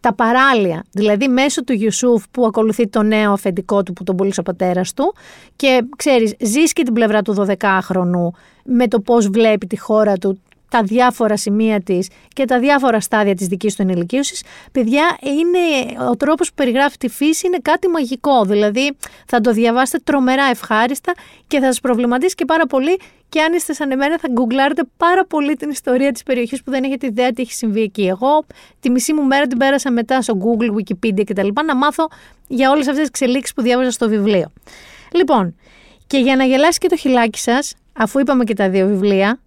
Τα 0.00 0.14
παράλια, 0.14 0.84
δηλαδή 0.90 1.28
μέσω 1.28 1.64
του 1.64 1.72
Ιουσούφ 1.72 2.24
που 2.30 2.46
ακολουθεί 2.46 2.88
το 2.88 3.02
νέο 3.02 3.32
αφεντικό 3.32 3.82
του 3.82 3.92
που 3.92 4.04
τον 4.04 4.16
πούλησε 4.16 4.40
ο 4.40 4.42
πατέρας 4.42 4.94
του 4.94 5.14
και 5.56 5.82
ξέρεις, 5.96 6.34
ζεις 6.40 6.72
και 6.72 6.82
την 6.82 6.92
πλευρά 6.92 7.22
του 7.22 7.34
12χρονου 7.38 8.28
με 8.64 8.88
το 8.88 9.00
πώς 9.00 9.28
βλέπει 9.28 9.66
τη 9.66 9.78
χώρα 9.78 10.16
του, 10.16 10.40
τα 10.68 10.82
διάφορα 10.82 11.36
σημεία 11.36 11.80
της 11.80 12.08
και 12.32 12.44
τα 12.44 12.58
διάφορα 12.58 13.00
στάδια 13.00 13.34
της 13.34 13.46
δικής 13.46 13.74
του 13.74 13.82
ενηλικίωσης, 13.82 14.42
παιδιά, 14.72 15.18
είναι, 15.22 15.98
ο 16.10 16.16
τρόπος 16.16 16.48
που 16.48 16.54
περιγράφει 16.54 16.96
τη 16.96 17.08
φύση 17.08 17.46
είναι 17.46 17.58
κάτι 17.62 17.88
μαγικό. 17.88 18.44
Δηλαδή, 18.44 18.96
θα 19.26 19.40
το 19.40 19.52
διαβάσετε 19.52 20.02
τρομερά 20.04 20.44
ευχάριστα 20.44 21.14
και 21.46 21.58
θα 21.58 21.66
σας 21.66 21.80
προβληματίσει 21.80 22.34
και 22.34 22.44
πάρα 22.44 22.66
πολύ 22.66 22.98
και 23.28 23.40
αν 23.40 23.52
είστε 23.52 23.72
σαν 23.72 23.90
εμένα 23.90 24.18
θα 24.18 24.28
γκουγκλάρετε 24.30 24.82
πάρα 24.96 25.24
πολύ 25.24 25.56
την 25.56 25.70
ιστορία 25.70 26.12
της 26.12 26.22
περιοχής 26.22 26.62
που 26.62 26.70
δεν 26.70 26.84
έχετε 26.84 27.06
ιδέα 27.06 27.32
τι 27.32 27.42
έχει 27.42 27.52
συμβεί 27.52 27.80
εκεί. 27.82 28.06
Εγώ 28.06 28.44
τη 28.80 28.90
μισή 28.90 29.12
μου 29.12 29.22
μέρα 29.22 29.46
την 29.46 29.58
πέρασα 29.58 29.90
μετά 29.90 30.22
στο 30.22 30.38
Google, 30.40 30.74
Wikipedia 30.74 31.24
κτλ. 31.24 31.48
να 31.64 31.76
μάθω 31.76 32.08
για 32.46 32.70
όλες 32.70 32.88
αυτές 32.88 32.98
τις 32.98 33.08
εξελίξεις 33.08 33.54
που 33.54 33.62
διάβαζα 33.62 33.90
στο 33.90 34.08
βιβλίο. 34.08 34.52
Λοιπόν, 35.12 35.54
και 36.06 36.18
για 36.18 36.36
να 36.36 36.44
γελάσει 36.44 36.78
και 36.78 36.88
το 36.88 36.96
χιλάκι 36.96 37.38
σας, 37.38 37.74
αφού 37.92 38.18
είπαμε 38.18 38.44
και 38.44 38.54
τα 38.54 38.70
δύο 38.70 38.86
βιβλία, 38.86 39.40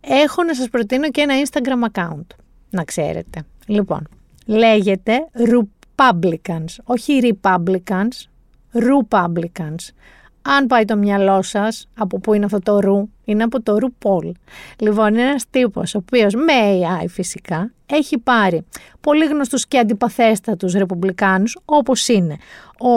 έχω 0.00 0.42
να 0.42 0.54
σας 0.54 0.68
προτείνω 0.68 1.10
και 1.10 1.20
ένα 1.20 1.34
Instagram 1.44 1.90
account, 1.92 2.26
να 2.70 2.84
ξέρετε. 2.84 3.42
Λοιπόν, 3.66 4.08
λέγεται 4.46 5.28
Republicans, 5.32 6.76
όχι 6.84 7.36
Republicans, 7.42 8.28
Republicans. 8.72 9.92
Αν 10.42 10.66
πάει 10.66 10.84
το 10.84 10.96
μυαλό 10.96 11.42
σας, 11.42 11.88
από 11.98 12.18
πού 12.18 12.34
είναι 12.34 12.44
αυτό 12.44 12.58
το 12.58 12.80
ρου, 12.80 13.08
είναι 13.24 13.42
από 13.42 13.62
το 13.62 13.78
ρου 13.78 13.92
Πολ. 13.92 14.32
Λοιπόν, 14.78 15.08
είναι 15.08 15.22
ένας 15.22 15.44
τύπος, 15.50 15.94
ο 15.94 15.98
οποίος 15.98 16.34
με 16.34 16.52
AI 16.52 17.04
φυσικά 17.08 17.70
έχει 17.86 18.18
πάρει 18.18 18.64
πολύ 19.00 19.24
γνωστούς 19.24 19.66
και 19.66 19.78
αντιπαθέστατους 19.78 20.72
ρεπουμπλικάνους, 20.72 21.58
όπως 21.64 22.08
είναι 22.08 22.36
ο 22.78 22.90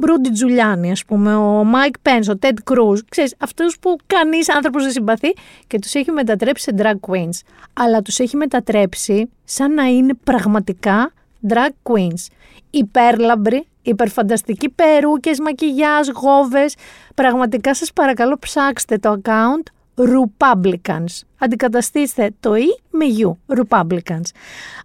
Ρούντι 0.00 0.30
Τζουλιάνι, 0.32 0.90
ας 0.90 1.04
πούμε, 1.04 1.34
ο 1.34 1.64
Μάικ 1.64 1.98
Πενς, 2.02 2.30
ο 2.30 2.36
Τέντ 2.36 2.58
Κρούζ, 2.64 3.00
ξέρεις, 3.08 3.34
αυτούς 3.38 3.78
που 3.78 3.96
κανείς 4.06 4.54
άνθρωπος 4.54 4.82
δεν 4.82 4.92
συμπαθεί 4.92 5.34
και 5.66 5.78
τους 5.78 5.94
έχει 5.94 6.10
μετατρέψει 6.10 6.62
σε 6.62 6.74
drag 6.78 7.10
queens. 7.10 7.40
Αλλά 7.72 8.02
τους 8.02 8.18
έχει 8.18 8.36
μετατρέψει 8.36 9.28
σαν 9.44 9.74
να 9.74 9.84
είναι 9.84 10.14
πραγματικά 10.24 11.12
drag 11.48 11.92
queens. 11.92 12.26
Υπέρλαμπροι, 12.70 13.66
υπερφανταστικοί 13.90 14.68
περούκες, 14.68 15.38
μακιγιάζ, 15.40 16.08
γόβες. 16.14 16.74
Πραγματικά 17.14 17.74
σας 17.74 17.92
παρακαλώ 17.92 18.38
ψάξτε 18.38 18.98
το 18.98 19.20
account 19.22 19.70
RuPublicans. 19.98 21.20
Αντικαταστήστε 21.38 22.30
το 22.40 22.54
«e» 22.54 22.80
με 22.90 23.04
«u», 23.18 23.56
RuPublicans. 23.58 24.30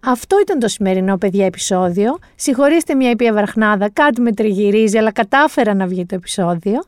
Αυτό 0.02 0.40
ήταν 0.40 0.58
το 0.58 0.68
σημερινό 0.68 1.18
παιδιά 1.18 1.46
επεισόδιο. 1.46 2.18
Συγχωρήστε 2.34 2.94
μια 2.94 3.10
ήπια 3.10 3.32
βραχνάδα, 3.32 3.90
κάτι 3.90 4.20
με 4.20 4.32
τριγυρίζει, 4.32 4.98
αλλά 4.98 5.12
κατάφερα 5.12 5.74
να 5.74 5.86
βγει 5.86 6.06
το 6.06 6.14
επεισόδιο. 6.14 6.82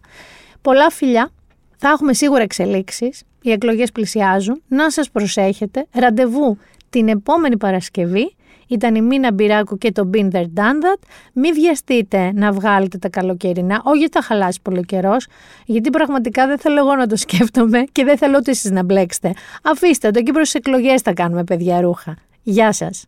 Πολλά 0.63 0.91
φιλιά, 0.91 1.31
θα 1.77 1.89
έχουμε 1.89 2.15
σίγουρα 2.15 2.43
εξελίξεις, 2.43 3.23
οι 3.43 3.51
εκλογές 3.51 3.93
πλησιάζουν, 3.93 4.63
να 4.69 4.91
σας 4.91 5.11
προσέχετε, 5.11 5.87
ραντεβού 5.93 6.59
την 6.91 7.09
επόμενη 7.09 7.57
Παρασκευή 7.57 8.35
ήταν 8.69 8.95
η 8.95 9.03
Μίνα 9.03 9.33
Μπυράκου 9.33 9.79
και 9.79 9.93
το 9.93 10.11
Been 10.15 10.31
There 10.31 10.47
Done 10.55 10.81
That. 10.83 10.99
Μην 11.33 11.55
βιαστείτε 11.55 12.33
να 12.35 12.53
βγάλετε 12.53 12.99
τα 12.99 13.09
καλοκαιρινά, 13.09 13.81
όχι 13.85 14.09
θα 14.13 14.23
χαλάσει 14.23 14.59
πολύ 14.63 14.85
καιρός, 14.85 15.27
γιατί 15.67 15.91
πραγματικά 15.91 16.47
δεν 16.47 16.59
θέλω 16.59 16.79
εγώ 16.79 16.95
να 16.95 17.07
το 17.07 17.17
σκέφτομαι 17.17 17.85
και 17.93 18.05
δεν 18.05 18.19
θέλω 18.19 18.37
ούτε 18.39 18.51
εσείς 18.51 18.71
να 18.71 18.83
μπλέξετε. 18.83 19.33
Αφήστε 19.63 20.11
το, 20.11 20.19
εκεί 20.19 20.33
προς 20.33 20.45
τις 20.45 20.55
εκλογές 20.55 21.01
θα 21.01 21.13
κάνουμε 21.13 21.45
παιδιά 21.45 21.81
ρούχα. 21.81 22.17
Γεια 22.43 22.73
σας. 22.73 23.07